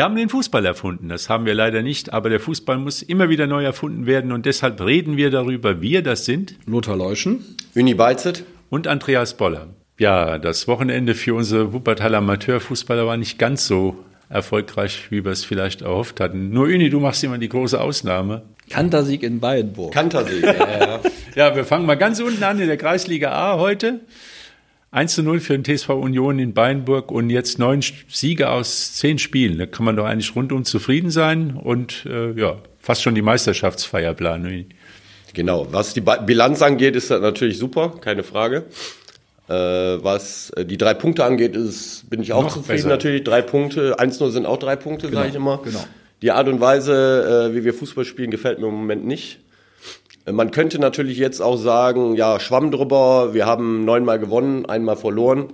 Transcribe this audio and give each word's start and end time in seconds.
Wir 0.00 0.04
haben 0.04 0.16
den 0.16 0.30
Fußball 0.30 0.64
erfunden, 0.64 1.10
das 1.10 1.28
haben 1.28 1.44
wir 1.44 1.52
leider 1.52 1.82
nicht, 1.82 2.14
aber 2.14 2.30
der 2.30 2.40
Fußball 2.40 2.78
muss 2.78 3.02
immer 3.02 3.28
wieder 3.28 3.46
neu 3.46 3.62
erfunden 3.62 4.06
werden 4.06 4.32
und 4.32 4.46
deshalb 4.46 4.80
reden 4.80 5.18
wir 5.18 5.30
darüber. 5.30 5.82
Wir, 5.82 6.00
das 6.00 6.24
sind 6.24 6.54
Lothar 6.64 6.96
Leuschen, 6.96 7.44
Uni 7.74 7.92
Beizet 7.92 8.44
und 8.70 8.86
Andreas 8.88 9.36
Boller. 9.36 9.66
Ja, 9.98 10.38
das 10.38 10.66
Wochenende 10.66 11.14
für 11.14 11.34
unsere 11.34 11.74
Wuppertaler 11.74 12.16
Amateurfußballer 12.16 13.06
war 13.06 13.18
nicht 13.18 13.38
ganz 13.38 13.66
so 13.66 13.94
erfolgreich, 14.30 15.08
wie 15.10 15.22
wir 15.22 15.32
es 15.32 15.44
vielleicht 15.44 15.82
erhofft 15.82 16.18
hatten. 16.18 16.48
Nur 16.48 16.64
Uni, 16.64 16.88
du 16.88 16.98
machst 16.98 17.22
immer 17.22 17.36
die 17.36 17.50
große 17.50 17.78
Ausnahme. 17.78 18.44
Kantersieg 18.70 19.22
in 19.22 19.38
Bayernburg. 19.38 19.92
Kantersieg, 19.92 20.42
ja, 20.42 20.54
ja. 20.54 21.00
ja, 21.34 21.54
wir 21.54 21.66
fangen 21.66 21.84
mal 21.84 21.96
ganz 21.96 22.20
unten 22.20 22.42
an 22.42 22.58
in 22.58 22.68
der 22.68 22.78
Kreisliga 22.78 23.32
A 23.32 23.58
heute. 23.58 24.00
1 24.92 25.14
zu 25.14 25.22
0 25.22 25.38
für 25.38 25.56
den 25.56 25.64
TSV 25.64 25.90
Union 25.90 26.40
in 26.40 26.52
Beinburg 26.52 27.12
und 27.12 27.30
jetzt 27.30 27.60
neun 27.60 27.80
Siege 28.08 28.50
aus 28.50 28.94
zehn 28.94 29.18
Spielen. 29.18 29.58
Da 29.58 29.66
kann 29.66 29.84
man 29.84 29.94
doch 29.96 30.04
eigentlich 30.04 30.34
rundum 30.34 30.64
zufrieden 30.64 31.10
sein 31.10 31.56
und 31.56 32.06
äh, 32.06 32.32
ja, 32.32 32.56
fast 32.80 33.02
schon 33.02 33.14
die 33.14 33.22
Meisterschaftsfeier 33.22 34.14
planen. 34.14 34.66
Genau, 35.32 35.68
was 35.70 35.94
die 35.94 36.00
Bilanz 36.00 36.60
angeht, 36.60 36.96
ist 36.96 37.08
das 37.10 37.20
natürlich 37.20 37.56
super, 37.56 37.94
keine 38.00 38.24
Frage. 38.24 38.64
Äh, 39.48 39.52
was 39.52 40.50
äh, 40.50 40.64
die 40.64 40.76
drei 40.76 40.94
Punkte 40.94 41.24
angeht, 41.24 41.54
ist, 41.54 42.10
bin 42.10 42.20
ich 42.20 42.32
auch 42.32 42.42
Noch 42.42 42.52
zufrieden 42.54 42.76
besser. 42.78 42.88
natürlich. 42.88 43.22
Drei 43.22 43.42
Punkte, 43.42 43.96
1-0 44.00 44.30
sind 44.30 44.44
auch 44.46 44.58
drei 44.58 44.74
Punkte, 44.74 45.06
genau, 45.06 45.20
sage 45.20 45.30
ich 45.30 45.36
immer. 45.36 45.60
Genau. 45.62 45.84
Die 46.22 46.32
Art 46.32 46.48
und 46.48 46.60
Weise, 46.60 47.50
äh, 47.50 47.54
wie 47.54 47.64
wir 47.64 47.74
Fußball 47.74 48.04
spielen, 48.04 48.32
gefällt 48.32 48.58
mir 48.58 48.66
im 48.66 48.74
Moment 48.74 49.06
nicht. 49.06 49.38
Man 50.26 50.50
könnte 50.50 50.78
natürlich 50.78 51.18
jetzt 51.18 51.40
auch 51.40 51.56
sagen, 51.56 52.14
ja, 52.14 52.38
Schwamm 52.40 52.70
drüber, 52.70 53.32
wir 53.32 53.46
haben 53.46 53.84
neunmal 53.84 54.18
gewonnen, 54.18 54.66
einmal 54.66 54.96
verloren, 54.96 55.52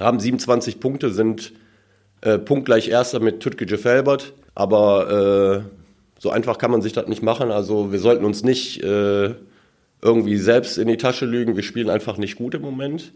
haben 0.00 0.18
27 0.18 0.80
Punkte, 0.80 1.10
sind 1.10 1.52
äh, 2.20 2.38
punktgleich 2.38 2.88
Erster 2.88 3.20
mit 3.20 3.40
Tütke 3.40 3.78
Felbert, 3.78 4.32
aber 4.54 5.64
äh, 5.64 5.82
so 6.18 6.30
einfach 6.30 6.58
kann 6.58 6.70
man 6.70 6.82
sich 6.82 6.92
das 6.92 7.08
nicht 7.08 7.22
machen. 7.22 7.50
Also 7.50 7.92
wir 7.92 7.98
sollten 7.98 8.24
uns 8.24 8.42
nicht 8.42 8.82
äh, 8.82 9.34
irgendwie 10.02 10.36
selbst 10.36 10.78
in 10.78 10.88
die 10.88 10.96
Tasche 10.96 11.26
lügen, 11.26 11.56
wir 11.56 11.62
spielen 11.62 11.90
einfach 11.90 12.16
nicht 12.16 12.36
gut 12.36 12.54
im 12.54 12.62
Moment. 12.62 13.12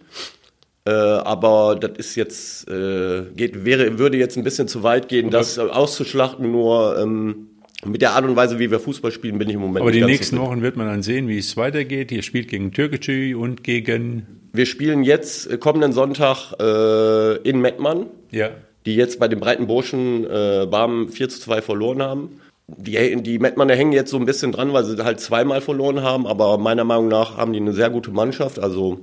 Äh, 0.86 0.92
aber 0.92 1.74
das 1.74 1.98
ist 1.98 2.14
jetzt, 2.14 2.68
äh, 2.70 3.22
geht, 3.34 3.64
wäre, 3.64 3.98
würde 3.98 4.16
jetzt 4.16 4.36
ein 4.36 4.44
bisschen 4.44 4.68
zu 4.68 4.84
weit 4.84 5.08
gehen, 5.08 5.30
das 5.30 5.58
auszuschlachten, 5.58 6.50
nur 6.50 6.96
ähm, 6.98 7.50
mit 7.86 8.02
der 8.02 8.12
Art 8.12 8.24
und 8.24 8.36
Weise, 8.36 8.58
wie 8.58 8.70
wir 8.70 8.80
Fußball 8.80 9.10
spielen, 9.10 9.38
bin 9.38 9.48
ich 9.48 9.54
im 9.54 9.60
Moment 9.60 9.82
Aber 9.82 9.92
die 9.92 10.04
nächsten 10.04 10.38
Wochen 10.38 10.62
wird 10.62 10.76
man 10.76 10.86
dann 10.86 11.02
sehen, 11.02 11.28
wie 11.28 11.38
es 11.38 11.56
weitergeht. 11.56 12.12
Ihr 12.12 12.22
spielt 12.22 12.48
gegen 12.48 12.72
Türkgücü 12.72 13.34
und 13.34 13.64
gegen... 13.64 14.26
Wir 14.52 14.66
spielen 14.66 15.02
jetzt 15.02 15.50
äh, 15.50 15.58
kommenden 15.58 15.92
Sonntag 15.92 16.52
äh, 16.60 17.36
in 17.48 17.60
Mettmann, 17.60 18.06
ja. 18.30 18.50
die 18.86 18.96
jetzt 18.96 19.18
bei 19.18 19.28
den 19.28 19.40
breiten 19.40 19.66
Burschen 19.66 20.24
äh, 20.24 20.66
Barmen 20.70 21.08
4 21.08 21.28
zu 21.28 21.40
2 21.40 21.62
verloren 21.62 22.02
haben. 22.02 22.40
Die, 22.68 23.22
die 23.22 23.38
Mettmanner 23.38 23.74
hängen 23.74 23.92
jetzt 23.92 24.10
so 24.10 24.16
ein 24.16 24.26
bisschen 24.26 24.50
dran, 24.52 24.72
weil 24.72 24.84
sie 24.84 24.96
halt 25.04 25.20
zweimal 25.20 25.60
verloren 25.60 26.02
haben, 26.02 26.26
aber 26.26 26.58
meiner 26.58 26.84
Meinung 26.84 27.08
nach 27.08 27.36
haben 27.36 27.52
die 27.52 27.60
eine 27.60 27.72
sehr 27.72 27.90
gute 27.90 28.10
Mannschaft. 28.10 28.58
Also 28.58 28.98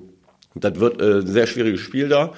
das 0.56 0.80
wird 0.80 1.02
äh, 1.02 1.20
ein 1.20 1.28
sehr 1.28 1.48
schwieriges 1.48 1.80
Spiel 1.80 2.09
da. 2.09 2.34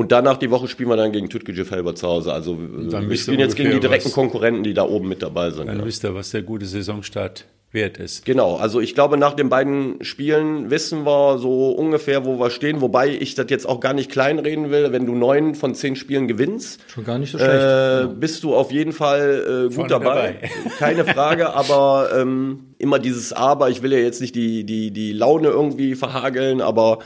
Und 0.00 0.12
danach 0.12 0.38
die 0.38 0.50
Woche 0.50 0.66
spielen 0.66 0.88
wir 0.88 0.96
dann 0.96 1.12
gegen 1.12 1.28
Tütke 1.28 1.52
Felber 1.66 1.94
zu 1.94 2.08
Hause. 2.08 2.32
Also 2.32 2.56
wir 2.58 3.16
spielen 3.18 3.38
jetzt 3.38 3.54
gegen 3.54 3.70
die 3.70 3.80
direkten 3.80 4.06
was, 4.06 4.14
Konkurrenten, 4.14 4.62
die 4.62 4.72
da 4.72 4.84
oben 4.84 5.10
mit 5.10 5.20
dabei 5.20 5.50
sind. 5.50 5.66
Dann 5.66 5.80
ja. 5.80 5.84
wisst 5.84 6.04
ihr, 6.04 6.14
was 6.14 6.30
der 6.30 6.40
gute 6.40 6.64
Saisonstart 6.64 7.44
wert 7.70 7.98
ist. 7.98 8.24
Genau, 8.24 8.56
also 8.56 8.80
ich 8.80 8.94
glaube, 8.94 9.18
nach 9.18 9.34
den 9.34 9.50
beiden 9.50 10.02
Spielen 10.02 10.70
wissen 10.70 11.04
wir 11.04 11.36
so 11.36 11.72
ungefähr, 11.72 12.24
wo 12.24 12.40
wir 12.40 12.48
stehen, 12.48 12.80
wobei 12.80 13.10
ich 13.10 13.34
das 13.34 13.50
jetzt 13.50 13.68
auch 13.68 13.78
gar 13.78 13.92
nicht 13.92 14.10
kleinreden 14.10 14.70
will. 14.70 14.90
Wenn 14.90 15.04
du 15.04 15.14
neun 15.14 15.54
von 15.54 15.74
zehn 15.74 15.96
Spielen 15.96 16.28
gewinnst, 16.28 16.80
schon 16.88 17.04
gar 17.04 17.18
nicht 17.18 17.32
so 17.32 17.38
schlecht. 17.38 17.52
Äh, 17.52 18.06
bist 18.18 18.42
du 18.42 18.54
auf 18.54 18.72
jeden 18.72 18.94
Fall 18.94 19.68
äh, 19.70 19.74
gut 19.74 19.90
dabei. 19.90 20.38
dabei. 20.40 20.50
Keine 20.78 21.04
Frage, 21.04 21.52
aber 21.52 22.08
ähm, 22.16 22.70
immer 22.78 22.98
dieses 22.98 23.34
Aber, 23.34 23.68
ich 23.68 23.82
will 23.82 23.92
ja 23.92 23.98
jetzt 23.98 24.22
nicht 24.22 24.34
die, 24.34 24.64
die, 24.64 24.92
die 24.92 25.12
Laune 25.12 25.48
irgendwie 25.48 25.94
verhageln, 25.94 26.62
aber 26.62 27.00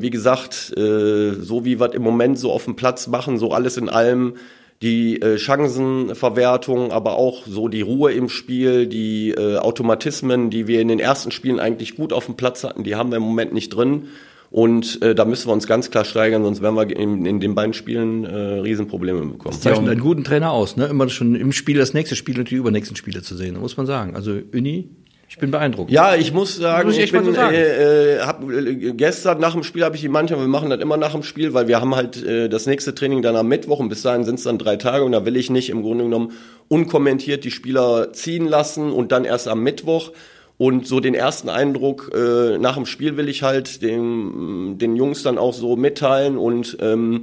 wie 0.00 0.10
gesagt, 0.10 0.72
äh, 0.76 1.32
so 1.34 1.64
wie 1.64 1.80
wir 1.80 1.94
im 1.94 2.02
Moment 2.02 2.38
so 2.38 2.52
auf 2.52 2.64
dem 2.64 2.76
Platz 2.76 3.06
machen, 3.06 3.38
so 3.38 3.52
alles 3.52 3.76
in 3.76 3.88
allem, 3.88 4.34
die 4.82 5.20
äh, 5.20 5.38
Chancenverwertung, 5.38 6.90
aber 6.90 7.16
auch 7.16 7.46
so 7.46 7.68
die 7.68 7.82
Ruhe 7.82 8.12
im 8.12 8.28
Spiel, 8.28 8.86
die 8.86 9.30
äh, 9.30 9.58
Automatismen, 9.58 10.48
die 10.48 10.66
wir 10.66 10.80
in 10.80 10.88
den 10.88 10.98
ersten 10.98 11.30
Spielen 11.30 11.60
eigentlich 11.60 11.96
gut 11.96 12.12
auf 12.12 12.26
dem 12.26 12.36
Platz 12.36 12.64
hatten, 12.64 12.82
die 12.82 12.94
haben 12.94 13.10
wir 13.10 13.16
im 13.16 13.22
Moment 13.22 13.52
nicht 13.52 13.70
drin. 13.70 14.04
Und 14.50 15.00
äh, 15.02 15.14
da 15.14 15.24
müssen 15.26 15.48
wir 15.48 15.52
uns 15.52 15.68
ganz 15.68 15.92
klar 15.92 16.04
steigern, 16.04 16.42
sonst 16.42 16.60
werden 16.60 16.74
wir 16.74 16.90
in, 16.96 17.24
in 17.24 17.38
den 17.38 17.54
beiden 17.54 17.72
Spielen 17.72 18.24
äh, 18.24 18.34
Riesenprobleme 18.34 19.20
bekommen. 19.20 19.54
Das 19.54 19.60
zeichnet 19.60 19.88
einen 19.88 20.00
guten 20.00 20.24
Trainer 20.24 20.50
aus, 20.50 20.76
ne? 20.76 20.86
Immer 20.86 21.08
schon 21.08 21.36
im 21.36 21.52
Spiel 21.52 21.78
das 21.78 21.94
nächste 21.94 22.16
Spiel 22.16 22.36
und 22.36 22.50
die 22.50 22.56
übernächsten 22.56 22.96
Spiele 22.96 23.22
zu 23.22 23.36
sehen, 23.36 23.56
muss 23.60 23.76
man 23.76 23.86
sagen. 23.86 24.16
Also 24.16 24.32
Uni 24.52 24.88
ich 25.30 25.38
bin 25.38 25.52
beeindruckt. 25.52 25.92
Ja, 25.92 26.16
ich 26.16 26.32
muss 26.32 26.56
sagen, 26.56 26.88
muss 26.88 26.98
ich, 26.98 27.04
ich 27.04 27.12
bin, 27.12 27.24
so 27.24 27.32
sagen. 27.32 27.54
Äh, 27.54 28.16
äh, 28.16 28.18
hab, 28.18 28.42
äh, 28.50 28.92
gestern 28.94 29.38
nach 29.38 29.52
dem 29.52 29.62
Spiel 29.62 29.84
habe 29.84 29.94
ich 29.94 30.02
die 30.02 30.08
manchmal, 30.08 30.40
wir 30.40 30.48
machen 30.48 30.70
das 30.70 30.80
immer 30.80 30.96
nach 30.96 31.12
dem 31.12 31.22
Spiel, 31.22 31.54
weil 31.54 31.68
wir 31.68 31.80
haben 31.80 31.94
halt 31.94 32.20
äh, 32.20 32.48
das 32.48 32.66
nächste 32.66 32.96
Training 32.96 33.22
dann 33.22 33.36
am 33.36 33.46
Mittwoch 33.46 33.78
und 33.78 33.88
bis 33.88 34.02
dahin 34.02 34.24
sind 34.24 34.40
es 34.40 34.44
dann 34.44 34.58
drei 34.58 34.74
Tage 34.74 35.04
und 35.04 35.12
da 35.12 35.24
will 35.24 35.36
ich 35.36 35.48
nicht 35.48 35.70
im 35.70 35.82
Grunde 35.82 36.02
genommen 36.02 36.32
unkommentiert 36.66 37.44
die 37.44 37.52
Spieler 37.52 38.12
ziehen 38.12 38.48
lassen 38.48 38.90
und 38.90 39.12
dann 39.12 39.24
erst 39.24 39.46
am 39.46 39.62
Mittwoch. 39.62 40.10
Und 40.58 40.88
so 40.88 40.98
den 40.98 41.14
ersten 41.14 41.48
Eindruck 41.48 42.10
äh, 42.12 42.58
nach 42.58 42.74
dem 42.74 42.84
Spiel 42.84 43.16
will 43.16 43.28
ich 43.28 43.44
halt 43.44 43.82
den, 43.82 44.78
den 44.78 44.96
Jungs 44.96 45.22
dann 45.22 45.38
auch 45.38 45.54
so 45.54 45.76
mitteilen 45.76 46.36
und 46.36 46.76
ähm, 46.80 47.20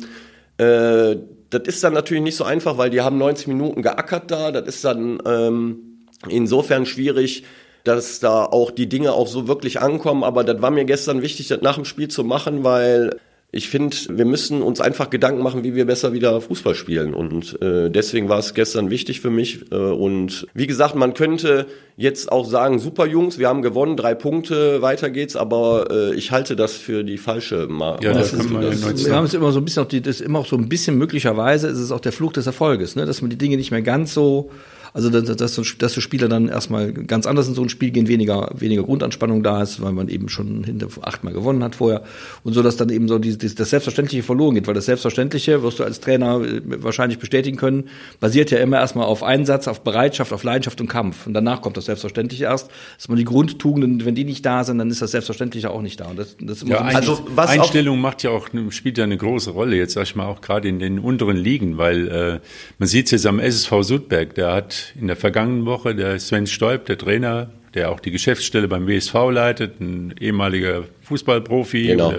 äh, 0.58 1.18
das 1.50 1.62
ist 1.66 1.84
dann 1.84 1.94
natürlich 1.94 2.24
nicht 2.24 2.38
so 2.38 2.46
einfach, 2.46 2.78
weil 2.78 2.90
die 2.90 3.02
haben 3.02 3.18
90 3.18 3.48
Minuten 3.48 3.82
geackert 3.82 4.32
da. 4.32 4.52
Das 4.52 4.66
ist 4.66 4.86
dann 4.86 5.22
ähm, 5.26 6.06
insofern 6.30 6.86
schwierig, 6.86 7.44
dass 7.88 8.20
da 8.20 8.44
auch 8.44 8.72
die 8.72 8.88
Dinge 8.88 9.14
auch 9.14 9.28
so 9.28 9.48
wirklich 9.48 9.80
ankommen. 9.80 10.24
Aber 10.24 10.44
das 10.44 10.62
war 10.62 10.72
mir 10.72 10.86
gestern 10.86 11.22
wichtig, 11.22 11.48
das 11.48 11.62
nach 11.62 11.76
dem 11.76 11.86
Spiel 11.86 12.10
zu 12.10 12.24
machen, 12.24 12.64
weil 12.64 13.18
ich 13.50 13.70
finde, 13.70 13.96
wir 14.10 14.26
müssen 14.26 14.62
uns 14.62 14.82
einfach 14.82 15.10
Gedanken 15.10 15.42
machen, 15.42 15.64
wie 15.64 15.74
wir 15.74 15.86
besser 15.86 16.12
wieder 16.12 16.42
Fußball 16.42 16.76
spielen. 16.76 17.14
Und 17.14 17.60
äh, 17.62 17.90
deswegen 17.90 18.28
war 18.28 18.40
es 18.40 18.54
gestern 18.54 18.90
wichtig 18.90 19.22
für 19.22 19.30
mich. 19.30 19.72
Äh, 19.72 19.76
und 19.76 20.48
wie 20.54 20.68
gesagt, 20.68 20.96
man 20.96 21.14
könnte 21.14 21.66
jetzt 21.96 22.30
auch 22.30 22.46
sagen, 22.46 22.78
super 22.80 23.06
Jungs, 23.06 23.40
wir 23.40 23.48
haben 23.48 23.62
gewonnen, 23.62 23.96
drei 23.96 24.16
Punkte, 24.16 24.82
weiter 24.82 25.10
geht's, 25.10 25.38
aber 25.38 25.88
äh, 25.90 26.16
ich 26.16 26.32
halte 26.32 26.58
das 26.58 26.74
für 26.74 27.06
die 27.06 27.18
falsche 27.18 27.68
Marke. 27.68 28.08
Ja, 28.08 28.14
das, 28.14 28.32
das 28.32 28.42
ist, 28.42 28.54
das, 28.54 29.06
wir 29.06 29.16
haben 29.16 29.26
es 29.26 29.34
immer 29.34 29.54
so 29.54 29.60
ein 29.60 29.66
bisschen 29.66 29.84
auch 29.84 29.88
die, 29.88 30.02
das 30.02 30.20
ist 30.20 30.26
immer 30.26 30.40
auch 30.40 30.46
so 30.46 30.58
ein 30.58 30.68
bisschen 30.68 30.98
möglicherweise 30.98 31.68
ist 31.68 31.80
es 31.80 31.92
auch 31.94 32.02
der 32.02 32.12
Fluch 32.12 32.34
des 32.34 32.48
Erfolges, 32.48 32.98
ne? 32.98 33.06
dass 33.06 33.22
man 33.22 33.30
die 33.30 33.38
Dinge 33.38 33.56
nicht 33.56 33.72
mehr 33.72 33.82
ganz 33.82 34.14
so 34.14 34.52
also 34.94 35.10
dass, 35.10 35.36
dass, 35.36 35.62
dass 35.78 35.94
die 35.94 36.02
Spieler 36.02 36.28
dann 36.28 36.50
erstmal 36.50 36.92
ganz 36.92 37.26
anders 37.26 37.48
in 37.48 37.54
so 37.54 37.62
ein 37.62 37.70
Spiel 37.70 37.92
gehen, 37.92 38.08
weniger, 38.08 38.50
weniger 38.56 38.84
Grundanspannung 38.84 39.44
da 39.44 39.62
ist, 39.62 39.82
weil 39.82 39.94
man 39.94 40.10
eben 40.10 40.30
schon 40.30 40.64
hinter 40.64 40.88
achtmal 41.02 41.34
gewonnen 41.34 41.64
hat 41.64 41.76
vorher. 41.76 42.04
Und 42.44 42.54
so, 42.54 42.64
dass 42.64 42.78
dann 42.78 42.90
eben 42.90 43.08
so 43.08 43.20
die, 43.20 43.38
die, 43.38 43.54
das 43.54 43.70
Selbstverständliche 43.70 44.24
verloren 44.24 44.56
geht, 44.56 44.68
weil 44.68 44.74
das 44.74 44.86
Selbstverständliche, 44.86 45.64
wirst 45.64 45.80
du 45.80 45.84
als 45.84 46.00
Trainer 46.00 46.42
äh, 46.42 46.62
wahrscheinlich 46.66 47.20
bestätigen 47.20 47.58
können, 47.58 47.90
basiert 48.20 48.52
ja 48.52 48.60
immer 48.60 48.78
erstmal 48.78 49.06
auf 49.06 49.24
Einsatz, 49.24 49.68
auf 49.68 49.82
Bereitschaft, 49.82 50.34
auf 50.34 50.44
Leidenschaft 50.44 50.80
und 50.82 50.88
Kampf. 50.88 51.28
Und 51.28 51.34
danach 51.34 51.62
kommt 51.62 51.78
das 51.78 51.86
Selbstverständliche 51.86 52.46
erst. 52.46 52.70
Dass 52.98 53.08
man 53.08 53.18
die 53.18 53.26
Grundtugenden, 53.26 54.06
wenn 54.06 54.16
die 54.16 54.24
nicht 54.24 54.46
da 54.46 54.64
sind, 54.64 54.78
dann 54.78 54.90
ist 54.90 55.02
das 55.02 55.12
Selbstverständliche 55.12 55.70
auch 55.70 55.82
nicht 55.82 56.00
da. 56.00 56.06
Und 56.06 56.20
das, 56.20 56.36
das 56.40 56.64
ist 56.64 56.68
ja, 56.68 56.78
so 56.78 56.96
also, 56.96 57.28
was 57.36 57.50
Einstellung 57.50 58.00
macht 58.00 58.24
ja 58.24 58.32
auch, 58.32 58.50
spielt 58.70 58.98
ja 58.98 59.04
eine 59.04 59.18
große 59.18 59.52
Rolle, 59.52 59.76
jetzt 59.76 59.94
sag 59.94 60.04
ich 60.04 60.16
mal 60.16 60.26
auch 60.26 60.42
gerade 60.42 60.68
in 60.68 60.80
den 60.80 61.00
unteren 61.00 61.38
Ligen, 61.38 61.78
weil 61.78 62.08
äh, 62.08 62.40
man 62.80 62.88
sieht 62.88 63.06
es 63.06 63.12
jetzt 63.12 63.26
am 63.26 63.40
SSV 63.40 63.72
Sudberg, 63.82 64.36
der 64.36 64.54
hat 64.54 64.77
in 65.00 65.08
der 65.08 65.16
vergangenen 65.16 65.66
Woche 65.66 65.96
der 65.96 66.20
Sven 66.20 66.48
Stoib, 66.48 66.86
der 66.86 66.98
Trainer, 66.98 67.50
der 67.74 67.92
auch 67.92 68.00
die 68.00 68.12
Geschäftsstelle 68.12 68.68
beim 68.68 68.88
WSV 68.88 69.14
leitet, 69.32 69.80
ein 69.80 70.16
ehemaliger 70.20 70.86
Fußballprofi, 71.02 71.88
genau. 71.88 72.14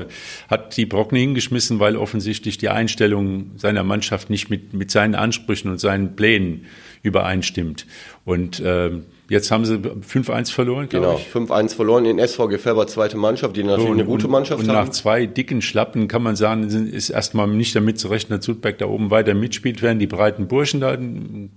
hat 0.48 0.76
die 0.76 0.86
Brocken 0.86 1.18
hingeschmissen, 1.18 1.80
weil 1.80 1.96
offensichtlich 1.96 2.58
die 2.58 2.68
Einstellung 2.68 3.52
seiner 3.56 3.82
Mannschaft 3.82 4.30
nicht 4.30 4.50
mit, 4.50 4.72
mit 4.72 4.90
seinen 4.90 5.14
Ansprüchen 5.14 5.70
und 5.70 5.78
seinen 5.78 6.16
Plänen 6.16 6.66
übereinstimmt. 7.02 7.86
Und 8.24 8.60
äh, 8.60 8.90
Jetzt 9.30 9.50
haben 9.50 9.66
sie 9.66 9.76
5-1 9.76 10.50
verloren, 10.50 10.88
Genau, 10.88 11.20
5-1 11.32 11.74
verloren 11.74 12.06
in 12.06 12.18
SV 12.18 12.48
Gefärber, 12.48 12.86
zweite 12.86 13.18
Mannschaft, 13.18 13.56
die 13.56 13.62
natürlich 13.62 13.86
so, 13.86 13.92
eine 13.92 14.04
gute 14.06 14.26
Mannschaft 14.26 14.62
und 14.62 14.68
haben. 14.68 14.78
Und 14.78 14.84
nach 14.86 14.92
zwei 14.92 15.26
dicken 15.26 15.60
Schlappen 15.60 16.08
kann 16.08 16.22
man 16.22 16.34
sagen, 16.34 16.64
ist 16.64 17.10
erstmal 17.10 17.46
nicht 17.48 17.76
damit 17.76 17.98
zu 17.98 18.08
rechnen, 18.08 18.38
dass 18.38 18.46
Sudbeck 18.46 18.78
da 18.78 18.86
oben 18.86 19.10
weiter 19.10 19.34
mitspielt, 19.34 19.82
werden 19.82 19.98
die 19.98 20.06
breiten 20.06 20.48
Burschen 20.48 20.80
da 20.80 20.96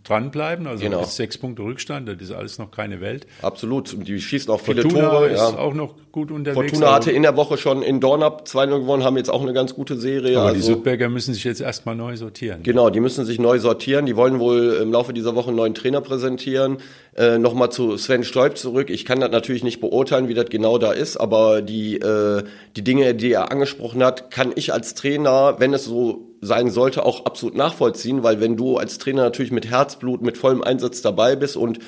dranbleiben. 0.04 0.68
Also 0.68 0.84
genau. 0.84 1.02
ist 1.02 1.16
sechs 1.16 1.38
Punkte 1.38 1.64
Rückstand, 1.64 2.10
das 2.10 2.18
ist 2.20 2.32
alles 2.32 2.58
noch 2.58 2.72
keine 2.72 3.00
Welt. 3.00 3.26
Absolut, 3.42 3.96
die 4.06 4.20
schießen 4.20 4.52
auch 4.54 4.60
viele 4.60 4.82
Fortuna 4.82 5.10
Tore. 5.10 5.28
ist 5.30 5.40
ja. 5.40 5.58
auch 5.58 5.74
noch 5.74 5.96
gut 6.12 6.32
unterwegs. 6.32 6.72
Fortuna 6.72 6.94
hatte 6.94 7.12
in 7.12 7.24
der 7.24 7.38
Woche 7.38 7.58
schon 7.58 7.82
in 7.82 8.00
Dornab 8.00 8.44
2-0 8.48 8.80
gewonnen, 8.80 9.04
haben 9.04 9.18
jetzt 9.18 9.30
auch 9.30 9.42
eine 9.42 9.54
ganz 9.54 9.74
gute 9.74 9.98
Serie. 9.98 10.38
Aber 10.38 10.50
also, 10.50 10.60
die 10.60 10.66
Sudberger 10.66 11.10
müssen 11.10 11.34
sich 11.34 11.44
jetzt 11.44 11.62
erstmal 11.62 11.96
neu 11.96 12.18
sortieren. 12.18 12.64
Genau, 12.64 12.90
die 12.90 13.00
müssen 13.00 13.26
sich 13.26 13.40
neu 13.40 13.60
sortieren. 13.60 14.06
Die 14.06 14.16
wollen 14.16 14.40
wohl 14.40 14.80
im 14.82 14.92
Laufe 14.92 15.14
dieser 15.14 15.36
Woche 15.36 15.48
einen 15.48 15.58
neuen 15.58 15.74
Trainer 15.74 16.02
präsentieren. 16.02 16.78
Äh, 17.16 17.40
Nochmal 17.40 17.72
zu 17.72 17.98
Sven 17.98 18.24
Stolp 18.24 18.58
zurück. 18.58 18.90
Ich 18.90 19.04
kann 19.04 19.20
das 19.20 19.32
natürlich 19.32 19.66
nicht 19.66 19.82
beurteilen, 19.82 20.30
wie 20.30 20.34
das 20.34 20.46
genau 20.46 20.78
da 20.78 20.94
ist, 20.94 21.18
aber 21.18 21.62
die, 21.62 21.98
äh, 21.98 22.44
die 22.78 22.84
Dinge, 22.84 23.14
die 23.16 23.34
er 23.34 23.52
angesprochen 23.52 24.02
hat, 24.02 24.32
kann 24.32 24.54
ich 24.56 24.72
als 24.72 24.94
Trainer, 24.94 25.56
wenn 25.60 25.74
es 25.74 25.84
so 25.84 26.30
sein 26.40 26.70
sollte, 26.70 27.06
auch 27.06 27.26
absolut 27.26 27.56
nachvollziehen, 27.56 28.24
weil 28.24 28.40
wenn 28.40 28.56
du 28.56 28.78
als 28.78 28.98
Trainer 28.98 29.24
natürlich 29.24 29.52
mit 29.52 29.70
Herzblut, 29.70 30.22
mit 30.22 30.38
vollem 30.38 30.64
Einsatz 30.64 31.02
dabei 31.02 31.36
bist 31.36 31.58
und 31.58 31.80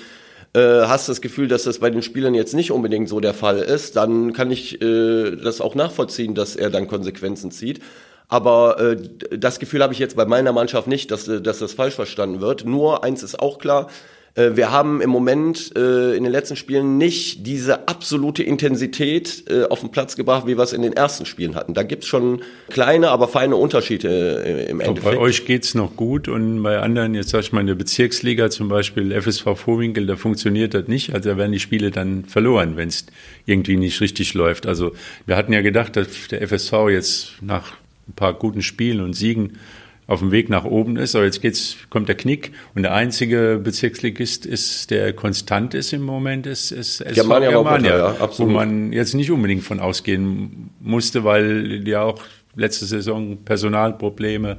äh, 0.54 0.82
hast 0.82 1.08
das 1.08 1.22
Gefühl, 1.22 1.48
dass 1.48 1.64
das 1.64 1.80
bei 1.80 1.90
den 1.90 2.02
Spielern 2.02 2.36
jetzt 2.36 2.54
nicht 2.54 2.72
unbedingt 2.72 3.08
so 3.08 3.22
der 3.22 3.34
Fall 3.34 3.60
ist, 3.60 3.96
dann 3.96 4.34
kann 4.34 4.52
ich 4.52 4.82
äh, 4.82 5.38
das 5.38 5.62
auch 5.62 5.74
nachvollziehen, 5.74 6.36
dass 6.36 6.58
er 6.58 6.70
dann 6.70 6.88
Konsequenzen 6.90 7.50
zieht. 7.50 7.80
Aber 8.28 8.80
äh, 8.80 8.98
das 9.38 9.60
Gefühl 9.60 9.82
habe 9.82 9.94
ich 9.94 10.00
jetzt 10.00 10.16
bei 10.16 10.26
meiner 10.26 10.52
Mannschaft 10.52 10.88
nicht, 10.88 11.12
dass, 11.12 11.26
dass 11.26 11.60
das 11.60 11.74
falsch 11.74 11.96
verstanden 11.96 12.42
wird. 12.42 12.66
Nur 12.66 13.04
eins 13.04 13.24
ist 13.24 13.40
auch 13.40 13.58
klar, 13.58 13.88
wir 14.36 14.72
haben 14.72 15.00
im 15.00 15.12
Moment 15.12 15.76
äh, 15.76 16.16
in 16.16 16.24
den 16.24 16.32
letzten 16.32 16.56
Spielen 16.56 16.98
nicht 16.98 17.46
diese 17.46 17.88
absolute 17.88 18.42
Intensität 18.42 19.44
äh, 19.48 19.66
auf 19.66 19.82
den 19.82 19.92
Platz 19.92 20.16
gebracht, 20.16 20.48
wie 20.48 20.58
wir 20.58 20.64
es 20.64 20.74
in 20.74 20.82
den 20.82 20.94
ersten 20.94 21.28
Spielen 21.28 21.54
hatten. 21.54 21.76
Da 21.76 21.84
gibt's 21.84 22.08
schon 22.08 22.42
kleine, 22.70 23.10
aber 23.10 23.28
feine 23.28 23.56
Unterschiede 23.56 24.44
äh, 24.44 24.70
im 24.72 24.80
Endeffekt. 24.80 25.16
Bei 25.16 25.22
euch 25.22 25.46
geht's 25.46 25.76
noch 25.76 25.96
gut 25.96 26.28
und 26.28 26.64
bei 26.64 26.80
anderen, 26.80 27.14
jetzt 27.14 27.30
sag 27.30 27.42
ich 27.42 27.52
mal 27.52 27.62
in 27.62 27.68
der 27.68 27.76
Bezirksliga 27.76 28.50
zum 28.50 28.70
Beispiel, 28.70 29.12
FSV 29.22 29.56
Vorwinkel, 29.56 30.08
da 30.08 30.16
funktioniert 30.16 30.74
das 30.74 30.88
nicht. 30.88 31.14
Also 31.14 31.30
da 31.30 31.38
werden 31.38 31.52
die 31.52 31.60
Spiele 31.60 31.92
dann 31.92 32.26
verloren, 32.26 32.76
wenn 32.76 32.90
es 32.90 33.06
irgendwie 33.46 33.78
nicht 33.78 34.02
richtig 34.02 34.34
läuft. 34.34 34.66
Also 34.66 34.94
wir 35.28 35.38
hatten 35.38 35.54
ja 35.54 35.62
gedacht, 35.62 35.96
dass 35.96 36.28
der 36.30 36.42
FSV 36.48 36.74
jetzt 36.90 37.34
nach 37.42 37.74
ein 38.08 38.14
paar 38.14 38.34
guten 38.34 38.64
Spielen 38.64 39.00
und 39.00 39.14
Siegen 39.14 39.60
auf 40.08 40.20
dem 40.20 40.32
Weg 40.32 40.50
nach 40.50 40.66
oben 40.66 40.98
ist. 40.98 41.16
Aber 41.16 41.26
jetzt 41.26 41.42
geht's, 41.42 41.78
kommt 41.90 42.08
der 42.08 42.16
Knick 42.16 42.52
und 42.76 42.84
der 42.84 42.94
einzige 42.94 43.60
Bezirksligist 43.64 44.46
ist, 44.46 44.92
der 44.92 45.14
konstant 45.14 45.74
ist 45.74 45.94
im 45.94 46.04
Moment, 46.04 46.46
ist, 46.46 46.72
ist 46.72 47.02
SV 47.02 47.14
Germania, 47.14 47.50
Germania 47.50 47.98
ja, 47.98 48.08
absolut. 48.20 48.52
wo 48.52 48.56
man 48.56 48.94
jetzt 48.94 49.14
nicht 49.14 49.32
unbedingt 49.32 49.64
von 49.64 49.80
ausgehen 49.80 50.70
musste, 50.80 51.24
weil 51.24 51.88
ja 51.88 52.04
auch 52.04 52.22
letzte 52.56 52.86
Saison 52.86 53.38
Personalprobleme. 53.44 54.58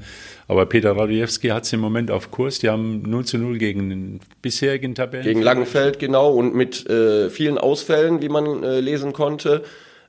Aber 0.48 0.66
Peter 0.66 0.96
Radujewski 0.96 1.48
hat 1.48 1.64
es 1.64 1.72
im 1.72 1.80
Moment 1.80 2.10
auf 2.10 2.30
Kurs. 2.30 2.58
Die 2.58 2.68
haben 2.68 3.02
0 3.02 3.24
zu 3.24 3.38
0 3.38 3.58
gegen 3.58 3.90
den 3.90 4.20
bisherigen 4.42 4.94
Tabellen. 4.94 5.24
Gegen 5.24 5.42
Langenfeld, 5.42 5.98
genau, 5.98 6.32
und 6.32 6.54
mit 6.54 6.88
äh, 6.88 7.30
vielen 7.30 7.58
Ausfällen, 7.58 8.20
wie 8.20 8.28
man 8.28 8.62
äh, 8.62 8.80
lesen 8.80 9.12
konnte. 9.12 9.62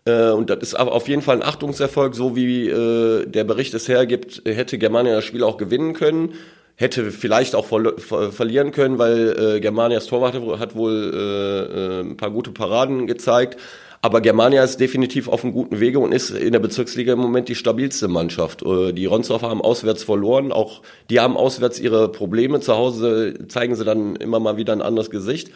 Äh, 0.06 0.30
und 0.30 0.50
das 0.50 0.60
ist 0.62 0.76
auf 0.76 1.08
jeden 1.08 1.22
Fall 1.22 1.38
ein 1.38 1.48
Achtungserfolg, 1.48 2.16
so 2.16 2.36
wie 2.36 2.70
äh, 2.70 3.26
der 3.26 3.44
Bericht 3.44 3.74
es 3.74 3.88
hergibt, 3.88 4.44
hätte 4.46 4.78
Germania 4.78 5.16
das 5.16 5.26
Spiel 5.26 5.44
auch 5.44 5.58
gewinnen 5.58 5.94
können. 5.94 6.34
Hätte 6.78 7.10
vielleicht 7.12 7.56
auch 7.56 7.66
ver 7.66 7.94
ver 7.98 8.34
verlieren 8.34 8.72
können, 8.72 9.00
weil 9.00 9.56
äh, 9.56 9.60
Germanias 9.62 10.08
Torwart 10.08 10.36
hat 10.60 10.76
wohl 10.76 11.14
äh, 11.14 12.00
äh, 12.00 12.02
ein 12.02 12.18
paar 12.18 12.32
gute 12.32 12.52
Paraden 12.52 13.08
gezeigt. 13.08 13.58
Aber 14.02 14.22
Germania 14.22 14.64
ist 14.64 14.80
definitiv 14.80 15.30
auf 15.30 15.44
einem 15.44 15.54
guten 15.54 15.80
Wege 15.80 16.00
und 16.00 16.12
ist 16.12 16.30
in 16.30 16.52
der 16.52 16.60
Bezirksliga 16.60 17.14
im 17.14 17.20
Moment 17.20 17.48
die 17.48 17.56
stabilste 17.56 18.08
Mannschaft. 18.08 18.62
Die 18.62 19.06
Ronsdorfer 19.08 19.50
haben 19.50 19.64
auswärts 19.64 20.04
verloren, 20.04 20.52
auch 20.52 20.84
die 21.10 21.20
haben 21.20 21.36
auswärts 21.36 21.80
ihre 21.80 22.12
Probleme. 22.12 22.60
Zu 22.60 22.76
Hause 22.76 23.34
zeigen 23.48 23.76
sie 23.76 23.84
dann 23.84 24.16
immer 24.18 24.40
mal 24.40 24.58
wieder 24.58 24.74
ein 24.74 24.84
anderes 24.84 25.10
Gesicht. 25.10 25.50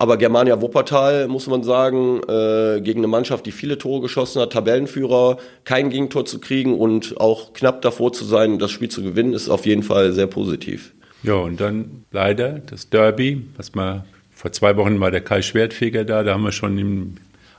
Aber 0.00 0.16
Germania 0.16 0.62
Wuppertal, 0.62 1.28
muss 1.28 1.46
man 1.46 1.62
sagen, 1.62 2.22
äh, 2.26 2.80
gegen 2.80 3.00
eine 3.00 3.06
Mannschaft, 3.06 3.44
die 3.44 3.52
viele 3.52 3.76
Tore 3.76 4.00
geschossen 4.00 4.40
hat, 4.40 4.54
Tabellenführer, 4.54 5.36
kein 5.64 5.90
Gegentor 5.90 6.24
zu 6.24 6.38
kriegen 6.38 6.78
und 6.78 7.20
auch 7.20 7.52
knapp 7.52 7.82
davor 7.82 8.10
zu 8.14 8.24
sein, 8.24 8.58
das 8.58 8.70
Spiel 8.70 8.88
zu 8.88 9.02
gewinnen, 9.02 9.34
ist 9.34 9.50
auf 9.50 9.66
jeden 9.66 9.82
Fall 9.82 10.14
sehr 10.14 10.26
positiv. 10.26 10.94
Ja, 11.22 11.34
und 11.34 11.60
dann 11.60 12.06
leider 12.12 12.60
das 12.60 12.88
Derby, 12.88 13.46
was 13.58 13.74
mal 13.74 14.06
vor 14.30 14.52
zwei 14.52 14.74
Wochen 14.78 15.00
war 15.00 15.10
der 15.10 15.20
Kai 15.20 15.42
Schwertfeger 15.42 16.06
da, 16.06 16.22
da 16.22 16.32
haben 16.32 16.44
wir 16.44 16.52
schon 16.52 16.78
im, 16.78 17.16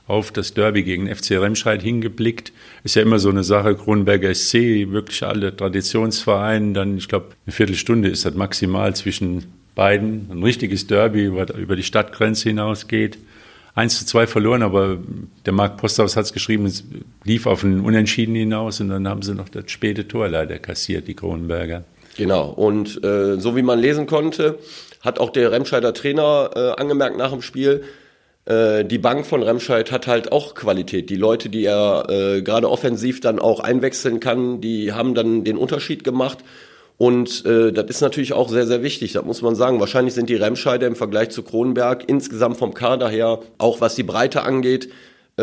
auf 0.08 0.32
das 0.32 0.52
Derby 0.52 0.82
gegen 0.82 1.14
FC 1.14 1.40
Remscheid 1.40 1.80
hingeblickt. 1.80 2.52
Ist 2.82 2.96
ja 2.96 3.02
immer 3.02 3.20
so 3.20 3.30
eine 3.30 3.44
Sache, 3.44 3.76
Kronenberger 3.76 4.34
SC, 4.34 4.90
wirklich 4.90 5.22
alle 5.22 5.56
Traditionsvereine, 5.56 6.72
dann, 6.72 6.98
ich 6.98 7.06
glaube, 7.06 7.26
eine 7.46 7.52
Viertelstunde 7.52 8.08
ist 8.08 8.24
das 8.24 8.34
maximal 8.34 8.96
zwischen 8.96 9.61
beiden. 9.74 10.28
Ein 10.30 10.42
richtiges 10.42 10.86
Derby, 10.86 11.34
was 11.34 11.50
über 11.50 11.76
die 11.76 11.82
Stadtgrenze 11.82 12.48
hinausgeht. 12.48 13.18
1 13.74 14.00
zu 14.00 14.06
2 14.06 14.26
verloren, 14.26 14.62
aber 14.62 14.98
der 15.46 15.54
Marc 15.54 15.78
Posthaus 15.78 16.16
hat 16.16 16.26
es 16.26 16.32
geschrieben, 16.34 16.66
es 16.66 16.84
lief 17.24 17.46
auf 17.46 17.62
ein 17.62 17.80
Unentschieden 17.80 18.34
hinaus 18.34 18.80
und 18.80 18.90
dann 18.90 19.08
haben 19.08 19.22
sie 19.22 19.34
noch 19.34 19.48
das 19.48 19.70
späte 19.70 20.06
Tor 20.06 20.28
leider 20.28 20.58
kassiert, 20.58 21.08
die 21.08 21.14
Kronenberger. 21.14 21.84
Genau, 22.18 22.50
und 22.50 23.02
äh, 23.02 23.40
so 23.40 23.56
wie 23.56 23.62
man 23.62 23.78
lesen 23.78 24.06
konnte, 24.06 24.58
hat 25.00 25.18
auch 25.18 25.30
der 25.30 25.52
Remscheider 25.52 25.94
Trainer 25.94 26.50
äh, 26.54 26.80
angemerkt 26.80 27.16
nach 27.16 27.30
dem 27.30 27.40
Spiel, 27.40 27.82
äh, 28.44 28.84
die 28.84 28.98
Bank 28.98 29.24
von 29.24 29.42
Remscheid 29.42 29.92
hat 29.92 30.06
halt 30.06 30.32
auch 30.32 30.54
Qualität. 30.54 31.10
Die 31.10 31.16
Leute, 31.16 31.48
die 31.48 31.64
er 31.64 32.06
äh, 32.08 32.42
gerade 32.42 32.68
offensiv 32.70 33.20
dann 33.20 33.38
auch 33.38 33.60
einwechseln 33.60 34.20
kann, 34.20 34.60
die 34.60 34.92
haben 34.92 35.14
dann 35.14 35.44
den 35.44 35.56
Unterschied 35.56 36.02
gemacht. 36.02 36.38
Und 36.98 37.44
äh, 37.46 37.72
das 37.72 37.86
ist 37.86 38.00
natürlich 38.00 38.32
auch 38.32 38.48
sehr, 38.48 38.66
sehr 38.66 38.82
wichtig, 38.82 39.12
das 39.12 39.24
muss 39.24 39.42
man 39.42 39.54
sagen. 39.54 39.80
Wahrscheinlich 39.80 40.14
sind 40.14 40.28
die 40.28 40.36
Remscheider 40.36 40.86
im 40.86 40.94
Vergleich 40.94 41.30
zu 41.30 41.42
Kronenberg 41.42 42.04
insgesamt 42.06 42.58
vom 42.58 42.74
Kader 42.74 43.08
her, 43.08 43.40
auch 43.58 43.80
was 43.80 43.94
die 43.94 44.04
Breite 44.04 44.42
angeht, 44.42 44.88
äh, 45.38 45.42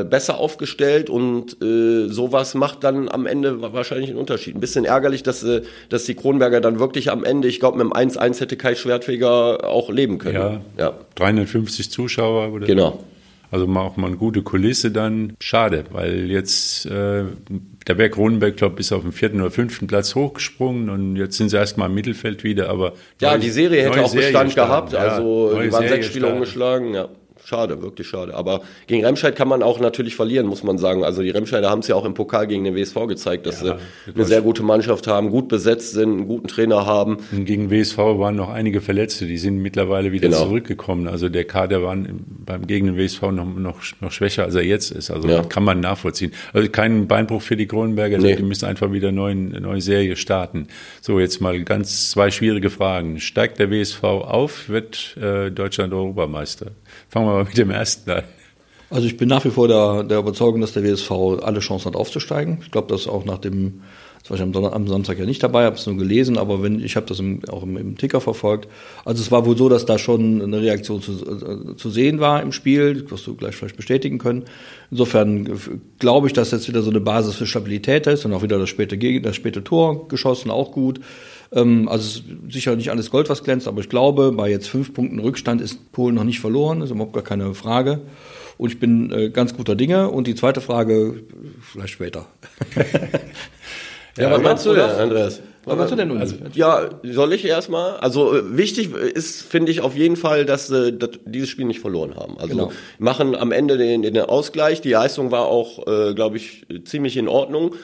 äh, 0.00 0.04
besser 0.04 0.38
aufgestellt 0.38 1.10
und 1.10 1.60
äh, 1.60 2.06
sowas 2.06 2.54
macht 2.54 2.84
dann 2.84 3.08
am 3.08 3.26
Ende 3.26 3.60
wahrscheinlich 3.60 4.10
einen 4.10 4.20
Unterschied. 4.20 4.54
Ein 4.54 4.60
bisschen 4.60 4.84
ärgerlich, 4.84 5.24
dass, 5.24 5.42
äh, 5.42 5.62
dass 5.88 6.04
die 6.04 6.14
Kronberger 6.14 6.60
dann 6.60 6.78
wirklich 6.78 7.10
am 7.10 7.24
Ende, 7.24 7.48
ich 7.48 7.58
glaube, 7.58 7.76
mit 7.76 7.86
dem 7.86 7.92
1-1 7.92 8.40
hätte 8.40 8.56
Kai 8.56 8.76
Schwertfeger 8.76 9.64
auch 9.64 9.90
leben 9.90 10.18
können. 10.18 10.34
Ja, 10.36 10.60
ja. 10.78 10.94
350 11.16 11.90
Zuschauer. 11.90 12.52
Oder? 12.52 12.66
Genau. 12.66 13.02
Also 13.50 13.66
auch 13.66 13.96
mal 13.96 14.08
eine 14.08 14.16
gute 14.16 14.42
Kulisse 14.42 14.90
dann. 14.90 15.34
Schade, 15.40 15.84
weil 15.90 16.30
jetzt 16.30 16.86
äh, 16.86 17.24
der 17.86 17.94
Berg 17.94 18.12
Kronenberg, 18.12 18.56
glaube 18.56 18.80
ist 18.80 18.92
auf 18.92 19.02
dem 19.02 19.12
vierten 19.12 19.40
oder 19.40 19.50
fünften 19.50 19.86
Platz 19.86 20.14
hochgesprungen 20.14 20.90
und 20.90 21.16
jetzt 21.16 21.36
sind 21.36 21.50
sie 21.50 21.56
erstmal 21.56 21.88
im 21.88 21.94
Mittelfeld 21.94 22.44
wieder. 22.44 22.68
Aber 22.68 22.94
ja, 23.20 23.32
neue, 23.32 23.40
die 23.40 23.50
Serie 23.50 23.82
hätte 23.84 24.04
auch 24.04 24.14
Bestand 24.14 24.54
gehabt. 24.54 24.94
Also 24.94 25.52
ja, 25.54 25.62
die 25.62 25.72
waren 25.72 25.82
Serie 25.82 25.88
sechs 25.88 26.06
Spiele 26.06 26.32
umgeschlagen. 26.32 26.94
Ja 26.94 27.08
schade, 27.46 27.80
wirklich 27.82 28.08
schade. 28.08 28.34
Aber 28.34 28.62
gegen 28.86 29.04
Remscheid 29.04 29.36
kann 29.36 29.48
man 29.48 29.62
auch 29.62 29.78
natürlich 29.80 30.16
verlieren, 30.16 30.46
muss 30.46 30.62
man 30.62 30.78
sagen. 30.78 31.04
Also 31.04 31.22
die 31.22 31.30
Remscheider 31.30 31.70
haben 31.70 31.78
es 31.78 31.88
ja 31.88 31.94
auch 31.94 32.04
im 32.04 32.14
Pokal 32.14 32.46
gegen 32.46 32.64
den 32.64 32.74
WSV 32.74 33.06
gezeigt, 33.06 33.46
dass 33.46 33.62
ja, 33.62 33.78
sie 34.06 34.12
eine 34.14 34.24
sehr 34.24 34.42
gute 34.42 34.62
Mannschaft 34.62 35.06
haben, 35.06 35.30
gut 35.30 35.48
besetzt 35.48 35.92
sind, 35.92 36.10
einen 36.10 36.26
guten 36.26 36.48
Trainer 36.48 36.86
haben. 36.86 37.18
Und 37.32 37.44
gegen 37.44 37.70
WSV 37.70 37.98
waren 37.98 38.36
noch 38.36 38.50
einige 38.50 38.80
Verletzte, 38.80 39.26
die 39.26 39.38
sind 39.38 39.58
mittlerweile 39.58 40.12
wieder 40.12 40.28
genau. 40.28 40.44
zurückgekommen. 40.44 41.06
Also 41.06 41.28
der 41.28 41.44
Kader 41.44 41.82
war 41.82 41.96
beim 41.96 42.66
gegen 42.66 42.86
den 42.86 42.96
WSV 42.96 43.22
noch, 43.22 43.46
noch, 43.46 43.80
noch 44.00 44.10
schwächer, 44.10 44.44
als 44.44 44.54
er 44.54 44.64
jetzt 44.64 44.90
ist. 44.90 45.10
Also 45.10 45.28
ja. 45.28 45.42
kann 45.42 45.62
man 45.62 45.80
nachvollziehen. 45.80 46.32
Also 46.52 46.68
kein 46.68 47.06
Beinbruch 47.06 47.42
für 47.42 47.56
die 47.56 47.66
Kronenberger, 47.66 48.18
nee. 48.18 48.34
die 48.34 48.42
müssen 48.42 48.66
einfach 48.66 48.92
wieder 48.92 49.08
eine 49.08 49.16
neue, 49.16 49.36
neue 49.36 49.80
Serie 49.80 50.16
starten. 50.16 50.66
So, 51.00 51.20
jetzt 51.20 51.40
mal 51.40 51.62
ganz 51.62 52.10
zwei 52.10 52.30
schwierige 52.30 52.70
Fragen. 52.70 53.20
Steigt 53.20 53.60
der 53.60 53.70
WSV 53.70 54.02
auf, 54.02 54.68
wird 54.68 55.16
äh, 55.16 55.50
Deutschland 55.50 55.92
Europameister? 55.92 56.72
Fangen 57.16 57.28
wir 57.28 57.32
mal 57.32 57.44
mit 57.44 57.56
dem 57.56 57.70
ersten 57.70 58.10
an. 58.10 58.24
Also 58.90 59.06
ich 59.06 59.16
bin 59.16 59.26
nach 59.26 59.42
wie 59.46 59.50
vor 59.50 59.68
der, 59.68 60.02
der 60.02 60.18
Überzeugung, 60.18 60.60
dass 60.60 60.74
der 60.74 60.84
WSV 60.84 61.10
alle 61.42 61.60
Chancen 61.60 61.86
hat 61.86 61.96
aufzusteigen. 61.96 62.58
Ich 62.60 62.70
glaube, 62.70 62.88
dass 62.88 63.08
auch 63.08 63.24
nach 63.24 63.38
dem, 63.38 63.80
das 64.20 64.28
war 64.28 64.36
ich 64.36 64.42
am, 64.42 64.54
am 64.54 64.86
Samstag 64.86 65.18
ja 65.18 65.24
nicht 65.24 65.42
dabei, 65.42 65.64
habe 65.64 65.76
es 65.76 65.86
nur 65.86 65.96
gelesen, 65.96 66.36
aber 66.36 66.62
wenn 66.62 66.78
ich 66.78 66.94
habe 66.94 67.06
das 67.06 67.18
im, 67.18 67.40
auch 67.48 67.62
im, 67.62 67.78
im, 67.78 67.96
Ticker 67.96 68.20
verfolgt. 68.20 68.68
Also 69.06 69.22
es 69.22 69.32
war 69.32 69.46
wohl 69.46 69.56
so, 69.56 69.70
dass 69.70 69.86
da 69.86 69.96
schon 69.96 70.42
eine 70.42 70.60
Reaktion 70.60 71.00
zu, 71.00 71.12
äh, 71.12 71.76
zu 71.76 71.88
sehen 71.88 72.20
war 72.20 72.42
im 72.42 72.52
Spiel, 72.52 73.00
das 73.00 73.10
wirst 73.10 73.26
du 73.26 73.34
gleich 73.34 73.56
vielleicht 73.56 73.78
bestätigen 73.78 74.18
können. 74.18 74.44
Insofern 74.90 75.58
glaube 75.98 76.26
ich, 76.26 76.34
dass 76.34 76.50
jetzt 76.50 76.68
wieder 76.68 76.82
so 76.82 76.90
eine 76.90 77.00
Basis 77.00 77.36
für 77.36 77.46
Stabilität 77.46 78.06
ist 78.08 78.26
und 78.26 78.34
auch 78.34 78.42
wieder 78.42 78.58
das 78.58 78.68
späte, 78.68 78.98
das 79.22 79.36
späte 79.36 79.64
Tor 79.64 80.06
geschossen, 80.08 80.50
auch 80.50 80.70
gut. 80.70 81.00
Ähm, 81.52 81.88
also 81.88 82.20
sicher 82.48 82.76
nicht 82.76 82.90
alles 82.90 83.10
Gold, 83.10 83.28
was 83.28 83.44
glänzt, 83.44 83.68
aber 83.68 83.80
ich 83.80 83.88
glaube, 83.88 84.32
bei 84.32 84.50
jetzt 84.50 84.68
fünf 84.68 84.92
Punkten 84.92 85.18
Rückstand 85.18 85.60
ist 85.60 85.92
Polen 85.92 86.14
noch 86.14 86.24
nicht 86.24 86.40
verloren, 86.40 86.82
ist 86.82 86.90
überhaupt 86.90 87.12
gar 87.12 87.22
keine 87.22 87.54
Frage. 87.54 88.00
Und 88.58 88.72
ich 88.72 88.80
bin 88.80 89.12
äh, 89.12 89.30
ganz 89.30 89.54
guter 89.54 89.74
Dinge. 89.74 90.10
Und 90.10 90.26
die 90.26 90.34
zweite 90.34 90.60
Frage, 90.60 91.22
vielleicht 91.60 91.94
später. 91.94 92.26
ja, 92.74 92.82
ja 94.24 94.30
was 94.30 94.42
meinst 94.42 94.66
du 94.66 94.72
denn, 94.74 94.90
Andreas? 94.90 95.40
Was 95.64 95.76
meinst 95.76 95.92
du 95.92 95.96
denn 95.96 96.08
nun? 96.08 96.18
Also, 96.18 96.36
ja, 96.54 96.88
soll 97.02 97.32
ich 97.32 97.44
erstmal? 97.44 97.96
Also 97.96 98.34
äh, 98.34 98.56
wichtig 98.56 98.94
ist, 98.94 99.42
finde 99.42 99.72
ich 99.72 99.80
auf 99.80 99.96
jeden 99.96 100.16
Fall, 100.16 100.44
dass, 100.44 100.70
äh, 100.70 100.92
dass 100.92 101.10
dieses 101.24 101.48
Spiel 101.48 101.66
nicht 101.66 101.80
verloren 101.80 102.14
haben. 102.14 102.38
Also 102.38 102.54
genau. 102.54 102.72
machen 102.98 103.34
am 103.34 103.52
Ende 103.52 103.76
den, 103.76 104.02
den 104.02 104.16
Ausgleich. 104.20 104.80
Die 104.80 104.92
Leistung 104.92 105.32
war 105.32 105.46
auch, 105.46 105.86
äh, 105.86 106.14
glaube 106.14 106.36
ich, 106.36 106.66
ziemlich 106.84 107.16
in 107.16 107.28
Ordnung. 107.28 107.74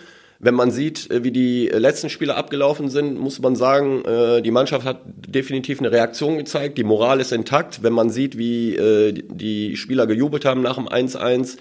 Wenn 0.44 0.54
man 0.54 0.72
sieht, 0.72 1.08
äh, 1.08 1.22
wie 1.22 1.30
die 1.30 1.68
letzten 1.68 2.10
Spiele 2.10 2.34
abgelaufen 2.34 2.90
sind, 2.90 3.16
muss 3.16 3.40
man 3.40 3.54
sagen, 3.54 4.04
äh, 4.04 4.42
die 4.42 4.50
Mannschaft 4.50 4.84
hat 4.84 5.00
definitiv 5.06 5.78
eine 5.78 5.92
Reaktion 5.92 6.36
gezeigt. 6.36 6.78
Die 6.78 6.84
Moral 6.84 7.20
ist 7.20 7.30
intakt. 7.30 7.84
Wenn 7.84 7.92
man 7.92 8.10
sieht, 8.10 8.36
wie 8.36 8.74
äh, 8.74 9.12
die 9.12 9.76
Spieler 9.76 10.08
gejubelt 10.08 10.44
haben 10.44 10.60
nach 10.60 10.74
dem 10.74 10.88
1-1, 10.88 11.56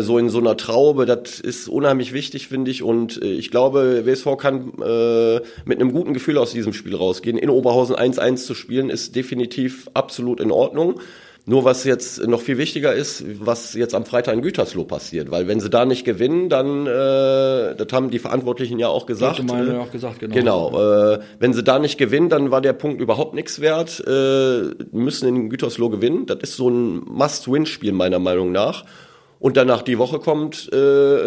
so 0.00 0.16
in 0.16 0.30
so 0.30 0.38
einer 0.38 0.56
Traube, 0.56 1.04
das 1.04 1.38
ist 1.38 1.68
unheimlich 1.68 2.14
wichtig, 2.14 2.48
finde 2.48 2.70
ich. 2.70 2.82
Und 2.82 3.22
ich 3.22 3.50
glaube, 3.50 4.06
WSV 4.06 4.38
kann 4.38 4.72
mit 5.66 5.78
einem 5.78 5.92
guten 5.92 6.14
Gefühl 6.14 6.38
aus 6.38 6.52
diesem 6.52 6.72
Spiel 6.72 6.96
rausgehen. 6.96 7.36
In 7.36 7.50
Oberhausen 7.50 7.94
1-1 7.94 8.46
zu 8.46 8.54
spielen, 8.54 8.88
ist 8.88 9.14
definitiv 9.14 9.90
absolut 9.92 10.40
in 10.40 10.50
Ordnung. 10.50 10.98
Nur 11.48 11.64
was 11.64 11.84
jetzt 11.84 12.26
noch 12.26 12.40
viel 12.40 12.58
wichtiger 12.58 12.92
ist, 12.92 13.24
was 13.38 13.74
jetzt 13.74 13.94
am 13.94 14.04
Freitag 14.04 14.34
in 14.34 14.42
Gütersloh 14.42 14.82
passiert, 14.82 15.30
weil 15.30 15.46
wenn 15.46 15.60
sie 15.60 15.70
da 15.70 15.84
nicht 15.84 16.04
gewinnen, 16.04 16.48
dann, 16.48 16.88
äh, 16.88 17.76
das 17.76 17.86
haben 17.92 18.10
die 18.10 18.18
Verantwortlichen 18.18 18.80
ja 18.80 18.88
auch 18.88 19.06
gesagt. 19.06 19.40
Meine 19.44 19.74
äh, 19.74 19.78
auch 19.78 19.92
gesagt 19.92 20.18
genau. 20.18 20.34
Genau, 20.34 21.12
äh, 21.12 21.20
wenn 21.38 21.52
sie 21.52 21.62
da 21.62 21.78
nicht 21.78 21.98
gewinnen, 21.98 22.30
dann 22.30 22.50
war 22.50 22.60
der 22.60 22.72
Punkt 22.72 23.00
überhaupt 23.00 23.34
nichts 23.34 23.60
wert. 23.60 24.02
Äh, 24.04 24.74
müssen 24.90 25.28
in 25.28 25.48
Gütersloh 25.48 25.88
gewinnen. 25.88 26.26
Das 26.26 26.38
ist 26.40 26.56
so 26.56 26.68
ein 26.68 27.04
Must-Win-Spiel 27.04 27.92
meiner 27.92 28.18
Meinung 28.18 28.50
nach. 28.50 28.84
Und 29.38 29.56
danach 29.56 29.82
die 29.82 29.98
Woche 29.98 30.18
kommt 30.18 30.70
äh, 30.72 30.76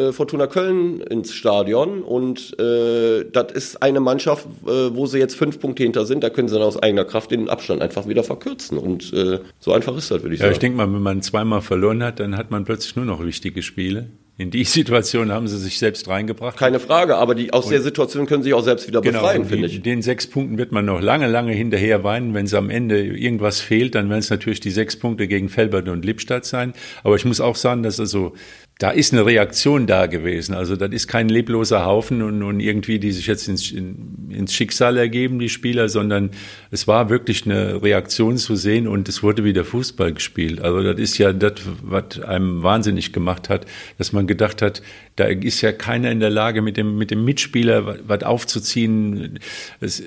äh, 0.09 0.13
Fortuna 0.13 0.47
Köln 0.47 1.01
ins 1.01 1.33
Stadion 1.33 2.01
und 2.01 2.59
äh, 2.59 3.25
das 3.31 3.51
ist 3.51 3.83
eine 3.83 3.99
Mannschaft, 3.99 4.47
äh, 4.65 4.95
wo 4.95 5.05
sie 5.05 5.19
jetzt 5.19 5.35
fünf 5.35 5.59
Punkte 5.59 5.83
hinter 5.83 6.05
sind. 6.05 6.23
Da 6.23 6.29
können 6.29 6.47
sie 6.47 6.55
dann 6.55 6.63
aus 6.63 6.81
eigener 6.81 7.05
Kraft 7.05 7.31
den 7.31 7.49
Abstand 7.49 7.81
einfach 7.81 8.07
wieder 8.07 8.23
verkürzen. 8.23 8.77
Und 8.77 9.13
äh, 9.13 9.39
so 9.59 9.73
einfach 9.73 9.95
ist 9.95 10.09
das, 10.09 10.23
würde 10.23 10.33
ich 10.33 10.39
ja, 10.39 10.45
sagen. 10.45 10.53
Ich 10.53 10.59
denke 10.59 10.77
mal, 10.77 10.91
wenn 10.91 11.01
man 11.01 11.21
zweimal 11.21 11.61
verloren 11.61 12.03
hat, 12.03 12.19
dann 12.19 12.35
hat 12.35 12.49
man 12.49 12.65
plötzlich 12.65 12.95
nur 12.95 13.05
noch 13.05 13.23
wichtige 13.23 13.61
Spiele. 13.61 14.09
In 14.39 14.51
die 14.51 14.63
Situation 14.63 15.31
haben 15.34 15.50
sie 15.50 15.58
sich 15.58 15.77
selbst 15.77 16.08
reingebracht. 16.08 16.58
Keine 16.58 16.79
Frage, 16.79 17.17
aber 17.17 17.36
die, 17.36 17.51
aus 17.51 17.65
und 17.65 17.72
der 17.72 17.81
Situation 17.81 18.25
können 18.25 18.41
sie 18.41 18.48
sich 18.48 18.53
auch 18.53 18.63
selbst 18.63 18.88
wieder 18.88 19.01
genau, 19.01 19.19
befreien, 19.19 19.46
finde 19.46 19.67
ich. 19.67 19.81
Den 19.81 20.01
sechs 20.01 20.27
Punkten 20.27 20.58
wird 20.58 20.72
man 20.72 20.86
noch 20.86 21.01
lange, 21.01 21.27
lange 21.27 21.51
hinterher 21.51 22.05
weinen. 22.05 22.34
Wenn 22.34 22.46
es 22.46 22.53
am 22.53 22.69
Ende 22.69 23.03
irgendwas 23.03 23.60
fehlt, 23.60 23.96
dann 23.96 24.10
werden 24.10 24.19
es 24.19 24.29
natürlich 24.29 24.62
die 24.62 24.72
sechs 24.72 24.96
Punkte 24.96 25.27
gegen 25.27 25.50
Felbert 25.50 25.89
und 25.89 26.05
Lippstadt 26.05 26.46
sein. 26.46 26.74
Aber 27.03 27.17
ich 27.17 27.25
muss 27.25 27.41
auch 27.41 27.58
sagen, 27.58 27.84
dass 27.84 28.00
also 28.00 28.34
da 28.79 28.91
ist 28.91 29.12
eine 29.12 29.25
Reaktion 29.25 29.88
da 29.88 30.05
gewesen. 30.05 30.55
Also 30.55 30.77
das 30.77 30.91
ist 30.91 31.09
kein 31.09 31.27
lebloser 31.27 31.86
Haufen 31.86 32.21
und, 32.21 32.41
und 32.41 32.62
irgendwie, 32.62 32.98
die 32.98 33.12
sich 33.12 33.27
jetzt 33.27 33.50
ins, 33.50 33.71
in, 33.71 34.29
ins 34.29 34.53
Schicksal 34.53 34.95
ergeben, 34.95 35.38
die 35.38 35.50
Spieler, 35.50 35.89
sondern 35.89 36.29
es 36.71 36.88
war 36.88 37.09
wirklich 37.09 37.45
eine 37.45 37.83
Reaktion 37.83 38.38
zu 38.38 38.55
sehen 38.55 38.88
und 38.88 39.09
es 39.09 39.21
wurde 39.21 39.43
wieder 39.43 39.65
Fußball 39.65 40.13
gespielt. 40.13 40.62
Also 40.62 40.81
das 40.81 40.98
ist 40.98 41.17
ja 41.17 41.33
das, 41.33 41.55
was 41.81 42.21
einem 42.21 42.63
wahnsinnig 42.63 43.12
gemacht 43.12 43.50
hat, 43.50 43.65
dass 43.98 44.13
man 44.13 44.27
gedacht 44.27 44.62
hat, 44.62 44.81
da 45.17 45.25
ist 45.25 45.59
ja 45.59 45.74
keiner 45.74 46.09
in 46.09 46.21
der 46.21 46.29
Lage, 46.29 46.62
mit 46.62 46.77
dem, 46.77 46.98
mit 46.98 47.12
dem 47.12 47.25
Mitspieler 47.25 47.98
was 48.07 48.24
aufzuziehen. 48.24 49.39
Es, 49.81 50.01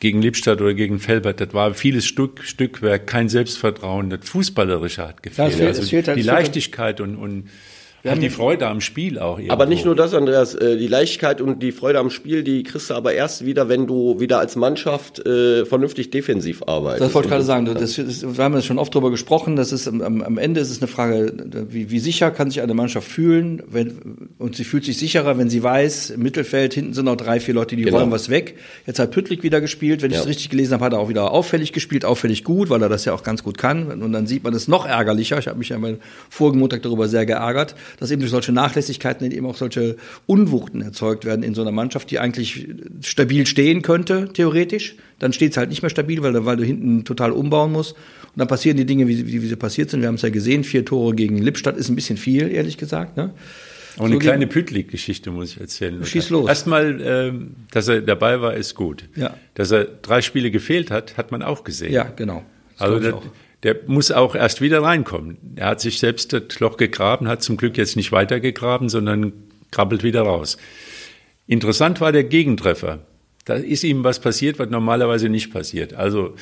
gegen 0.00 0.22
Lippstadt 0.22 0.60
oder 0.60 0.74
gegen 0.74 0.98
Felbert, 0.98 1.40
das 1.40 1.54
war 1.54 1.74
vieles 1.74 2.04
Stück, 2.06 2.44
Stückwerk, 2.44 3.06
kein 3.06 3.28
Selbstvertrauen, 3.28 4.10
das 4.10 4.28
Fußballerische 4.28 5.06
hat 5.06 5.22
gefehlt. 5.22 5.52
Ja, 5.52 5.56
fehlt, 5.56 5.78
also 5.78 6.08
halt 6.08 6.16
die 6.18 6.22
Leichtigkeit 6.22 7.00
und, 7.00 7.16
und 7.16 7.48
wir 8.02 8.12
haben 8.12 8.20
die 8.20 8.30
Freude 8.30 8.68
am 8.68 8.80
Spiel 8.80 9.18
auch. 9.18 9.38
Irgendwo. 9.38 9.52
Aber 9.52 9.66
nicht 9.66 9.84
nur 9.84 9.96
das, 9.96 10.14
Andreas, 10.14 10.54
äh, 10.54 10.76
die 10.76 10.86
Leichtigkeit 10.86 11.40
und 11.40 11.62
die 11.62 11.72
Freude 11.72 11.98
am 11.98 12.10
Spiel, 12.10 12.44
die 12.44 12.62
kriegst 12.62 12.90
du 12.90 12.94
aber 12.94 13.12
erst 13.12 13.44
wieder, 13.44 13.68
wenn 13.68 13.86
du 13.86 14.20
wieder 14.20 14.38
als 14.38 14.54
Mannschaft 14.54 15.26
äh, 15.26 15.64
vernünftig 15.64 16.10
defensiv 16.10 16.62
arbeitest. 16.66 17.02
Das 17.02 17.14
wollte 17.14 17.26
ich 17.26 17.32
gerade 17.32 17.44
sagen. 17.44 17.64
Das, 17.66 17.96
das, 17.96 18.36
wir 18.36 18.44
haben 18.44 18.54
ja 18.54 18.62
schon 18.62 18.78
oft 18.78 18.94
darüber 18.94 19.10
gesprochen. 19.10 19.56
Das 19.56 19.72
ist 19.72 19.88
am, 19.88 20.22
am 20.22 20.38
Ende 20.38 20.60
ist 20.60 20.70
es 20.70 20.78
eine 20.78 20.86
Frage, 20.86 21.32
wie, 21.70 21.90
wie 21.90 21.98
sicher 21.98 22.30
kann 22.30 22.50
sich 22.50 22.62
eine 22.62 22.74
Mannschaft 22.74 23.08
fühlen? 23.08 23.62
Wenn, 23.68 24.30
und 24.38 24.54
sie 24.54 24.64
fühlt 24.64 24.84
sich 24.84 24.96
sicherer, 24.96 25.36
wenn 25.36 25.50
sie 25.50 25.62
weiß, 25.62 26.10
im 26.10 26.22
Mittelfeld 26.22 26.74
hinten 26.74 26.94
sind 26.94 27.06
noch 27.06 27.16
drei, 27.16 27.40
vier 27.40 27.54
Leute, 27.54 27.74
die 27.74 27.82
genau. 27.82 27.98
wollen 27.98 28.12
was 28.12 28.28
weg. 28.28 28.56
Jetzt 28.86 29.00
hat 29.00 29.10
Püttlik 29.10 29.42
wieder 29.42 29.60
gespielt. 29.60 30.02
Wenn 30.02 30.12
ja. 30.12 30.18
ich 30.18 30.22
es 30.22 30.28
richtig 30.28 30.50
gelesen 30.50 30.74
habe, 30.74 30.84
hat 30.84 30.92
er 30.92 31.00
auch 31.00 31.08
wieder 31.08 31.32
auffällig 31.32 31.72
gespielt, 31.72 32.04
auffällig 32.04 32.44
gut, 32.44 32.70
weil 32.70 32.80
er 32.80 32.88
das 32.88 33.04
ja 33.04 33.12
auch 33.12 33.24
ganz 33.24 33.42
gut 33.42 33.58
kann. 33.58 33.88
Und 34.02 34.12
dann 34.12 34.28
sieht 34.28 34.44
man 34.44 34.54
es 34.54 34.68
noch 34.68 34.86
ärgerlicher. 34.86 35.38
Ich 35.38 35.48
habe 35.48 35.58
mich 35.58 35.70
ja 35.70 35.76
am 35.76 35.98
vorigen 36.30 36.60
Montag 36.60 36.82
darüber 36.82 37.08
sehr 37.08 37.26
geärgert, 37.26 37.74
dass 37.98 38.10
eben 38.10 38.20
durch 38.20 38.30
solche 38.30 38.52
Nachlässigkeiten 38.52 39.30
eben 39.30 39.46
auch 39.46 39.56
solche 39.56 39.96
Unwuchten 40.26 40.82
erzeugt 40.82 41.24
werden 41.24 41.42
in 41.42 41.54
so 41.54 41.62
einer 41.62 41.72
Mannschaft, 41.72 42.10
die 42.10 42.18
eigentlich 42.18 42.68
stabil 43.02 43.46
stehen 43.46 43.82
könnte, 43.82 44.30
theoretisch. 44.32 44.96
Dann 45.18 45.32
steht 45.32 45.52
es 45.52 45.56
halt 45.56 45.70
nicht 45.70 45.82
mehr 45.82 45.90
stabil, 45.90 46.22
weil, 46.22 46.44
weil 46.44 46.56
du 46.56 46.64
hinten 46.64 47.04
total 47.04 47.32
umbauen 47.32 47.72
musst. 47.72 47.92
Und 47.92 48.36
dann 48.36 48.48
passieren 48.48 48.76
die 48.76 48.86
Dinge, 48.86 49.08
wie, 49.08 49.26
wie, 49.26 49.42
wie 49.42 49.46
sie 49.46 49.56
passiert 49.56 49.90
sind. 49.90 50.00
Wir 50.00 50.08
haben 50.08 50.14
es 50.14 50.22
ja 50.22 50.30
gesehen, 50.30 50.64
vier 50.64 50.84
Tore 50.84 51.14
gegen 51.14 51.38
Lippstadt 51.38 51.76
ist 51.76 51.88
ein 51.88 51.96
bisschen 51.96 52.16
viel, 52.16 52.50
ehrlich 52.50 52.76
gesagt. 52.76 53.16
Ne? 53.16 53.32
Und 53.98 54.06
eine 54.06 54.14
so 54.14 54.18
kleine 54.20 54.46
Pütlik-Geschichte 54.46 55.30
muss 55.30 55.52
ich 55.52 55.60
erzählen. 55.60 56.04
Schieß 56.04 56.30
los. 56.30 56.48
Erstmal, 56.48 57.00
ähm, 57.02 57.56
dass 57.72 57.88
er 57.88 58.00
dabei 58.00 58.40
war, 58.40 58.54
ist 58.54 58.76
gut. 58.76 59.04
Ja. 59.16 59.34
Dass 59.54 59.72
er 59.72 59.86
drei 59.86 60.22
Spiele 60.22 60.52
gefehlt 60.52 60.92
hat, 60.92 61.16
hat 61.16 61.32
man 61.32 61.42
auch 61.42 61.64
gesehen. 61.64 61.92
Ja, 61.92 62.04
genau. 62.04 62.44
Das 62.78 62.88
also 62.88 63.00
das, 63.00 63.14
der 63.62 63.76
muss 63.86 64.10
auch 64.10 64.34
erst 64.34 64.60
wieder 64.60 64.82
reinkommen. 64.82 65.38
Er 65.56 65.68
hat 65.68 65.80
sich 65.80 65.98
selbst 65.98 66.32
das 66.32 66.60
Loch 66.60 66.76
gegraben, 66.76 67.28
hat 67.28 67.42
zum 67.42 67.56
Glück 67.56 67.76
jetzt 67.76 67.96
nicht 67.96 68.12
weiter 68.12 68.40
gegraben, 68.40 68.88
sondern 68.88 69.32
krabbelt 69.70 70.02
wieder 70.02 70.22
raus. 70.22 70.58
Interessant 71.46 72.00
war 72.00 72.12
der 72.12 72.24
Gegentreffer. 72.24 73.00
Da 73.44 73.54
ist 73.54 73.82
ihm 73.82 74.04
was 74.04 74.20
passiert, 74.20 74.58
was 74.58 74.68
normalerweise 74.68 75.28
nicht 75.28 75.52
passiert. 75.52 75.94
Also 75.94 76.36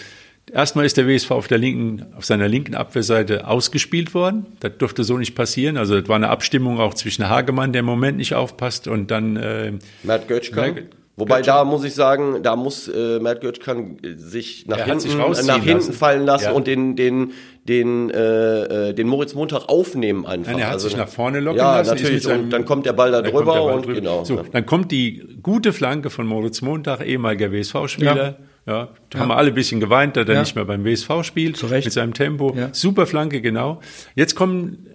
erstmal 0.52 0.84
ist 0.84 0.96
der 0.96 1.06
WSV 1.06 1.30
auf 1.30 1.46
der 1.46 1.58
linken, 1.58 2.04
auf 2.16 2.24
seiner 2.24 2.48
linken 2.48 2.74
Abwehrseite 2.74 3.46
ausgespielt 3.46 4.12
worden. 4.12 4.46
Das 4.60 4.72
durfte 4.78 5.04
so 5.04 5.16
nicht 5.16 5.34
passieren. 5.34 5.76
Also 5.76 5.98
das 6.00 6.08
war 6.08 6.16
eine 6.16 6.28
Abstimmung 6.28 6.80
auch 6.80 6.94
zwischen 6.94 7.28
Hagemann, 7.28 7.72
der 7.72 7.80
im 7.80 7.86
Moment 7.86 8.18
nicht 8.18 8.34
aufpasst, 8.34 8.88
und 8.88 9.10
dann 9.10 9.36
äh, 9.36 9.72
Matt 10.02 10.28
Götzka. 10.28 10.74
Wobei 11.18 11.36
Götchen. 11.36 11.54
da 11.54 11.64
muss 11.64 11.82
ich 11.84 11.94
sagen, 11.94 12.42
da 12.42 12.56
muss 12.56 12.88
äh, 12.88 13.18
Matt 13.20 13.40
Götzkan 13.40 13.96
sich 14.16 14.66
nach 14.66 14.84
hinten, 14.84 15.00
sich 15.00 15.14
nach 15.16 15.62
hinten 15.62 15.72
lassen. 15.72 15.92
fallen 15.94 16.26
lassen 16.26 16.44
ja. 16.44 16.52
und 16.52 16.66
den 16.66 16.94
den 16.94 17.32
den 17.64 18.10
äh, 18.10 18.90
äh, 18.90 18.92
den 18.92 19.08
Moritz 19.08 19.34
Montag 19.34 19.68
aufnehmen 19.68 20.26
einfach. 20.26 20.52
Nein, 20.52 20.60
er 20.60 20.66
hat 20.66 20.74
also, 20.74 20.88
sich 20.88 20.96
nach 20.96 21.08
vorne 21.08 21.40
locken 21.40 21.58
ja, 21.58 21.78
lassen. 21.78 21.94
natürlich. 21.94 22.22
Seinem, 22.22 22.44
und 22.44 22.50
dann 22.50 22.66
kommt 22.66 22.84
der 22.84 22.92
Ball 22.92 23.12
da 23.12 23.22
drüber 23.22 23.44
Ball 23.44 23.74
und 23.74 23.86
drüber. 23.86 23.94
genau. 24.00 24.24
So, 24.24 24.42
dann 24.52 24.66
kommt 24.66 24.92
die 24.92 25.38
gute 25.42 25.72
Flanke 25.72 26.10
von 26.10 26.26
Moritz 26.26 26.60
Montag, 26.60 27.04
ehemaliger 27.06 27.50
WSV-Spieler. 27.50 28.16
Ja. 28.16 28.36
Ja, 28.66 28.88
da 29.10 29.18
ja. 29.18 29.20
haben 29.20 29.28
wir 29.28 29.36
alle 29.36 29.48
ein 29.50 29.54
bisschen 29.54 29.78
geweint, 29.78 30.16
dass 30.16 30.26
er 30.26 30.34
ja. 30.34 30.40
nicht 30.40 30.56
mehr 30.56 30.64
beim 30.64 30.84
WSV 30.84 31.22
spielt, 31.22 31.56
Zu 31.56 31.66
Recht. 31.66 31.84
mit 31.84 31.92
seinem 31.92 32.14
Tempo. 32.14 32.52
Ja. 32.56 32.70
Super 32.72 33.06
Flanke, 33.06 33.40
genau. 33.40 33.80
Jetzt 34.16 34.34
kommen 34.34 34.88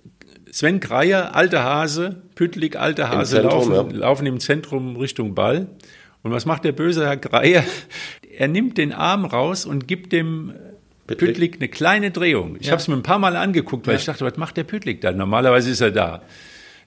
Sven 0.52 0.82
Kreier, 0.82 1.36
alter 1.36 1.64
Hase, 1.64 2.22
Püttlik, 2.36 2.76
alter 2.76 3.10
Hase, 3.10 3.38
Zentrum, 3.38 3.72
laufen, 3.72 3.92
laufen 3.92 4.26
im 4.28 4.40
Zentrum 4.42 4.98
Richtung 4.98 5.34
Ball. 5.34 5.68
Und 6.24 6.32
was 6.32 6.46
macht 6.46 6.64
der 6.64 6.72
böse 6.72 7.06
Herr 7.06 7.18
Greier? 7.18 7.64
Er 8.38 8.48
nimmt 8.48 8.78
den 8.78 8.94
Arm 8.94 9.26
raus 9.26 9.66
und 9.66 9.88
gibt 9.88 10.12
dem 10.12 10.54
Pütlik 11.08 11.56
eine 11.56 11.68
kleine 11.68 12.12
Drehung. 12.12 12.58
Ich 12.60 12.68
ja. 12.68 12.72
habe 12.72 12.82
es 12.82 12.88
mir 12.88 12.96
ein 12.96 13.04
paar 13.04 13.20
Mal 13.20 13.36
angeguckt, 13.36 13.88
weil 13.88 13.96
ja. 13.96 14.00
ich 14.00 14.06
dachte, 14.06 14.24
was 14.26 14.38
macht 14.38 14.58
der 14.58 14.64
Pütlik 14.64 15.02
da? 15.02 15.12
Normalerweise 15.12 15.70
ist 15.70 15.82
er 15.82 15.92
da. 15.92 16.22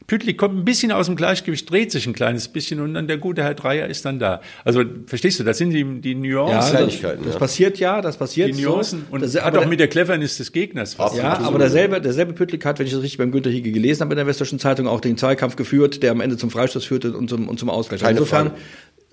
Pütlik 0.07 0.37
kommt 0.37 0.59
ein 0.59 0.65
bisschen 0.67 0.93
aus 0.93 1.07
dem 1.07 1.17
Gleichgewicht, 1.17 1.71
dreht 1.71 1.91
sich 1.91 2.07
ein 2.07 2.13
kleines 2.13 2.49
bisschen 2.49 2.81
und 2.81 2.93
dann 2.93 3.07
der 3.07 3.17
gute 3.17 3.43
Herr 3.43 3.55
Dreier 3.55 3.87
ist 3.87 4.05
dann 4.05 4.19
da. 4.19 4.43
Also 4.63 4.83
verstehst 5.07 5.41
du, 5.41 5.45
das 5.45 5.57
sind 5.57 5.71
die, 5.71 5.83
die 6.03 6.15
Nuancen. 6.15 6.75
Ja, 6.75 6.85
das, 6.85 7.25
das 7.25 7.37
passiert 7.39 7.79
ja, 7.79 8.03
das 8.03 8.19
passiert 8.19 8.55
die 8.55 8.63
Nuancen 8.63 9.07
so. 9.09 9.15
und 9.15 9.23
das 9.23 9.41
hat 9.43 9.57
auch 9.57 9.67
mit 9.67 9.81
der 9.81 9.89
Cleverness 9.89 10.37
des 10.37 10.53
Gegners 10.53 10.99
was 10.99 11.17
Ja, 11.17 11.39
aber 11.39 11.59
derselbe, 11.59 12.03
derselbe 12.03 12.35
Pütlik 12.35 12.67
hat, 12.67 12.79
wenn 12.79 12.87
ich 12.87 12.93
das 12.93 13.01
richtig 13.01 13.17
beim 13.17 13.33
Günter 13.33 13.49
Hiege 13.49 13.73
gelesen 13.73 14.03
habe 14.03 14.13
in 14.13 14.19
der 14.19 14.27
Westdeutschen 14.27 14.59
Zeitung, 14.59 14.89
auch 14.89 15.01
den 15.01 15.17
Zweikampf 15.17 15.57
geführt, 15.57 16.03
der 16.03 16.11
am 16.11 16.21
Ende 16.21 16.37
zum 16.37 16.51
Freistoß 16.51 16.85
führte 16.85 17.17
und 17.17 17.31
zum, 17.31 17.49
und 17.49 17.59
zum 17.59 17.71
Ausgleich. 17.71 18.03
Keine 18.03 18.19
Insofern, 18.19 18.49
Frage 18.49 18.61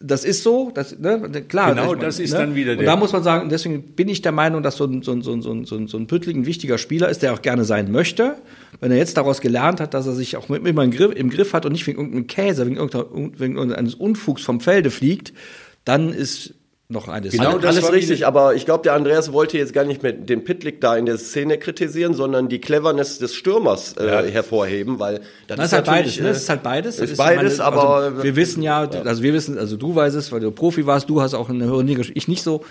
das 0.04 0.24
ist 0.24 0.44
so, 0.44 0.72
das, 0.74 0.98
ne, 0.98 1.20
klar. 1.48 1.76
Genau, 1.76 1.96
das 1.96 2.20
ist 2.20 2.32
ne? 2.32 2.40
dann 2.40 2.56
wieder 2.56 2.76
der. 2.76 2.80
Und 2.80 2.86
da 2.86 2.96
muss 2.96 3.14
man 3.14 3.24
sagen, 3.24 3.50
deswegen 3.50 3.82
bin 3.96 4.10
ich 4.10 4.22
der 4.22 4.32
Meinung, 4.32 4.64
dass 4.64 4.78
so 4.78 4.86
ein, 4.86 5.02
so 5.02 5.12
ein, 5.12 5.22
so 5.22 5.32
ein, 5.32 5.42
so 5.42 5.76
ein, 5.76 5.88
so 5.88 5.98
ein 5.98 6.08
Püttling 6.08 6.42
ein 6.42 6.46
wichtiger 6.46 6.78
Spieler 6.78 7.10
ist, 7.10 7.22
der 7.22 7.34
auch 7.34 7.42
gerne 7.42 7.66
sein 7.66 7.92
möchte. 7.92 8.36
Wenn 8.80 8.92
er 8.92 8.98
jetzt 8.98 9.18
daraus 9.18 9.42
gelernt 9.42 9.80
hat, 9.80 9.94
dass 9.94 10.08
er 10.08 10.14
sich 10.14 10.38
auch 10.38 10.50
immer 10.50 10.84
im 10.84 10.92
Griff, 10.92 11.14
im 11.16 11.30
Griff 11.30 11.54
hat 11.54 11.66
und 11.66 11.74
nicht 11.74 11.88
wegen 11.88 12.00
irgendeinem 12.00 12.28
Käse, 12.28 12.66
wegen, 12.66 12.78
wegen 12.78 13.56
irgendeines 13.56 13.96
Unfugs 13.96 14.42
vom 14.44 14.60
Felde 14.60 14.92
fliegt, 14.92 15.34
dann 15.86 16.10
ist 16.10 16.56
noch 16.92 17.08
eines. 17.08 17.32
Genau, 17.32 17.58
das 17.58 17.78
alles 17.78 17.92
richtig, 17.92 18.26
aber 18.28 18.56
ich 18.56 18.66
glaube, 18.66 18.84
der 18.84 18.94
Andreas 18.94 19.34
wollte 19.34 19.58
jetzt 19.58 19.74
gar 19.74 19.86
nicht 19.86 20.04
mit 20.04 20.30
den 20.30 20.44
Pitlick 20.44 20.82
da 20.82 20.96
in 20.96 21.06
der 21.06 21.18
Szene 21.18 21.58
kritisieren, 21.58 22.14
sondern 22.14 22.50
die 22.50 22.60
Cleverness 22.60 23.20
des 23.20 23.36
Stürmers 23.36 23.96
äh, 23.98 24.06
ja. 24.06 24.22
hervorheben, 24.24 25.00
weil 25.00 25.22
das, 25.48 25.58
das 25.58 25.66
ist, 25.68 25.74
halt 25.74 25.86
beides, 25.86 26.20
ne? 26.20 26.28
Das 26.28 26.38
ist 26.38 26.50
halt 26.50 26.64
beides. 26.64 27.00
Ist, 27.00 27.12
ist 27.12 27.18
beides, 27.18 27.58
meine, 27.58 27.68
aber 27.68 27.96
also 27.96 28.24
wir 28.24 28.36
wissen 28.36 28.62
ja, 28.62 28.84
ja, 28.84 29.02
also 29.04 29.24
wir 29.24 29.34
wissen, 29.34 29.58
also 29.58 29.78
du 29.78 29.96
weißt 29.96 30.16
es, 30.16 30.32
weil 30.32 30.42
du 30.42 30.52
Profi 30.52 30.86
warst, 30.86 31.10
du 31.10 31.22
hast 31.22 31.34
auch 31.34 31.50
eine 31.50 31.66
höhere 31.66 31.84
Liga, 31.84 32.04
ich 32.14 32.28
nicht 32.28 32.44
so 32.44 32.64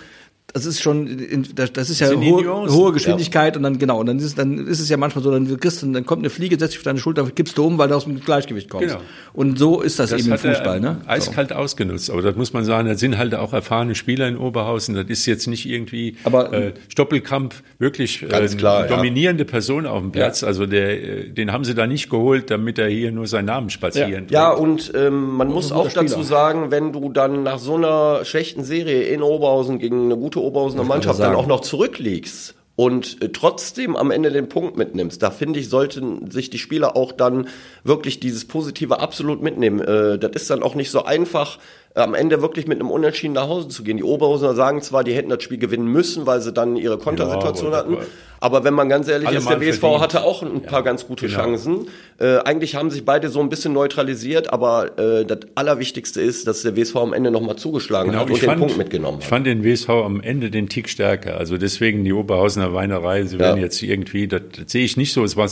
das 0.53 0.65
ist 0.65 0.81
schon, 0.81 1.45
das 1.55 1.89
ist 1.89 1.99
ja 1.99 2.11
hohe, 2.11 2.69
hohe 2.69 2.91
Geschwindigkeit 2.91 3.53
ja. 3.53 3.57
und 3.57 3.63
dann 3.63 3.79
genau, 3.79 3.99
und 3.99 4.07
dann 4.07 4.19
ist, 4.19 4.37
dann 4.37 4.67
ist 4.67 4.79
es 4.79 4.89
ja 4.89 4.97
manchmal 4.97 5.23
so, 5.23 5.31
dann 5.31 5.59
kriegst 5.59 5.81
du, 5.81 5.91
dann 5.91 6.05
kommt 6.05 6.21
eine 6.21 6.29
Fliege, 6.29 6.57
setzt 6.57 6.71
sich 6.71 6.79
auf 6.79 6.83
deine 6.83 6.99
Schulter, 6.99 7.23
kippst 7.29 7.57
du 7.57 7.65
um, 7.65 7.77
weil 7.77 7.87
du 7.87 7.95
aus 7.95 8.03
dem 8.05 8.19
Gleichgewicht 8.19 8.69
kommst. 8.69 8.89
Genau. 8.89 9.01
Und 9.33 9.57
so 9.57 9.81
ist 9.81 9.99
das, 9.99 10.09
das 10.09 10.21
eben 10.21 10.31
im 10.31 10.37
Fußball, 10.37 10.79
ne? 10.79 11.01
Eiskalt 11.07 11.49
so. 11.49 11.55
ausgenutzt, 11.55 12.09
aber 12.09 12.21
das 12.21 12.35
muss 12.35 12.53
man 12.53 12.65
sagen, 12.65 12.87
da 12.87 12.95
sind 12.95 13.17
halt 13.17 13.33
auch 13.35 13.53
erfahrene 13.53 13.95
Spieler 13.95 14.27
in 14.27 14.37
Oberhausen, 14.37 14.95
das 14.95 15.05
ist 15.07 15.25
jetzt 15.25 15.47
nicht 15.47 15.65
irgendwie 15.65 16.17
aber, 16.23 16.51
äh, 16.51 16.73
Stoppelkamp 16.89 17.55
wirklich 17.79 18.23
äh, 18.23 18.47
klar, 18.57 18.87
dominierende 18.87 19.43
ja. 19.43 19.49
Person 19.49 19.85
auf 19.85 20.01
dem 20.01 20.11
Platz, 20.11 20.41
ja. 20.41 20.47
also 20.47 20.65
der, 20.65 21.01
äh, 21.01 21.29
den 21.29 21.51
haben 21.51 21.63
sie 21.63 21.75
da 21.75 21.87
nicht 21.87 22.09
geholt, 22.09 22.51
damit 22.51 22.77
er 22.77 22.89
hier 22.89 23.11
nur 23.11 23.27
seinen 23.27 23.45
Namen 23.45 23.69
spazieren 23.69 24.27
Ja, 24.29 24.49
ja 24.49 24.51
und 24.51 24.91
ähm, 24.95 25.35
man 25.37 25.47
muss 25.47 25.71
auch 25.71 25.89
dazu 25.91 26.23
sagen, 26.23 26.71
wenn 26.71 26.91
du 26.91 27.09
dann 27.09 27.43
nach 27.43 27.59
so 27.59 27.75
einer 27.75 28.25
schlechten 28.25 28.63
Serie 28.63 29.03
in 29.03 29.21
Oberhausen 29.21 29.79
gegen 29.79 30.05
eine 30.05 30.17
gute 30.17 30.40
Oberhausener 30.41 30.83
Mannschaft 30.83 31.19
dann 31.19 31.35
auch 31.35 31.47
noch 31.47 31.61
zurückliegst 31.61 32.55
und 32.75 33.21
äh, 33.21 33.29
trotzdem 33.29 33.95
am 33.95 34.11
Ende 34.11 34.31
den 34.31 34.49
Punkt 34.49 34.77
mitnimmst, 34.77 35.21
da 35.21 35.29
finde 35.29 35.59
ich, 35.59 35.69
sollten 35.69 36.31
sich 36.31 36.49
die 36.49 36.57
Spieler 36.57 36.95
auch 36.95 37.11
dann 37.11 37.47
wirklich 37.83 38.19
dieses 38.19 38.45
Positive 38.45 38.99
absolut 38.99 39.41
mitnehmen. 39.41 39.79
Äh, 39.79 40.17
das 40.17 40.31
ist 40.33 40.49
dann 40.49 40.63
auch 40.63 40.75
nicht 40.75 40.89
so 40.89 41.03
einfach, 41.03 41.59
am 41.95 42.13
Ende 42.13 42.41
wirklich 42.41 42.67
mit 42.67 42.79
einem 42.79 42.89
Unentschieden 42.89 43.33
nach 43.33 43.47
Hause 43.47 43.67
zu 43.67 43.83
gehen. 43.83 43.97
Die 43.97 44.03
Oberhausener 44.03 44.53
sagen 44.53 44.81
zwar, 44.81 45.03
die 45.03 45.13
hätten 45.13 45.29
das 45.29 45.43
Spiel 45.43 45.57
gewinnen 45.57 45.87
müssen, 45.87 46.25
weil 46.25 46.41
sie 46.41 46.53
dann 46.53 46.77
ihre 46.77 46.97
Kontersituation 46.97 47.71
ja, 47.71 47.77
hatten, 47.79 47.97
Aber 48.39 48.63
wenn 48.63 48.73
man 48.73 48.87
ganz 48.87 49.09
ehrlich 49.09 49.27
Alle 49.27 49.37
ist, 49.39 49.49
der 49.49 49.59
WSV 49.59 49.79
verdient. 49.79 50.01
hatte 50.01 50.23
auch 50.23 50.41
ein 50.41 50.61
paar 50.61 50.79
ja, 50.79 50.85
ganz 50.85 51.05
gute 51.05 51.27
genau. 51.27 51.39
Chancen. 51.39 51.87
Äh, 52.17 52.37
eigentlich 52.37 52.75
haben 52.75 52.91
sich 52.91 53.03
beide 53.03 53.29
so 53.29 53.41
ein 53.41 53.49
bisschen 53.49 53.73
neutralisiert, 53.73 54.53
aber 54.53 54.97
äh, 54.97 55.25
das 55.25 55.39
Allerwichtigste 55.55 56.21
ist, 56.21 56.47
dass 56.47 56.61
der 56.61 56.77
WSV 56.77 56.95
am 56.95 57.13
Ende 57.13 57.29
nochmal 57.29 57.57
zugeschlagen 57.57 58.11
genau, 58.11 58.23
hat 58.23 58.29
und 58.29 58.37
fand, 58.37 58.51
den 58.53 58.59
Punkt 58.59 58.77
mitgenommen 58.77 59.17
hat. 59.17 59.23
Ich 59.23 59.29
fand 59.29 59.45
den 59.45 59.63
WSV 59.63 59.89
am 59.89 60.21
Ende 60.21 60.49
den 60.49 60.69
Tick 60.69 60.87
stärker. 60.87 61.37
Also 61.37 61.57
deswegen 61.57 62.05
die 62.05 62.13
Oberhausener 62.13 62.73
Weinerei, 62.73 63.23
sie 63.23 63.35
ja. 63.35 63.41
werden 63.41 63.61
jetzt 63.61 63.81
irgendwie, 63.83 64.29
das, 64.29 64.43
das, 64.55 64.71
sehe 64.71 64.85
ich 64.85 64.95
nicht 64.95 65.11
so, 65.11 65.25
es 65.25 65.35
war 65.35 65.49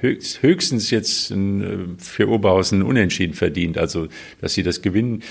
höchst, 0.00 0.42
höchstens 0.42 0.90
jetzt 0.90 1.30
ein, 1.30 1.96
äh, 1.98 2.02
für 2.02 2.28
Oberhausen 2.28 2.82
unentschieden 2.82 3.34
verdient, 3.34 3.76
also 3.76 4.06
dass 4.40 4.54
sie 4.54 4.62
das 4.62 4.82
gewinnen. 4.82 5.22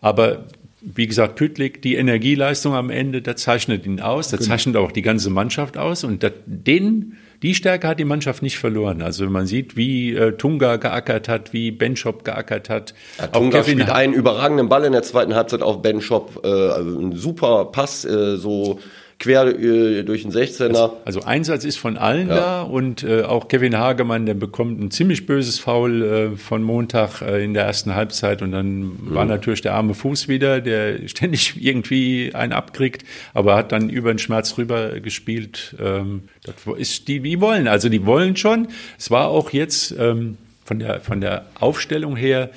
Aber 0.00 0.44
wie 0.84 1.06
gesagt, 1.06 1.36
Pütlik, 1.36 1.80
die 1.80 1.94
Energieleistung 1.94 2.74
am 2.74 2.90
Ende, 2.90 3.22
da 3.22 3.36
zeichnet 3.36 3.86
ihn 3.86 4.00
aus, 4.00 4.28
da 4.28 4.36
genau. 4.36 4.48
zeichnet 4.48 4.76
auch 4.76 4.92
die 4.92 5.02
ganze 5.02 5.30
Mannschaft 5.30 5.78
aus 5.78 6.04
und 6.04 6.22
das, 6.22 6.32
den, 6.44 7.16
die 7.42 7.54
Stärke 7.54 7.88
hat 7.88 7.98
die 7.98 8.04
Mannschaft 8.04 8.42
nicht 8.42 8.58
verloren. 8.58 9.00
Also 9.00 9.28
man 9.30 9.46
sieht, 9.46 9.76
wie 9.76 10.14
äh, 10.14 10.32
Tunga 10.32 10.76
geackert 10.76 11.28
hat, 11.28 11.54
wie 11.54 11.70
Benchop 11.70 12.24
geackert 12.24 12.68
hat. 12.68 12.94
Ja, 13.18 13.28
Tunga 13.28 13.62
Kevin 13.62 13.80
spielt 13.80 13.90
einen 13.90 14.12
überragenden 14.12 14.68
Ball 14.68 14.84
in 14.84 14.92
der 14.92 15.02
zweiten 15.02 15.34
Halbzeit 15.34 15.62
auf 15.62 15.80
Benchop, 15.80 16.42
äh, 16.44 16.48
also 16.48 16.98
ein 16.98 17.12
super 17.16 17.66
Pass, 17.66 18.04
äh, 18.04 18.36
so 18.36 18.78
quer 19.18 19.46
äh, 19.46 20.02
durch 20.02 20.22
den 20.22 20.32
16er. 20.32 20.68
Also, 20.68 20.96
also, 21.04 21.22
Einsatz 21.22 21.64
ist 21.64 21.76
von 21.76 21.96
allen 21.96 22.28
ja. 22.28 22.34
da 22.34 22.62
und 22.62 23.02
äh, 23.02 23.22
auch 23.22 23.48
Kevin 23.48 23.76
Hagemann, 23.76 24.26
der 24.26 24.34
bekommt 24.34 24.80
ein 24.80 24.90
ziemlich 24.90 25.26
böses 25.26 25.58
Foul 25.58 26.02
äh, 26.02 26.36
von 26.36 26.62
Montag 26.62 27.22
äh, 27.22 27.44
in 27.44 27.54
der 27.54 27.64
ersten 27.64 27.94
Halbzeit 27.94 28.42
und 28.42 28.52
dann 28.52 28.80
mhm. 28.80 28.98
war 29.14 29.24
natürlich 29.24 29.62
der 29.62 29.74
arme 29.74 29.94
Fuß 29.94 30.28
wieder, 30.28 30.60
der 30.60 30.98
ständig 31.08 31.54
irgendwie 31.60 32.32
einen 32.34 32.52
abkriegt, 32.52 33.04
aber 33.32 33.56
hat 33.56 33.72
dann 33.72 33.88
über 33.88 34.12
den 34.12 34.18
Schmerz 34.18 34.58
rüber 34.58 35.00
gespielt. 35.00 35.76
Ähm, 35.80 36.24
das 36.44 36.54
ist 36.78 37.08
die, 37.08 37.20
die 37.20 37.40
wollen, 37.40 37.68
also 37.68 37.88
die 37.88 38.04
wollen 38.06 38.36
schon. 38.36 38.68
Es 38.98 39.10
war 39.10 39.28
auch 39.28 39.50
jetzt 39.50 39.94
ähm, 39.98 40.36
von 40.64 40.78
der 40.78 41.00
von 41.00 41.20
der 41.20 41.46
Aufstellung 41.60 42.16
her 42.16 42.50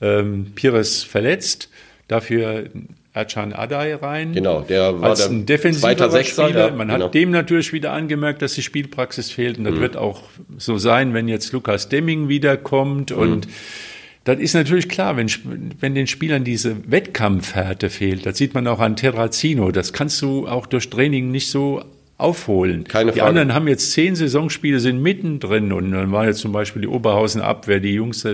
ähm, 0.00 0.52
Pires 0.54 1.02
verletzt. 1.02 1.68
Dafür 2.08 2.64
Ercan 3.12 3.52
Adai 3.52 3.96
rein. 3.96 4.32
Genau, 4.32 4.60
der 4.60 5.00
war 5.00 5.10
als 5.10 5.28
ein 5.28 5.44
defensiver 5.44 6.10
Sechser, 6.10 6.44
Spieler. 6.44 6.70
Man 6.70 6.88
genau. 6.88 7.06
hat 7.06 7.14
dem 7.14 7.32
natürlich 7.32 7.72
wieder 7.72 7.92
angemerkt, 7.92 8.40
dass 8.40 8.54
die 8.54 8.62
Spielpraxis 8.62 9.30
fehlt. 9.32 9.58
Und 9.58 9.64
das 9.64 9.74
mhm. 9.74 9.80
wird 9.80 9.96
auch 9.96 10.22
so 10.58 10.78
sein, 10.78 11.12
wenn 11.12 11.26
jetzt 11.26 11.52
Lukas 11.52 11.88
Demming 11.88 12.28
wiederkommt. 12.28 13.10
Mhm. 13.10 13.18
Und 13.18 13.48
das 14.24 14.38
ist 14.38 14.54
natürlich 14.54 14.88
klar, 14.88 15.16
wenn, 15.16 15.28
wenn 15.80 15.96
den 15.96 16.06
Spielern 16.06 16.44
diese 16.44 16.88
Wettkampfhärte 16.88 17.90
fehlt. 17.90 18.26
Das 18.26 18.38
sieht 18.38 18.54
man 18.54 18.68
auch 18.68 18.78
an 18.78 18.94
Terrazino. 18.94 19.72
Das 19.72 19.92
kannst 19.92 20.22
du 20.22 20.46
auch 20.46 20.66
durch 20.66 20.88
Training 20.88 21.32
nicht 21.32 21.50
so 21.50 21.82
aufholen. 22.20 22.84
Keine 22.84 23.12
die 23.12 23.22
anderen 23.22 23.54
haben 23.54 23.68
jetzt 23.68 23.92
zehn 23.92 24.14
Saisonspiele, 24.14 24.80
sind 24.80 25.02
mittendrin 25.02 25.72
und 25.72 25.92
dann 25.92 26.12
war 26.12 26.26
jetzt 26.26 26.40
zum 26.40 26.52
Beispiel 26.52 26.82
die 26.82 26.88
Oberhausen 26.88 27.40
Abwehr, 27.40 27.80
die 27.80 27.94
Jungs, 27.94 28.26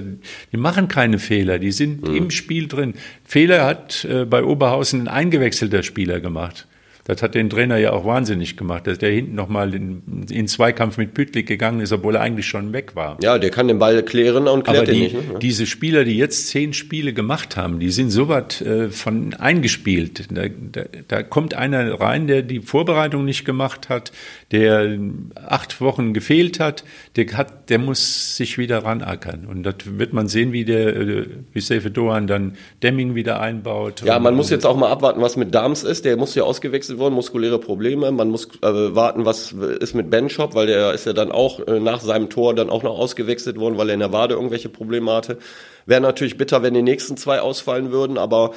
die 0.52 0.56
machen 0.56 0.88
keine 0.88 1.18
Fehler, 1.18 1.58
die 1.58 1.72
sind 1.72 2.06
mhm. 2.06 2.16
im 2.16 2.30
Spiel 2.30 2.68
drin. 2.68 2.94
Fehler 3.24 3.64
hat 3.64 4.04
äh, 4.04 4.24
bei 4.24 4.44
Oberhausen 4.44 5.02
ein 5.02 5.08
eingewechselter 5.08 5.82
Spieler 5.82 6.20
gemacht. 6.20 6.65
Das 7.06 7.22
hat 7.22 7.36
den 7.36 7.48
Trainer 7.48 7.76
ja 7.76 7.92
auch 7.92 8.04
wahnsinnig 8.04 8.56
gemacht, 8.56 8.88
dass 8.88 8.98
der 8.98 9.10
hinten 9.10 9.36
nochmal 9.36 9.72
in, 9.74 10.02
in 10.28 10.48
Zweikampf 10.48 10.98
mit 10.98 11.14
Pütlik 11.14 11.46
gegangen 11.46 11.78
ist, 11.80 11.92
obwohl 11.92 12.16
er 12.16 12.20
eigentlich 12.20 12.46
schon 12.46 12.72
weg 12.72 12.96
war. 12.96 13.16
Ja, 13.22 13.38
der 13.38 13.50
kann 13.50 13.68
den 13.68 13.78
Ball 13.78 14.02
klären 14.02 14.48
und 14.48 14.64
klärt 14.64 14.78
Aber 14.78 14.92
die, 14.92 14.98
nicht. 14.98 15.14
Ne? 15.14 15.38
Diese 15.40 15.66
Spieler, 15.66 16.02
die 16.04 16.16
jetzt 16.16 16.48
zehn 16.48 16.72
Spiele 16.72 17.12
gemacht 17.12 17.56
haben, 17.56 17.78
die 17.78 17.90
sind 17.90 18.10
so 18.10 18.28
weit 18.28 18.60
äh, 18.60 18.90
von 18.90 19.34
eingespielt. 19.34 20.26
Da, 20.32 20.46
da, 20.48 20.82
da 21.06 21.22
kommt 21.22 21.54
einer 21.54 22.00
rein, 22.00 22.26
der 22.26 22.42
die 22.42 22.58
Vorbereitung 22.58 23.24
nicht 23.24 23.44
gemacht 23.44 23.88
hat, 23.88 24.10
der 24.52 24.96
acht 25.34 25.80
Wochen 25.80 26.14
gefehlt 26.14 26.60
hat, 26.60 26.84
der 27.16 27.26
hat, 27.36 27.68
der 27.68 27.78
muss 27.78 28.36
sich 28.36 28.58
wieder 28.58 28.84
ranackern. 28.84 29.44
Und 29.44 29.64
das 29.64 29.74
wird 29.84 30.12
man 30.12 30.28
sehen, 30.28 30.52
wie 30.52 30.64
der, 30.64 30.96
äh, 30.96 31.26
wie 31.52 31.60
Sefe 31.60 31.90
Dohan 31.90 32.28
dann 32.28 32.56
Demming 32.82 33.16
wieder 33.16 33.40
einbaut. 33.40 34.02
Ja, 34.04 34.20
man 34.20 34.36
muss 34.36 34.50
jetzt 34.50 34.64
auch 34.64 34.76
mal 34.76 34.90
abwarten, 34.90 35.20
was 35.20 35.36
mit 35.36 35.52
Dams 35.52 35.82
ist. 35.82 36.04
Der 36.04 36.16
muss 36.16 36.36
ja 36.36 36.44
ausgewechselt 36.44 36.98
worden, 36.98 37.14
muskuläre 37.14 37.58
Probleme. 37.58 38.12
Man 38.12 38.28
muss 38.28 38.46
äh, 38.62 38.94
warten, 38.94 39.24
was 39.24 39.52
ist 39.52 39.94
mit 39.94 40.10
Ben 40.10 40.30
Shop, 40.30 40.54
weil 40.54 40.68
der 40.68 40.92
ist 40.92 41.06
ja 41.06 41.12
dann 41.12 41.32
auch 41.32 41.66
äh, 41.66 41.80
nach 41.80 42.00
seinem 42.00 42.30
Tor 42.30 42.54
dann 42.54 42.70
auch 42.70 42.84
noch 42.84 42.96
ausgewechselt 42.96 43.58
worden, 43.58 43.78
weil 43.78 43.88
er 43.90 43.94
in 43.94 44.00
der 44.00 44.12
Wade 44.12 44.34
irgendwelche 44.34 44.68
Probleme 44.68 45.12
hatte. 45.12 45.38
Wäre 45.86 46.00
natürlich 46.00 46.36
bitter, 46.36 46.62
wenn 46.62 46.74
die 46.74 46.82
nächsten 46.82 47.16
zwei 47.16 47.40
ausfallen 47.40 47.90
würden, 47.90 48.16
aber 48.16 48.52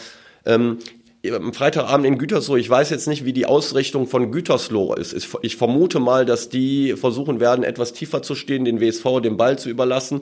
ähm, 0.45 0.78
am 1.27 1.53
Freitagabend 1.53 2.05
in 2.05 2.17
Gütersloh, 2.17 2.55
ich 2.55 2.69
weiß 2.69 2.89
jetzt 2.91 3.08
nicht, 3.08 3.25
wie 3.25 3.34
die 3.34 3.45
Ausrichtung 3.45 4.08
von 4.08 4.32
Gütersloh 4.32 4.93
ist. 4.93 5.15
Ich 5.41 5.58
vermute 5.58 5.99
mal, 5.99 6.25
dass 6.25 6.49
die 6.49 6.95
versuchen 6.95 7.39
werden, 7.39 7.63
etwas 7.63 7.93
tiefer 7.93 8.21
zu 8.21 8.36
stehen, 8.36 8.63
den 8.63 8.79
WSV 8.79 9.19
den 9.21 9.36
Ball 9.36 9.60
zu 9.60 9.69
überlassen. 9.69 10.21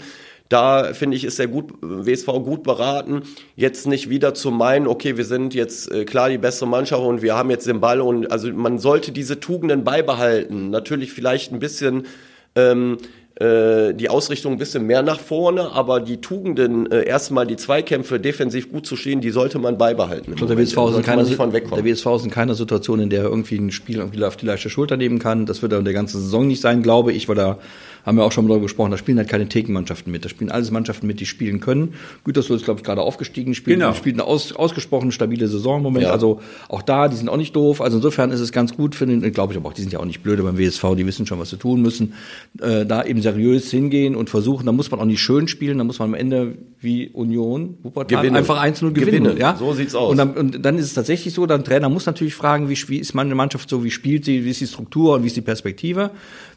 Da 0.49 0.93
finde 0.93 1.17
ich, 1.17 1.25
ist 1.25 1.39
der 1.39 1.47
gut, 1.47 1.73
WSV 1.81 2.27
gut 2.43 2.63
beraten, 2.63 3.23
jetzt 3.55 3.85
nicht 3.85 4.09
wieder 4.09 4.33
zu 4.33 4.49
meinen, 4.49 4.87
okay, 4.87 5.17
wir 5.17 5.25
sind 5.25 5.53
jetzt 5.53 5.91
äh, 5.91 6.05
klar 6.05 6.29
die 6.29 6.37
bessere 6.37 6.69
Mannschaft 6.69 7.03
und 7.03 7.21
wir 7.21 7.35
haben 7.35 7.49
jetzt 7.49 7.67
den 7.67 7.81
Ball 7.81 7.99
und 7.99 8.31
also 8.31 8.51
man 8.53 8.79
sollte 8.79 9.11
diese 9.11 9.39
Tugenden 9.41 9.83
beibehalten. 9.83 10.69
Natürlich 10.69 11.11
vielleicht 11.11 11.51
ein 11.51 11.59
bisschen 11.59 12.07
ähm, 12.55 12.97
äh, 13.39 13.93
die 13.93 14.09
Ausrichtung 14.09 14.53
ein 14.53 14.57
bisschen 14.57 14.87
mehr 14.87 15.03
nach 15.03 15.19
vorne, 15.19 15.71
aber 15.71 15.99
die 15.99 16.17
Tugenden, 16.17 16.91
äh, 16.91 17.03
erstmal 17.03 17.45
die 17.45 17.55
Zweikämpfe 17.55 18.19
defensiv 18.19 18.71
gut 18.71 18.87
zu 18.87 18.95
stehen, 18.95 19.21
die 19.21 19.29
sollte 19.29 19.59
man 19.59 19.77
beibehalten. 19.77 20.33
Also 20.33 20.47
der 20.47 20.57
WSV, 20.57 20.77
ist 20.89 20.97
in 20.97 21.03
keiner, 21.03 21.23
der 21.23 21.85
WSV 21.85 22.05
ist 22.07 22.25
in 22.25 22.31
keiner 22.31 22.55
Situation, 22.55 22.99
in 22.99 23.09
der 23.11 23.23
er 23.23 23.29
irgendwie 23.29 23.57
ein 23.57 23.71
Spiel 23.71 23.97
irgendwie 23.97 24.23
auf 24.23 24.37
die 24.37 24.45
leichte 24.47 24.71
Schulter 24.71 24.97
nehmen 24.97 25.19
kann. 25.19 25.45
Das 25.45 25.61
wird 25.61 25.73
in 25.73 25.85
der 25.85 25.93
ganzen 25.93 26.19
Saison 26.19 26.47
nicht 26.47 26.61
sein, 26.61 26.81
glaube 26.81 27.13
ich, 27.13 27.29
weil 27.29 27.35
da 27.35 27.59
haben 28.07 28.17
wir 28.17 28.23
auch 28.23 28.31
schon 28.31 28.45
mal 28.45 28.49
darüber 28.49 28.63
gesprochen, 28.63 28.91
da 28.91 28.97
spielen 28.97 29.17
halt 29.17 29.27
keine 29.27 29.49
Thekenmannschaften 29.49 30.09
mit. 30.09 30.23
Da 30.23 30.29
spielen 30.29 30.49
alles 30.49 30.71
Mannschaften 30.71 31.07
mit, 31.07 31.19
die 31.19 31.25
spielen 31.25 31.59
können. 31.59 31.95
Gütersloh 32.23 32.55
ist, 32.55 32.63
glaube 32.63 32.79
ich, 32.79 32.85
gerade 32.85 33.01
aufgestiegen, 33.01 33.53
spielt, 33.53 33.79
genau. 33.79 33.93
spielt 33.93 34.15
eine 34.15 34.23
aus, 34.23 34.53
ausgesprochen 34.53 35.11
stabile 35.11 35.49
Saison 35.49 35.79
im 35.79 35.83
Moment. 35.83 36.05
Ja. 36.05 36.11
Also 36.11 36.39
auch 36.69 36.81
da, 36.81 37.09
die 37.09 37.17
sind 37.17 37.27
auch 37.27 37.35
nicht 37.35 37.53
doof. 37.53 37.81
Also 37.81 37.97
insofern 37.97 38.31
ist 38.31 38.39
es 38.39 38.53
ganz 38.53 38.77
gut 38.77 38.95
für 38.95 39.05
den, 39.05 39.29
glaube 39.33 39.51
ich, 39.51 39.59
aber 39.59 39.67
auch, 39.67 39.73
die 39.73 39.81
sind 39.81 39.91
ja 39.91 39.99
auch 39.99 40.05
nicht 40.05 40.23
blöde 40.23 40.41
beim 40.41 40.57
WSV, 40.57 40.95
die 40.95 41.05
wissen 41.05 41.25
schon, 41.25 41.37
was 41.37 41.49
sie 41.49 41.57
tun 41.57 41.81
müssen. 41.81 42.13
Äh, 42.61 42.85
da 42.85 43.03
eben 43.03 43.21
seriös 43.21 43.69
hingehen 43.71 44.15
und 44.15 44.29
versuchen, 44.29 44.65
da 44.65 44.71
muss 44.71 44.89
man 44.89 45.01
auch 45.01 45.05
nicht 45.05 45.21
schön 45.21 45.49
spielen, 45.49 45.77
da 45.77 45.83
muss 45.83 45.99
man 45.99 46.07
am 46.07 46.15
Ende 46.15 46.57
wie 46.79 47.09
Union 47.09 47.77
Wuppertal 47.83 48.21
gewinnen. 48.21 48.37
einfach 48.37 48.63
1-0 48.63 48.91
gewinnen. 48.91 49.23
gewinnen. 49.23 49.37
Ja? 49.37 49.57
So 49.57 49.73
sieht's 49.73 49.95
aus. 49.95 50.11
Und 50.11 50.17
dann, 50.17 50.31
und 50.31 50.65
dann 50.65 50.77
ist 50.77 50.85
es 50.85 50.93
tatsächlich 50.93 51.33
so, 51.33 51.45
dann 51.45 51.65
Trainer 51.65 51.89
muss 51.89 52.05
natürlich 52.05 52.35
fragen, 52.35 52.69
wie, 52.69 52.77
wie 52.87 52.99
ist 52.99 53.13
meine 53.13 53.35
Mannschaft 53.35 53.69
so, 53.69 53.83
wie 53.83 53.91
spielt 53.91 54.23
sie, 54.23 54.45
wie 54.45 54.51
ist 54.51 54.61
die 54.61 54.67
Struktur 54.67 55.15
und 55.15 55.23
wie 55.23 55.27
ist 55.27 55.35
die 55.35 55.41
Perspektive. 55.41 56.11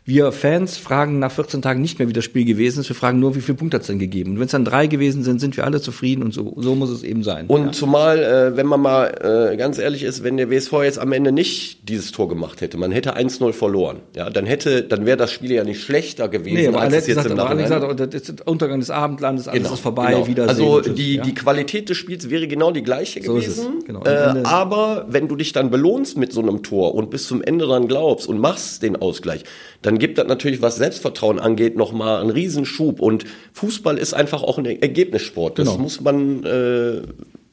Wir 0.05 0.33
Fans 0.33 0.79
fragen 0.79 1.19
nach 1.19 1.31
14 1.40 1.62
Tagen 1.62 1.81
nicht 1.81 1.98
mehr, 1.98 2.07
wie 2.07 2.12
das 2.12 2.24
Spiel 2.24 2.44
gewesen 2.44 2.81
ist. 2.81 2.90
Wir 2.90 2.96
fragen 2.96 3.18
nur, 3.18 3.35
wie 3.35 3.40
viele 3.40 3.57
Punkte 3.57 3.76
hat 3.76 3.83
es 3.83 3.87
denn 3.87 3.98
gegeben. 3.98 4.33
Und 4.33 4.40
wenn 4.40 4.46
es 4.46 4.53
dann 4.53 4.66
drei 4.66 4.87
gewesen 4.87 5.22
sind, 5.22 5.40
sind 5.40 5.57
wir 5.57 5.64
alle 5.64 5.81
zufrieden 5.81 6.22
und 6.22 6.35
so, 6.35 6.53
so 6.59 6.74
muss 6.74 6.90
es 6.90 7.03
eben 7.03 7.22
sein. 7.22 7.46
Und 7.46 7.64
ja. 7.64 7.72
zumal, 7.72 8.18
äh, 8.18 8.57
wenn 8.57 8.66
man 8.66 8.81
mal 8.83 9.53
äh, 9.53 9.57
ganz 9.57 9.79
ehrlich 9.79 10.03
ist, 10.03 10.22
wenn 10.22 10.37
der 10.37 10.50
WSV 10.50 10.72
jetzt 10.83 10.98
am 10.98 11.12
Ende 11.12 11.33
nicht 11.33 11.88
dieses 11.88 12.12
Tor 12.12 12.29
gemacht 12.29 12.61
hätte, 12.61 12.76
man 12.76 12.92
hätte 12.92 13.16
1-0 13.16 13.53
verloren, 13.55 14.00
ja, 14.14 14.29
dann 14.29 14.44
hätte, 14.44 14.83
dann 14.83 15.07
wäre 15.07 15.16
das 15.16 15.33
Spiel 15.33 15.53
ja 15.53 15.64
nicht 15.64 15.83
schlechter 15.83 16.29
gewesen, 16.29 16.57
nee, 16.57 16.68
aber 16.68 16.83
als 16.83 16.94
es 16.94 17.07
jetzt 17.07 17.16
gesagt, 17.16 17.31
im 17.31 17.37
Nachhinein. 17.37 17.64
Gesagt, 17.64 18.14
das 18.14 18.29
ist 18.29 18.46
Untergang 18.46 18.81
des 18.81 18.90
Abendlandes, 18.90 19.48
alles 19.48 19.62
genau, 19.62 19.74
ist 19.74 19.81
vorbei, 19.81 20.12
genau. 20.12 20.26
wieder. 20.26 20.48
Also 20.48 20.81
die, 20.81 21.16
ja. 21.16 21.22
die 21.22 21.35
Qualität 21.35 21.88
des 21.88 21.96
Spiels 21.96 22.29
wäre 22.29 22.46
genau 22.48 22.70
die 22.70 22.83
gleiche 22.83 23.22
so 23.22 23.35
gewesen. 23.35 23.83
Genau. 23.87 24.05
Äh, 24.05 24.42
aber 24.44 25.07
wenn 25.09 25.26
du 25.29 25.37
dich 25.37 25.53
dann 25.53 25.70
belohnst 25.70 26.18
mit 26.18 26.35
so 26.35 26.42
einem 26.42 26.62
Tor 26.62 26.94
und 26.94 27.11
bis 27.11 27.26
zum 27.26 27.42
Ende 27.42 27.66
dran 27.66 27.88
glaubst 27.88 28.29
und 28.29 28.38
machst 28.38 28.83
den 28.83 28.96
Ausgleich, 28.96 29.44
dann 29.83 29.98
gibt 29.98 30.18
das 30.18 30.26
natürlich, 30.26 30.61
was 30.61 30.76
Selbstvertrauen 30.76 31.20
angeht, 31.23 31.77
nochmal 31.77 32.21
einen 32.21 32.31
Riesenschub. 32.31 33.01
Und 33.01 33.25
Fußball 33.53 33.99
ist 33.99 34.15
einfach 34.15 34.43
auch 34.43 34.59
ein 34.59 34.67
Ergebnissport. 34.67 35.59
Das 35.59 35.69
genau. 35.69 35.79
muss 35.79 36.01
man, 36.01 36.45
äh, 36.45 37.03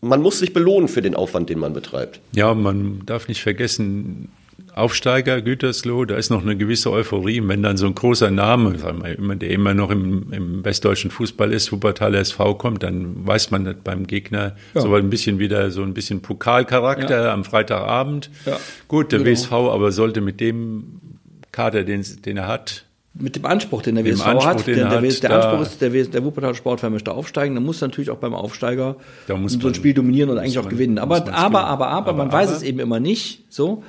man 0.01 0.21
muss 0.21 0.39
sich 0.39 0.53
belohnen 0.53 0.87
für 0.87 1.01
den 1.01 1.15
Aufwand, 1.15 1.49
den 1.49 1.59
man 1.59 1.73
betreibt. 1.73 2.19
Ja, 2.33 2.53
man 2.53 3.01
darf 3.05 3.27
nicht 3.27 3.41
vergessen, 3.41 4.29
Aufsteiger 4.77 5.41
Gütersloh, 5.41 6.05
da 6.05 6.15
ist 6.17 6.29
noch 6.29 6.43
eine 6.43 6.55
gewisse 6.55 6.91
Euphorie. 6.91 7.41
Und 7.41 7.49
wenn 7.49 7.63
dann 7.63 7.77
so 7.77 7.87
ein 7.87 7.95
großer 7.95 8.29
Name, 8.29 8.75
der 9.35 9.49
immer 9.49 9.73
noch 9.73 9.89
im, 9.89 10.31
im 10.31 10.63
westdeutschen 10.63 11.09
Fußball 11.09 11.51
ist, 11.51 11.71
Wuppertal 11.71 12.13
SV 12.13 12.55
kommt, 12.55 12.83
dann 12.83 13.25
weiß 13.25 13.49
man 13.49 13.65
das 13.65 13.75
beim 13.83 14.05
Gegner 14.05 14.55
ja. 14.75 14.81
so 14.81 14.93
ein 14.93 15.09
bisschen 15.09 15.39
wieder 15.39 15.71
so 15.71 15.81
ein 15.81 15.95
bisschen 15.95 16.21
Pokalcharakter 16.21 17.25
ja. 17.25 17.33
am 17.33 17.43
Freitagabend. 17.43 18.29
Ja. 18.45 18.59
Gut, 18.87 19.11
der 19.11 19.19
genau. 19.19 19.31
WSV 19.31 19.51
aber 19.51 19.91
sollte 19.91 20.21
mit 20.21 20.39
dem 20.39 21.01
Kader, 21.51 21.83
den, 21.83 22.05
den 22.23 22.37
er 22.37 22.47
hat, 22.47 22.85
mit 23.19 23.35
dem 23.35 23.45
Anspruch, 23.45 23.81
den 23.81 23.95
der 23.95 24.05
WSV 24.05 24.25
Anspruch, 24.25 24.45
hat, 24.45 24.67
der, 24.67 24.75
der, 24.75 25.01
hat, 25.01 25.23
der 25.23 25.31
Anspruch 25.31 25.61
ist, 25.61 25.81
der, 25.81 25.89
der 25.89 26.23
Wuppertal 26.23 26.55
Sportverein 26.55 26.93
möchte 26.93 27.11
aufsteigen, 27.11 27.55
dann 27.55 27.63
muss 27.63 27.81
natürlich 27.81 28.09
auch 28.09 28.17
beim 28.17 28.33
Aufsteiger 28.33 28.95
so 29.27 29.35
ein 29.67 29.73
Spiel 29.73 29.93
dominieren 29.93 30.29
und 30.29 30.37
eigentlich 30.37 30.59
auch 30.59 30.69
gewinnen. 30.69 30.97
Aber, 30.97 31.17
aber, 31.17 31.33
aber, 31.33 31.65
aber, 31.65 31.87
aber, 31.87 32.13
man 32.13 32.31
weiß 32.31 32.51
es 32.51 32.63
eben 32.63 32.79
immer 32.79 32.99
nicht. 32.99 33.43
So, 33.49 33.83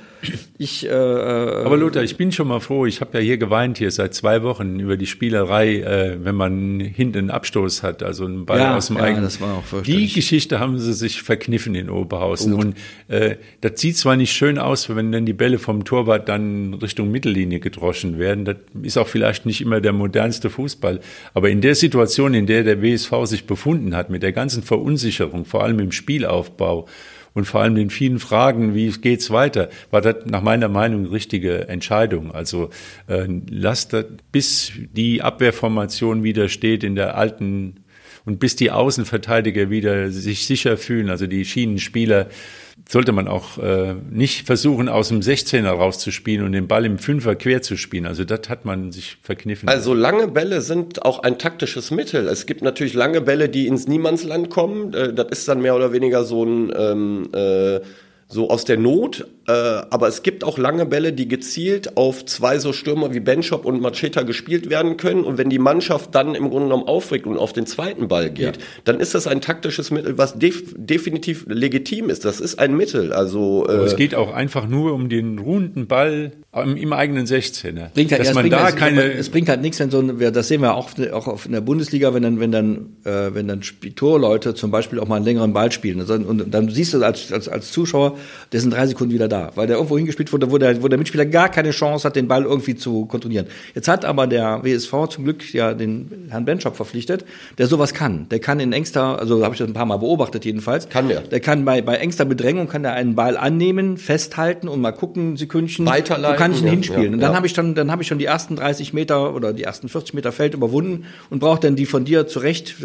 ich, 0.57 0.85
äh, 0.85 0.89
äh, 0.89 1.63
Aber 1.63 1.77
Lothar, 1.77 2.03
ich 2.03 2.17
bin 2.17 2.31
schon 2.31 2.47
mal 2.47 2.59
froh. 2.59 2.85
Ich 2.85 3.01
habe 3.01 3.17
ja 3.17 3.23
hier 3.23 3.37
geweint 3.37 3.77
hier 3.77 3.91
seit 3.91 4.13
zwei 4.13 4.43
Wochen 4.43 4.79
über 4.79 4.97
die 4.97 5.05
Spielerei, 5.05 5.75
äh, 5.77 6.17
wenn 6.23 6.35
man 6.35 6.79
hinten 6.79 7.17
einen 7.17 7.29
Abstoß 7.29 7.83
hat, 7.83 8.03
also 8.03 8.25
einen 8.25 8.45
Ball 8.45 8.59
ja, 8.59 8.75
aus 8.75 8.87
dem 8.87 8.97
ja, 8.97 9.03
eigenen. 9.03 9.23
Das 9.23 9.39
war 9.39 9.55
auch 9.55 9.81
die 9.83 10.11
Geschichte 10.11 10.59
haben 10.59 10.77
sie 10.79 10.93
sich 10.93 11.21
verkniffen 11.21 11.75
in 11.75 11.89
Oberhausen. 11.89 12.55
Gut. 12.55 12.65
Und 12.65 12.77
äh, 13.07 13.37
das 13.61 13.79
sieht 13.79 13.97
zwar 13.97 14.17
nicht 14.17 14.33
schön 14.33 14.57
aus, 14.57 14.93
wenn 14.93 15.11
dann 15.11 15.25
die 15.25 15.33
Bälle 15.33 15.59
vom 15.59 15.85
Torwart 15.85 16.27
dann 16.27 16.73
Richtung 16.73 17.11
Mittellinie 17.11 17.59
gedroschen 17.59 18.19
werden. 18.19 18.45
Das 18.45 18.57
ist 18.81 18.97
auch 18.97 19.07
vielleicht 19.19 19.45
nicht 19.45 19.59
immer 19.59 19.81
der 19.81 19.91
modernste 19.91 20.49
Fußball. 20.49 21.01
Aber 21.33 21.49
in 21.49 21.59
der 21.59 21.75
Situation, 21.75 22.33
in 22.33 22.45
der 22.45 22.63
der 22.63 22.81
WSV 22.81 23.11
sich 23.25 23.45
befunden 23.45 23.93
hat, 23.97 24.09
mit 24.09 24.23
der 24.23 24.31
ganzen 24.31 24.63
Verunsicherung, 24.63 25.43
vor 25.43 25.61
allem 25.61 25.79
im 25.79 25.91
Spielaufbau, 25.91 26.87
und 27.33 27.45
vor 27.45 27.61
allem 27.61 27.75
den 27.75 27.91
vielen 27.91 28.17
Fragen, 28.17 28.73
wie 28.73 28.89
geht's 28.89 29.29
weiter, 29.29 29.69
war 29.91 30.01
das 30.01 30.25
nach 30.25 30.41
meiner 30.41 30.67
Meinung 30.67 31.01
eine 31.01 31.11
richtige 31.11 31.67
Entscheidung. 31.67 32.31
Also 32.33 32.71
äh, 33.07 33.27
lasst 33.49 33.93
das, 33.93 34.05
bis 34.31 34.71
die 34.93 35.21
Abwehrformation 35.21 36.23
wieder 36.23 36.49
steht 36.49 36.83
in 36.83 36.95
der 36.95 37.17
alten 37.17 37.83
und 38.25 38.39
bis 38.39 38.55
die 38.55 38.71
Außenverteidiger 38.71 39.69
wieder 39.69 40.09
sich 40.09 40.47
sicher 40.47 40.75
fühlen, 40.75 41.09
also 41.09 41.27
die 41.27 41.45
Schienenspieler, 41.45 42.29
sollte 42.87 43.11
man 43.11 43.27
auch 43.27 43.57
äh, 43.57 43.95
nicht 44.09 44.45
versuchen, 44.45 44.89
aus 44.89 45.09
dem 45.09 45.21
16er 45.21 45.69
rauszuspielen 45.69 46.45
und 46.45 46.51
den 46.51 46.67
Ball 46.67 46.85
im 46.85 46.99
Fünfer 46.99 47.35
quer 47.35 47.61
zu 47.61 47.77
spielen. 47.77 48.05
Also 48.05 48.23
das 48.23 48.49
hat 48.49 48.65
man 48.65 48.91
sich 48.91 49.17
verkniffen. 49.21 49.69
Also 49.69 49.93
lange 49.93 50.27
Bälle 50.27 50.61
sind 50.61 51.03
auch 51.03 51.23
ein 51.23 51.37
taktisches 51.37 51.91
Mittel. 51.91 52.27
Es 52.27 52.45
gibt 52.45 52.61
natürlich 52.61 52.93
lange 52.93 53.21
Bälle, 53.21 53.49
die 53.49 53.67
ins 53.67 53.87
Niemandsland 53.87 54.49
kommen. 54.49 54.93
Äh, 54.93 55.13
das 55.13 55.27
ist 55.31 55.47
dann 55.47 55.61
mehr 55.61 55.75
oder 55.75 55.91
weniger 55.91 56.23
so 56.23 56.43
ein 56.43 56.71
ähm, 56.75 57.29
äh, 57.33 57.79
so 58.29 58.49
aus 58.49 58.63
der 58.63 58.77
Not. 58.77 59.27
Äh, 59.49 59.81
aber 59.89 60.07
es 60.07 60.21
gibt 60.21 60.43
auch 60.43 60.59
lange 60.59 60.85
Bälle, 60.85 61.11
die 61.11 61.27
gezielt 61.27 61.97
auf 61.97 62.23
zwei 62.23 62.59
so 62.59 62.71
Stürmer 62.71 63.15
wie 63.15 63.19
Benchop 63.19 63.65
und 63.65 63.81
Macheta 63.81 64.21
gespielt 64.21 64.69
werden 64.69 64.95
können. 64.97 65.23
Und 65.23 65.39
wenn 65.39 65.49
die 65.49 65.57
Mannschaft 65.57 66.13
dann 66.13 66.35
im 66.35 66.51
Grunde 66.51 66.65
genommen 66.65 66.87
aufregt 66.87 67.25
und 67.25 67.37
auf 67.37 67.51
den 67.51 67.65
zweiten 67.65 68.07
Ball 68.07 68.29
geht, 68.29 68.57
ja. 68.57 68.63
dann 68.83 68.99
ist 68.99 69.15
das 69.15 69.25
ein 69.25 69.41
taktisches 69.41 69.89
Mittel, 69.89 70.19
was 70.19 70.37
def 70.37 70.75
definitiv 70.77 71.45
legitim 71.47 72.11
ist. 72.11 72.25
Das 72.25 72.39
ist 72.39 72.59
ein 72.59 72.77
Mittel. 72.77 73.11
Also 73.11 73.65
äh, 73.67 73.85
es 73.85 73.95
geht 73.95 74.13
auch 74.13 74.31
einfach 74.31 74.67
nur 74.67 74.93
um 74.93 75.09
den 75.09 75.39
ruhenden 75.39 75.87
Ball 75.87 76.31
im, 76.55 76.77
im 76.77 76.93
eigenen 76.93 77.27
16er. 77.27 77.93
Bringt 77.93 78.11
halt, 78.11 78.21
dass 78.21 78.29
ja, 78.29 78.33
man 78.33 78.49
da 78.49 78.63
halt, 78.63 78.75
keine. 78.75 79.03
Es 79.03 79.29
bringt 79.29 79.49
halt 79.49 79.61
nichts, 79.61 79.79
wenn 79.79 79.91
so 79.91 79.99
ein, 79.99 80.17
das 80.33 80.47
sehen 80.47 80.61
wir 80.61 80.73
auch, 80.73 80.89
auch 81.11 81.45
in 81.45 81.51
der 81.51 81.61
Bundesliga, 81.61 82.13
wenn 82.13 82.23
dann, 82.23 82.39
wenn 82.39 82.51
dann, 82.51 82.97
äh, 83.03 83.33
wenn 83.33 83.47
dann 83.47 83.61
Torleute 83.95 84.55
zum 84.55 84.71
Beispiel 84.71 84.99
auch 84.99 85.07
mal 85.07 85.17
einen 85.17 85.25
längeren 85.25 85.53
Ball 85.53 85.71
spielen. 85.71 86.01
Und 86.01 86.51
dann 86.51 86.69
siehst 86.69 86.93
du 86.95 87.03
als, 87.03 87.31
als, 87.31 87.47
als 87.47 87.71
Zuschauer, 87.71 88.17
der 88.51 88.61
sind 88.61 88.73
drei 88.73 88.87
Sekunden 88.87 89.13
wieder 89.13 89.27
da, 89.27 89.38
weil 89.55 89.67
der 89.67 89.77
irgendwo 89.77 89.97
hingespielt 89.97 90.31
wurde, 90.31 90.51
wo 90.51 90.57
der, 90.57 90.81
wo 90.81 90.87
der 90.87 90.97
Mitspieler 90.97 91.25
gar 91.25 91.49
keine 91.49 91.71
Chance 91.71 92.07
hat, 92.07 92.15
den 92.15 92.27
Ball 92.27 92.43
irgendwie 92.43 92.75
zu 92.75 93.05
kontrollieren. 93.05 93.47
Jetzt 93.75 93.87
hat 93.87 94.05
aber 94.05 94.27
der 94.27 94.63
WSV 94.63 95.07
zum 95.09 95.23
Glück 95.23 95.53
ja 95.53 95.73
den 95.73 96.27
Herrn 96.29 96.45
Benchop 96.45 96.75
verpflichtet, 96.75 97.25
der 97.57 97.67
sowas 97.67 97.93
kann. 97.93 98.27
Der 98.29 98.39
kann 98.39 98.59
in 98.59 98.73
engster, 98.73 99.19
also 99.19 99.43
habe 99.43 99.53
ich 99.53 99.59
das 99.59 99.67
ein 99.67 99.73
paar 99.73 99.85
Mal 99.85 99.97
beobachtet 99.97 100.45
jedenfalls. 100.45 100.89
Kann 100.89 101.07
der. 101.07 101.21
Der 101.21 101.39
kann 101.39 101.65
bei, 101.65 101.81
bei 101.81 101.95
engster 101.95 102.25
Bedrängung 102.25 102.67
kann 102.67 102.83
der 102.83 102.93
einen 102.93 103.15
Ball 103.15 103.37
annehmen, 103.37 103.97
festhalten 103.97 104.67
und 104.67 104.81
mal 104.81 104.91
gucken, 104.91 105.37
Sekündchen. 105.37 105.85
Weiterleiten. 105.85 106.35
Wo 106.35 106.37
kann 106.37 106.51
ich 106.51 106.61
ihn 106.61 106.65
ja, 106.65 106.71
hinspielen? 106.71 107.03
Ja, 107.03 107.11
und 107.11 107.19
dann 107.19 107.31
ja. 107.31 107.35
habe 107.37 107.47
ich 107.47 107.53
dann, 107.53 107.75
dann 107.75 107.91
habe 107.91 108.01
ich 108.01 108.07
schon 108.07 108.19
die 108.19 108.25
ersten 108.25 108.55
30 108.55 108.93
Meter 108.93 109.33
oder 109.33 109.53
die 109.53 109.63
ersten 109.63 109.89
40 109.89 110.13
Meter 110.13 110.31
Feld 110.31 110.53
überwunden 110.53 111.05
und 111.29 111.39
brauche 111.39 111.59
dann 111.59 111.75
die 111.75 111.85
von 111.85 112.05
dir 112.05 112.27
zurecht. 112.27 112.75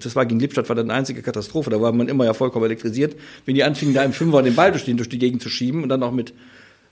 Das 0.00 0.16
war 0.16 0.26
gegen 0.26 0.40
Lippstadt 0.40 0.68
war 0.68 0.76
dann 0.76 0.90
eine 0.90 0.98
einzige 0.98 1.22
Katastrophe. 1.22 1.70
Da 1.70 1.80
war 1.80 1.92
man 1.92 2.08
immer 2.08 2.24
ja 2.24 2.34
vollkommen 2.34 2.64
elektrisiert, 2.64 3.16
wenn 3.46 3.54
die 3.54 3.64
anfingen, 3.64 3.94
da 3.94 4.02
im 4.02 4.12
Fünfer 4.12 4.42
den 4.42 4.54
Ball 4.54 4.70
durch 4.70 4.84
die, 4.84 4.94
durch 4.94 5.08
die 5.08 5.18
Gegend 5.18 5.42
zu 5.42 5.48
schieben 5.48 5.82
und 5.84 5.88
dann 5.90 6.02
auch 6.02 6.10
mit 6.10 6.34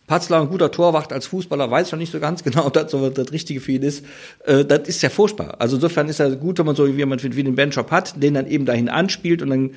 Patzler, 0.07 0.41
ein 0.41 0.49
guter 0.49 0.71
Torwacht 0.71 1.13
als 1.13 1.27
Fußballer, 1.27 1.71
weiß 1.71 1.87
ich 1.87 1.93
noch 1.93 1.99
nicht 1.99 2.13
so 2.13 2.21
ganz 2.21 2.45
genau, 2.45 2.67
ob 2.67 2.73
das 2.75 2.91
so 2.91 3.11
das 3.11 3.33
Richtige 3.33 3.61
für 3.61 3.73
ihn 3.73 3.83
ist. 3.83 4.05
Äh, 4.45 4.65
das 4.65 4.89
ist 4.89 5.03
ja 5.03 5.09
furchtbar. 5.09 5.57
Also 5.59 5.77
insofern 5.77 6.09
ist 6.09 6.19
ja 6.19 6.29
gut, 6.35 6.59
wenn 6.59 6.67
man 6.67 6.77
so 6.77 6.87
jemand 6.87 7.25
wie 7.25 7.43
den 7.43 7.55
Benchop 7.55 7.91
hat, 7.91 8.23
den 8.23 8.35
dann 8.35 8.47
eben 8.47 8.67
dahin 8.67 8.89
anspielt 8.89 9.43
und 9.43 9.51
dann 9.51 9.71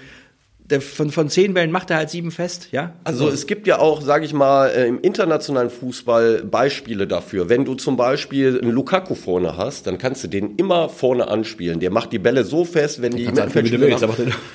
der 0.69 0.82
von, 0.82 1.12
von 1.12 1.30
zehn 1.30 1.54
Bällen 1.54 1.69
macht 1.69 1.91
er 1.91 1.97
halt 1.97 2.10
sieben 2.10 2.32
fest, 2.32 2.69
ja? 2.71 2.93
Also 3.04 3.30
es 3.30 3.45
gibt 3.45 3.67
ja 3.67 3.78
auch, 3.78 4.01
sage 4.01 4.25
ich 4.25 4.34
mal, 4.34 4.69
äh, 4.69 4.88
im 4.88 4.99
internationalen 4.99 5.69
Fußball 5.69 6.43
Beispiele 6.43 7.06
dafür. 7.06 7.49
Wenn 7.49 7.65
du 7.65 7.75
zum 7.75 7.97
Beispiel 7.97 8.60
einen 8.60 8.71
Lukaku 8.71 9.13
vorne 9.13 9.58
hast, 9.58 9.86
dann 9.86 9.99
kannst 9.99 10.23
du 10.23 10.28
den 10.28 10.56
immer 10.56 10.89
vorne 10.89 11.28
anspielen. 11.28 11.80
Der 11.80 11.91
macht 11.91 12.12
die 12.13 12.17
Bälle 12.17 12.43
so 12.43 12.65
fest, 12.65 13.04
wenn 13.04 13.15
die 13.15 13.25
Mittelfeldspieler 13.25 13.99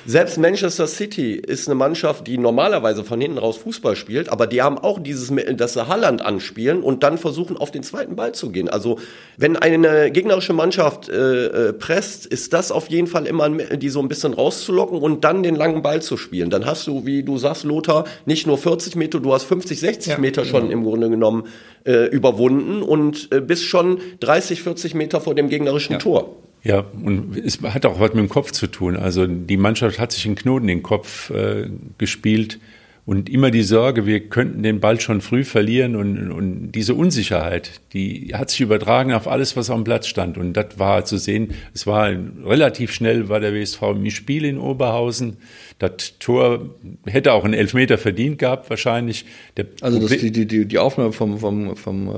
Selbst 0.05 0.37
Manchester 0.37 0.85
City 0.87 1.35
ist 1.35 1.69
eine 1.69 1.75
Mannschaft, 1.75 2.27
die 2.27 2.37
normalerweise 2.37 3.05
von 3.05 3.21
hinten 3.21 3.37
raus 3.37 3.55
Fußball 3.57 3.95
spielt, 3.95 4.29
aber 4.29 4.47
die 4.47 4.61
haben 4.61 4.77
auch 4.77 4.99
dieses 4.99 5.31
Mittel, 5.31 5.55
dass 5.55 5.73
sie 5.73 5.87
Halland 5.87 6.21
anspielen 6.21 6.83
und 6.83 7.03
dann 7.03 7.17
versuchen, 7.19 7.55
auf 7.55 7.71
den 7.71 7.83
zweiten 7.83 8.17
Ball 8.17 8.33
zu 8.33 8.51
gehen. 8.51 8.67
Also 8.67 8.99
wenn 9.37 9.55
eine 9.55 10.11
gegnerische 10.11 10.51
Mannschaft 10.51 11.07
äh, 11.07 11.69
äh 11.69 11.73
presst, 11.73 12.25
ist 12.25 12.51
das 12.51 12.73
auf 12.73 12.89
jeden 12.89 13.07
Fall 13.07 13.27
immer 13.27 13.45
ein 13.45 13.53
Mittel, 13.53 13.77
die 13.77 13.89
so 13.89 14.01
ein 14.01 14.09
bisschen 14.09 14.33
rauszulocken 14.33 14.99
und 14.99 15.23
dann 15.23 15.41
den 15.41 15.55
langen 15.55 15.81
Ball 15.81 16.00
zu 16.01 16.17
spielen. 16.17 16.49
Dann 16.49 16.65
hast 16.65 16.87
du, 16.87 17.05
wie 17.05 17.23
du 17.23 17.37
sagst, 17.37 17.63
Lothar, 17.63 18.05
nicht 18.25 18.47
nur 18.47 18.57
40 18.57 18.95
Meter, 18.95 19.19
du 19.19 19.33
hast 19.33 19.43
50, 19.43 19.79
60 19.79 20.13
ja, 20.13 20.17
Meter 20.19 20.45
schon 20.45 20.63
genau. 20.63 20.73
im 20.73 20.83
Grunde 20.83 21.09
genommen 21.09 21.43
äh, 21.85 22.07
überwunden 22.07 22.81
und 22.81 23.29
äh, 23.31 23.41
bist 23.41 23.65
schon 23.65 23.99
30, 24.19 24.63
40 24.63 24.93
Meter 24.93 25.21
vor 25.21 25.35
dem 25.35 25.49
gegnerischen 25.49 25.93
ja. 25.93 25.99
Tor. 25.99 26.35
Ja, 26.63 26.85
und 27.03 27.37
es 27.37 27.59
hat 27.61 27.85
auch 27.85 27.99
was 27.99 28.13
mit 28.13 28.19
dem 28.19 28.29
Kopf 28.29 28.51
zu 28.51 28.67
tun. 28.67 28.95
Also 28.95 29.25
die 29.25 29.57
Mannschaft 29.57 29.97
hat 29.97 30.11
sich 30.11 30.25
einen 30.25 30.35
Knoten 30.35 30.69
in 30.69 30.77
den 30.77 30.83
Kopf 30.83 31.31
äh, 31.31 31.69
gespielt 31.97 32.59
und 33.03 33.29
immer 33.29 33.49
die 33.49 33.63
Sorge, 33.63 34.05
wir 34.05 34.19
könnten 34.29 34.61
den 34.61 34.79
Ball 34.79 34.99
schon 35.01 35.21
früh 35.21 35.43
verlieren 35.43 35.95
und, 35.95 36.31
und 36.31 36.71
diese 36.71 36.93
Unsicherheit, 36.93 37.81
die 37.93 38.33
hat 38.35 38.51
sich 38.51 38.61
übertragen 38.61 39.11
auf 39.11 39.27
alles, 39.27 39.57
was 39.57 39.71
am 39.71 39.83
Platz 39.83 40.05
stand. 40.05 40.37
Und 40.37 40.53
das 40.53 40.77
war 40.77 41.03
zu 41.03 41.17
sehen, 41.17 41.55
es 41.73 41.87
war 41.87 42.11
relativ 42.45 42.93
schnell, 42.93 43.27
war 43.27 43.39
der 43.39 43.55
WSV 43.55 43.81
im 43.81 44.09
Spiel 44.11 44.45
in 44.45 44.59
Oberhausen. 44.59 45.37
Das 45.79 46.19
Tor 46.19 46.69
hätte 47.07 47.33
auch 47.33 47.43
einen 47.43 47.55
Elfmeter 47.55 47.97
verdient 47.97 48.37
gehabt, 48.37 48.69
wahrscheinlich. 48.69 49.25
Der 49.57 49.65
also 49.81 49.99
das, 49.99 50.11
die, 50.11 50.31
die, 50.31 50.65
die 50.65 50.77
Aufnahme 50.77 51.11
vom, 51.11 51.39
vom, 51.39 51.75
vom 51.75 52.07
äh, 52.07 52.11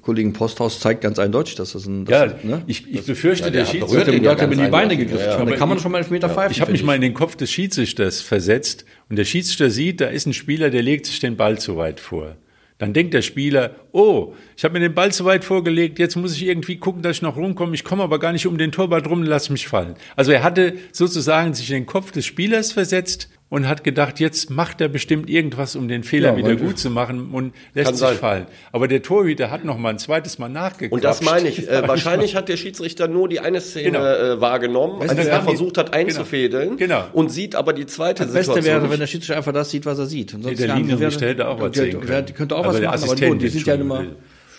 Kollegen 0.00 0.32
Posthaus 0.32 0.80
zeigt 0.80 1.02
ganz 1.02 1.18
eindeutig, 1.18 1.56
dass 1.56 1.72
das 1.72 1.86
ein. 1.86 2.06
Das, 2.06 2.32
ja, 2.32 2.48
ne? 2.48 2.62
ich, 2.66 2.90
ich 2.90 3.04
befürchte, 3.04 3.44
ja, 3.44 3.50
der, 3.50 3.64
der 3.64 3.70
Schiedsrichter. 3.70 4.18
Der 4.18 4.30
hat 4.32 4.40
in 4.40 4.58
die 4.58 4.68
Beine 4.68 4.96
gegriffen. 4.96 5.26
Ja, 5.26 5.38
ja. 5.38 5.44
Da 5.44 5.54
kann 5.56 5.68
man 5.68 5.78
schon 5.80 5.92
mal 5.92 5.98
Elfmeter 5.98 6.28
ja. 6.28 6.34
pfeifen. 6.34 6.52
Ich 6.52 6.62
habe 6.62 6.72
mich 6.72 6.82
mal 6.82 6.94
in 6.94 7.02
den 7.02 7.12
Kopf 7.12 7.36
des 7.36 7.52
Schiedsrichters 7.52 8.22
versetzt 8.22 8.86
und 9.12 9.16
der 9.16 9.26
Schiedsrichter 9.26 9.68
sieht, 9.68 10.00
da 10.00 10.06
ist 10.06 10.24
ein 10.24 10.32
Spieler, 10.32 10.70
der 10.70 10.82
legt 10.82 11.04
sich 11.04 11.20
den 11.20 11.36
Ball 11.36 11.58
zu 11.58 11.76
weit 11.76 12.00
vor. 12.00 12.38
Dann 12.78 12.94
denkt 12.94 13.12
der 13.12 13.20
Spieler, 13.20 13.76
oh, 13.92 14.32
ich 14.56 14.64
habe 14.64 14.72
mir 14.72 14.80
den 14.80 14.94
Ball 14.94 15.12
zu 15.12 15.26
weit 15.26 15.44
vorgelegt, 15.44 15.98
jetzt 15.98 16.16
muss 16.16 16.34
ich 16.34 16.46
irgendwie 16.46 16.78
gucken, 16.78 17.02
dass 17.02 17.16
ich 17.16 17.22
noch 17.22 17.36
rumkomme, 17.36 17.74
ich 17.74 17.84
komme 17.84 18.02
aber 18.02 18.18
gar 18.18 18.32
nicht 18.32 18.46
um 18.46 18.56
den 18.56 18.72
Torwart 18.72 19.06
rum, 19.10 19.22
lass 19.22 19.50
mich 19.50 19.68
fallen. 19.68 19.96
Also 20.16 20.32
er 20.32 20.42
hatte 20.42 20.78
sozusagen 20.92 21.52
sich 21.52 21.68
in 21.68 21.74
den 21.74 21.84
Kopf 21.84 22.10
des 22.10 22.24
Spielers 22.24 22.72
versetzt 22.72 23.28
und 23.52 23.68
hat 23.68 23.84
gedacht, 23.84 24.18
jetzt 24.18 24.48
macht 24.48 24.80
er 24.80 24.88
bestimmt 24.88 25.28
irgendwas, 25.28 25.76
um 25.76 25.86
den 25.86 26.04
Fehler 26.04 26.30
ja, 26.30 26.36
wieder 26.38 26.56
gut 26.56 26.78
zu 26.78 26.88
machen 26.88 27.32
und 27.32 27.52
lässt 27.74 27.90
sich 27.90 27.98
sein. 27.98 28.16
fallen. 28.16 28.46
Aber 28.72 28.88
der 28.88 29.02
Torhüter 29.02 29.50
hat 29.50 29.62
noch 29.62 29.76
mal 29.76 29.90
ein 29.90 29.98
zweites 29.98 30.38
Mal 30.38 30.48
nachgeguckt. 30.48 30.94
Und 30.94 31.04
das 31.04 31.20
meine 31.20 31.48
ich. 31.48 31.68
Äh, 31.72 31.86
wahrscheinlich 31.86 32.34
hat 32.34 32.48
der 32.48 32.56
Schiedsrichter 32.56 33.08
nur 33.08 33.28
die 33.28 33.40
eine 33.40 33.60
Szene 33.60 33.92
genau. 33.92 34.04
äh, 34.04 34.40
wahrgenommen, 34.40 35.00
als 35.00 35.12
er 35.26 35.42
versucht 35.42 35.78
hat 35.78 35.94
einzufädeln 35.94 36.76
genau. 36.76 37.04
und 37.12 37.30
sieht 37.30 37.54
aber 37.54 37.72
die 37.72 37.86
zweite 37.86 38.24
das 38.24 38.32
Situation. 38.32 38.56
Das 38.56 38.64
Beste 38.64 38.80
wäre, 38.80 38.90
wenn 38.90 38.98
der 38.98 39.06
Schiedsrichter 39.06 39.36
einfach 39.36 39.52
das 39.52 39.70
sieht, 39.70 39.86
was 39.86 39.98
er 39.98 40.06
sieht. 40.06 40.34
Und 40.34 40.42
sonst 40.42 40.58
der 40.58 40.74
Linienrichter 40.74 41.28
hätte 41.28 41.46
auch 41.46 41.60
was 41.60 41.76
sehen 41.76 42.00
können. 42.00 42.26
Könnte 42.34 42.56
auch 42.56 42.66
was 42.66 42.80
machen, 42.80 43.10
aber 43.10 43.26
nur, 43.26 43.36
die 43.36 43.48
sind 43.48 43.66
ja 43.66 43.74
immer... 43.74 44.06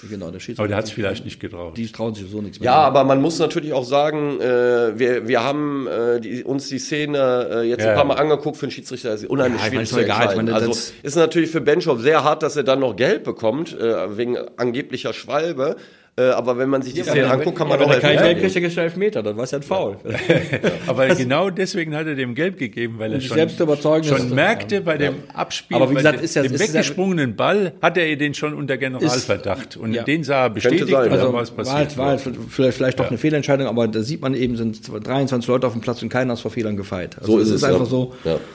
Genau, 0.09 0.31
der 0.31 0.39
Schiedsrichter. 0.39 0.61
Aber 0.61 0.67
der 0.67 0.77
hat 0.77 0.85
es 0.85 0.91
vielleicht 0.91 1.25
nicht 1.25 1.39
getraut. 1.39 1.77
Die 1.77 1.91
trauen 1.91 2.13
sich 2.15 2.29
so 2.29 2.41
nichts 2.41 2.59
mehr. 2.59 2.65
Ja, 2.65 2.75
aber 2.75 3.03
man 3.03 3.21
muss 3.21 3.39
natürlich 3.39 3.73
auch 3.73 3.83
sagen, 3.83 4.39
äh, 4.39 4.97
wir, 4.99 5.27
wir 5.27 5.43
haben 5.43 5.87
äh, 5.87 6.19
die, 6.19 6.43
uns 6.43 6.67
die 6.67 6.79
Szene 6.79 7.49
äh, 7.51 7.61
jetzt 7.63 7.83
ja. 7.83 7.91
ein 7.91 7.95
paar 7.95 8.05
Mal 8.05 8.15
angeguckt 8.15 8.57
für 8.57 8.67
den 8.67 8.71
Schiedsrichter. 8.71 9.13
Ist 9.13 9.25
unheimlich 9.25 9.61
ja, 9.61 9.67
schwierig 9.67 9.89
zu 9.89 9.99
entscheiden. 9.99 10.37
Meine, 10.37 10.53
also 10.53 10.71
ist 10.71 11.15
natürlich 11.15 11.49
für 11.49 11.61
Benchop 11.61 11.99
sehr 12.01 12.23
hart, 12.23 12.43
dass 12.43 12.55
er 12.55 12.63
dann 12.63 12.79
noch 12.79 12.95
Gelb 12.95 13.23
bekommt, 13.23 13.77
äh, 13.79 14.17
wegen 14.17 14.37
angeblicher 14.57 15.13
Schwalbe. 15.13 15.75
Äh, 16.15 16.25
aber 16.25 16.59
wenn 16.59 16.69
man 16.69 16.83
sich 16.83 16.93
die 16.93 16.99
ja, 16.99 17.05
Szene 17.05 17.31
anguckt, 17.31 17.57
kann 17.57 17.67
man 17.67 17.79
ja, 17.79 17.87
doch 17.87 17.99
kein 17.99 18.17
Gelb 18.17 18.39
kriegt, 18.39 18.77
er 18.77 18.83
Elfmeter, 18.83 19.23
dann 19.23 19.35
war 19.35 19.45
es 19.45 19.51
ja 19.51 19.57
ein 19.57 19.63
Foul. 19.63 19.97
aber 20.87 21.07
genau 21.15 21.49
deswegen 21.49 21.95
hat 21.95 22.05
er 22.05 22.13
dem 22.13 22.35
Gelb 22.35 22.59
gegeben, 22.59 22.99
weil 22.99 23.13
er 23.13 23.21
schon, 23.21 23.35
selbst 23.35 23.59
überzeugen 23.59 24.03
schon 24.03 24.29
merkte 24.29 24.81
bei 24.81 24.97
dem 24.97 25.15
Abspiel, 25.33 25.77
aber 25.77 25.89
wie 25.89 25.95
gesagt, 25.95 26.21
ist 26.21 26.35
ja, 26.35 26.43
dem 26.43 26.59
weggesprungenen 26.59 27.35
Ball, 27.35 27.73
hat 27.81 27.97
er 27.97 28.15
den 28.15 28.35
schon 28.35 28.53
unter 28.53 28.77
Generalverdacht. 28.77 29.75
Und 29.75 29.97
den 30.05 30.23
sah 30.23 30.43
er 30.43 30.49
bestätigt, 30.51 30.89
sein, 30.89 31.11
also, 31.11 31.33
was 31.33 31.49
passiert 31.49 31.97
war. 31.97 32.09
Halt, 32.09 32.25
war 32.25 32.33
halt 32.33 32.37
vielleicht, 32.49 32.77
vielleicht 32.77 32.99
doch 32.99 33.07
eine 33.07 33.17
Fehlentscheidung, 33.17 33.65
aber 33.65 33.87
da 33.87 34.03
sieht 34.03 34.21
man 34.21 34.35
eben, 34.35 34.55
sind 34.55 34.81
23 34.87 35.47
Leute 35.47 35.65
auf 35.65 35.73
dem 35.73 35.81
Platz 35.81 36.03
und 36.03 36.09
keiner 36.09 36.33
ist 36.33 36.41
vor 36.41 36.51
Fehlern 36.51 36.77
gefeit. 36.77 37.17
Also 37.19 37.33
so 37.33 37.39
ist 37.39 37.49
es 37.49 37.55
ist 37.55 37.63
einfach 37.63 37.87
so. 37.87 38.13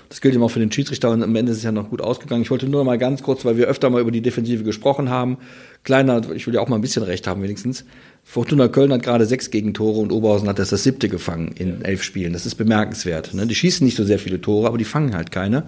Das 0.08 0.20
gilt 0.20 0.34
eben 0.34 0.44
auch 0.44 0.50
für 0.50 0.60
den 0.60 0.70
Schiedsrichter 0.70 1.10
und 1.10 1.24
am 1.24 1.34
Ende 1.34 1.50
ist 1.50 1.58
es 1.58 1.64
ja 1.64 1.72
noch 1.72 1.90
gut 1.90 2.02
ausgegangen. 2.02 2.42
Ich 2.42 2.52
wollte 2.52 2.68
nur 2.68 2.82
noch 2.82 2.86
mal 2.86 2.98
ganz 2.98 3.24
kurz, 3.24 3.44
weil 3.44 3.56
wir 3.56 3.66
öfter 3.66 3.90
mal 3.90 4.00
über 4.00 4.12
die 4.12 4.20
Defensive 4.20 4.62
gesprochen 4.62 5.10
haben, 5.10 5.38
kleiner, 5.84 6.30
ich 6.32 6.46
will 6.46 6.54
ja 6.54 6.60
auch 6.60 6.68
mal 6.68 6.76
ein 6.76 6.82
bisschen 6.82 7.02
recht 7.02 7.26
haben 7.26 7.42
wenigstens, 7.42 7.84
Fortuna 8.30 8.68
Köln 8.68 8.92
hat 8.92 9.02
gerade 9.02 9.24
sechs 9.24 9.50
Gegentore 9.50 10.00
und 10.00 10.12
Oberhausen 10.12 10.50
hat 10.50 10.58
das 10.58 10.68
das 10.68 10.84
siebte 10.84 11.08
gefangen 11.08 11.52
in 11.58 11.80
elf 11.80 12.02
Spielen. 12.02 12.34
Das 12.34 12.44
ist 12.44 12.56
bemerkenswert. 12.56 13.32
Ne? 13.32 13.46
Die 13.46 13.54
schießen 13.54 13.82
nicht 13.82 13.96
so 13.96 14.04
sehr 14.04 14.18
viele 14.18 14.38
Tore, 14.38 14.66
aber 14.66 14.76
die 14.76 14.84
fangen 14.84 15.16
halt 15.16 15.32
keine. 15.32 15.64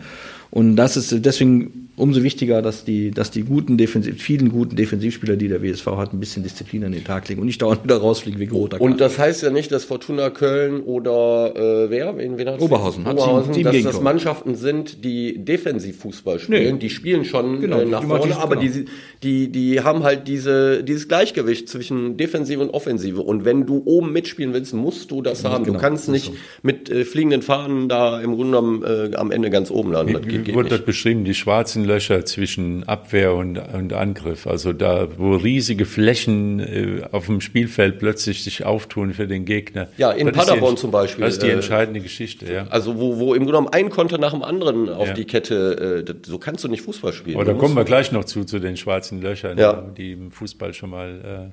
Und 0.50 0.76
das 0.76 0.98
ist 0.98 1.24
deswegen 1.24 1.90
umso 2.00 2.22
wichtiger, 2.22 2.62
dass 2.62 2.84
die, 2.84 3.10
dass 3.10 3.30
die 3.30 3.42
guten 3.42 3.76
Defensiv, 3.76 4.20
vielen 4.20 4.50
guten 4.50 4.74
Defensivspieler, 4.74 5.36
die 5.36 5.48
der 5.48 5.62
WSV 5.62 5.86
hat, 5.86 6.12
ein 6.12 6.18
bisschen 6.18 6.42
Disziplin 6.42 6.84
an 6.84 6.92
den 6.92 7.04
Tag 7.04 7.28
legen 7.28 7.40
und 7.40 7.46
nicht 7.46 7.62
dauernd 7.62 7.84
wieder 7.84 7.98
rausfliegen 7.98 8.40
wegen 8.40 8.52
roter 8.52 8.78
Karte. 8.78 8.90
Und 8.90 9.00
das 9.00 9.18
heißt 9.18 9.42
ja 9.42 9.50
nicht, 9.50 9.70
dass 9.70 9.84
Fortuna 9.84 10.30
Köln 10.30 10.80
oder 10.80 11.52
äh, 11.54 11.90
wer? 11.90 12.16
Wen, 12.16 12.38
wen 12.38 12.48
hat 12.48 12.60
Oberhausen, 12.60 13.04
hat 13.04 13.14
Oberhausen 13.14 13.54
sieben, 13.54 13.72
dass 13.72 13.82
das 13.82 14.00
Mannschaften 14.00 14.54
sind, 14.56 15.04
die 15.04 15.44
Defensivfußball 15.44 16.40
spielen. 16.40 16.74
Nee. 16.74 16.80
Die 16.80 16.90
spielen 16.90 17.24
schon 17.24 17.60
genau, 17.60 17.80
äh, 17.80 17.84
nach 17.84 18.02
vorne, 18.02 18.36
aber 18.36 18.56
genau. 18.56 18.72
die, 18.72 18.84
die, 19.22 19.52
die 19.52 19.80
haben 19.82 20.02
halt 20.02 20.26
diese, 20.26 20.82
dieses 20.82 21.06
Gleichgewicht 21.06 21.68
zwischen 21.68 22.16
Defensive 22.50 22.62
und 22.62 22.70
Offensive. 22.74 23.22
Und 23.22 23.44
wenn 23.44 23.66
du 23.66 23.82
oben 23.84 24.12
mitspielen 24.12 24.52
willst, 24.52 24.74
musst 24.74 25.10
du 25.10 25.22
das 25.22 25.42
ja, 25.42 25.50
haben. 25.50 25.64
Genau, 25.64 25.78
du 25.78 25.82
kannst 25.82 26.08
nicht 26.08 26.26
so. 26.26 26.32
mit 26.62 26.90
äh, 26.90 27.04
fliegenden 27.04 27.42
Fahnen 27.42 27.88
da 27.88 28.20
im 28.20 28.34
Grunde 28.34 28.58
genommen 28.58 28.84
äh, 28.84 29.16
am 29.16 29.30
Ende 29.30 29.50
ganz 29.50 29.70
oben 29.70 29.92
landen. 29.92 30.14
Das 30.14 30.22
geht, 30.22 30.44
geht 30.44 30.54
wurde 30.54 30.68
das 30.68 30.82
beschrieben, 30.82 31.24
die 31.24 31.34
schwarzen 31.34 31.84
Löcher 31.84 32.24
zwischen 32.24 32.84
Abwehr 32.84 33.34
und, 33.34 33.58
und 33.58 33.92
Angriff. 33.92 34.46
Also 34.46 34.72
da, 34.72 35.08
wo 35.16 35.36
riesige 35.36 35.86
Flächen 35.86 36.60
äh, 36.60 37.02
auf 37.10 37.26
dem 37.26 37.40
Spielfeld 37.40 37.98
plötzlich 37.98 38.42
sich 38.44 38.64
auftun 38.64 39.14
für 39.14 39.26
den 39.26 39.44
Gegner. 39.44 39.88
Ja, 39.96 40.10
in 40.10 40.26
das 40.26 40.36
Paderborn 40.36 40.76
zum 40.76 40.90
Beispiel. 40.90 41.24
Das 41.24 41.34
ist 41.34 41.42
die 41.42 41.48
äh, 41.48 41.52
entscheidende 41.52 42.00
Geschichte, 42.00 42.52
ja. 42.52 42.66
Also 42.70 42.98
wo, 42.98 43.18
wo 43.18 43.34
im 43.34 43.40
Grunde 43.40 43.52
genommen 43.52 43.68
ein 43.72 43.90
Konter 43.90 44.18
nach 44.18 44.32
dem 44.32 44.42
anderen 44.42 44.88
auf 44.88 45.08
ja. 45.08 45.14
die 45.14 45.24
Kette, 45.24 46.04
äh, 46.06 46.14
so 46.22 46.38
kannst 46.38 46.64
du 46.64 46.68
nicht 46.68 46.82
Fußball 46.82 47.12
spielen. 47.12 47.44
Da 47.44 47.54
kommen 47.54 47.74
wir 47.74 47.84
gleich 47.84 48.12
noch 48.12 48.24
zu, 48.24 48.44
zu 48.44 48.58
den 48.58 48.76
schwarzen 48.76 49.20
Löchern, 49.20 49.58
ja. 49.58 49.72
die 49.96 50.12
im 50.12 50.30
Fußball 50.30 50.74
schon 50.74 50.90
mal... 50.90 51.52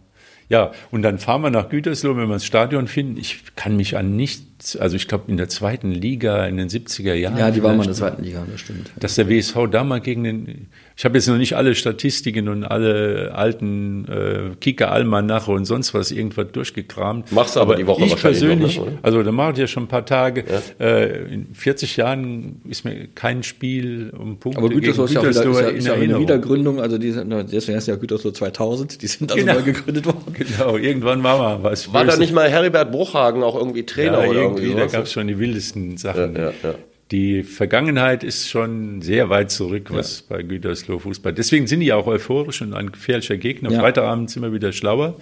Ja, 0.50 0.72
und 0.92 1.02
dann 1.02 1.20
fahren 1.20 1.42
wir 1.42 1.50
nach 1.50 1.70
Gütersloh, 1.70 2.16
wenn 2.16 2.28
wir 2.28 2.36
das 2.36 2.46
Stadion 2.46 2.88
finden. 2.88 3.18
Ich 3.18 3.56
kann 3.56 3.76
mich 3.76 3.98
an 3.98 4.16
nichts, 4.16 4.57
also 4.80 4.96
ich 4.96 5.08
glaube 5.08 5.26
in 5.28 5.38
der 5.38 5.50
zweiten 5.50 5.91
Liga 5.91 6.46
in 6.46 6.58
den 6.58 6.67
70er 6.67 7.13
Jahren. 7.13 7.38
Ja, 7.38 7.52
die 7.52 7.62
waren 7.62 7.78
mal 7.78 7.84
in 7.84 7.89
der 7.89 7.96
zweiten 7.96 8.24
Liga, 8.24 8.43
das 8.50 8.62
stimmt. 8.62 8.91
Dass 9.00 9.15
der 9.15 9.30
WSV 9.30 9.67
da 9.70 9.84
mal 9.84 10.02
gegen 10.02 10.24
den, 10.24 10.67
ich 10.96 11.06
habe 11.06 11.15
jetzt 11.15 11.28
noch 11.28 11.38
nicht 11.38 11.56
alle 11.56 11.76
Statistiken 11.76 12.50
und 12.50 12.63
alle 12.63 13.34
alten 13.36 14.08
äh, 14.08 14.56
Kicker 14.60 14.91
Almanache 14.91 15.52
und 15.52 15.65
sonst 15.65 15.93
was 15.93 16.12
irgendwas 16.12 16.48
durchgekramt. 16.52 17.32
Machst 17.32 17.56
du 17.56 17.60
aber, 17.60 17.74
aber 17.74 17.82
die 17.82 17.88
Woche 17.88 18.06
ich 18.06 18.15
persönlich, 18.15 18.78
noch, 18.78 18.88
ne, 18.88 18.98
also 19.04 19.22
da 19.22 19.32
mache 19.32 19.54
ich 19.54 19.58
ja 19.60 19.67
schon 19.67 19.84
ein 19.84 19.88
paar 19.88 20.06
Tage. 20.06 20.43
Ja. 20.80 20.86
Äh, 20.86 21.34
in 21.34 21.54
40 21.54 21.98
Jahren 21.98 22.62
ist 22.67 22.84
mir 22.84 23.08
kein 23.13 23.43
Spiel 23.43 24.12
um 24.17 24.39
Punkte 24.39 24.60
Aber 24.60 24.70
Gütersloh 24.70 25.06
ist 25.06 25.13
ja, 25.13 25.22
wieder, 25.22 25.30
ist 25.30 25.43
ja, 25.43 25.67
ist 25.67 25.88
ja 25.88 25.93
eine 25.93 26.20
Wiedergründung, 26.20 26.82
also 26.82 26.98
die 26.98 27.12
sind, 27.12 27.32
deswegen 27.52 27.78
heißt 27.78 27.88
ja 27.88 27.96
Gütersloh 27.96 28.32
2000, 28.32 29.02
die 29.02 29.08
sind 29.08 29.32
also 29.32 29.46
genau. 29.46 29.60
neu 29.60 29.65
gegründet 29.65 30.06
worden. 30.06 30.34
Genau, 30.34 30.78
irgendwann 30.78 31.22
war 31.24 31.38
mal 31.38 31.63
was. 31.63 31.93
War 31.93 32.06
da 32.06 32.17
nicht 32.17 32.34
mal 32.34 32.50
Heribert 32.50 32.91
Bruchhagen 32.91 33.43
auch 33.43 33.56
irgendwie 33.56 33.86
Trainer 33.86 34.24
ja, 34.24 34.30
oder 34.30 34.47
irgendwie? 34.56 34.76
da 34.76 34.86
gab 34.88 35.04
es 35.04 35.14
schon 35.14 35.28
die 35.28 35.40
wildesten 35.40 35.98
Sachen. 35.98 36.36
Ja, 36.36 36.54
ja, 36.64 36.76
die 37.12 37.44
Vergangenheit 37.44 38.24
ist 38.24 38.50
schon 38.50 39.02
sehr 39.02 39.30
weit 39.30 39.50
zurück, 39.50 39.88
was 39.92 40.26
ja. 40.30 40.36
bei 40.36 40.44
Gütersloh 40.44 41.00
Fußball. 41.00 41.34
Deswegen 41.34 41.68
sind 41.68 41.80
die 41.80 41.94
auch 41.94 42.08
euphorisch 42.08 42.62
und 42.62 42.74
ein 42.74 42.92
gefährlicher 42.92 43.38
Gegner. 43.38 43.72
Ja. 43.72 43.80
Freitagabend 43.80 44.30
sind 44.30 44.44
wir 44.44 44.52
wieder 44.54 44.74
schlauer. 44.74 45.16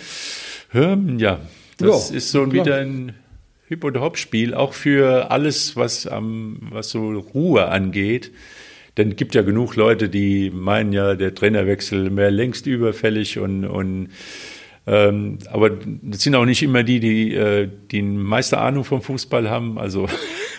Ja, 0.74 1.40
das 1.78 2.10
ja, 2.10 2.18
ist 2.18 2.32
so 2.32 2.44
klar. 2.48 2.54
wieder 2.54 2.78
ein 2.78 3.14
Hip- 3.68 3.84
und 3.84 4.00
Hop-Spiel, 4.00 4.54
auch 4.54 4.74
für 4.74 5.32
alles, 5.32 5.76
was, 5.76 6.06
am, 6.06 6.58
was 6.72 6.90
so 6.90 7.12
Ruhe 7.12 7.68
angeht. 7.68 8.32
Denn 8.98 9.10
es 9.12 9.16
gibt 9.16 9.36
ja 9.36 9.42
genug 9.42 9.76
Leute, 9.76 10.10
die 10.10 10.52
meinen 10.52 10.94
ja, 10.94 11.16
der 11.16 11.36
Trainerwechsel 11.36 12.16
wäre 12.16 12.30
längst 12.30 12.66
überfällig 12.66 13.40
und, 13.40 13.66
und 13.66 14.10
ähm, 14.88 15.40
aber 15.52 15.72
das 15.72 16.22
sind 16.22 16.36
auch 16.36 16.46
nicht 16.46 16.62
immer 16.62 16.84
die, 16.84 17.00
die 17.00 17.34
äh, 17.34 17.68
die 17.92 18.04
meiste 18.04 18.60
Ahnung 18.60 18.84
vom 18.84 19.02
Fußball 19.02 19.50
haben. 19.50 19.80
Also 19.80 20.08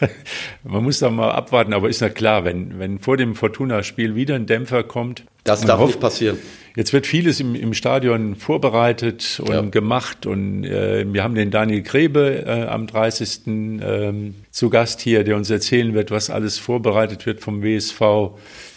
man 0.64 0.82
muss 0.82 0.98
da 0.98 1.10
mal 1.10 1.30
abwarten. 1.30 1.72
Aber 1.72 1.88
ist 1.88 2.00
ja 2.00 2.08
klar, 2.08 2.44
wenn, 2.44 2.78
wenn 2.78 2.98
vor 2.98 3.16
dem 3.16 3.36
Fortuna-Spiel 3.36 4.16
wieder 4.16 4.34
ein 4.34 4.46
Dämpfer 4.46 4.82
kommt. 4.82 5.24
Das 5.44 5.60
darf 5.60 5.78
hofft, 5.78 5.94
nicht 5.94 6.00
passieren. 6.00 6.38
Jetzt 6.74 6.92
wird 6.92 7.06
vieles 7.06 7.38
im, 7.38 7.54
im 7.54 7.72
Stadion 7.72 8.34
vorbereitet 8.34 9.40
und 9.44 9.52
ja. 9.52 9.62
gemacht. 9.62 10.26
Und 10.26 10.64
äh, 10.64 11.06
wir 11.10 11.22
haben 11.22 11.36
den 11.36 11.52
Daniel 11.52 11.82
Grebe 11.82 12.44
äh, 12.46 12.66
am 12.66 12.88
30. 12.88 13.42
Ähm, 13.46 14.34
zu 14.50 14.70
Gast 14.70 15.00
hier, 15.02 15.22
der 15.22 15.36
uns 15.36 15.50
erzählen 15.50 15.94
wird, 15.94 16.10
was 16.10 16.30
alles 16.30 16.58
vorbereitet 16.58 17.26
wird 17.26 17.40
vom 17.40 17.62
WSV 17.62 18.00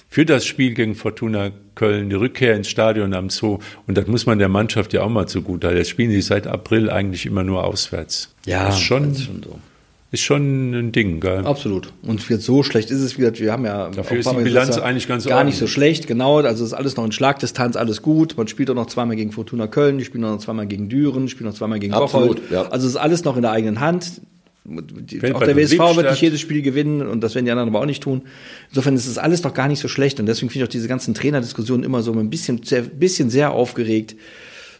für 0.09 0.25
das 0.25 0.45
Spiel 0.45 0.73
gegen 0.73 0.95
Fortuna 0.95 1.51
Köln, 1.75 2.09
die 2.09 2.15
Rückkehr 2.15 2.55
ins 2.55 2.67
Stadion 2.67 3.13
am 3.13 3.29
Zoo. 3.29 3.59
Und 3.87 3.95
das 3.95 4.07
muss 4.07 4.25
man 4.25 4.39
der 4.39 4.49
Mannschaft 4.49 4.91
ja 4.91 5.03
auch 5.03 5.09
mal 5.09 5.27
zugute 5.27 5.67
halten. 5.67 5.77
Jetzt 5.77 5.89
spielen 5.89 6.09
sie 6.09 6.21
seit 6.21 6.47
April 6.47 6.89
eigentlich 6.89 7.27
immer 7.27 7.43
nur 7.43 7.63
auswärts. 7.63 8.33
Ja, 8.45 8.65
das 8.65 8.75
ist 8.75 8.81
schon, 8.81 9.09
das 9.09 9.19
ist 9.19 9.25
schon 9.25 9.43
so. 9.43 9.59
Ist 10.11 10.21
schon 10.21 10.71
ein 10.73 10.91
Ding, 10.91 11.19
gell? 11.19 11.45
Absolut. 11.45 11.93
Und 12.01 12.27
wird 12.31 12.41
so 12.41 12.63
schlecht 12.63 12.89
ist 12.89 13.01
es 13.01 13.19
wieder. 13.19 13.37
Wir 13.37 13.51
haben 13.51 13.63
ja 13.63 13.89
dafür 13.89 14.17
ist 14.17 14.31
die 14.31 14.35
Bilanz 14.37 14.77
ja 14.77 14.81
eigentlich 14.81 15.07
ganz 15.07 15.25
gar 15.25 15.37
ordentlich. 15.37 15.53
nicht 15.53 15.59
so 15.59 15.67
schlecht. 15.67 16.07
Genau, 16.07 16.39
also 16.39 16.65
ist 16.65 16.73
alles 16.73 16.97
noch 16.97 17.05
in 17.05 17.11
Schlagdistanz, 17.11 17.75
alles 17.75 18.01
gut. 18.01 18.35
Man 18.35 18.47
spielt 18.47 18.71
auch 18.71 18.75
noch 18.75 18.87
zweimal 18.87 19.15
gegen 19.15 19.31
Fortuna 19.31 19.67
Köln, 19.67 19.99
die 19.99 20.05
spielen 20.05 20.25
auch 20.25 20.31
noch 20.31 20.39
zweimal 20.39 20.65
gegen 20.65 20.89
Düren, 20.89 21.27
die 21.27 21.29
spielen 21.29 21.47
noch 21.47 21.55
zweimal 21.55 21.77
gegen 21.77 21.93
Bocholt. 21.93 22.41
Ja. 22.49 22.63
Also 22.69 22.87
ist 22.87 22.95
alles 22.95 23.23
noch 23.23 23.35
in 23.35 23.43
der 23.43 23.51
eigenen 23.51 23.79
Hand. 23.79 24.21
Fällt 25.19 25.35
auch 25.35 25.43
der 25.43 25.55
WSV 25.55 25.95
wird 25.95 26.09
nicht 26.09 26.21
jedes 26.21 26.39
Spiel 26.39 26.61
gewinnen 26.61 27.01
und 27.01 27.21
das 27.21 27.35
werden 27.35 27.45
die 27.45 27.51
anderen 27.51 27.69
aber 27.69 27.81
auch 27.81 27.85
nicht 27.85 28.03
tun. 28.03 28.23
Insofern 28.69 28.95
ist 28.95 29.07
es 29.07 29.17
alles 29.17 29.41
doch 29.41 29.53
gar 29.53 29.67
nicht 29.67 29.79
so 29.79 29.87
schlecht 29.87 30.19
und 30.19 30.25
deswegen 30.25 30.49
finde 30.49 30.63
ich 30.63 30.69
auch 30.69 30.71
diese 30.71 30.87
ganzen 30.87 31.13
Trainerdiskussionen 31.13 31.83
immer 31.83 32.01
so 32.01 32.13
ein 32.13 32.29
bisschen 32.29 32.61
bisschen 32.97 33.29
sehr 33.29 33.51
aufgeregt. 33.51 34.15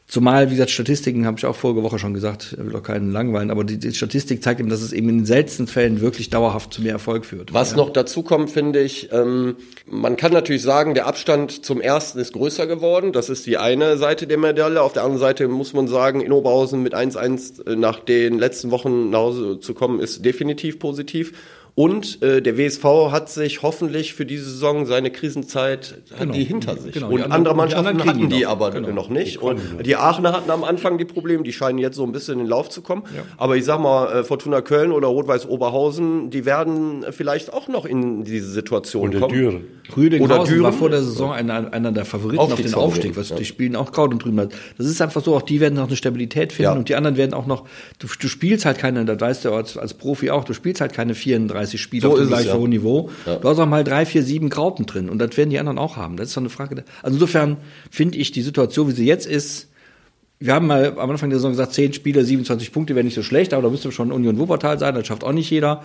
Zumal, 0.10 0.48
wie 0.48 0.56
gesagt, 0.56 0.72
Statistiken 0.72 1.28
habe 1.28 1.38
ich 1.38 1.46
auch 1.46 1.56
vorige 1.56 1.84
Woche 1.84 2.00
schon 2.00 2.16
gesagt, 2.16 2.58
will 2.58 2.72
doch 2.72 2.82
keinen 2.82 3.12
langweilen, 3.12 3.52
aber 3.52 3.64
die, 3.64 3.78
die, 3.78 3.94
Statistik 3.94 4.42
zeigt 4.42 4.60
eben, 4.60 4.68
dass 4.68 4.82
es 4.82 4.92
eben 4.92 5.08
in 5.08 5.20
den 5.20 5.26
seltensten 5.28 5.68
Fällen 5.68 6.02
wirklich 6.02 6.32
dauerhaft 6.32 6.74
zu 6.74 6.82
mehr 6.82 6.94
Erfolg 6.94 7.26
führt. 7.26 7.54
Was 7.54 7.72
ja. 7.72 7.78
noch 7.78 7.92
dazu 7.92 8.24
kommt, 8.24 8.50
finde 8.50 8.82
ich, 8.82 9.12
ähm, 9.12 9.58
man 9.86 10.18
kann 10.18 10.34
natürlich 10.34 10.64
sagen, 10.64 10.96
der 10.96 11.06
Abstand 11.06 11.64
zum 11.64 11.80
ersten 11.80 12.18
ist 12.18 12.34
größer 12.34 12.66
geworden. 12.66 13.14
Das 13.14 13.30
ist 13.30 13.46
die 13.46 13.60
eine 13.60 13.98
Seite 14.00 14.26
der 14.26 14.40
Medaille. 14.40 14.82
Auf 14.82 14.94
der 14.94 15.04
anderen 15.04 15.20
Seite 15.20 15.48
muss 15.48 15.74
man 15.74 15.88
sagen, 15.88 16.22
in 16.22 16.32
Oberhausen 16.32 16.82
mit 16.82 16.96
1-1 16.96 17.76
nach 17.76 18.00
den 18.00 18.40
letzten 18.40 18.72
Wochen 18.72 19.12
nach 19.12 19.20
Hause 19.20 19.60
zu 19.60 19.76
kommen, 19.76 20.00
ist 20.00 20.26
definitiv 20.26 20.80
positiv. 20.80 21.34
Und 21.80 22.22
äh, 22.22 22.42
der 22.42 22.58
WSV 22.58 22.84
hat 23.10 23.30
sich 23.30 23.62
hoffentlich 23.62 24.14
für 24.14 24.26
diese 24.26 24.44
Saison 24.44 24.86
seine 24.86 25.12
Krisenzeit 25.12 25.96
genau. 26.20 26.34
die 26.34 26.44
hinter 26.44 26.76
sich. 26.76 26.92
Genau, 26.92 27.10
und 27.10 27.32
andere 27.32 27.56
Mannschaften 27.56 28.00
die 28.00 28.04
hatten 28.04 28.30
die 28.30 28.42
noch. 28.42 28.50
aber 28.50 28.72
genau. 28.72 28.90
noch 28.90 29.08
nicht. 29.08 29.42
Und 29.42 29.62
die 29.86 29.96
Aachener 29.96 30.34
hatten 30.34 30.52
am 30.52 30.66
Anfang 30.66 30.98
die 30.98 31.06
Probleme, 31.06 31.42
die 31.44 31.54
scheinen 31.54 31.78
jetzt 31.80 31.96
so 31.96 32.04
ein 32.04 32.12
bisschen 32.12 32.34
in 32.34 32.40
den 32.40 32.48
Lauf 32.48 32.68
zu 32.68 32.82
kommen. 32.82 33.04
Ja. 33.16 33.22
Aber 33.38 33.56
ich 33.56 33.64
sag 33.64 33.80
mal, 33.80 34.12
äh, 34.12 34.24
Fortuna 34.26 34.60
Köln 34.60 34.92
oder 34.92 35.08
Rot-Weiß 35.08 35.48
Oberhausen, 35.48 36.32
die 36.32 36.44
werden 36.44 37.06
vielleicht 37.12 37.54
auch 37.54 37.70
noch 37.70 37.86
in 37.86 38.26
diese 38.26 38.52
Situation 38.52 39.12
oder 39.12 39.20
kommen. 39.22 39.34
Düren. 39.34 39.64
Rüdinghausen 39.96 40.36
oder 40.36 40.50
Düren. 40.50 40.64
war 40.64 40.74
vor 40.74 40.90
der 40.90 41.02
Saison 41.02 41.32
einer, 41.32 41.72
einer 41.72 41.94
der 41.94 42.04
Favoriten 42.04 42.40
auf, 42.40 42.52
auf 42.52 42.62
den 42.62 42.74
Aufstieg. 42.74 43.16
Was, 43.16 43.30
ja. 43.30 43.38
Die 43.38 43.46
spielen 43.46 43.78
auch 43.78 43.94
Kraut 43.94 44.12
und 44.12 44.22
drüben. 44.22 44.50
Das 44.78 44.86
ist 44.86 45.02
einfach 45.02 45.24
so, 45.24 45.34
auch 45.34 45.44
die 45.44 45.62
werden 45.62 45.76
noch 45.76 45.88
eine 45.88 45.96
Stabilität 45.96 46.52
finden 46.52 46.74
ja. 46.74 46.78
und 46.78 46.90
die 46.90 46.96
anderen 46.96 47.16
werden 47.16 47.34
auch 47.34 47.46
noch, 47.46 47.64
du, 48.00 48.08
du 48.20 48.28
spielst 48.28 48.66
halt 48.66 48.78
keine, 48.78 49.06
das 49.06 49.22
weißt 49.22 49.46
du 49.46 49.54
als, 49.54 49.78
als 49.78 49.94
Profi 49.94 50.30
auch, 50.30 50.44
du 50.44 50.54
spielst 50.54 50.82
halt 50.82 50.92
keine 50.92 51.16
34 51.16 51.69
30 51.70 51.82
Spiele 51.82 52.02
so 52.02 52.12
auf 52.12 52.18
dem 52.20 52.28
gleich 52.28 52.48
ja. 52.48 52.56
hohen 52.56 52.70
Niveau. 52.70 53.10
Ja. 53.26 53.36
Du 53.38 53.50
hast 53.50 53.60
auch 53.60 53.66
mal 53.66 53.84
drei, 53.84 54.06
vier, 54.06 54.24
sieben 54.24 54.50
Grauten 54.50 54.86
drin 54.86 55.10
und 55.10 55.20
das 55.20 55.38
werden 55.38 55.50
die 55.50 55.60
anderen 55.60 55.78
auch 55.78 55.98
haben. 55.98 56.18
Das 56.18 56.30
ist 56.30 56.38
doch 56.38 56.42
eine 56.42 56.50
Frage. 56.50 56.84
Also 57.04 57.16
insofern 57.16 57.58
finde 57.92 58.18
ich 58.18 58.32
die 58.32 58.42
Situation, 58.42 58.88
wie 58.88 58.94
sie 58.94 59.06
jetzt 59.06 59.26
ist, 59.26 59.68
wir 60.40 60.54
haben 60.54 60.68
mal 60.68 60.98
am 60.98 61.10
Anfang 61.10 61.30
der 61.30 61.40
Saison 61.40 61.52
gesagt, 61.52 61.74
zehn 61.74 61.92
Spiele, 61.92 62.24
27 62.24 62.72
Punkte 62.72 62.96
wäre 62.96 63.04
nicht 63.04 63.16
so 63.16 63.24
schlecht, 63.24 63.54
aber 63.54 63.64
da 63.64 63.70
müsste 63.70 63.92
schon 63.92 64.12
Union 64.12 64.38
Wuppertal 64.38 64.80
sein, 64.80 64.96
das 64.96 65.06
schafft 65.06 65.26
auch 65.26 65.34
nicht 65.34 65.50
jeder. 65.50 65.84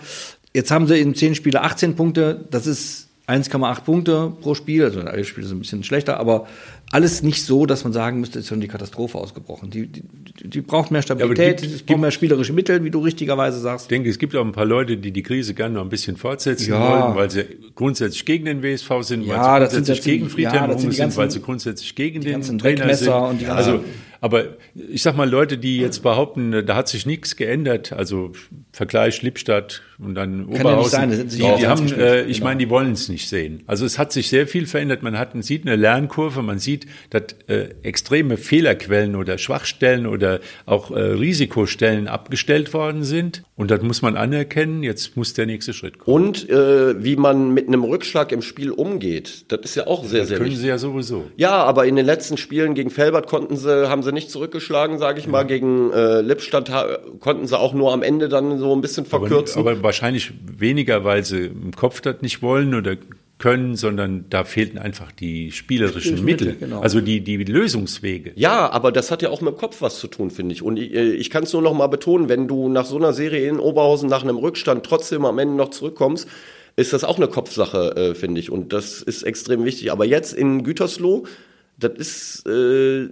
Jetzt 0.53 0.71
haben 0.71 0.87
sie 0.87 0.97
in 0.97 1.13
zehn 1.13 1.35
Spiele 1.35 1.61
18 1.61 1.95
Punkte, 1.95 2.45
das 2.51 2.65
ist 2.65 3.09
1,8 3.27 3.81
Punkte 3.81 4.31
pro 4.41 4.53
Spiel, 4.53 4.83
also 4.83 4.99
alle 5.01 5.23
Spiele 5.23 5.47
sind 5.47 5.57
ein 5.57 5.61
bisschen 5.61 5.83
schlechter, 5.83 6.19
aber 6.19 6.47
alles 6.91 7.23
nicht 7.23 7.43
so, 7.43 7.65
dass 7.65 7.83
man 7.83 7.91
sagen 7.91 8.19
müsste, 8.19 8.39
ist 8.39 8.47
schon 8.47 8.61
die 8.61 8.67
Katastrophe 8.67 9.17
ausgebrochen. 9.17 9.71
Die, 9.71 9.87
die, 9.87 10.03
die 10.43 10.61
braucht 10.61 10.91
mehr 10.91 11.01
Stabilität, 11.01 11.61
ja, 11.61 11.67
gibt, 11.67 11.85
braucht 11.87 11.99
mehr 11.99 12.11
spielerische 12.11 12.53
Mittel, 12.53 12.83
wie 12.83 12.91
du 12.91 12.99
richtigerweise 12.99 13.59
sagst. 13.59 13.85
Ich 13.85 13.89
denke, 13.89 14.09
es 14.09 14.19
gibt 14.19 14.35
auch 14.35 14.45
ein 14.45 14.51
paar 14.51 14.65
Leute, 14.65 14.97
die 14.97 15.11
die 15.11 15.23
Krise 15.23 15.55
gerne 15.55 15.73
noch 15.73 15.81
ein 15.81 15.89
bisschen 15.89 16.17
fortsetzen 16.17 16.69
ja. 16.69 16.79
wollen, 16.79 17.15
weil 17.15 17.31
sie 17.31 17.45
grundsätzlich 17.73 18.25
gegen 18.25 18.45
den 18.45 18.61
WSV 18.61 18.91
sind, 19.01 19.25
ja, 19.25 19.59
weil 19.59 19.69
sie 19.69 19.77
grundsätzlich 19.77 20.03
gegen 20.03 20.29
Friedhelm 20.29 20.69
ja, 20.69 20.77
sind, 20.77 20.93
sind, 20.93 21.17
weil 21.17 21.31
sie 21.31 21.41
grundsätzlich 21.41 21.95
gegen 21.95 22.21
den 22.21 22.41
Trainer 22.59 22.93
sind. 22.93 23.11
Und 23.11 23.41
die 23.41 23.47
also 23.47 23.83
aber 24.25 24.57
ich 24.73 25.03
sag 25.03 25.15
mal, 25.15 25.29
Leute, 25.29 25.59
die 25.59 25.77
jetzt 25.77 26.01
behaupten, 26.01 26.65
da 26.65 26.75
hat 26.75 26.87
sich 26.87 27.05
nichts 27.05 27.35
geändert, 27.35 27.93
also 27.93 28.31
Vergleich 28.71 29.21
Lippstadt 29.21 29.83
und 29.99 30.15
dann 30.15 30.49
Kann 30.51 30.61
Oberhausen, 30.61 30.99
ja 30.99 31.05
nicht 31.05 31.31
sein, 31.31 31.55
die, 31.55 31.61
die 31.61 31.67
haben, 31.67 31.93
äh, 31.93 32.23
ich 32.23 32.37
genau. 32.37 32.49
meine, 32.49 32.57
die 32.57 32.69
wollen 32.69 32.93
es 32.93 33.07
nicht 33.07 33.29
sehen. 33.29 33.63
Also 33.67 33.85
es 33.85 33.97
hat 33.99 34.11
sich 34.11 34.29
sehr 34.29 34.47
viel 34.47 34.65
verändert. 34.65 35.03
Man 35.03 35.17
hat, 35.17 35.31
sieht 35.43 35.65
eine 35.65 35.75
Lernkurve, 35.75 36.41
man 36.41 36.57
sieht, 36.57 36.87
dass 37.11 37.23
äh, 37.47 37.69
extreme 37.83 38.37
Fehlerquellen 38.37 39.15
oder 39.15 39.37
Schwachstellen 39.37 40.07
oder 40.07 40.39
auch 40.65 40.89
äh, 40.89 40.99
Risikostellen 40.99 42.07
abgestellt 42.07 42.73
worden 42.73 43.03
sind. 43.03 43.43
Und 43.55 43.71
das 43.71 43.81
muss 43.83 44.01
man 44.01 44.17
anerkennen. 44.17 44.83
Jetzt 44.83 45.15
muss 45.15 45.33
der 45.33 45.45
nächste 45.45 45.71
Schritt 45.71 45.99
kommen. 45.99 46.25
Und 46.27 46.49
äh, 46.49 47.01
wie 47.01 47.15
man 47.15 47.53
mit 47.53 47.67
einem 47.67 47.83
Rückschlag 47.83 48.31
im 48.31 48.41
Spiel 48.41 48.71
umgeht, 48.71 49.45
das 49.49 49.61
ist 49.63 49.75
ja 49.75 49.87
auch 49.87 50.03
sehr, 50.03 50.21
das 50.21 50.29
sehr 50.29 50.37
können 50.39 50.49
wichtig. 50.49 50.61
Können 50.61 50.61
sie 50.61 50.67
ja 50.67 50.77
sowieso. 50.77 51.25
Ja, 51.37 51.63
aber 51.63 51.85
in 51.85 51.95
den 51.95 52.05
letzten 52.05 52.37
Spielen 52.37 52.73
gegen 52.73 52.89
Felbert 52.89 53.27
konnten 53.27 53.55
sie, 53.55 53.87
haben 53.87 54.03
sie 54.03 54.11
nicht 54.15 54.31
zurückgeschlagen, 54.31 54.97
sage 54.97 55.19
ich 55.19 55.27
mal. 55.27 55.43
Gegen 55.43 55.91
äh, 55.91 56.21
Lippstadt 56.21 56.71
konnten 57.19 57.45
sie 57.45 57.59
auch 57.59 57.73
nur 57.73 57.93
am 57.93 58.01
Ende 58.01 58.29
dann 58.29 58.57
so 58.57 58.73
ein 58.73 58.81
bisschen 58.81 59.05
verkürzen. 59.05 59.59
Aber, 59.59 59.71
aber 59.71 59.83
wahrscheinlich 59.83 60.33
weniger, 60.43 61.03
weil 61.03 61.23
sie 61.23 61.45
im 61.45 61.75
Kopf 61.75 62.01
das 62.01 62.23
nicht 62.23 62.41
wollen 62.41 62.73
oder 62.73 62.95
können, 63.37 63.75
sondern 63.75 64.25
da 64.29 64.45
fehlten 64.45 64.77
einfach 64.77 65.11
die 65.11 65.51
spielerischen 65.51 66.23
Mittel, 66.23 66.47
Mittel 66.47 66.67
genau. 66.67 66.79
also 66.79 67.01
die, 67.01 67.19
die 67.21 67.37
Lösungswege. 67.37 68.31
Ja, 68.35 68.71
aber 68.71 68.91
das 68.91 69.11
hat 69.11 69.21
ja 69.21 69.29
auch 69.29 69.41
mit 69.41 69.57
Kopf 69.57 69.81
was 69.81 69.99
zu 69.99 70.07
tun, 70.07 70.31
finde 70.31 70.53
ich. 70.53 70.61
Und 70.61 70.77
ich, 70.77 70.93
äh, 70.93 71.11
ich 71.11 71.29
kann 71.29 71.43
es 71.43 71.51
nur 71.51 71.61
noch 71.61 71.73
mal 71.73 71.87
betonen, 71.87 72.29
wenn 72.29 72.47
du 72.47 72.69
nach 72.69 72.85
so 72.85 72.95
einer 72.95 73.11
Serie 73.11 73.49
in 73.49 73.59
Oberhausen 73.59 74.09
nach 74.09 74.23
einem 74.23 74.37
Rückstand 74.37 74.85
trotzdem 74.85 75.25
am 75.25 75.37
Ende 75.37 75.55
noch 75.55 75.69
zurückkommst, 75.69 76.29
ist 76.77 76.93
das 76.93 77.03
auch 77.03 77.17
eine 77.17 77.27
Kopfsache, 77.27 77.95
äh, 77.95 78.15
finde 78.15 78.39
ich. 78.39 78.49
Und 78.49 78.71
das 78.71 79.01
ist 79.01 79.23
extrem 79.23 79.65
wichtig. 79.65 79.91
Aber 79.91 80.05
jetzt 80.05 80.33
in 80.33 80.63
Gütersloh 80.63 81.25
das 81.77 81.91
ist, 81.97 82.47
äh, 82.47 83.09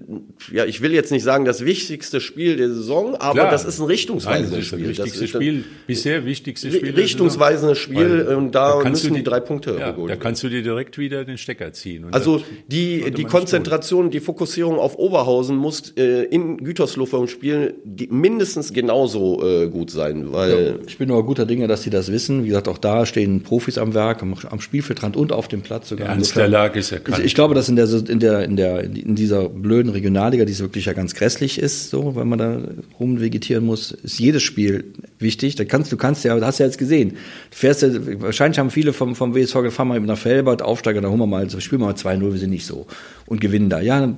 ja, 0.54 0.64
ich 0.66 0.82
will 0.82 0.94
jetzt 0.94 1.12
nicht 1.12 1.24
sagen 1.24 1.44
das 1.44 1.66
wichtigste 1.66 2.22
Spiel 2.22 2.56
der 2.56 2.70
Saison, 2.70 3.16
aber 3.16 3.34
Klar. 3.34 3.52
das 3.52 3.66
ist 3.66 3.80
ein 3.80 3.88
richtungsweisendes 3.88 4.68
Spiel. 4.68 4.80
Das 4.80 4.88
wichtigste 5.00 5.20
das 5.20 5.30
Spiel, 5.30 5.64
bisher 5.86 6.26
wichtigste 6.26 6.72
Spiel. 6.72 6.92
Richtungsweisendes 6.92 7.78
Spiel 7.78 8.22
und 8.22 8.56
da, 8.56 8.82
da 8.82 8.90
müssen 8.90 9.16
die 9.16 9.24
drei 9.24 9.42
Punkte 9.42 9.76
ja, 9.78 9.92
Da 9.92 10.16
kannst 10.16 10.44
du 10.44 10.50
dir 10.50 10.64
direkt 10.64 10.98
wieder 10.98 11.26
den 11.26 11.38
Stecker 11.38 11.74
ziehen. 11.74 12.06
also 12.12 12.42
die, 12.68 13.12
die 13.12 13.26
Konzentration, 13.26 14.12
die 14.12 14.22
Fokussierung 14.22 14.80
auf 14.80 14.98
Oberhausen 14.98 15.58
muss 15.58 15.92
äh, 15.98 16.24
in 16.24 16.64
Gütersloh 16.64 17.06
vom 17.06 17.28
Spiel 17.28 17.76
mindestens 18.10 18.72
genauso 18.72 19.44
äh, 19.46 19.68
gut 19.68 19.92
sein, 19.92 20.32
weil. 20.32 20.78
Ja, 20.80 20.88
ich 20.88 20.98
bin 20.98 21.10
nur 21.10 21.26
guter 21.26 21.46
Dinge, 21.46 21.68
dass 21.68 21.84
sie 21.84 21.90
das 21.90 22.12
wissen. 22.14 22.44
Wie 22.44 22.48
gesagt, 22.48 22.70
auch 22.70 22.78
da 22.78 23.06
stehen 23.06 23.44
Profis 23.44 23.78
am 23.78 23.94
Werk, 23.94 24.22
am, 24.22 24.36
am 24.50 24.62
Spielfeldrand 24.62 25.18
und 25.18 25.34
auf 25.34 25.50
dem 25.50 25.64
Platz 25.64 25.90
sogar. 25.90 26.08
Ernst 26.08 26.38
der 26.38 26.48
Lage 26.48 26.80
ist 26.80 26.94
erkannt. 26.94 27.20
Ich, 27.20 27.26
ich 27.26 27.36
glaube, 27.36 27.56
dass 27.56 27.68
in 27.68 27.76
der, 27.76 27.88
in 28.08 28.20
der 28.20 28.53
in, 28.53 28.53
der, 28.56 28.84
in 28.84 29.16
dieser 29.16 29.50
blöden 29.50 29.92
Regionalliga, 29.92 30.46
die 30.46 30.58
wirklich 30.60 30.86
ja 30.86 30.94
ganz 30.94 31.14
grässlich 31.14 31.60
ist, 31.60 31.90
so, 31.90 32.16
wenn 32.16 32.28
man 32.28 32.40
da 32.40 32.62
rumvegetieren 33.00 33.66
muss, 33.66 33.92
ist 33.92 34.20
jedes 34.20 34.44
Spiel 34.44 34.94
wichtig. 35.20 35.56
Da 35.56 35.66
kannst 35.66 35.92
du 35.92 35.98
kannst 35.98 36.24
ja, 36.24 36.40
hast 36.42 36.60
ja 36.60 36.66
jetzt 36.66 36.78
gesehen. 36.78 37.12
Du 37.52 37.58
fährst 37.58 37.82
ja, 37.82 37.90
wahrscheinlich 38.22 38.60
haben 38.60 38.70
viele 38.70 38.94
vom, 38.94 39.16
vom 39.16 39.36
WSV 39.36 39.56
gefahren 39.62 39.88
mal 39.88 40.00
nach 40.00 40.18
Felbert, 40.18 40.62
Aufsteiger, 40.62 41.02
da 41.02 41.10
holen 41.10 41.20
wir 41.20 41.28
mal, 41.28 41.50
spielen 41.50 41.82
wir 41.82 41.88
mal 41.88 41.96
2-0, 41.96 42.32
wir 42.32 42.40
sind 42.40 42.50
nicht 42.50 42.66
so. 42.66 42.88
Und 43.26 43.42
gewinnen 43.42 43.70
da. 43.70 43.82
Ja, 43.82 44.14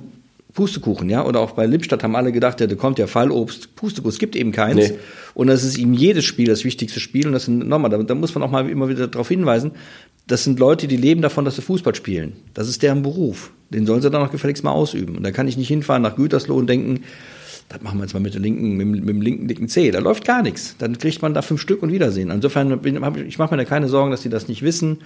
Pustekuchen, 0.56 1.10
ja. 1.10 1.24
Oder 1.24 1.40
auch 1.40 1.52
bei 1.52 1.66
Lippstadt 1.66 2.02
haben 2.02 2.16
alle 2.16 2.32
gedacht, 2.32 2.60
ja, 2.60 2.66
da 2.66 2.74
kommt 2.74 2.98
ja 2.98 3.06
Fallobst, 3.06 3.76
Pustekuchen, 3.76 4.10
es 4.10 4.18
gibt 4.18 4.34
eben 4.34 4.52
keins. 4.52 4.88
Nee. 4.88 4.98
Und 5.34 5.48
das 5.48 5.62
ist 5.62 5.76
ihm 5.76 5.92
jedes 5.92 6.24
Spiel 6.24 6.46
das 6.46 6.64
wichtigste 6.64 6.98
Spiel. 6.98 7.26
Und 7.26 7.34
das 7.34 7.44
sind, 7.44 7.68
nochmal, 7.68 7.90
da, 7.90 7.98
da 8.02 8.14
muss 8.14 8.34
man 8.34 8.42
auch 8.42 8.50
mal 8.50 8.68
immer 8.68 8.88
wieder 8.88 9.06
darauf 9.06 9.28
hinweisen, 9.28 9.72
das 10.26 10.44
sind 10.44 10.58
Leute, 10.58 10.88
die 10.88 10.96
leben 10.96 11.22
davon, 11.22 11.44
dass 11.44 11.56
sie 11.56 11.62
Fußball 11.62 11.94
spielen. 11.94 12.34
Das 12.52 12.68
ist 12.68 12.82
deren 12.82 13.02
Beruf. 13.02 13.52
Den 13.70 13.86
sollen 13.86 14.02
sie 14.02 14.10
dann 14.10 14.22
auch 14.22 14.30
gefälligst 14.30 14.64
mal 14.64 14.72
ausüben. 14.72 15.16
Und 15.16 15.22
da 15.22 15.30
kann 15.30 15.48
ich 15.48 15.56
nicht 15.56 15.68
hinfahren 15.68 16.02
nach 16.02 16.16
Gütersloh 16.16 16.56
und 16.56 16.66
denken, 16.68 17.04
das 17.68 17.82
machen 17.82 17.98
wir 17.98 18.04
jetzt 18.04 18.14
mal 18.14 18.20
mit, 18.20 18.34
der 18.34 18.40
linken, 18.40 18.76
mit, 18.76 18.86
mit 18.86 19.08
dem 19.08 19.20
linken 19.20 19.48
dicken 19.48 19.68
C. 19.68 19.90
Da 19.90 19.98
läuft 19.98 20.24
gar 20.24 20.42
nichts. 20.42 20.76
Dann 20.78 20.98
kriegt 20.98 21.22
man 21.22 21.34
da 21.34 21.42
fünf 21.42 21.60
Stück 21.60 21.82
und 21.82 21.92
Wiedersehen. 21.92 22.30
Insofern, 22.30 22.80
ich 23.26 23.38
mache 23.38 23.54
mir 23.54 23.58
da 23.58 23.64
keine 23.64 23.88
Sorgen, 23.88 24.10
dass 24.10 24.22
die 24.22 24.28
das 24.28 24.48
nicht 24.48 24.62
wissen. 24.62 24.98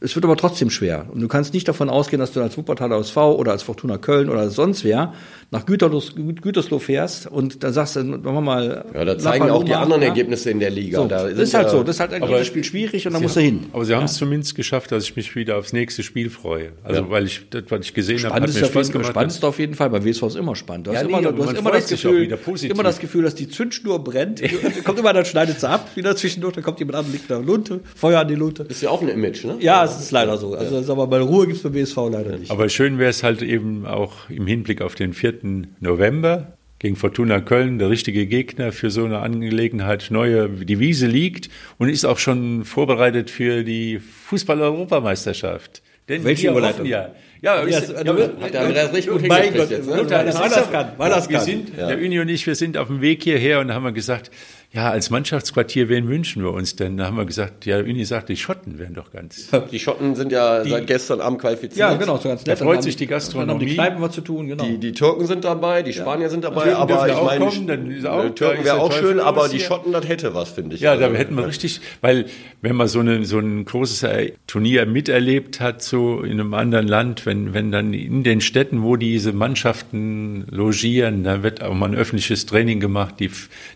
Es 0.00 0.14
wird 0.14 0.24
aber 0.24 0.36
trotzdem 0.36 0.70
schwer. 0.70 1.06
Und 1.12 1.20
du 1.20 1.28
kannst 1.28 1.54
nicht 1.54 1.66
davon 1.68 1.88
ausgehen, 1.88 2.20
dass 2.20 2.32
du 2.32 2.40
als 2.40 2.56
Wuppertaler 2.58 2.98
SV 2.98 3.36
oder 3.36 3.52
als 3.52 3.62
Fortuna 3.62 3.98
Köln 3.98 4.28
oder 4.28 4.50
sonst 4.50 4.84
wer 4.84 5.14
nach 5.50 5.64
Gütersloh, 5.64 6.02
Gütersloh 6.40 6.78
fährst 6.80 7.28
und 7.28 7.62
dann 7.62 7.72
sagst 7.72 7.96
du, 7.96 8.02
machen 8.02 8.22
wir 8.24 8.40
mal. 8.40 8.84
Ja, 8.92 9.04
da 9.04 9.16
zeigen 9.16 9.48
auch 9.48 9.62
die 9.62 9.74
anderen 9.74 10.02
ja? 10.02 10.08
Ergebnisse 10.08 10.50
in 10.50 10.58
der 10.58 10.70
Liga. 10.70 10.98
So, 11.00 11.06
da 11.06 11.28
das 11.28 11.38
ist 11.38 11.54
halt 11.54 11.70
so. 11.70 11.82
Das 11.82 11.96
ist 11.96 12.00
halt 12.00 12.12
ein 12.12 12.44
Spiel 12.44 12.64
schwierig 12.64 13.06
und 13.06 13.12
da 13.12 13.20
musst 13.20 13.36
du 13.36 13.40
hin. 13.40 13.66
Aber 13.72 13.84
sie 13.84 13.94
haben 13.94 14.04
es 14.04 14.14
zumindest 14.14 14.54
geschafft, 14.56 14.90
dass 14.90 15.04
ich 15.04 15.14
mich 15.14 15.34
wieder 15.36 15.56
aufs 15.56 15.72
nächste 15.72 16.02
Spiel 16.02 16.30
freue. 16.30 16.72
Also, 16.82 17.02
ja. 17.02 17.10
weil 17.10 17.26
ich, 17.26 17.48
das, 17.48 17.62
was 17.68 17.80
ich 17.82 17.94
gesehen 17.94 18.24
habe, 18.24 18.34
hat 18.34 18.42
mir 18.42 18.64
Spaß 18.64 18.90
gemacht. 18.90 19.10
Spannend 19.10 19.32
ist 19.32 19.44
auf 19.44 19.58
jeden 19.58 19.74
Fall. 19.74 19.88
Bei 19.90 20.04
WSV 20.04 20.22
ist 20.24 20.36
immer 20.36 20.56
spannend. 20.56 20.88
Du 20.88 20.94
hast, 20.94 21.02
immer, 21.02 21.22
du 21.22 21.44
hast 21.44 21.56
immer, 21.56 21.70
das 21.70 21.88
Gefühl, 21.88 22.38
immer 22.62 22.82
das 22.82 22.98
Gefühl, 22.98 23.22
dass 23.22 23.34
die 23.34 23.48
Zündschnur 23.48 24.02
brennt. 24.02 24.42
kommt 24.84 24.98
immer, 24.98 25.12
dann 25.12 25.24
schneidet 25.24 25.60
sie 25.60 25.68
ab, 25.68 25.88
wieder 25.94 26.16
zwischendurch, 26.16 26.54
dann 26.54 26.64
kommt 26.64 26.80
jemand 26.80 26.96
an, 26.96 27.12
liegt 27.12 27.30
da 27.30 27.38
Lunte, 27.38 27.80
Feuer 27.94 28.20
an 28.20 28.28
die 28.28 28.34
Lunte. 28.34 28.64
Ist 28.64 28.82
ja 28.82 28.90
auch 28.90 29.00
ein 29.00 29.08
Image, 29.08 29.44
ne? 29.44 29.56
Ja, 29.60 29.85
es 29.86 29.98
ist 29.98 30.10
leider 30.10 30.36
so. 30.36 30.54
Also, 30.54 30.82
sagen 30.82 30.98
wir 30.98 31.06
mal, 31.06 31.20
Ruhe 31.20 31.46
gibt 31.46 31.58
es 31.58 31.62
beim 31.62 31.74
WSV 31.74 31.96
leider 32.10 32.36
nicht. 32.36 32.50
Aber 32.50 32.68
schön 32.68 32.98
wäre 32.98 33.10
es 33.10 33.22
halt 33.22 33.42
eben 33.42 33.86
auch 33.86 34.28
im 34.28 34.46
Hinblick 34.46 34.82
auf 34.82 34.94
den 34.94 35.12
4. 35.12 35.34
November 35.80 36.56
gegen 36.78 36.96
Fortuna 36.96 37.40
Köln, 37.40 37.78
der 37.78 37.90
richtige 37.90 38.26
Gegner 38.26 38.72
für 38.72 38.90
so 38.90 39.04
eine 39.04 39.20
Angelegenheit. 39.20 40.08
Neue, 40.10 40.48
die 40.48 40.78
Wiese 40.78 41.06
liegt 41.06 41.48
und 41.78 41.88
ist 41.88 42.04
auch 42.04 42.18
schon 42.18 42.64
vorbereitet 42.64 43.30
für 43.30 43.64
die 43.64 43.98
Fußball-Europameisterschaft. 43.98 45.82
Denn 46.08 46.22
Welche 46.22 46.50
Überleitung? 46.50 46.86
Ja, 46.86 47.14
ja, 47.42 47.66
ja, 47.66 47.78
ist, 47.78 47.90
ja, 47.90 48.02
ja 48.02 48.30
hat 48.40 48.54
er 48.54 48.72
das 48.72 48.92
recht 48.92 49.08
gut 49.08 49.26
mein 49.26 49.52
Gott, 49.54 49.70
jetzt? 49.70 49.86
Luther, 49.86 50.24
das, 50.24 50.34
das 50.36 50.70
kann, 50.70 50.92
weil 50.96 51.10
das 51.10 51.28
wir 51.28 51.38
kann. 51.38 51.46
Sind, 51.46 51.76
ja. 51.76 51.88
Der 51.88 51.98
Uni 51.98 52.20
und 52.20 52.28
ich, 52.28 52.46
wir 52.46 52.54
sind 52.54 52.76
auf 52.76 52.86
dem 52.86 53.00
Weg 53.00 53.24
hierher 53.24 53.60
und 53.60 53.72
haben 53.74 53.92
gesagt, 53.92 54.30
ja, 54.76 54.90
als 54.90 55.08
Mannschaftsquartier, 55.08 55.88
wen 55.88 56.06
wünschen 56.06 56.42
wir 56.42 56.52
uns 56.52 56.76
denn? 56.76 56.98
Da 56.98 57.06
haben 57.06 57.16
wir 57.16 57.24
gesagt, 57.24 57.64
ja, 57.64 57.78
Uni 57.78 58.04
sagt, 58.04 58.28
die 58.28 58.36
Schotten 58.36 58.78
wären 58.78 58.92
doch 58.92 59.10
ganz. 59.10 59.48
Die 59.72 59.78
Schotten 59.78 60.14
sind 60.14 60.32
ja 60.32 60.62
die, 60.62 60.70
seit 60.70 60.86
gestern 60.86 61.20
Abend 61.22 61.40
qualifiziert. 61.40 61.78
Ja, 61.78 61.94
genau, 61.94 62.18
so 62.18 62.28
ganz 62.28 62.44
nett. 62.44 62.60
Da 62.60 62.64
freut 62.64 62.82
sich 62.82 62.94
die 62.96 63.06
Gastronomie. 63.06 63.46
Dann 63.46 63.54
haben 63.54 63.66
die 63.66 63.74
Kneipen 63.74 64.02
was 64.02 64.12
zu 64.12 64.20
tun, 64.20 64.48
genau. 64.48 64.64
Die, 64.64 64.78
die 64.78 64.92
Türken 64.92 65.26
sind 65.26 65.44
dabei, 65.44 65.82
die 65.82 65.94
Spanier 65.94 66.28
sind 66.28 66.44
dabei, 66.44 66.74
aber 66.74 67.08
ich 67.08 67.22
meine, 67.22 67.46
kommen, 67.46 67.66
dann 67.66 67.90
ist 67.90 68.06
auch, 68.06 68.28
Türken 68.34 68.64
wäre 68.64 68.78
auch 68.80 68.92
schön, 68.92 69.18
aber 69.18 69.48
die 69.48 69.60
Schotten, 69.60 69.92
das 69.92 70.06
hätte 70.06 70.34
was, 70.34 70.50
finde 70.50 70.76
ich. 70.76 70.82
Ja, 70.82 70.92
also, 70.92 71.08
da 71.08 71.12
hätten 71.14 71.36
wir 71.36 71.46
richtig, 71.46 71.80
weil 72.02 72.26
wenn 72.60 72.76
man 72.76 72.88
so, 72.88 73.00
eine, 73.00 73.24
so 73.24 73.38
ein 73.38 73.64
großes 73.64 74.06
Turnier 74.46 74.84
miterlebt 74.84 75.60
hat, 75.60 75.82
so 75.82 76.20
in 76.20 76.32
einem 76.32 76.52
anderen 76.52 76.86
Land, 76.86 77.24
wenn, 77.24 77.54
wenn 77.54 77.72
dann 77.72 77.94
in 77.94 78.22
den 78.24 78.42
Städten, 78.42 78.82
wo 78.82 78.96
diese 78.96 79.32
Mannschaften 79.32 80.46
logieren, 80.50 81.24
da 81.24 81.42
wird 81.42 81.62
auch 81.62 81.74
mal 81.74 81.86
ein 81.86 81.94
öffentliches 81.94 82.44
Training 82.44 82.78
gemacht, 82.78 83.14
die, 83.20 83.30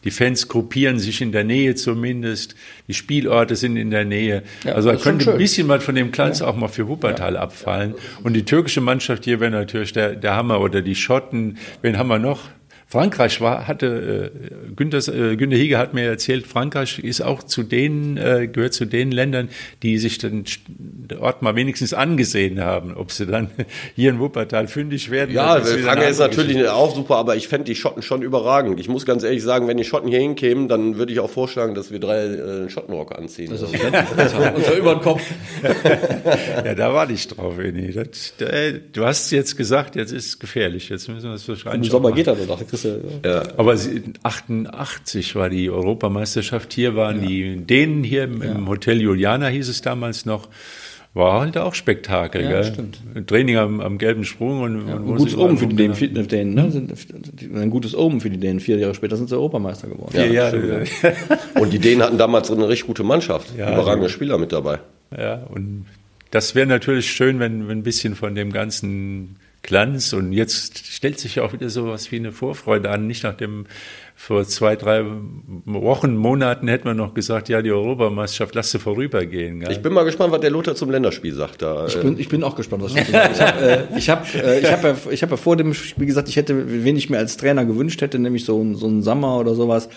die 0.05 0.11
Fans 0.11 0.49
gruppieren 0.49 0.90
sich 0.99 1.21
in 1.21 1.33
der 1.33 1.45
Nähe 1.45 1.75
zumindest. 1.75 2.55
Die 2.89 2.95
Spielorte 2.95 3.57
sind 3.57 3.77
in 3.77 3.91
der 3.91 4.05
Nähe. 4.05 4.43
Ja, 4.65 4.75
also 4.75 4.91
da 4.91 4.97
könnte 4.97 5.33
ein 5.33 5.39
bisschen 5.39 5.69
was 5.69 5.85
von 5.85 5.95
dem 5.95 6.11
Glanz 6.13 6.41
ja. 6.41 6.47
auch 6.47 6.57
mal 6.57 6.69
für 6.69 6.89
Wuppertal 6.89 7.37
abfallen. 7.37 7.95
Und 8.23 8.35
die 8.35 8.45
türkische 8.45 8.81
Mannschaft 8.81 9.25
hier 9.25 9.41
wäre 9.41 9.51
natürlich 9.51 9.93
der, 9.93 10.17
der 10.17 10.35
Hammer 10.35 10.61
oder 10.61 10.83
die 10.83 10.95
Schotten. 10.95 11.59
Wen 11.83 11.99
haben 11.99 12.09
wir 12.09 12.19
noch? 12.19 12.49
Frankreich 12.91 13.41
war, 13.41 13.69
hatte, 13.69 14.33
äh, 14.35 14.75
Günter, 14.75 14.99
äh, 15.15 15.37
Günter 15.37 15.57
Hege 15.57 15.79
hat 15.79 15.95
mir 15.95 16.07
erzählt, 16.07 16.45
Frankreich 16.45 16.99
ist 16.99 17.21
auch 17.21 17.45
zu 17.45 17.63
den, 17.63 18.17
äh, 18.17 18.49
gehört 18.53 18.75
zu 18.75 18.85
den 18.85 19.13
Ländern, 19.13 19.49
die 19.85 19.97
sich 19.99 20.19
den 20.19 20.45
Ort 21.21 21.41
mal 21.41 21.55
wenigstens 21.55 21.95
angesehen 21.95 22.61
haben. 22.61 22.97
Ob 22.97 23.13
sie 23.13 23.27
dann 23.27 23.49
hier 23.95 24.11
in 24.11 24.19
Wuppertal 24.19 24.67
fündig 24.67 25.09
werden. 25.09 25.33
Ja, 25.33 25.61
Frankreich 25.61 26.11
ist 26.11 26.19
natürlich 26.19 26.67
auch 26.67 26.93
super, 26.93 27.15
aber 27.15 27.37
ich 27.37 27.47
fände 27.47 27.67
die 27.67 27.77
Schotten 27.77 28.03
schon 28.03 28.23
überragend. 28.23 28.81
Ich 28.81 28.89
muss 28.89 29.07
ganz 29.07 29.23
ehrlich 29.23 29.45
sagen, 29.45 29.69
wenn 29.69 29.77
die 29.77 29.85
Schotten 29.85 30.09
hier 30.09 30.19
hinkämen, 30.19 30.67
dann 30.67 30.99
würde 30.99 31.13
ich 31.13 31.21
auch 31.21 31.31
vorschlagen, 31.31 31.77
dass 31.77 31.93
wir 31.93 32.01
drei 32.01 32.25
äh, 32.25 32.71
Schottenrock 32.71 33.17
anziehen. 33.17 33.51
Das 33.53 33.63
ist 33.63 33.73
unser 34.57 34.77
über 34.77 34.95
den 34.95 35.03
Kopf. 35.03 35.23
ja, 36.65 36.75
da 36.75 36.93
war 36.93 37.09
ich 37.09 37.29
drauf, 37.29 37.57
Eni. 37.57 37.93
Das, 37.93 38.35
du 38.93 39.07
hast 39.07 39.31
jetzt 39.31 39.57
gesagt, 39.57 39.95
jetzt 39.95 40.11
ist 40.11 40.27
es 40.27 40.39
gefährlich. 40.41 40.89
Jetzt 40.89 41.09
müssen 41.09 41.29
wir 41.29 41.35
es 41.35 41.49
wahrscheinlich. 41.49 41.87
Im 41.87 41.93
Sommer 41.93 42.11
geht 42.11 42.27
er 42.27 42.35
doch, 42.35 42.61
Klasse. 42.81 43.21
Ja. 43.25 43.43
Aber 43.57 43.77
88 44.23 45.35
war 45.35 45.51
die 45.51 45.71
Europameisterschaft. 45.71 46.73
Hier 46.73 46.97
waren 46.97 47.23
ja. 47.23 47.29
die 47.29 47.57
Dänen 47.59 48.05
hier 48.05 48.25
im, 48.25 48.43
ja. 48.43 48.67
Hotel 48.67 49.01
Juliana 49.01 49.49
hieß 49.49 49.69
es 49.69 49.83
damals 49.83 50.27
noch. 50.27 50.49
War 51.13 51.41
halt 51.41 51.59
auch 51.59 51.75
Spektakel, 51.75 52.45
ja, 52.45 52.49
gell? 52.51 52.65
Stimmt. 52.65 53.01
Training 53.27 53.57
am, 53.57 53.81
am 53.81 53.99
gelben 53.99 54.25
Sprung 54.25 54.61
und, 54.61 54.87
ja, 54.87 54.95
und 54.95 55.09
ein 55.09 55.17
gutes 55.17 55.37
Omen 55.37 55.59
für 55.59 55.67
die 55.67 55.75
Dänen, 55.75 55.97
für 55.97 56.07
Dänen 56.07 56.55
ne? 56.55 56.71
Sind, 56.71 56.95
ein 57.53 57.71
gutes 57.71 57.97
Omen 57.97 58.21
für 58.21 58.31
die 58.31 58.39
Dänen. 58.39 58.61
Vier 58.61 58.79
Jahre 58.79 58.95
später 58.95 59.17
sind 59.17 59.29
sie 59.29 59.35
Europameister 59.35 59.89
geworden. 59.89 60.17
Ja, 60.17 60.25
ja, 60.25 60.55
ja. 60.55 60.85
und 61.61 61.73
die 61.73 61.81
Dänen 61.81 62.05
hatten 62.05 62.17
damals 62.17 62.49
eine 62.53 62.69
richtig 62.69 62.87
gute 62.87 63.03
Mannschaft. 63.03 63.49
Ja, 63.59 63.73
Überragende 63.73 64.09
Spieler 64.09 64.39
mit 64.39 64.53
dabei. 64.53 64.79
Ja, 65.19 65.43
und 65.53 65.87
das 66.31 66.55
wäre 66.55 66.69
natürlich 66.69 67.11
schön, 67.11 67.41
wenn, 67.41 67.67
wenn 67.67 67.79
ein 67.79 67.83
bisschen 67.83 68.15
von 68.15 68.37
dem 68.37 68.53
ganzen 68.53 69.35
Glanz. 69.63 70.13
Und 70.13 70.33
jetzt 70.33 70.87
stellt 70.87 71.19
sich 71.19 71.37
ja 71.37 71.43
auch 71.43 71.53
wieder 71.53 71.71
so 71.71 71.87
was 71.87 72.11
wie 72.13 72.17
eine 72.17 72.33
Vorfreude 72.33 72.91
an. 72.91 73.07
Nicht 73.07 73.25
nach 73.25 73.35
dem, 73.35 73.67
vor 74.17 74.45
zwei, 74.45 74.77
drei 74.77 75.03
Wochen, 75.65 76.15
Monaten 76.15 76.69
hätten 76.69 76.85
wir 76.85 76.95
noch 76.95 77.15
gesagt, 77.15 77.49
ja, 77.49 77.63
die 77.63 77.73
Europameisterschaft, 77.73 78.55
lass 78.55 78.71
sie 78.71 78.79
vorübergehen. 78.79 79.61
Gell? 79.61 79.73
Ich 79.73 79.81
bin 79.81 79.95
mal 79.95 80.05
gespannt, 80.05 80.31
was 80.33 80.41
der 80.41 80.51
Lothar 80.51 80.75
zum 80.75 80.91
Länderspiel 80.91 81.35
sagt. 81.35 81.63
Da, 81.63 81.87
ich, 81.87 81.99
bin, 81.99 82.19
äh. 82.19 82.21
ich 82.21 82.29
bin 82.29 82.45
auch 82.45 82.55
gespannt, 82.55 82.83
was 82.83 82.93
du 82.93 83.03
sagst. 83.03 83.41
Ich 83.41 83.41
habe 83.41 83.63
äh, 83.67 83.99
ich 83.99 84.11
hab, 84.11 84.35
äh, 84.35 84.61
ich 84.61 84.71
hab 84.71 84.85
ja, 84.85 84.97
ich 85.11 85.23
hab 85.23 85.31
ja 85.31 85.37
vor 85.39 85.57
dem 85.57 85.73
Spiel 85.73 86.07
gesagt, 86.07 86.29
ich 86.29 86.37
hätte, 86.37 86.85
wen 86.85 86.97
ich 86.97 87.09
mir 87.09 87.17
als 87.17 87.39
Trainer 87.39 87.65
gewünscht 87.65 88.03
hätte, 88.03 88.19
nämlich 88.19 88.45
so, 88.45 88.75
so 88.75 88.87
einen 88.87 89.03
Sommer 89.03 89.39
oder 89.39 89.55
sowas 89.55 89.89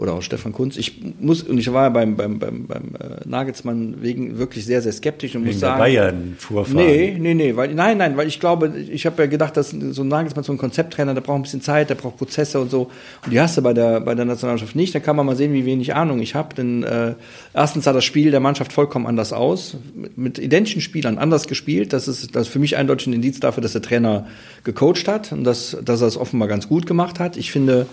oder 0.00 0.14
auch 0.14 0.22
Stefan 0.22 0.52
Kunz. 0.52 0.78
Ich 0.78 0.94
muss, 1.20 1.42
und 1.42 1.58
ich 1.58 1.70
war 1.70 1.84
ja 1.84 1.88
beim, 1.90 2.16
beim, 2.16 2.38
beim, 2.38 2.66
beim 2.66 2.84
äh, 2.98 3.28
Nagelsmann 3.28 3.96
wegen 4.00 4.38
wirklich 4.38 4.64
sehr, 4.64 4.80
sehr 4.80 4.92
skeptisch 4.92 5.34
und 5.34 5.42
wegen 5.42 5.52
muss 5.52 5.60
sagen. 5.60 5.78
Bayern 5.78 6.36
Vorfahren. 6.38 6.86
Nee, 6.86 7.18
nee, 7.20 7.34
nee, 7.34 7.54
weil, 7.54 7.74
nein, 7.74 7.98
nein, 7.98 8.16
weil 8.16 8.26
ich 8.26 8.40
glaube, 8.40 8.72
ich 8.90 9.04
habe 9.04 9.22
ja 9.22 9.28
gedacht, 9.28 9.58
dass 9.58 9.70
so 9.70 10.02
ein 10.02 10.08
Nagelsmann, 10.08 10.42
so 10.42 10.52
ein 10.52 10.58
Konzepttrainer, 10.58 11.12
der 11.12 11.20
braucht 11.20 11.40
ein 11.40 11.42
bisschen 11.42 11.60
Zeit, 11.60 11.90
der 11.90 11.96
braucht 11.96 12.16
Prozesse 12.16 12.58
und 12.58 12.70
so. 12.70 12.90
Und 13.26 13.30
die 13.30 13.38
hast 13.38 13.58
du 13.58 13.62
bei 13.62 13.74
der, 13.74 14.00
bei 14.00 14.14
der 14.14 14.24
Nationalmannschaft 14.24 14.74
nicht. 14.74 14.94
Da 14.94 15.00
kann 15.00 15.16
man 15.16 15.26
mal 15.26 15.36
sehen, 15.36 15.52
wie 15.52 15.66
wenig 15.66 15.94
Ahnung 15.94 16.20
ich 16.20 16.34
habe. 16.34 16.54
Denn 16.54 16.82
äh, 16.82 17.12
erstens 17.52 17.84
sah 17.84 17.92
das 17.92 18.06
Spiel 18.06 18.30
der 18.30 18.40
Mannschaft 18.40 18.72
vollkommen 18.72 19.06
anders 19.06 19.34
aus. 19.34 19.76
Mit, 19.94 20.16
mit 20.16 20.38
identischen 20.38 20.80
Spielern 20.80 21.18
anders 21.18 21.46
gespielt. 21.46 21.92
Das 21.92 22.08
ist 22.08 22.34
das 22.34 22.46
ist 22.46 22.52
für 22.54 22.58
mich 22.58 22.78
eindeutig 22.78 23.08
ein 23.08 23.12
Indiz 23.12 23.38
dafür, 23.38 23.62
dass 23.62 23.72
der 23.72 23.82
Trainer 23.82 24.26
gecoacht 24.64 25.08
hat 25.08 25.30
und 25.32 25.44
dass, 25.44 25.76
dass 25.84 26.00
er 26.00 26.06
es 26.06 26.16
offenbar 26.16 26.48
ganz 26.48 26.68
gut 26.68 26.86
gemacht 26.86 27.20
hat. 27.20 27.36
Ich 27.36 27.52
finde, 27.52 27.86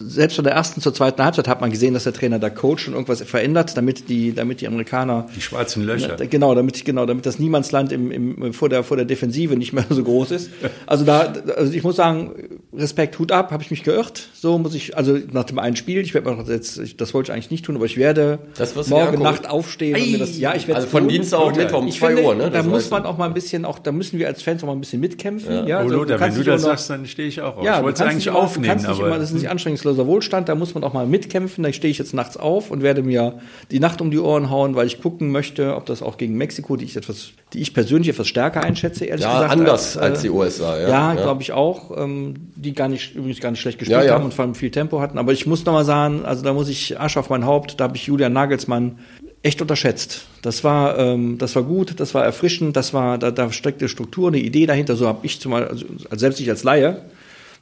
selbst 0.00 0.36
von 0.36 0.44
der 0.44 0.54
ersten 0.54 0.80
zur 0.80 0.94
zweiten 0.94 1.22
Halbzeit 1.22 1.46
hat 1.46 1.60
man 1.60 1.70
gesehen, 1.70 1.92
dass 1.94 2.04
der 2.04 2.14
Trainer 2.14 2.38
da 2.38 2.48
coacht 2.48 2.88
und 2.88 2.94
irgendwas 2.94 3.20
verändert, 3.22 3.76
damit 3.76 4.08
die, 4.08 4.34
damit 4.34 4.62
die 4.62 4.66
Amerikaner 4.66 5.26
die 5.36 5.40
schwarzen 5.42 5.84
Löcher 5.84 6.16
genau, 6.16 6.54
damit 6.54 6.84
genau, 6.84 7.04
damit 7.04 7.26
das 7.26 7.38
Niemandsland 7.38 7.92
im, 7.92 8.10
im 8.10 8.52
vor 8.54 8.68
der 8.68 8.82
vor 8.82 8.96
der 8.96 9.06
Defensive 9.06 9.56
nicht 9.56 9.72
mehr 9.72 9.84
so 9.90 10.02
groß 10.02 10.30
ist. 10.30 10.50
Also 10.86 11.04
da, 11.04 11.32
also 11.56 11.72
ich 11.72 11.82
muss 11.82 11.96
sagen, 11.96 12.60
Respekt, 12.72 13.18
Hut 13.18 13.30
ab, 13.30 13.50
habe 13.50 13.62
ich 13.62 13.70
mich 13.70 13.82
geirrt. 13.82 14.28
So 14.32 14.58
muss 14.58 14.74
ich, 14.74 14.96
also 14.96 15.18
nach 15.32 15.44
dem 15.44 15.58
einen 15.58 15.76
Spiel, 15.76 16.00
ich 16.00 16.14
werde 16.14 16.30
mal 16.30 16.44
jetzt, 16.48 16.80
das 16.98 17.12
wollte 17.12 17.30
ich 17.30 17.34
eigentlich 17.34 17.50
nicht 17.50 17.66
tun, 17.66 17.76
aber 17.76 17.84
ich 17.84 17.96
werde 17.96 18.38
das, 18.56 18.74
morgen 18.88 19.22
Nacht 19.22 19.48
aufstehen 19.48 19.96
Ei, 19.96 20.02
und 20.02 20.12
mir 20.12 20.18
das, 20.18 20.38
ja, 20.38 20.54
ich 20.54 20.66
werde 20.66 20.80
also 20.80 20.88
von 20.88 21.08
Dienstag 21.08 21.40
auf 21.40 21.56
Mittwoch 21.56 21.80
um 21.80 21.90
zwei 21.90 22.22
Uhr, 22.22 22.34
ne? 22.34 22.50
Da 22.50 22.62
muss 22.62 22.90
man 22.90 23.04
auch 23.04 23.18
mal 23.18 23.26
ein 23.26 23.34
bisschen, 23.34 23.64
auch 23.64 23.78
da 23.78 23.92
müssen 23.92 24.18
wir 24.18 24.28
als 24.28 24.42
Fans 24.42 24.62
auch 24.62 24.66
mal 24.66 24.72
ein 24.72 24.80
bisschen 24.80 25.00
mitkämpfen. 25.00 25.52
Ja, 25.52 25.66
ja 25.66 25.78
also, 25.78 25.94
Lothar, 25.94 26.20
wenn 26.20 26.34
du 26.34 26.42
das 26.42 26.62
sagst, 26.62 26.88
dann 26.88 27.06
stehe 27.06 27.28
ich 27.28 27.40
auch 27.42 27.58
auf. 27.58 27.64
Ja, 27.64 27.78
ich 27.78 27.84
wollte 27.84 28.02
es 28.02 28.08
eigentlich 28.08 28.30
aufnehmen, 28.30 28.86
aber 28.86 29.06
immer, 29.06 29.18
das 29.18 29.30
ist 29.30 29.34
nicht 29.34 29.50
anstrengungsloser 29.90 30.06
Wohlstand, 30.06 30.48
da 30.48 30.54
muss 30.54 30.74
man 30.74 30.84
auch 30.84 30.92
mal 30.92 31.06
mitkämpfen. 31.06 31.64
Da 31.64 31.72
stehe 31.72 31.90
ich 31.90 31.98
jetzt 31.98 32.14
nachts 32.14 32.36
auf 32.36 32.70
und 32.70 32.82
werde 32.82 33.02
mir 33.02 33.40
die 33.70 33.80
Nacht 33.80 34.00
um 34.00 34.10
die 34.10 34.18
Ohren 34.18 34.50
hauen, 34.50 34.74
weil 34.74 34.86
ich 34.86 35.00
gucken 35.00 35.30
möchte, 35.30 35.76
ob 35.76 35.86
das 35.86 36.02
auch 36.02 36.16
gegen 36.16 36.36
Mexiko, 36.36 36.76
die 36.76 36.84
ich 36.84 36.96
etwas, 36.96 37.30
die 37.52 37.60
ich 37.60 37.74
persönlich 37.74 38.08
etwas 38.08 38.28
stärker 38.28 38.62
einschätze, 38.62 39.04
ehrlich 39.04 39.24
ja, 39.24 39.34
gesagt. 39.34 39.52
anders 39.52 39.96
als, 39.96 39.96
äh, 39.96 40.10
als 40.10 40.22
die 40.22 40.30
USA, 40.30 40.78
ja. 40.78 40.88
Ja, 40.88 41.14
ja. 41.14 41.22
glaube 41.22 41.42
ich 41.42 41.52
auch, 41.52 41.96
ähm, 41.96 42.34
die 42.56 42.72
gar 42.72 42.88
nicht, 42.88 43.14
übrigens 43.14 43.40
gar 43.40 43.50
nicht 43.50 43.60
schlecht 43.60 43.78
gespielt 43.78 44.04
ja, 44.04 44.14
haben 44.14 44.24
und 44.24 44.34
vor 44.34 44.44
allem 44.44 44.54
viel 44.54 44.70
Tempo 44.70 45.00
hatten. 45.00 45.18
Aber 45.18 45.32
ich 45.32 45.46
muss 45.46 45.64
noch 45.64 45.72
mal 45.72 45.84
sagen, 45.84 46.24
also 46.24 46.42
da 46.42 46.52
muss 46.52 46.68
ich 46.68 46.98
Asch 46.98 47.16
auf 47.16 47.30
mein 47.30 47.44
Haupt, 47.44 47.80
da 47.80 47.84
habe 47.84 47.96
ich 47.96 48.06
Julian 48.06 48.32
Nagelsmann 48.32 48.98
echt 49.42 49.62
unterschätzt. 49.62 50.26
Das 50.42 50.64
war, 50.64 50.98
ähm, 50.98 51.38
das 51.38 51.56
war 51.56 51.62
gut, 51.62 51.98
das 51.98 52.14
war 52.14 52.24
erfrischend, 52.24 52.76
das 52.76 52.92
war, 52.92 53.16
da, 53.16 53.30
da 53.30 53.50
steckte 53.52 53.88
Struktur, 53.88 54.28
eine 54.28 54.38
Idee 54.38 54.66
dahinter. 54.66 54.96
So 54.96 55.06
habe 55.06 55.20
ich 55.22 55.40
zumal, 55.40 55.66
also, 55.66 55.86
selbst 56.12 56.40
ich 56.40 56.50
als 56.50 56.62
Laie, 56.62 57.02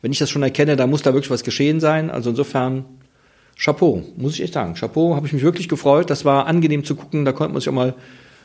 wenn 0.02 0.12
ich 0.12 0.18
das 0.18 0.30
schon 0.30 0.42
erkenne, 0.42 0.76
da 0.76 0.86
muss 0.86 1.02
da 1.02 1.12
wirklich 1.12 1.30
was 1.30 1.42
geschehen 1.42 1.80
sein. 1.80 2.10
Also 2.10 2.30
insofern 2.30 2.84
Chapeau, 3.56 4.02
muss 4.16 4.34
ich 4.34 4.42
echt 4.42 4.54
sagen. 4.54 4.74
Chapeau, 4.74 5.16
habe 5.16 5.26
ich 5.26 5.32
mich 5.32 5.42
wirklich 5.42 5.68
gefreut. 5.68 6.10
Das 6.10 6.24
war 6.24 6.46
angenehm 6.46 6.84
zu 6.84 6.94
gucken. 6.94 7.24
Da 7.24 7.32
konnte 7.32 7.52
man 7.52 7.60
sich 7.60 7.68
auch 7.68 7.74
mal, 7.74 7.94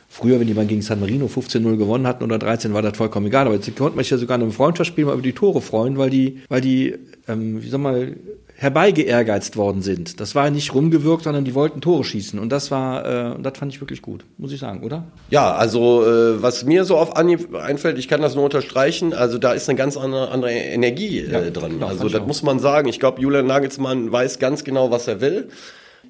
früher, 0.08 0.38
wenn 0.38 0.46
die 0.46 0.54
mal 0.54 0.66
gegen 0.66 0.82
San 0.82 1.00
Marino 1.00 1.26
15-0 1.26 1.76
gewonnen 1.76 2.06
hatten 2.06 2.24
oder 2.24 2.38
13, 2.38 2.72
war 2.72 2.82
das 2.82 2.96
vollkommen 2.96 3.26
egal. 3.26 3.46
Aber 3.46 3.54
jetzt 3.54 3.66
konnte 3.76 3.96
man 3.96 4.04
sich 4.04 4.10
ja 4.10 4.18
sogar 4.18 4.36
in 4.36 4.42
einem 4.42 4.52
Freundschaftsspiel 4.52 5.04
mal 5.04 5.14
über 5.14 5.22
die 5.22 5.32
Tore 5.32 5.60
freuen, 5.60 5.98
weil 5.98 6.10
die, 6.10 6.40
weil 6.48 6.60
die, 6.60 6.94
ähm, 7.28 7.62
wie 7.62 7.68
soll 7.68 7.80
man, 7.80 8.16
herbeigeehrgeizt 8.64 9.56
worden 9.56 9.82
sind. 9.82 10.18
Das 10.20 10.34
war 10.34 10.50
nicht 10.50 10.74
rumgewirkt, 10.74 11.24
sondern 11.24 11.44
die 11.44 11.54
wollten 11.54 11.80
Tore 11.80 12.02
schießen. 12.02 12.38
Und 12.38 12.50
das 12.50 12.70
war, 12.70 13.36
äh, 13.36 13.42
das 13.42 13.58
fand 13.58 13.72
ich 13.72 13.80
wirklich 13.80 14.02
gut, 14.02 14.24
muss 14.38 14.52
ich 14.52 14.58
sagen, 14.58 14.82
oder? 14.82 15.04
Ja, 15.30 15.54
also 15.54 16.02
äh, 16.04 16.42
was 16.42 16.64
mir 16.64 16.84
so 16.84 16.96
auf 16.96 17.16
Anhieb 17.16 17.54
einfällt, 17.54 17.98
ich 17.98 18.08
kann 18.08 18.22
das 18.22 18.34
nur 18.34 18.42
unterstreichen, 18.42 19.12
also 19.12 19.38
da 19.38 19.52
ist 19.52 19.68
eine 19.68 19.76
ganz 19.76 19.96
andere, 19.96 20.30
andere 20.30 20.50
Energie 20.50 21.20
äh, 21.20 21.30
ja, 21.30 21.50
dran. 21.50 21.72
Genau, 21.72 21.86
also 21.86 22.08
das 22.08 22.26
muss 22.26 22.42
man 22.42 22.58
sagen. 22.58 22.88
Ich 22.88 22.98
glaube, 22.98 23.20
Julian 23.20 23.46
Nagelsmann 23.46 24.10
weiß 24.10 24.38
ganz 24.38 24.64
genau, 24.64 24.90
was 24.90 25.06
er 25.06 25.20
will. 25.20 25.48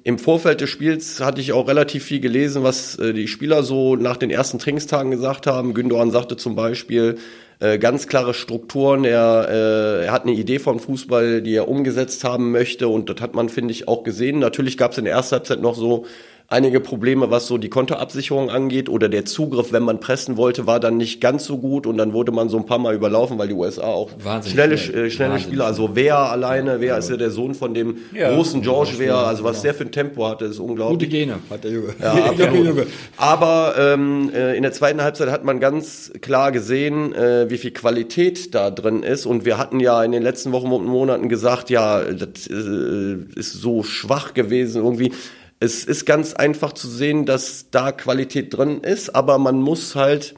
Im 0.03 0.19
Vorfeld 0.19 0.61
des 0.61 0.69
Spiels 0.69 1.19
hatte 1.19 1.41
ich 1.41 1.51
auch 1.51 1.67
relativ 1.67 2.03
viel 2.05 2.19
gelesen, 2.19 2.63
was 2.63 2.97
äh, 2.99 3.11
die 3.11 3.27
Spieler 3.27 3.63
so 3.63 3.95
nach 3.95 4.17
den 4.17 4.29
ersten 4.29 4.59
Trainingstagen 4.59 5.11
gesagt 5.11 5.45
haben. 5.45 5.73
Gündogan 5.73 6.11
sagte 6.11 6.37
zum 6.37 6.55
Beispiel, 6.55 7.17
äh, 7.59 7.77
ganz 7.77 8.07
klare 8.07 8.33
Strukturen. 8.33 9.05
Er, 9.05 9.47
äh, 9.49 10.05
er 10.05 10.11
hat 10.11 10.23
eine 10.23 10.33
Idee 10.33 10.59
vom 10.59 10.79
Fußball, 10.79 11.41
die 11.41 11.55
er 11.55 11.67
umgesetzt 11.67 12.23
haben 12.23 12.51
möchte 12.51 12.87
und 12.87 13.09
das 13.09 13.21
hat 13.21 13.33
man, 13.35 13.49
finde 13.49 13.71
ich, 13.71 13.87
auch 13.87 14.03
gesehen. 14.03 14.39
Natürlich 14.39 14.77
gab 14.77 14.91
es 14.91 14.97
in 14.97 15.05
der 15.05 15.13
ersten 15.13 15.35
Halbzeit 15.35 15.61
noch 15.61 15.75
so 15.75 16.05
einige 16.47 16.79
Probleme, 16.79 17.31
was 17.31 17.47
so 17.47 17.57
die 17.57 17.69
Kontoabsicherung 17.69 18.49
angeht 18.49 18.89
oder 18.89 19.09
der 19.09 19.25
Zugriff, 19.25 19.71
wenn 19.71 19.83
man 19.83 19.99
pressen 19.99 20.37
wollte, 20.37 20.67
war 20.67 20.79
dann 20.79 20.97
nicht 20.97 21.19
ganz 21.19 21.45
so 21.45 21.57
gut 21.57 21.87
und 21.87 21.97
dann 21.97 22.13
wurde 22.13 22.31
man 22.31 22.49
so 22.49 22.57
ein 22.57 22.65
paar 22.65 22.77
Mal 22.77 22.93
überlaufen, 22.93 23.37
weil 23.37 23.47
die 23.47 23.53
USA 23.53 23.83
auch 23.83 24.11
Wahnsinnig 24.23 24.53
schnelle, 24.53 24.77
schnell. 24.77 25.05
äh, 25.05 25.09
schnelle 25.11 25.39
Spieler, 25.39 25.65
also 25.65 25.91
wer 25.93 26.17
alleine, 26.17 26.81
wer 26.81 26.97
ist 26.97 27.09
ja 27.09 27.17
der 27.17 27.31
Sohn 27.31 27.55
von 27.55 27.73
dem 27.73 27.97
ja, 28.13 28.33
großen 28.33 28.61
George 28.61 28.93
wer, 28.97 29.15
also 29.17 29.43
was 29.43 29.57
genau. 29.57 29.63
der 29.63 29.73
für 29.73 29.83
ein 29.85 29.91
Tempo 29.91 30.27
hatte, 30.27 30.45
ist 30.45 30.59
unglaublich. 30.59 30.99
Gute 30.99 31.07
Gene 31.07 31.39
hat 31.49 31.63
der 31.63 31.71
Junge. 31.71 31.95
Ja, 32.01 32.13
absolut. 32.29 32.87
Aber 33.17 33.75
ähm, 33.77 34.29
äh, 34.33 34.55
in 34.55 34.63
der 34.63 34.71
zweiten 34.71 35.01
Halbzeit 35.01 35.29
hat 35.29 35.43
man 35.43 35.59
ganz 35.59 36.11
klar 36.21 36.51
gesehen, 36.51 37.13
äh, 37.13 37.49
wie 37.49 37.57
viel 37.57 37.71
Qualität 37.71 38.53
da 38.53 38.69
drin 38.69 39.01
ist 39.03 39.25
und 39.25 39.45
wir 39.45 39.57
hatten 39.57 39.79
ja 39.79 40.03
in 40.03 40.11
den 40.11 40.21
letzten 40.21 40.51
Wochen 40.51 40.71
und 40.71 40.85
Monaten 40.85 41.27
gesagt, 41.27 41.69
ja, 41.69 42.01
das 42.01 42.47
äh, 42.47 43.17
ist 43.35 43.53
so 43.53 43.81
schwach 43.83 44.33
gewesen 44.33 44.83
irgendwie 44.83 45.11
es 45.59 45.85
ist 45.85 46.05
ganz 46.05 46.33
einfach 46.33 46.73
zu 46.73 46.87
sehen, 46.87 47.25
dass 47.25 47.71
da 47.71 47.91
Qualität 47.91 48.55
drin 48.55 48.81
ist, 48.81 49.15
aber 49.15 49.37
man 49.37 49.61
muss 49.61 49.95
halt 49.95 50.35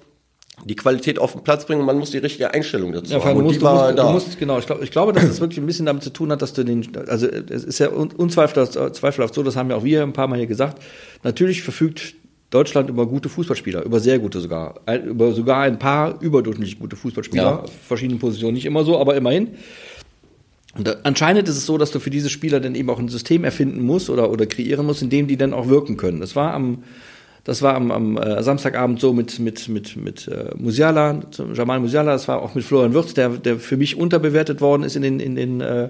die 0.66 0.76
Qualität 0.76 1.20
auf 1.20 1.34
den 1.34 1.44
Platz 1.44 1.66
bringen, 1.66 1.86
man 1.86 2.00
muss 2.00 2.12
die 2.12 2.18
richtige 2.18 2.52
Einstellung 2.54 2.92
dazu 2.92 3.14
ja, 3.14 3.24
haben. 3.24 3.38
Und 3.38 3.44
musst, 3.46 3.58
die 3.58 3.62
war 3.62 3.86
musst, 3.86 3.98
da. 3.98 4.12
Musst, 4.12 4.40
genau, 4.40 4.58
ich, 4.58 4.66
glaub, 4.66 4.82
ich 4.82 4.92
glaube, 4.92 5.14
dass 5.14 5.28
das 5.28 5.40
wirklich 5.40 5.60
ein 5.60 5.66
bisschen 5.66 5.86
damit 5.86 6.04
zu 6.04 6.10
tun 6.10 6.32
hat, 6.32 6.42
dass 6.42 6.54
du 6.54 6.64
den, 6.64 6.88
also 7.08 7.28
es 7.28 7.64
ist 7.64 7.80
ja 7.80 7.90
unzweifelhaft 7.90 8.96
zweifelhaft 8.96 9.34
so, 9.34 9.44
das 9.44 9.56
haben 9.56 9.70
ja 9.70 9.76
auch 9.76 9.84
wir 9.84 10.02
ein 10.02 10.14
paar 10.14 10.28
Mal 10.28 10.38
hier 10.38 10.48
gesagt, 10.48 10.82
natürlich 11.24 11.62
verfügt 11.62 12.16
Deutschland 12.50 12.90
über 12.90 13.06
gute 13.06 13.30
Fußballspieler, 13.30 13.84
über 13.84 14.00
sehr 14.00 14.20
gute 14.20 14.40
sogar, 14.40 14.80
über 15.06 15.34
sogar 15.34 15.64
ein 15.64 15.78
paar 15.78 16.20
überdurchschnittlich 16.22 16.80
gute 16.80 16.96
Fußballspieler, 16.96 17.44
ja. 17.44 17.66
verschiedenen 17.88 18.20
Positionen, 18.20 18.54
nicht 18.54 18.66
immer 18.66 18.84
so, 18.84 19.00
aber 19.00 19.16
immerhin. 19.16 19.50
Und 20.78 21.06
anscheinend 21.06 21.48
ist 21.50 21.58
es 21.58 21.66
so, 21.66 21.78
dass 21.78 21.92
du 21.92 22.00
für 22.00 22.10
diese 22.10 22.30
Spieler 22.30 22.60
dann 22.60 22.76
eben 22.76 22.90
auch 22.90 23.00
ein 23.00 23.10
System 23.10 23.44
erfinden 23.44 23.82
musst 23.82 24.10
oder, 24.10 24.30
oder 24.30 24.46
kreieren 24.46 24.86
musst, 24.86 25.02
in 25.02 25.10
dem 25.10 25.28
die 25.28 25.38
dann 25.38 25.54
auch 25.54 25.68
wirken 25.68 25.98
können. 25.98 26.20
Das 26.20 26.36
war 26.36 26.54
am, 26.54 26.84
das 27.44 27.62
war 27.62 27.76
am, 27.76 27.92
am 27.92 28.18
äh, 28.18 28.44
Samstagabend 28.44 29.00
so 29.00 29.14
mit, 29.14 29.40
mit, 29.40 29.70
mit, 29.70 29.96
mit 29.96 30.28
äh, 30.28 30.52
Musiala, 30.58 31.22
Jamal 31.54 31.80
Musiala, 31.80 32.12
das 32.12 32.28
war 32.28 32.42
auch 32.42 32.56
mit 32.56 32.64
Florian 32.64 32.94
Würz, 32.94 33.14
der, 33.14 33.30
der 33.30 33.58
für 33.58 33.78
mich 33.78 33.98
unterbewertet 33.98 34.62
worden 34.62 34.84
ist 34.84 34.96
in 34.96 35.02
den, 35.02 35.20
in 35.20 35.36
den 35.36 35.62
äh, 35.62 35.90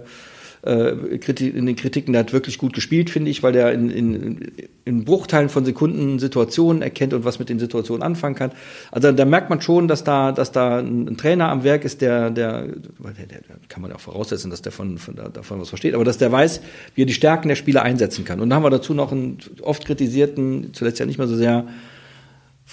äh, 0.64 0.90
in 0.92 1.66
den 1.66 1.76
Kritiken, 1.76 2.14
der 2.14 2.22
hat 2.22 2.34
wirklich 2.34 2.58
gut 2.58 2.74
gespielt, 2.74 3.10
finde 3.10 3.32
ich, 3.32 3.44
weil 3.44 3.54
der 3.54 3.72
in, 3.72 3.90
in, 3.90 4.52
in 4.86 5.06
Bruchteilen 5.06 5.50
von 5.50 5.66
Sekunden 5.66 6.20
Situationen 6.20 6.82
erkennt 6.82 7.14
und 7.14 7.26
was 7.26 7.40
mit 7.40 7.50
den 7.50 7.60
Situationen 7.60 8.04
anfangen 8.04 8.36
kann. 8.36 8.52
Also 8.92 9.12
da 9.12 9.26
merkt 9.26 9.50
man 9.50 9.62
schon, 9.62 9.88
dass 9.88 10.04
da, 10.04 10.32
dass 10.32 10.52
da 10.52 10.80
ein, 10.80 11.18
Trainer 11.18 11.50
am 11.50 11.64
Werk 11.64 11.86
ist, 11.86 12.02
der, 12.02 12.30
der, 12.30 12.64
der, 12.64 13.26
der 13.28 13.40
kann 13.70 13.82
man 13.82 13.92
ja 13.92 13.98
auch 13.98 14.02
voraussetzen, 14.02 14.50
dass 14.50 14.62
der 14.62 14.72
von, 14.72 14.98
von, 14.98 15.16
davon 15.16 15.60
was 15.62 15.70
versteht, 15.70 15.94
aber 15.94 16.06
dass 16.06 16.18
der 16.18 16.32
weiß, 16.32 16.62
wie 16.96 17.04
er 17.04 17.08
die 17.08 17.14
Stärken 17.14 17.48
der 17.50 17.56
Spieler 17.56 17.84
einsetzen 17.84 18.26
kann. 18.26 18.40
Und 18.40 18.50
dann 18.50 18.58
haben 18.58 18.64
wir 18.64 18.70
dazu 18.70 18.94
noch 18.94 19.12
einen 19.12 19.38
oft 19.62 19.86
kritisierten, 19.86 20.74
zuletzt 20.74 21.00
ja 21.00 21.06
nicht 21.06 21.18
mehr 21.18 21.28
so 21.28 21.36
sehr, 21.36 21.66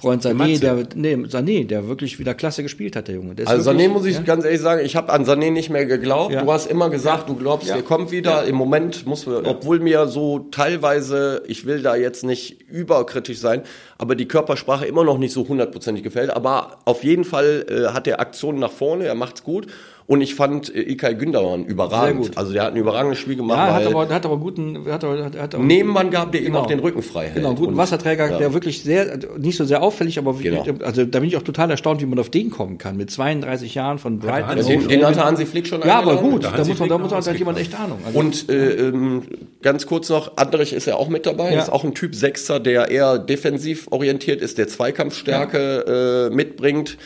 Freund 0.04 0.22
Sané, 0.22 0.60
der, 0.60 0.76
nee, 0.94 1.14
Sané, 1.14 1.66
der 1.66 1.88
wirklich 1.88 2.18
wieder 2.18 2.34
klasse 2.34 2.62
gespielt 2.62 2.94
hat, 2.94 3.08
der 3.08 3.16
Junge. 3.16 3.34
Der 3.34 3.48
also 3.48 3.70
wirklich, 3.70 3.86
Sané 3.86 3.90
muss 3.90 4.06
ich 4.06 4.16
ja? 4.16 4.22
ganz 4.22 4.44
ehrlich 4.44 4.60
sagen, 4.60 4.84
ich 4.84 4.96
habe 4.96 5.12
an 5.12 5.24
Sané 5.24 5.50
nicht 5.50 5.70
mehr 5.70 5.86
geglaubt. 5.86 6.32
Ja. 6.32 6.42
Du 6.42 6.52
hast 6.52 6.66
immer 6.66 6.90
gesagt, 6.90 7.28
du 7.28 7.36
glaubst, 7.36 7.68
ja. 7.68 7.76
er 7.76 7.82
kommt 7.82 8.10
wieder. 8.10 8.44
Im 8.44 8.56
Moment 8.56 9.06
muss, 9.06 9.26
obwohl 9.26 9.80
mir 9.80 10.06
so 10.06 10.40
teilweise, 10.50 11.42
ich 11.46 11.66
will 11.66 11.82
da 11.82 11.96
jetzt 11.96 12.24
nicht 12.24 12.62
überkritisch 12.68 13.38
sein, 13.38 13.62
aber 13.98 14.14
die 14.14 14.28
Körpersprache 14.28 14.86
immer 14.86 15.04
noch 15.04 15.18
nicht 15.18 15.32
so 15.32 15.48
hundertprozentig 15.48 16.04
gefällt. 16.04 16.30
Aber 16.30 16.78
auf 16.84 17.02
jeden 17.02 17.24
Fall 17.24 17.64
äh, 17.68 17.92
hat 17.92 18.06
er 18.06 18.20
Aktionen 18.20 18.58
nach 18.58 18.72
vorne, 18.72 19.06
er 19.06 19.14
macht's 19.14 19.42
gut. 19.42 19.66
Und 20.06 20.20
ich 20.20 20.34
fand 20.34 20.74
äh, 20.74 20.82
Ilkay 20.82 21.14
Gündogan 21.14 21.64
überragend. 21.64 22.36
Also 22.36 22.52
der 22.52 22.64
hat 22.64 22.72
ein 22.72 22.76
überragendes 22.76 23.18
Spiel 23.18 23.36
gemacht. 23.36 23.56
Ja, 23.56 23.74
hat 23.74 23.86
aber, 23.86 24.08
hat 24.08 24.26
aber 24.26 24.36
guten, 24.36 24.84
hat 24.86 25.02
aber, 25.02 25.24
hat 25.24 25.54
aber 25.54 25.64
Nebenmann 25.64 26.10
gehabt, 26.10 26.34
der 26.34 26.42
genau. 26.42 26.58
ihm 26.58 26.62
auch 26.62 26.66
den 26.66 26.80
Rücken 26.80 27.02
frei 27.02 27.24
hält. 27.24 27.36
Genau, 27.36 27.48
einen 27.48 27.56
guten 27.56 27.72
und, 27.72 27.78
Wasserträger, 27.78 28.32
ja. 28.32 28.38
der 28.38 28.52
wirklich 28.52 28.82
sehr, 28.82 29.18
nicht 29.38 29.56
so 29.56 29.64
sehr 29.64 29.82
auffällig, 29.82 30.18
aber 30.18 30.34
genau. 30.34 30.62
also 30.84 31.06
da 31.06 31.20
bin 31.20 31.28
ich 31.28 31.38
auch 31.38 31.42
total 31.42 31.70
erstaunt, 31.70 32.02
wie 32.02 32.06
man 32.06 32.18
auf 32.18 32.28
den 32.28 32.50
kommen 32.50 32.76
kann. 32.76 32.98
Mit 32.98 33.10
32 33.10 33.74
Jahren 33.74 33.98
von 33.98 34.18
Brighton. 34.18 34.50
Also 34.50 34.68
den, 34.68 34.88
den 34.88 35.06
hatte 35.06 35.24
Hansi 35.24 35.46
Flick 35.46 35.66
schon 35.66 35.80
Ja, 35.80 36.00
aber 36.00 36.16
gut, 36.16 36.44
da 36.44 36.64
muss 36.64 36.78
man, 36.78 36.88
da 36.90 36.98
muss 36.98 37.10
man 37.10 37.24
halt 37.24 37.38
jemand 37.38 37.58
echt 37.58 37.74
Ahnung. 37.74 37.98
Also, 38.04 38.18
und 38.18 38.50
äh, 38.50 38.88
ähm, 38.88 39.22
ganz 39.62 39.86
kurz 39.86 40.10
noch, 40.10 40.36
Andrich 40.36 40.74
ist 40.74 40.86
ja 40.86 40.96
auch 40.96 41.08
mit 41.08 41.24
dabei. 41.24 41.54
Ja. 41.54 41.62
Ist 41.62 41.72
auch 41.72 41.82
ein 41.84 41.94
Typ 41.94 42.14
Sechser, 42.14 42.60
der 42.60 42.90
eher 42.90 43.18
defensiv 43.18 43.86
orientiert 43.90 44.42
ist, 44.42 44.58
der 44.58 44.68
Zweikampfstärke 44.68 45.84
ja. 45.86 46.26
äh, 46.26 46.30
mitbringt. 46.30 46.98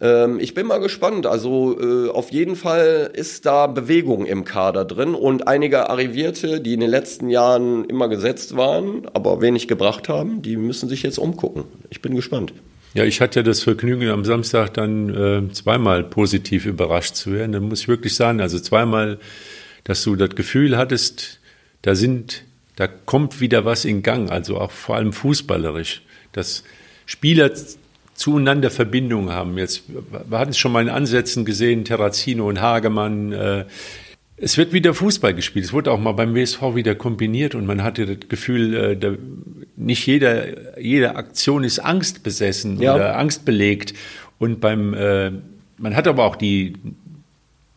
Ähm, 0.00 0.40
ich 0.40 0.54
bin 0.54 0.66
mal 0.66 0.78
gespannt. 0.78 1.26
Also 1.26 1.78
äh, 1.80 2.10
auf 2.10 2.30
jeden 2.30 2.56
Fall 2.56 3.10
ist 3.12 3.46
da 3.46 3.66
Bewegung 3.66 4.26
im 4.26 4.44
Kader 4.44 4.84
drin 4.84 5.14
und 5.14 5.46
einige 5.46 5.90
Arrivierte, 5.90 6.60
die 6.60 6.74
in 6.74 6.80
den 6.80 6.90
letzten 6.90 7.28
Jahren 7.28 7.84
immer 7.84 8.08
gesetzt 8.08 8.56
waren, 8.56 9.06
aber 9.12 9.40
wenig 9.40 9.68
gebracht 9.68 10.08
haben, 10.08 10.42
die 10.42 10.56
müssen 10.56 10.88
sich 10.88 11.02
jetzt 11.02 11.18
umgucken. 11.18 11.64
Ich 11.90 12.00
bin 12.00 12.14
gespannt. 12.14 12.52
Ja, 12.94 13.04
ich 13.04 13.20
hatte 13.20 13.44
das 13.44 13.62
Vergnügen, 13.62 14.08
am 14.08 14.24
Samstag 14.24 14.74
dann 14.74 15.14
äh, 15.14 15.52
zweimal 15.52 16.02
positiv 16.02 16.66
überrascht 16.66 17.14
zu 17.14 17.32
werden. 17.32 17.52
Da 17.52 17.60
muss 17.60 17.82
ich 17.82 17.88
wirklich 17.88 18.16
sagen, 18.16 18.40
also 18.40 18.58
zweimal, 18.58 19.18
dass 19.84 20.02
du 20.02 20.16
das 20.16 20.30
Gefühl 20.30 20.76
hattest, 20.76 21.38
da 21.82 21.94
sind, 21.94 22.42
da 22.74 22.88
kommt 22.88 23.40
wieder 23.40 23.64
was 23.64 23.84
in 23.84 24.02
Gang, 24.02 24.30
also 24.30 24.58
auch 24.58 24.72
vor 24.72 24.96
allem 24.96 25.12
fußballerisch, 25.12 26.02
dass 26.32 26.64
Spieler 27.06 27.52
zueinander 28.20 28.70
Verbindungen 28.70 29.30
haben. 29.30 29.56
Jetzt, 29.56 29.84
wir 29.88 30.38
hatten 30.38 30.50
es 30.50 30.58
schon 30.58 30.72
mal 30.72 30.82
in 30.82 30.90
Ansätzen 30.90 31.46
gesehen, 31.46 31.86
Terrazino 31.86 32.46
und 32.46 32.60
Hagemann, 32.60 33.32
äh, 33.32 33.64
es 34.36 34.58
wird 34.58 34.74
wieder 34.74 34.92
Fußball 34.92 35.32
gespielt. 35.34 35.64
Es 35.64 35.72
wurde 35.72 35.90
auch 35.90 35.98
mal 35.98 36.12
beim 36.12 36.34
WSV 36.34 36.74
wieder 36.74 36.94
kombiniert 36.94 37.54
und 37.54 37.66
man 37.66 37.82
hatte 37.82 38.04
das 38.04 38.28
Gefühl, 38.28 38.74
äh, 38.74 38.96
da, 38.96 39.12
nicht 39.76 40.06
jeder, 40.06 40.78
jede 40.78 41.16
Aktion 41.16 41.64
ist 41.64 41.78
angstbesessen 41.78 42.80
ja. 42.80 42.94
oder 42.94 43.16
angstbelegt. 43.16 43.94
Und 44.38 44.60
beim, 44.60 44.92
äh, 44.92 45.30
man 45.78 45.96
hat 45.96 46.06
aber 46.06 46.24
auch 46.24 46.36
die, 46.36 46.74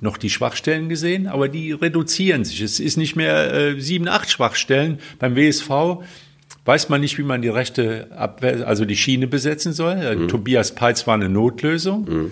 noch 0.02 0.18
die 0.18 0.30
Schwachstellen 0.30 0.90
gesehen, 0.90 1.28
aber 1.28 1.48
die 1.48 1.72
reduzieren 1.72 2.44
sich. 2.44 2.60
Es 2.60 2.82
ist 2.82 2.98
nicht 2.98 3.16
mehr 3.16 3.54
äh, 3.54 3.80
sieben, 3.80 4.10
acht 4.10 4.30
Schwachstellen. 4.30 5.00
Beim 5.20 5.38
WSV 5.38 6.04
weiß 6.66 6.90
man 6.90 7.02
nicht, 7.02 7.18
wie 7.18 7.24
man 7.24 7.42
die 7.42 7.50
rechte 7.50 8.08
Abwehr, 8.12 8.68
also 8.68 8.86
die 8.86 8.96
Schiene 8.96 9.28
besetzen 9.28 9.74
soll. 9.74 9.98
Äh, 9.98 10.16
mhm. 10.16 10.28
Tobias 10.28 10.74
Peitz 10.74 11.06
war 11.08 11.16
eine 11.16 11.30
Notlösung. 11.30 12.06
Mhm. 12.06 12.32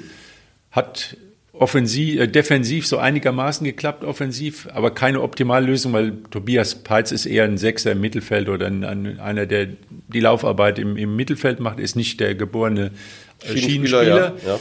Hat 0.72 1.18
offensiv, 1.54 2.20
äh, 2.20 2.28
defensiv 2.28 2.88
so 2.88 2.98
einigermaßen 2.98 3.66
geklappt, 3.66 4.04
offensiv, 4.04 4.68
aber 4.74 4.92
keine 4.92 5.22
optimale 5.22 5.66
Lösung, 5.66 5.94
weil 5.94 6.14
Tobias 6.32 6.76
Peitz 6.76 7.12
ist 7.12 7.26
eher 7.26 7.44
ein 7.44 7.58
Sechser 7.58 7.92
im 7.92 8.02
Mittelfeld 8.02 8.50
oder 8.50 8.68
ein, 8.68 8.84
ein, 8.84 9.20
einer, 9.20 9.46
der 9.46 9.68
die 10.08 10.20
Laufarbeit 10.20 10.80
im, 10.80 10.98
im 10.98 11.16
Mittelfeld 11.16 11.60
macht, 11.60 11.80
ist 11.80 11.96
nicht 11.96 12.20
der 12.20 12.36
geborene 12.36 12.92
äh, 13.44 13.58
Schienenspieler. 13.58 14.34
Ja, 14.44 14.54
ja. 14.54 14.60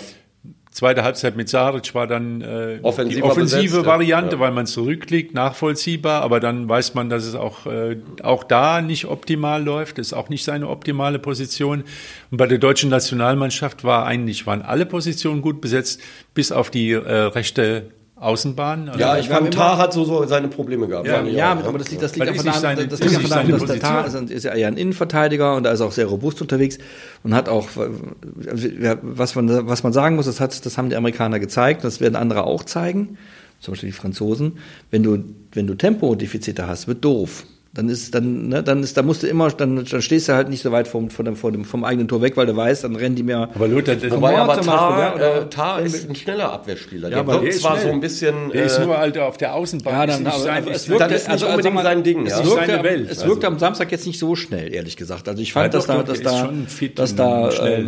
Zweite 0.73 1.03
Halbzeit 1.03 1.37
mit 1.37 1.49
Saric 1.49 1.97
war 1.97 2.07
dann 2.07 2.43
äh, 2.43 2.79
die 2.79 3.23
offensive 3.25 3.63
besetzt, 3.63 3.87
Variante, 3.87 4.37
ja. 4.37 4.41
weil 4.41 4.53
man 4.53 4.67
zurückliegt, 4.67 5.35
nachvollziehbar, 5.35 6.23
aber 6.23 6.39
dann 6.39 6.69
weiß 6.69 6.95
man, 6.95 7.11
dass 7.11 7.25
es 7.25 7.35
auch, 7.35 7.67
äh, 7.67 7.97
auch 8.23 8.45
da 8.45 8.81
nicht 8.81 9.07
optimal 9.07 9.65
läuft, 9.65 9.99
ist 9.99 10.13
auch 10.13 10.29
nicht 10.29 10.45
seine 10.45 10.69
optimale 10.69 11.19
Position. 11.19 11.83
Und 12.31 12.39
bei 12.39 12.47
der 12.47 12.59
deutschen 12.59 12.89
Nationalmannschaft 12.89 13.83
war 13.83 14.07
eigentlich, 14.07 14.47
waren 14.47 14.63
alle 14.63 14.87
Positionen 14.87 15.43
gut 15.43 15.61
besetzt, 15.61 16.01
bis 16.35 16.53
auf 16.53 16.71
die 16.71 16.93
äh, 16.93 16.99
rechte 16.99 17.91
Außenbahn. 18.21 18.93
Ja, 18.99 19.17
ich 19.17 19.31
fand, 19.31 19.55
Tar 19.55 19.79
hat 19.79 19.95
so, 19.95 20.05
so 20.05 20.27
seine 20.27 20.49
Probleme 20.49 20.87
gehabt. 20.87 21.07
Ja, 21.07 21.23
ja 21.23 21.53
aber 21.53 21.79
das 21.79 21.91
liegt, 21.91 22.03
das 22.03 22.15
liegt 22.15 22.29
einfach 22.29 22.45
daran, 22.45 22.89
das 22.89 23.01
liegt 23.01 23.17
einfach 23.17 23.29
daran 23.31 23.51
dass 23.51 23.65
der 23.65 23.81
Tar 23.81 24.07
ist, 24.07 24.31
ist 24.31 24.45
ja 24.45 24.53
ein 24.53 24.77
Innenverteidiger 24.77 25.57
und 25.57 25.63
da 25.63 25.73
ist 25.73 25.81
auch 25.81 25.93
sehr 25.93 26.05
robust 26.05 26.43
unterwegs 26.43 26.77
und 27.23 27.35
hat 27.35 27.49
auch, 27.49 27.69
was 27.75 29.35
man, 29.35 29.67
was 29.67 29.83
man 29.83 29.95
sagen 29.95 30.17
muss, 30.17 30.27
das 30.27 30.39
hat, 30.39 30.67
das 30.67 30.77
haben 30.77 30.91
die 30.91 30.97
Amerikaner 30.97 31.41
gezeigt, 31.41 31.83
das 31.83 32.03
werden 32.03 32.15
andere 32.15 32.45
auch 32.45 32.63
zeigen, 32.65 33.17
zum 33.59 33.73
Beispiel 33.73 33.89
die 33.89 33.97
Franzosen. 33.97 34.59
Wenn 34.91 35.03
du, 35.03 35.25
wenn 35.53 35.67
du 35.67 35.75
Tempodefizite 35.75 36.67
hast, 36.67 36.89
wird 36.89 37.03
doof. 37.03 37.47
Dann 37.73 37.89
ist, 37.89 38.17
dann, 38.17 38.49
ne, 38.49 38.65
dann 38.65 38.83
ist, 38.83 38.97
da 38.97 39.03
musst 39.03 39.23
du 39.23 39.29
immer, 39.29 39.49
dann, 39.51 39.85
dann 39.85 40.03
stehst 40.03 40.29
du 40.29 40.33
halt 40.33 40.49
nicht 40.49 40.61
so 40.61 40.73
weit 40.73 40.89
vom, 40.89 41.09
vom, 41.09 41.25
dem, 41.25 41.37
vom, 41.37 41.65
vom 41.65 41.85
eigenen 41.85 42.09
Tor 42.09 42.21
weg, 42.21 42.37
weil 42.37 42.47
du 42.47 42.57
weißt, 42.57 42.83
dann 42.83 42.97
rennen 42.97 43.15
die 43.15 43.23
mehr. 43.23 43.49
Aber 43.55 43.69
Luther, 43.69 43.95
das 43.95 44.11
Wobei, 44.11 44.37
aber 44.37 44.61
Tar, 44.61 45.13
Beispiel, 45.13 45.23
äh, 45.23 45.51
Tar 45.51 45.81
ist 45.81 46.09
ein 46.09 46.17
schneller 46.17 46.53
Abwehrspieler. 46.53 47.11
Ja, 47.11 47.23
der 47.23 47.41
wirkt 47.41 47.55
zwar 47.55 47.77
schnell. 47.77 47.87
so 47.87 47.93
ein 47.93 48.01
bisschen. 48.01 48.51
Der 48.51 48.63
äh, 48.63 48.67
ist 48.67 48.81
nur 48.81 48.99
halt 48.99 49.17
auf 49.19 49.37
der 49.37 49.55
Außenbahn. 49.55 49.93
Ja, 49.93 50.07
dann, 50.07 50.27
aber, 50.27 50.39
sein, 50.41 50.67
es 50.67 50.89
wirkt, 50.89 51.13
ist 51.13 51.29
nicht 51.29 51.31
also, 51.31 51.47
unbedingt 51.47 51.77
also, 51.77 51.89
sein 51.89 52.03
Ding. 52.03 52.27
Es, 52.27 52.33
ja. 52.33 52.45
wirkte, 52.45 52.67
seine 52.67 52.83
Welt. 52.83 53.09
es 53.09 53.25
wirkte 53.25 53.47
also. 53.47 53.55
am 53.55 53.59
Samstag 53.61 53.93
jetzt 53.93 54.07
nicht 54.07 54.19
so 54.19 54.35
schnell, 54.35 54.75
ehrlich 54.75 54.97
gesagt. 54.97 55.29
Also 55.29 55.41
ich 55.41 55.53
fand, 55.53 55.67
ja, 55.67 55.69
dass, 55.69 55.87
doch, 55.87 55.95
da, 55.95 56.03
dass 56.03 56.23
da, 56.23 56.53
dass 56.97 57.15
da, 57.15 57.51
äh, 57.51 57.85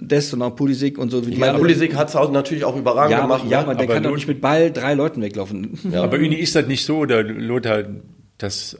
Dest 0.00 0.32
und 0.32 0.40
auch 0.40 0.56
Pulisic 0.56 0.96
und 0.96 1.10
so. 1.10 1.20
Ich 1.20 1.36
meine, 1.36 1.58
Pulisic 1.58 1.94
hat 1.94 2.08
es 2.08 2.14
natürlich 2.14 2.64
auch 2.64 2.76
überragend 2.76 3.20
gemacht. 3.20 3.44
Ja, 3.50 3.60
aber 3.60 3.74
der 3.74 3.86
kann 3.86 4.02
doch 4.02 4.14
nicht 4.14 4.28
mit 4.28 4.40
Ball 4.40 4.72
drei 4.72 4.94
Leuten 4.94 5.20
weglaufen. 5.20 5.78
Aber 5.92 6.18
irgendwie 6.18 6.40
ist 6.40 6.56
das 6.56 6.66
nicht 6.66 6.86
so, 6.86 7.00
oder 7.00 7.22
Lothar, 7.22 7.82
dass 8.38 8.78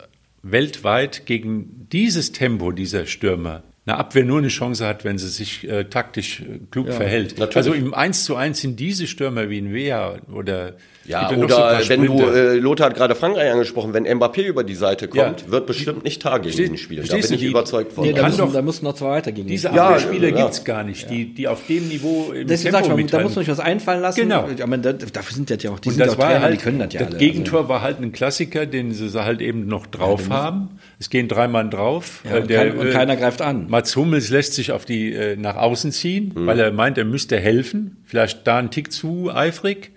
weltweit 0.50 1.26
gegen 1.26 1.88
dieses 1.90 2.32
Tempo 2.32 2.72
dieser 2.72 3.06
Stürmer 3.06 3.62
eine 3.86 3.98
Abwehr 3.98 4.24
nur 4.24 4.38
eine 4.38 4.48
Chance 4.48 4.84
hat, 4.84 5.04
wenn 5.04 5.16
sie 5.16 5.28
sich 5.28 5.66
äh, 5.68 5.84
taktisch 5.84 6.40
äh, 6.40 6.58
klug 6.70 6.88
ja, 6.88 6.92
verhält. 6.92 7.38
Natürlich. 7.38 7.56
Also 7.56 7.72
im 7.72 7.94
1 7.94 8.24
zu 8.24 8.34
1 8.34 8.60
sind 8.60 8.80
diese 8.80 9.06
Stürmer 9.06 9.48
wie 9.48 9.58
ein 9.58 9.72
Wehr 9.72 10.20
oder 10.32 10.76
ja, 11.06 11.30
oder 11.30 11.80
wenn 11.86 12.04
du, 12.04 12.22
äh, 12.22 12.54
Lothar 12.56 12.88
hat 12.88 12.96
gerade 12.96 13.14
Frankreich 13.14 13.50
angesprochen, 13.50 13.94
wenn 13.94 14.06
Mbappé 14.06 14.42
über 14.42 14.64
die 14.64 14.74
Seite 14.74 15.08
kommt, 15.08 15.42
ja. 15.42 15.50
wird 15.50 15.66
bestimmt 15.66 16.04
nicht 16.04 16.22
Tar 16.22 16.40
gegen 16.40 16.72
ihn 16.72 16.78
spielen. 16.78 17.06
Da 17.06 17.14
bin 17.14 17.24
ich 17.24 17.40
die, 17.40 17.46
überzeugt 17.46 17.92
von. 17.92 18.04
Nee, 18.04 18.12
da, 18.12 18.24
müssen, 18.24 18.38
doch, 18.38 18.52
da 18.52 18.62
müssen 18.62 18.84
noch 18.84 18.94
zwei 18.94 19.10
weiter 19.10 19.32
gegen 19.32 19.48
Diese 19.48 19.70
Abwehrspieler 19.70 20.28
ja, 20.28 20.42
gibt's 20.42 20.64
gar 20.64 20.84
nicht, 20.84 21.10
die, 21.10 21.32
die 21.32 21.48
auf 21.48 21.66
dem 21.66 21.88
Niveau 21.88 22.32
im 22.32 22.46
Deswegen 22.46 22.74
Tempo 22.74 22.88
sag 22.88 22.98
ich 22.98 23.04
mal, 23.04 23.18
da 23.18 23.22
muss 23.22 23.36
man 23.36 23.44
sich 23.44 23.52
was 23.52 23.60
einfallen 23.60 24.00
lassen. 24.00 24.20
Genau. 24.20 24.48
Ja, 24.56 24.66
meine, 24.66 24.94
dafür 24.94 25.34
sind 25.34 25.50
ja 25.50 25.70
auch, 25.70 25.78
die 25.78 25.88
Und 25.88 25.94
sind 25.94 26.06
das 26.06 26.18
war 26.18 26.30
Trainer, 26.30 26.42
halt, 26.42 26.54
die 26.54 26.62
können 26.62 26.78
das 26.78 26.92
ja 26.92 27.00
Das 27.00 27.08
alle, 27.10 27.18
Gegentor 27.18 27.60
also. 27.60 27.68
war 27.68 27.82
halt 27.82 28.00
ein 28.00 28.12
Klassiker, 28.12 28.66
den 28.66 28.92
sie 28.92 29.06
halt 29.24 29.40
eben 29.40 29.66
noch 29.66 29.86
drauf 29.86 30.28
haben. 30.30 30.78
Es 30.98 31.10
gehen 31.10 31.28
drei 31.28 31.48
Mann 31.48 31.70
drauf. 31.70 32.22
Ja, 32.28 32.38
und, 32.38 32.50
der, 32.50 32.70
kein, 32.70 32.78
und, 32.78 32.90
keiner 32.90 33.16
greift 33.16 33.42
an. 33.42 33.66
Mats 33.68 33.94
Hummels 33.96 34.30
lässt 34.30 34.54
sich 34.54 34.72
auf 34.72 34.84
die 34.84 35.12
äh, 35.12 35.36
nach 35.36 35.56
außen 35.56 35.92
ziehen, 35.92 36.32
mhm. 36.34 36.46
weil 36.46 36.58
er 36.58 36.72
meint, 36.72 36.98
er 36.98 37.04
müsste 37.04 37.38
helfen. 37.38 37.98
Vielleicht 38.04 38.46
da 38.46 38.58
ein 38.58 38.70
Tick 38.70 38.92
zu 38.92 39.30
eifrig. 39.32 39.92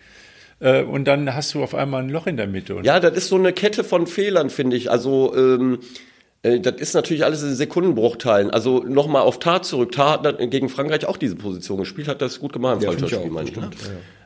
Äh, 0.59 0.83
und 0.83 1.05
dann 1.05 1.33
hast 1.35 1.53
du 1.53 1.63
auf 1.63 1.75
einmal 1.75 2.03
ein 2.03 2.09
Loch 2.09 2.27
in 2.27 2.37
der 2.37 2.47
Mitte. 2.47 2.77
Ja, 2.83 2.99
das 2.99 3.15
ist 3.15 3.29
so 3.29 3.35
eine 3.35 3.53
Kette 3.53 3.83
von 3.83 4.07
Fehlern, 4.07 4.49
finde 4.49 4.75
ich. 4.75 4.91
Also 4.91 5.33
ähm, 5.35 5.79
äh, 6.41 6.59
das 6.59 6.75
ist 6.75 6.93
natürlich 6.93 7.23
alles 7.23 7.43
in 7.43 7.55
Sekundenbruchteilen. 7.55 8.51
Also 8.51 8.83
nochmal 8.83 9.23
auf 9.23 9.39
Tat 9.39 9.65
zurück. 9.65 9.91
Tat 9.91 10.25
hat 10.25 10.37
gegen 10.51 10.69
Frankreich 10.69 11.05
auch 11.05 11.17
diese 11.17 11.35
Position 11.35 11.79
gespielt, 11.79 12.07
hat 12.07 12.21
das 12.21 12.39
gut 12.39 12.53
gemacht, 12.53 12.81
ja, 12.81 12.91
falscher 12.91 13.07
Spiel, 13.07 13.31
meine 13.31 13.49
ich. 13.49 13.55
Ne? 13.55 13.69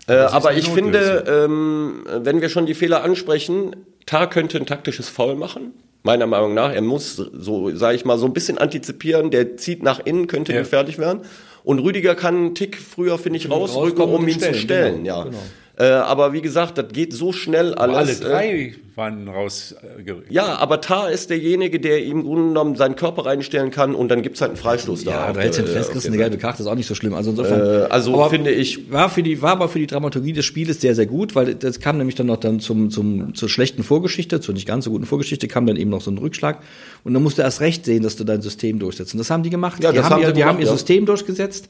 Ja, 0.07 0.15
ja. 0.15 0.25
Äh, 0.25 0.27
aber 0.27 0.53
ich 0.53 0.69
finde, 0.69 1.23
ähm, 1.27 2.03
wenn 2.05 2.41
wir 2.41 2.49
schon 2.49 2.65
die 2.65 2.73
Fehler 2.73 3.03
ansprechen, 3.03 3.75
Tar 4.05 4.29
könnte 4.29 4.57
ein 4.57 4.65
taktisches 4.65 5.09
Foul 5.09 5.36
machen 5.36 5.73
meiner 6.03 6.27
Meinung 6.27 6.53
nach. 6.53 6.71
Er 6.71 6.81
muss, 6.81 7.15
so 7.15 7.75
sage 7.75 7.95
ich 7.95 8.05
mal, 8.05 8.17
so 8.17 8.25
ein 8.25 8.34
bisschen 8.34 8.57
antizipieren. 8.57 9.31
Der 9.31 9.57
zieht 9.57 9.81
nach 9.81 9.99
innen, 10.05 10.27
könnte 10.27 10.53
ja. 10.53 10.59
gefährlich 10.59 10.99
werden. 10.99 11.21
Und 11.63 11.79
Rüdiger 11.79 12.13
kann 12.13 12.36
einen 12.36 12.55
Tick 12.55 12.77
früher, 12.77 13.17
finde 13.17 13.38
ich, 13.38 13.49
rausrücken, 13.49 14.03
um 14.03 14.27
ihn 14.27 14.36
stellen, 14.36 14.53
zu 14.53 14.59
stellen. 14.59 15.03
Genau, 15.03 15.17
ja. 15.17 15.23
Genau. 15.23 15.38
Äh, 15.76 15.86
aber 15.86 16.34
wie 16.34 16.41
gesagt, 16.41 16.78
das 16.78 16.89
geht 16.89 17.13
so 17.13 17.32
schnell 17.32 17.74
alles. 17.74 17.95
Aber 17.95 17.97
alle 17.97 18.15
drei 18.15 18.76
waren 18.95 19.28
raus. 19.28 19.74
Äh, 19.82 20.13
ja, 20.30 20.55
aber 20.57 20.82
Tar 20.82 21.09
ist 21.09 21.32
derjenige, 21.32 21.80
der 21.80 22.03
im 22.03 22.21
Grunde 22.21 22.49
genommen 22.49 22.76
seinen 22.76 22.95
Körper 22.95 23.26
reinstellen 23.26 23.71
kann 23.71 23.95
und 23.95 24.09
dann 24.09 24.21
gibt's 24.21 24.39
halt 24.39 24.51
einen 24.51 24.57
Freistoß 24.57 25.03
ja, 25.03 25.11
da. 25.11 25.28
Ja, 25.28 25.34
du 25.34 25.39
hältst 25.39 25.59
ihn 25.59 25.65
fest, 25.65 25.91
kriegst 25.91 26.05
eine 26.05 26.17
gelbe 26.17 26.38
Karte, 26.38 26.61
ist 26.61 26.67
auch 26.67 26.76
nicht 26.76 26.86
so 26.86 26.93
schlimm. 26.93 27.15
Also 27.15 27.32
insofern. 27.32 27.59
Äh, 27.59 27.86
also 27.89 28.24
finde 28.30 28.51
ich. 28.51 28.91
War 28.91 29.09
für 29.09 29.24
die, 29.24 29.41
war 29.41 29.53
aber 29.53 29.67
für 29.67 29.80
die 29.80 29.88
Dramaturgie 29.88 30.34
des 30.34 30.45
Spieles 30.45 30.80
sehr, 30.80 30.93
sehr 30.93 31.07
gut, 31.07 31.34
weil 31.34 31.55
das 31.55 31.80
kam 31.80 31.97
nämlich 31.97 32.13
dann 32.13 32.28
noch 32.28 32.38
dann 32.38 32.59
zum, 32.59 32.91
zum, 32.91 33.34
zur 33.34 33.49
schlechten 33.49 33.82
Vorgeschichte, 33.82 34.39
zur 34.41 34.53
nicht 34.53 34.67
ganz 34.67 34.86
so 34.86 34.91
guten 34.91 35.05
Vorgeschichte, 35.05 35.47
kam 35.47 35.65
dann 35.65 35.78
eben 35.78 35.89
noch 35.89 36.01
so 36.01 36.11
ein 36.11 36.19
Rückschlag. 36.19 36.59
Und 37.03 37.15
dann 37.15 37.24
musst 37.24 37.39
du 37.39 37.41
erst 37.41 37.61
recht 37.61 37.86
sehen, 37.86 38.03
dass 38.03 38.15
du 38.15 38.24
dein 38.26 38.43
System 38.43 38.78
durchsetzt. 38.78 39.15
Und 39.15 39.17
das 39.17 39.32
haben 39.32 39.41
die 39.41 39.49
gemacht. 39.49 39.84
Ja, 39.84 39.91
die 39.91 39.97
das 39.97 40.05
haben, 40.05 40.13
haben, 40.13 40.21
die, 40.21 40.28
die 40.28 40.34
gemacht, 40.34 40.49
haben 40.49 40.59
ihr 40.59 40.67
ja. 40.67 40.71
System 40.71 41.07
durchgesetzt. 41.07 41.67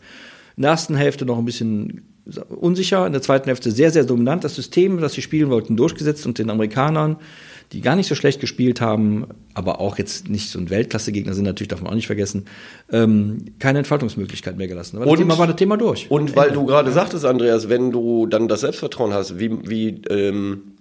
In 0.55 0.63
der 0.63 0.71
ersten 0.71 0.95
Hälfte 0.95 1.25
noch 1.25 1.37
ein 1.37 1.45
bisschen 1.45 2.03
unsicher, 2.49 3.05
in 3.05 3.11
der 3.11 3.21
zweiten 3.21 3.45
Hälfte 3.45 3.71
sehr, 3.71 3.91
sehr 3.91 4.05
dominant. 4.05 4.43
Das 4.43 4.55
System, 4.55 4.99
das 5.01 5.13
sie 5.13 5.21
spielen 5.21 5.49
wollten, 5.49 5.75
durchgesetzt 5.75 6.25
und 6.25 6.39
den 6.39 6.49
Amerikanern, 6.49 7.17
die 7.73 7.81
gar 7.81 7.95
nicht 7.95 8.07
so 8.07 8.15
schlecht 8.15 8.39
gespielt 8.39 8.81
haben, 8.81 9.27
aber 9.53 9.81
auch 9.81 9.97
jetzt 9.97 10.29
nicht 10.29 10.49
so 10.49 10.59
ein 10.59 10.69
Weltklasse-Gegner 10.69 11.33
sind, 11.33 11.45
natürlich 11.45 11.69
darf 11.69 11.81
man 11.81 11.91
auch 11.91 11.95
nicht 11.95 12.07
vergessen, 12.07 12.45
ähm, 12.91 13.45
keine 13.59 13.79
Entfaltungsmöglichkeit 13.79 14.57
mehr 14.57 14.67
gelassen. 14.67 14.97
Aber 14.97 15.07
und, 15.07 15.13
das 15.13 15.19
Thema 15.19 15.37
war 15.37 15.47
das 15.47 15.55
Thema 15.55 15.77
durch. 15.77 16.09
Und 16.09 16.35
weil 16.35 16.51
du 16.51 16.65
gerade 16.65 16.91
sagtest, 16.91 17.25
Andreas, 17.25 17.67
wenn 17.67 17.91
du 17.91 18.27
dann 18.27 18.47
das 18.47 18.61
Selbstvertrauen 18.61 19.13
hast, 19.13 19.39
wie, 19.39 19.51
wie 19.67 20.01
ähm, 20.09 20.73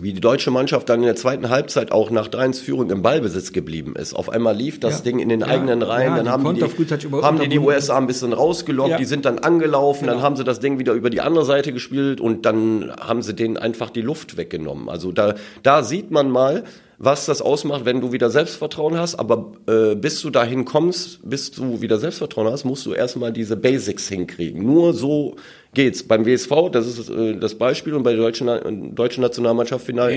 wie 0.00 0.12
die 0.12 0.20
deutsche 0.20 0.50
Mannschaft 0.50 0.88
dann 0.88 1.00
in 1.00 1.06
der 1.06 1.16
zweiten 1.16 1.48
Halbzeit 1.48 1.92
auch 1.92 2.10
nach 2.10 2.28
3-1 2.28 2.62
Führung 2.62 2.90
im 2.90 3.02
Ballbesitz 3.02 3.52
geblieben 3.52 3.94
ist. 3.96 4.14
Auf 4.14 4.28
einmal 4.28 4.54
lief 4.54 4.78
das 4.80 4.98
ja. 4.98 5.04
Ding 5.04 5.18
in 5.18 5.28
den 5.28 5.40
ja. 5.40 5.46
eigenen 5.46 5.82
Reihen, 5.82 6.12
ja, 6.12 6.16
dann 6.16 6.28
haben 6.28 6.54
die, 6.54 6.62
haben 6.62 7.38
die, 7.38 7.48
die 7.48 7.58
USA 7.58 7.96
ein 7.96 8.06
bisschen 8.06 8.32
rausgelockt, 8.32 8.98
die 8.98 9.04
sind 9.04 9.24
dann 9.24 9.38
angelaufen, 9.38 10.02
genau. 10.02 10.14
dann 10.14 10.22
haben 10.22 10.36
sie 10.36 10.44
das 10.44 10.60
Ding 10.60 10.78
wieder 10.78 10.92
über 10.92 11.10
die 11.10 11.20
andere 11.20 11.44
Seite 11.44 11.72
gespielt 11.72 12.20
und 12.20 12.44
dann 12.46 12.92
haben 13.00 13.22
sie 13.22 13.34
denen 13.34 13.56
einfach 13.56 13.90
die 13.90 14.02
Luft 14.02 14.36
weggenommen. 14.36 14.88
Also 14.88 15.12
da, 15.12 15.34
da 15.62 15.82
sieht 15.82 16.10
man 16.10 16.30
mal, 16.30 16.64
was 16.98 17.26
das 17.26 17.42
ausmacht, 17.42 17.84
wenn 17.84 18.00
du 18.00 18.12
wieder 18.12 18.30
Selbstvertrauen 18.30 18.98
hast. 18.98 19.16
Aber 19.16 19.52
äh, 19.66 19.94
bis 19.94 20.20
du 20.22 20.30
dahin 20.30 20.64
kommst, 20.64 21.20
bis 21.28 21.50
du 21.50 21.80
wieder 21.80 21.98
Selbstvertrauen 21.98 22.50
hast, 22.50 22.64
musst 22.64 22.86
du 22.86 22.92
erstmal 22.92 23.32
diese 23.32 23.56
Basics 23.56 24.08
hinkriegen. 24.08 24.64
Nur 24.64 24.94
so 24.94 25.36
geht's. 25.76 26.02
Beim 26.02 26.26
WSV, 26.26 26.70
das 26.72 26.86
ist 26.88 27.08
äh, 27.08 27.36
das 27.36 27.54
Beispiel, 27.54 27.94
und 27.94 28.02
bei 28.02 28.10
der 28.12 28.20
deutschen, 28.20 28.94
deutschen 28.96 29.20
Nationalmannschaft 29.20 29.86
final, 29.86 30.10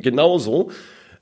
genauso. 0.00 0.70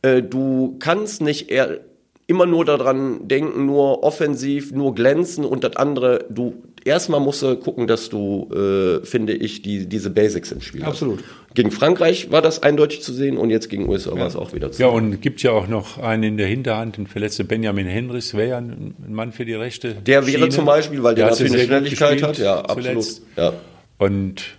Äh, 0.00 0.22
du 0.22 0.76
kannst 0.78 1.20
nicht 1.20 1.50
eher 1.50 1.80
immer 2.26 2.46
nur 2.46 2.64
daran 2.64 3.26
denken, 3.26 3.66
nur 3.66 4.04
offensiv, 4.04 4.72
nur 4.72 4.94
glänzen 4.94 5.44
und 5.44 5.64
das 5.64 5.74
andere, 5.74 6.26
du 6.30 6.62
erstmal 6.84 7.18
musst 7.18 7.42
du 7.42 7.56
gucken, 7.56 7.88
dass 7.88 8.08
du, 8.08 8.48
äh, 8.54 9.04
finde 9.04 9.32
ich, 9.32 9.62
die, 9.62 9.86
diese 9.86 10.10
Basics 10.10 10.52
im 10.52 10.60
Spiel 10.60 10.84
Absolut. 10.84 11.18
Hast. 11.18 11.54
Gegen 11.56 11.72
Frankreich 11.72 12.30
war 12.30 12.40
das 12.40 12.62
eindeutig 12.62 13.02
zu 13.02 13.12
sehen 13.12 13.36
und 13.36 13.50
jetzt 13.50 13.68
gegen 13.68 13.88
USA 13.88 14.10
ja. 14.12 14.20
war 14.20 14.28
es 14.28 14.36
auch 14.36 14.52
wieder 14.52 14.70
zu 14.70 14.78
sehen. 14.78 14.86
Ja, 14.86 14.92
und 14.92 15.20
gibt 15.20 15.42
ja 15.42 15.50
auch 15.50 15.66
noch 15.66 15.98
einen 15.98 16.22
in 16.22 16.36
der 16.36 16.46
Hinterhand, 16.46 16.96
den 16.96 17.08
verletzten 17.08 17.48
Benjamin 17.48 17.86
Henrys, 17.86 18.34
wäre 18.34 18.50
ja 18.50 18.58
ein 18.58 18.94
Mann 19.08 19.32
für 19.32 19.44
die 19.44 19.54
Rechte. 19.54 19.94
Der 19.94 20.24
wäre 20.28 20.38
Schiene. 20.38 20.48
zum 20.50 20.64
Beispiel, 20.64 21.02
weil 21.02 21.16
der, 21.16 21.24
der 21.24 21.32
natürlich 21.32 21.54
eine 21.54 21.64
Schnelligkeit 21.64 22.22
hat, 22.22 22.38
ja, 22.38 22.60
absolut. 22.60 23.06
Ja. 23.36 23.54
Und 24.00 24.56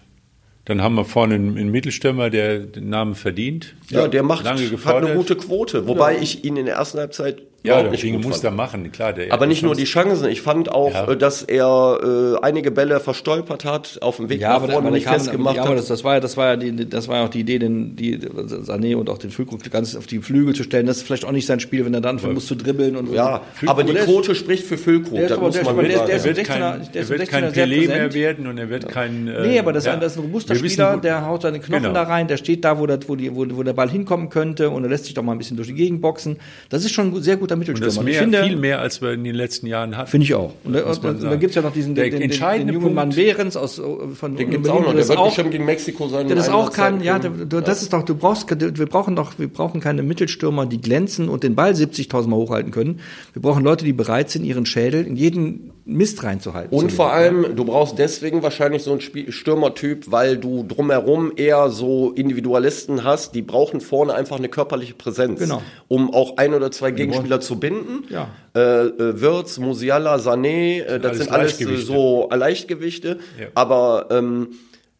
Dann 0.66 0.84
haben 0.84 0.94
wir 0.94 1.06
vorne 1.06 1.34
einen, 1.34 1.72
Mittelstürmer, 1.72 2.30
der 2.30 2.60
den 2.60 2.90
Namen 2.90 3.16
verdient. 3.16 3.76
Ja, 3.90 4.08
der 4.08 4.22
macht, 4.22 4.46
lange 4.46 4.62
hat 4.62 4.96
eine 4.96 5.16
gute 5.16 5.36
Quote. 5.36 5.88
Wobei 5.88 6.14
ja. 6.14 6.22
ich 6.22 6.46
ihn 6.46 6.56
in 6.56 6.68
der 6.68 6.76
ersten 6.76 7.00
Halbzeit 7.00 7.42
ja, 7.64 7.84
der 7.84 7.92
Dinge 7.92 8.18
muss 8.18 8.44
er 8.44 8.52
machen, 8.52 8.92
klar. 8.92 9.14
Der 9.14 9.32
aber 9.32 9.46
nicht 9.46 9.62
nur 9.62 9.76
die 9.76 9.84
Chancen. 9.84 10.28
Ich 10.30 10.42
fand 10.42 10.72
auch, 10.72 10.94
ja. 10.94 11.16
Dass 11.16 11.44
er 11.44 12.00
äh, 12.42 12.46
einige 12.46 12.72
Bälle 12.72 13.00
verstolpert 13.00 13.66
hat, 13.66 14.00
auf 14.02 14.18
dem 14.18 14.30
Weg 14.30 14.42
ja, 14.42 14.58
nach 14.58 14.70
vorne 14.70 14.90
nicht 14.90 15.08
festgemacht 15.08 15.58
ja, 15.58 15.64
aber 15.64 15.76
das, 15.76 15.88
das 15.88 16.04
war 16.04 16.16
ja, 16.16 16.20
das 16.20 16.38
war 16.38 16.48
ja 16.48 16.56
die, 16.56 16.90
das 16.90 17.08
war 17.08 17.18
ja 17.18 17.26
auch 17.26 17.30
die 17.30 17.42
Idee, 17.42 17.60
den, 17.60 17.96
die 17.96 18.18
Sané 18.18 18.96
und 18.96 19.10
auch 19.10 19.20
den 19.20 19.30
Füllkrug 19.30 19.70
ganz 19.70 19.96
auf 19.96 20.08
die 20.08 20.20
Flügel 20.20 20.56
zu 20.56 20.64
stellen. 20.64 20.88
Das 20.88 20.98
ist 20.98 21.04
vielleicht 21.04 21.26
auch 21.26 21.32
nicht 21.32 21.46
sein 21.46 21.60
Spiel, 21.60 21.86
wenn 21.86 21.94
er 21.94 22.02
dann 22.02 22.16
anfängt 22.16 22.34
muss 22.34 22.48
zu 22.48 22.56
dribbeln 22.56 22.96
und 22.96 23.14
ja. 23.14 23.42
Füllkrug, 23.54 23.70
aber 23.70 23.84
die 23.84 23.94
Quote 23.94 24.34
spricht 24.34 24.66
für 24.66 24.78
Füllkrug. 24.78 25.20
Der, 25.20 25.38
muss 25.38 25.62
man 25.62 25.78
der, 25.78 26.06
der, 26.06 26.06
der, 26.08 26.24
wird 26.24 26.44
kein, 26.44 26.88
der 26.94 27.10
wird 27.10 27.30
kein 27.30 27.46
Pelé 27.52 27.88
mehr 27.88 28.14
werden 28.14 28.48
und 28.48 28.58
er 28.58 28.70
wird 28.70 28.88
kein. 28.88 29.28
Äh, 29.28 29.48
nee, 29.48 29.60
aber 29.60 29.72
das, 29.72 29.86
ja. 29.86 29.94
ist 29.94 30.18
ein 30.18 30.24
robuster 30.24 30.56
Spieler, 30.56 30.98
der 30.98 31.26
haut 31.28 31.44
seine 31.44 31.60
Knochen 31.60 31.84
genau. 31.84 31.94
da 31.94 32.04
rein, 32.04 32.28
der 32.28 32.38
steht 32.38 32.66
da, 32.66 32.80
wo, 32.80 32.88
das, 32.88 33.08
wo, 33.08 33.16
die, 33.16 33.36
wo, 33.36 33.46
wo 33.52 33.64
der 33.64 33.74
Ball 33.74 33.90
hinkommen 33.90 34.30
könnte 34.30 34.70
und 34.72 34.84
er 34.84 34.90
lässt 34.90 35.06
sich 35.06 35.14
doch 35.14 35.24
mal 35.24 35.34
ein 35.34 35.38
bisschen 35.38 35.58
durch 35.58 35.68
die 35.68 35.76
Gegend 35.76 36.02
boxen. 36.02 36.38
Das 36.70 36.84
ist 36.84 36.92
schon 36.92 37.14
ein 37.14 37.22
sehr 37.22 37.38
guter 37.60 37.74
Mittelstürmer 37.74 38.12
finde, 38.12 38.44
viel 38.44 38.56
mehr, 38.56 38.80
als 38.80 39.02
wir 39.02 39.12
in 39.12 39.24
den 39.24 39.36
letzten 39.36 39.68
Jahren 39.68 39.98
hatten. 39.98 40.10
Finde 40.10 40.26
ich 40.26 40.34
auch. 40.34 40.54
Und, 40.64 40.74
da, 40.74 40.84
und 40.84 41.24
da 41.24 41.36
gibt 41.36 41.52
es 41.52 41.56
ja 41.56 41.62
noch 41.62 41.74
diesen 41.74 41.96
der 41.96 42.10
den, 42.10 42.30
den, 42.30 42.30
den 42.32 42.74
jungen 42.74 42.94
Mann 42.94 43.10
Behrens 43.10 43.56
aus 43.56 43.80
äh, 43.80 43.84
von 44.14 44.36
den 44.36 44.50
gibt's 44.50 44.70
auch 44.70 44.82
noch. 44.82 44.94
Der 44.94 45.08
wird 45.08 45.18
auch, 45.18 45.28
bestimmt 45.28 45.52
gegen 45.52 45.66
Mexiko 45.66 46.08
sein. 46.08 46.28
Der 46.28 46.36
das 46.36 46.50
auch 46.50 46.72
kann. 46.72 47.02
Ja, 47.02 47.20
du, 47.20 47.30
du, 47.46 47.62
das 47.62 47.82
ist 47.82 47.94
doch. 47.94 48.04
Du 48.04 48.16
brauchst. 48.16 48.48
Wir 48.50 48.86
brauchen 48.86 49.16
doch. 49.16 49.38
Wir 49.38 49.48
brauchen 49.48 49.82
keine 49.82 50.04
Mittelstürmer, 50.04 50.66
die 50.66 50.82
glänzen 50.82 51.30
und 51.30 51.44
den 51.44 51.56
Ball 51.56 51.74
70.000 51.74 52.28
Mal 52.28 52.38
hochhalten 52.38 52.72
können. 52.72 53.00
Wir 53.34 53.42
brauchen 53.42 53.64
Leute, 53.64 53.86
die 53.86 53.94
bereit 53.94 54.30
sind, 54.30 54.44
ihren 54.46 54.66
Schädel 54.66 55.06
in 55.06 55.16
jeden 55.16 55.72
Mist 55.86 56.24
reinzuhalten. 56.24 56.78
Und 56.78 56.92
vor 56.92 57.12
allem, 57.12 57.56
du 57.56 57.66
brauchst 57.66 57.98
deswegen 57.98 58.44
wahrscheinlich 58.44 58.84
so 58.84 58.92
einen 58.92 59.02
Stürmertyp, 59.02 60.12
weil 60.12 60.38
du 60.38 60.64
drumherum 60.64 61.34
eher 61.36 61.70
so 61.70 62.12
Individualisten 62.12 63.04
hast, 63.04 63.34
die 63.36 63.42
brauchen 63.42 63.82
vorne 63.82 64.14
einfach 64.14 64.38
eine 64.38 64.48
körperliche 64.48 64.94
Präsenz, 64.94 65.40
genau. 65.40 65.62
um 65.88 66.14
auch 66.14 66.38
ein 66.38 66.54
oder 66.54 66.72
zwei 66.72 66.92
Gegenspieler 66.92 67.41
zu 67.42 67.60
binden. 67.60 68.06
Ja. 68.10 68.30
Äh, 68.56 68.60
äh, 68.60 69.22
Wirtz, 69.22 69.58
Musiala, 69.58 70.16
Sané, 70.16 70.84
äh, 70.84 71.00
das 71.00 71.18
sind 71.18 71.32
alles 71.32 71.58
so 71.58 72.30
Leichtgewichte. 72.32 73.20
Ja. 73.40 73.48
Aber 73.56 74.08
ähm, 74.12 74.50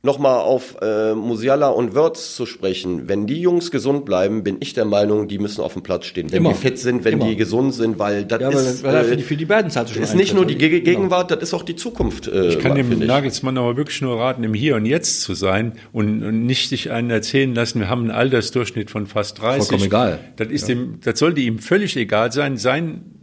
nochmal 0.04 0.40
auf 0.40 0.78
äh, 0.82 1.14
Musiala 1.14 1.68
und 1.68 1.94
Wörz 1.94 2.36
zu 2.36 2.46
sprechen. 2.46 3.08
Wenn 3.08 3.28
die 3.28 3.40
Jungs 3.40 3.70
gesund 3.70 4.04
bleiben, 4.04 4.44
bin 4.44 4.58
ich 4.60 4.74
der 4.74 4.86
Meinung, 4.86 5.28
die 5.28 5.38
müssen 5.38 5.62
auf 5.62 5.74
dem 5.74 5.84
Platz 5.84 6.06
stehen. 6.06 6.32
Wenn 6.32 6.40
Immer. 6.40 6.50
die 6.50 6.56
fit 6.56 6.80
sind, 6.80 7.06
wenn 7.06 7.14
Immer. 7.14 7.26
die 7.26 7.36
gesund 7.36 7.76
sind, 7.76 8.00
weil 8.00 8.26
das 8.26 8.42
ja, 8.42 8.50
ist, 8.50 8.84
weil, 8.84 8.94
weil 8.94 9.20
äh, 9.20 9.20
für 9.20 9.36
die 9.36 9.46
beiden 9.46 9.70
Zeiten 9.70 9.94
schon 9.94 10.02
ist 10.02 10.16
nicht 10.16 10.34
nur 10.34 10.46
die 10.46 10.58
Ge 10.58 10.82
Gegenwart, 10.82 11.28
genau. 11.28 11.40
das 11.40 11.50
ist 11.50 11.54
auch 11.54 11.64
die 11.64 11.76
Zukunft. 11.76 12.28
Äh, 12.28 12.48
ich 12.48 12.60
kann 12.60 12.76
dem 12.76 12.98
Nagelsmann 12.98 13.58
aber 13.58 13.78
wirklich 13.78 14.02
nur 14.02 14.20
raten, 14.20 14.44
im 14.44 14.56
Hier 14.56 14.76
und 14.76 14.86
Jetzt 14.86 15.22
zu 15.22 15.36
sein 15.36 15.74
und, 15.92 16.24
und 16.24 16.46
nicht 16.46 16.70
sich 16.70 16.92
einen 16.92 17.12
erzählen 17.12 17.54
lassen, 17.54 17.80
wir 17.80 17.90
haben 17.90 18.02
einen 18.02 18.12
Altersdurchschnitt 18.12 18.90
von 18.90 19.06
fast 19.06 19.40
30. 19.40 19.68
Vollkommen 19.68 19.88
egal. 19.88 20.20
Das, 20.38 20.48
ist 20.48 20.68
ja. 20.68 20.76
dem, 20.76 21.00
das 21.02 21.20
sollte 21.20 21.42
ihm 21.42 21.60
völlig 21.60 21.96
egal 21.96 22.32
sein. 22.32 22.58
Sein 22.58 23.21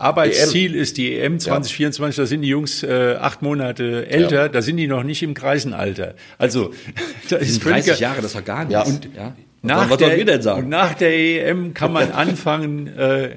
Arbeitsziel 0.00 0.74
EM. 0.74 0.80
ist 0.80 0.96
die 0.96 1.18
EM 1.18 1.38
2024, 1.38 2.16
ja. 2.16 2.22
da 2.22 2.26
sind 2.26 2.42
die 2.42 2.48
Jungs 2.48 2.82
äh, 2.82 3.16
acht 3.20 3.42
Monate 3.42 4.08
älter, 4.08 4.42
ja. 4.42 4.48
da 4.48 4.62
sind 4.62 4.76
die 4.76 4.86
noch 4.86 5.02
nicht 5.02 5.22
im 5.22 5.34
Kreisenalter. 5.34 6.14
Also 6.38 6.72
das 7.28 7.42
ist 7.42 7.64
30 7.64 7.98
Jahre, 8.00 8.22
das 8.22 8.34
war 8.34 8.42
gar 8.42 8.64
nichts. 8.64 8.72
Ja. 8.72 8.82
Und, 8.82 9.08
ja. 9.16 9.32
Nach, 9.62 9.96
der, 9.96 10.56
und 10.56 10.68
nach 10.68 10.94
der 10.94 11.48
EM 11.48 11.74
kann 11.74 11.92
man 11.92 12.12
anfangen, 12.12 12.86
äh, 12.96 13.30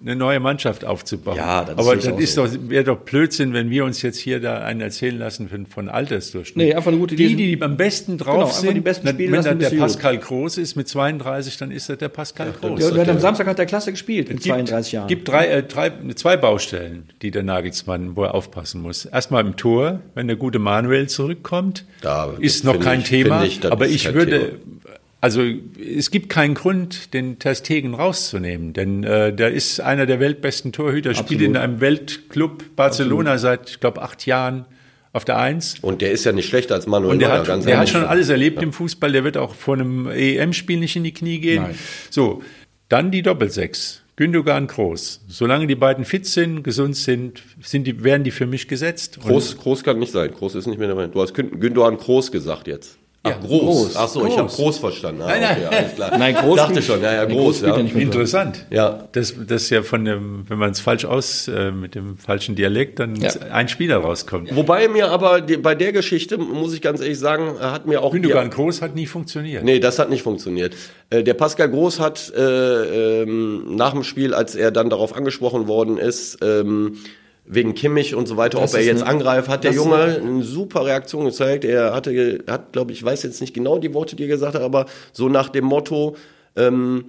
eine 0.00 0.16
neue 0.16 0.40
Mannschaft 0.40 0.84
aufzubauen. 0.84 1.36
Ja, 1.36 1.64
das 1.64 1.78
Aber 1.78 1.96
das 1.96 2.06
ist 2.06 2.34
so. 2.34 2.46
doch, 2.46 2.52
wäre 2.68 2.84
doch 2.84 2.98
Blödsinn, 2.98 3.52
wenn 3.52 3.70
wir 3.70 3.84
uns 3.84 4.02
jetzt 4.02 4.18
hier 4.18 4.40
da 4.40 4.62
einen 4.62 4.80
erzählen 4.80 5.18
lassen 5.18 5.48
von, 5.48 5.66
von 5.66 5.88
Altersdurchschnitt. 5.88 6.56
Nee, 6.56 6.74
einfach 6.74 6.90
eine 6.90 6.98
gute 6.98 7.14
Idee. 7.14 7.28
Die, 7.28 7.56
die 7.56 7.62
am 7.62 7.76
besten 7.76 8.18
drauf 8.18 8.44
genau, 8.44 8.46
sind, 8.48 8.74
die 8.74 8.80
besten 8.80 9.08
Spiele 9.08 9.44
wenn 9.44 9.58
der 9.58 9.70
Pascal 9.70 10.18
Groß 10.18 10.58
ist 10.58 10.76
mit 10.76 10.88
32, 10.88 11.56
dann 11.58 11.70
ist 11.70 11.88
das 11.88 11.98
der 11.98 12.08
Pascal 12.08 12.52
Groß. 12.52 12.80
Ja, 12.80 12.90
der, 12.90 13.04
der, 13.04 13.14
am 13.14 13.20
Samstag 13.20 13.46
hat 13.46 13.58
der 13.58 13.66
Klasse 13.66 13.92
gespielt 13.92 14.28
mit 14.28 14.42
32 14.42 14.92
Jahren. 14.92 15.04
Es 15.04 15.08
gibt 15.08 15.28
drei, 15.28 15.46
äh, 15.46 15.62
drei, 15.62 15.92
zwei 16.14 16.36
Baustellen, 16.36 17.08
die 17.22 17.30
der 17.30 17.42
Nagelsmann, 17.42 18.16
wo 18.16 18.24
er 18.24 18.34
aufpassen 18.34 18.82
muss. 18.82 19.04
Erstmal 19.04 19.44
im 19.44 19.56
Tor, 19.56 20.00
wenn 20.14 20.26
der 20.26 20.36
gute 20.36 20.58
Manuel 20.58 21.08
zurückkommt, 21.08 21.84
da, 22.00 22.34
ist 22.38 22.64
noch 22.64 22.78
kein 22.80 23.00
ich, 23.00 23.08
Thema. 23.08 23.44
Ich, 23.44 23.64
aber 23.70 23.86
ich 23.86 24.12
würde, 24.12 24.50
Thema 24.50 25.01
also 25.22 25.40
es 25.78 26.10
gibt 26.10 26.28
keinen 26.30 26.54
Grund, 26.54 27.14
den 27.14 27.38
Testegen 27.38 27.94
rauszunehmen, 27.94 28.72
denn 28.72 29.04
äh, 29.04 29.32
der 29.32 29.52
ist 29.52 29.80
einer 29.80 30.04
der 30.04 30.18
weltbesten 30.18 30.72
Torhüter, 30.72 31.10
Absolut. 31.10 31.28
spielt 31.28 31.42
in 31.42 31.56
einem 31.56 31.80
Weltclub 31.80 32.74
Barcelona 32.74 33.34
Absolut. 33.34 33.60
seit, 33.60 33.70
ich 33.70 33.80
glaube, 33.80 34.02
acht 34.02 34.26
Jahren 34.26 34.66
auf 35.12 35.24
der 35.24 35.38
Eins. 35.38 35.76
Und 35.80 36.02
der 36.02 36.10
ist 36.10 36.24
ja 36.24 36.32
nicht 36.32 36.48
schlechter 36.48 36.74
als 36.74 36.88
Manuel 36.88 37.12
Und 37.12 37.18
der, 37.20 37.28
Neuer, 37.28 37.46
hat, 37.46 37.64
der 37.64 37.78
hat 37.78 37.88
schon 37.88 38.04
alles 38.04 38.30
erlebt 38.30 38.56
ja. 38.56 38.62
im 38.64 38.72
Fußball, 38.72 39.12
der 39.12 39.22
wird 39.22 39.36
auch 39.36 39.54
vor 39.54 39.74
einem 39.74 40.08
EM-Spiel 40.08 40.80
nicht 40.80 40.96
in 40.96 41.04
die 41.04 41.14
Knie 41.14 41.38
gehen. 41.38 41.62
Nein. 41.62 41.78
So, 42.10 42.42
dann 42.88 43.12
die 43.12 43.22
Doppelsechs. 43.22 44.02
Gündogan 44.16 44.66
Groß. 44.66 45.22
Solange 45.28 45.68
die 45.68 45.76
beiden 45.76 46.04
fit 46.04 46.26
sind, 46.26 46.64
gesund 46.64 46.96
sind, 46.96 47.42
sind 47.62 47.86
die, 47.86 48.02
werden 48.02 48.24
die 48.24 48.32
für 48.32 48.46
mich 48.46 48.66
gesetzt. 48.66 49.20
Groß, 49.20 49.56
Groß 49.56 49.84
kann 49.84 50.00
nicht 50.00 50.12
sein. 50.12 50.32
Groß 50.32 50.56
ist 50.56 50.66
nicht 50.66 50.78
mehr 50.78 50.88
dabei. 50.88 51.06
Du 51.06 51.22
hast 51.22 51.32
Gündogan 51.32 51.96
Groß 51.96 52.32
gesagt 52.32 52.66
jetzt. 52.66 52.98
Ach, 53.24 53.30
ja, 53.30 53.36
groß. 53.38 53.60
groß. 53.60 53.96
Ach 53.96 54.08
so, 54.08 54.20
groß. 54.20 54.32
ich 54.32 54.38
habe 54.38 54.48
groß 54.48 54.78
verstanden. 54.78 55.22
Ah, 55.22 55.28
nein, 55.28 55.40
nein. 55.42 55.56
Okay, 55.66 55.76
alles 55.76 55.94
klar. 55.94 56.18
Nein, 56.18 56.34
groß. 56.34 56.56
Dachte 56.56 56.82
schon, 56.82 57.02
ja, 57.02 57.14
ja, 57.14 57.24
groß. 57.24 57.62
groß 57.62 57.68
ja. 57.68 57.76
Interessant. 57.76 58.66
Ja. 58.70 59.08
Das, 59.12 59.34
das 59.46 59.62
ist 59.62 59.70
ja 59.70 59.84
von 59.84 60.04
dem, 60.04 60.44
wenn 60.48 60.58
man 60.58 60.72
es 60.72 60.80
falsch 60.80 61.04
aus, 61.04 61.46
äh, 61.46 61.70
mit 61.70 61.94
dem 61.94 62.16
falschen 62.16 62.56
Dialekt, 62.56 62.98
dann 62.98 63.14
ja. 63.14 63.30
ein 63.52 63.68
Spieler 63.68 63.98
rauskommt. 63.98 64.54
Wobei 64.56 64.88
mir 64.88 65.10
aber 65.10 65.40
die, 65.40 65.56
bei 65.56 65.76
der 65.76 65.92
Geschichte, 65.92 66.36
muss 66.36 66.74
ich 66.74 66.82
ganz 66.82 67.00
ehrlich 67.00 67.18
sagen, 67.18 67.60
hat 67.60 67.86
mir 67.86 68.02
auch. 68.02 68.12
Gündogan 68.12 68.50
Groß 68.50 68.82
hat 68.82 68.96
nie 68.96 69.06
funktioniert. 69.06 69.62
Nee, 69.62 69.78
das 69.78 70.00
hat 70.00 70.10
nicht 70.10 70.22
funktioniert. 70.22 70.74
Äh, 71.10 71.22
der 71.22 71.34
Pascal 71.34 71.68
Groß 71.70 72.00
hat 72.00 72.32
äh, 72.36 73.22
ähm, 73.22 73.76
nach 73.76 73.92
dem 73.92 74.02
Spiel, 74.02 74.34
als 74.34 74.56
er 74.56 74.72
dann 74.72 74.90
darauf 74.90 75.14
angesprochen 75.14 75.68
worden 75.68 75.96
ist, 75.96 76.38
ähm, 76.42 76.98
wegen 77.44 77.74
Kimmich 77.74 78.14
und 78.14 78.28
so 78.28 78.36
weiter, 78.36 78.60
das 78.60 78.72
ob 78.72 78.80
er 78.80 78.86
jetzt 78.86 79.02
eine, 79.02 79.10
angreift, 79.10 79.48
hat 79.48 79.64
der 79.64 79.72
Junge 79.72 80.20
eine 80.22 80.42
super 80.42 80.84
Reaktion 80.86 81.24
gezeigt. 81.24 81.64
Er 81.64 81.94
hatte, 81.94 82.44
hat, 82.48 82.72
glaube 82.72 82.92
ich, 82.92 83.02
weiß 83.02 83.22
jetzt 83.24 83.40
nicht 83.40 83.54
genau 83.54 83.78
die 83.78 83.92
Worte, 83.94 84.16
die 84.16 84.24
er 84.24 84.28
gesagt 84.28 84.54
hat, 84.54 84.62
aber 84.62 84.86
so 85.12 85.28
nach 85.28 85.48
dem 85.48 85.64
Motto, 85.64 86.16
ähm, 86.56 87.06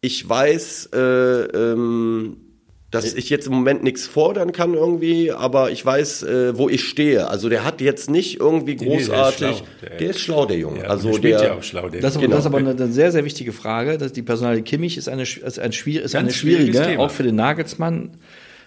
ich 0.00 0.28
weiß, 0.28 0.90
äh, 0.92 0.98
ähm, 0.98 2.36
dass 2.90 3.14
ich 3.14 3.30
jetzt 3.30 3.46
im 3.46 3.52
Moment 3.52 3.82
nichts 3.82 4.06
fordern 4.06 4.52
kann 4.52 4.74
irgendwie, 4.74 5.32
aber 5.32 5.70
ich 5.70 5.84
weiß, 5.84 6.22
äh, 6.22 6.58
wo 6.58 6.68
ich 6.68 6.84
stehe. 6.84 7.28
Also 7.28 7.48
der 7.48 7.64
hat 7.64 7.80
jetzt 7.80 8.08
nicht 8.08 8.40
irgendwie 8.40 8.76
großartig. 8.76 9.40
Nee, 9.40 9.46
der, 9.82 9.90
ist 9.90 10.00
der, 10.00 10.10
ist 10.10 10.20
schlau, 10.20 10.46
der 10.46 10.58
Junge. 10.58 10.80
Ja, 10.80 10.86
also 10.86 11.18
der, 11.18 11.42
ja 11.42 11.54
auch 11.54 11.62
schlau, 11.62 11.88
der 11.88 12.00
das, 12.00 12.14
genau. 12.14 12.30
das 12.30 12.40
ist 12.40 12.46
aber 12.46 12.58
eine, 12.58 12.92
sehr, 12.92 13.12
sehr 13.12 13.24
wichtige 13.24 13.52
Frage. 13.52 13.98
Dass 13.98 14.12
die 14.12 14.22
Personalie 14.22 14.62
Kimmich 14.62 14.96
ist 14.96 15.08
eine, 15.08 15.22
ist 15.22 15.58
ein, 15.58 15.72
ist 15.72 16.14
eine 16.14 16.32
schwierige, 16.32 16.98
auch 16.98 17.10
für 17.10 17.24
den 17.24 17.36
Nagelsmann 17.36 18.16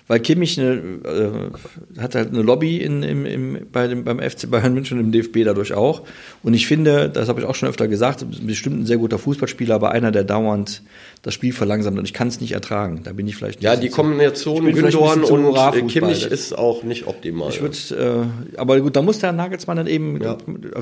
weil 0.10 0.20
Kimmich 0.22 0.60
eine, 0.60 0.74
äh, 1.05 1.99
hat 2.01 2.16
halt 2.16 2.30
eine 2.30 2.41
Lobby 2.41 2.78
in, 2.78 3.03
im, 3.03 3.28
im, 3.28 3.68
bei 3.72 3.88
dem, 3.88 4.03
beim 4.03 4.18
FC 4.20 4.49
Bayern 4.49 4.74
München 4.74 4.97
und 4.97 5.05
im 5.05 5.12
DFB 5.12 5.45
dadurch 5.45 5.74
auch. 5.74 6.01
Und 6.41 6.55
ich 6.55 6.66
finde, 6.66 7.10
das 7.10 7.30
habe 7.30 7.39
ich 7.39 7.45
auch 7.45 7.53
schon 7.53 7.70
öfter 7.70 7.88
gesagt, 7.88 8.26
bestimmt 8.41 8.82
ein 8.82 8.86
sehr 8.88 8.97
guter 8.97 9.20
Fußballspieler, 9.20 9.76
aber 9.76 9.91
einer, 9.91 10.12
der 10.12 10.24
dauernd 10.24 10.82
das 11.22 11.36
Spiel 11.36 11.53
verlangsamt 11.53 11.99
und 11.99 12.05
ich 12.05 12.14
kann 12.14 12.28
es 12.28 12.41
nicht 12.41 12.53
ertragen. 12.53 13.01
Da 13.03 13.14
bin 13.14 13.28
ich 13.28 13.36
vielleicht 13.36 13.62
Ja, 13.62 13.76
die 13.76 13.89
Kombination 13.89 14.66
Gündogan 14.74 15.24
und 15.24 15.55
äh, 15.55 15.82
Kimmich 15.84 16.26
ist 16.26 16.57
auch 16.57 16.82
nicht 16.82 17.05
optimal. 17.05 17.49
Ich 17.49 17.62
würde, 17.62 18.32
äh, 18.55 18.60
aber 18.60 18.80
gut, 18.80 18.95
da 18.95 19.03
muss 19.03 19.20
der 19.20 19.32
Nagelsmann 19.32 19.78
dann 19.78 19.88
eben, 19.88 20.20
ja. 20.24 20.38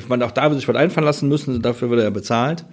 man 0.08 0.24
auch 0.24 0.32
da 0.32 0.44
würde 0.44 0.56
sich 0.56 0.70
was 0.70 0.76
einfallen 0.78 1.06
lassen 1.06 1.28
müssen, 1.28 1.62
dafür 1.62 1.90
wird 1.90 2.00
er 2.00 2.06
ja 2.06 2.12
bezahlt. 2.12 2.64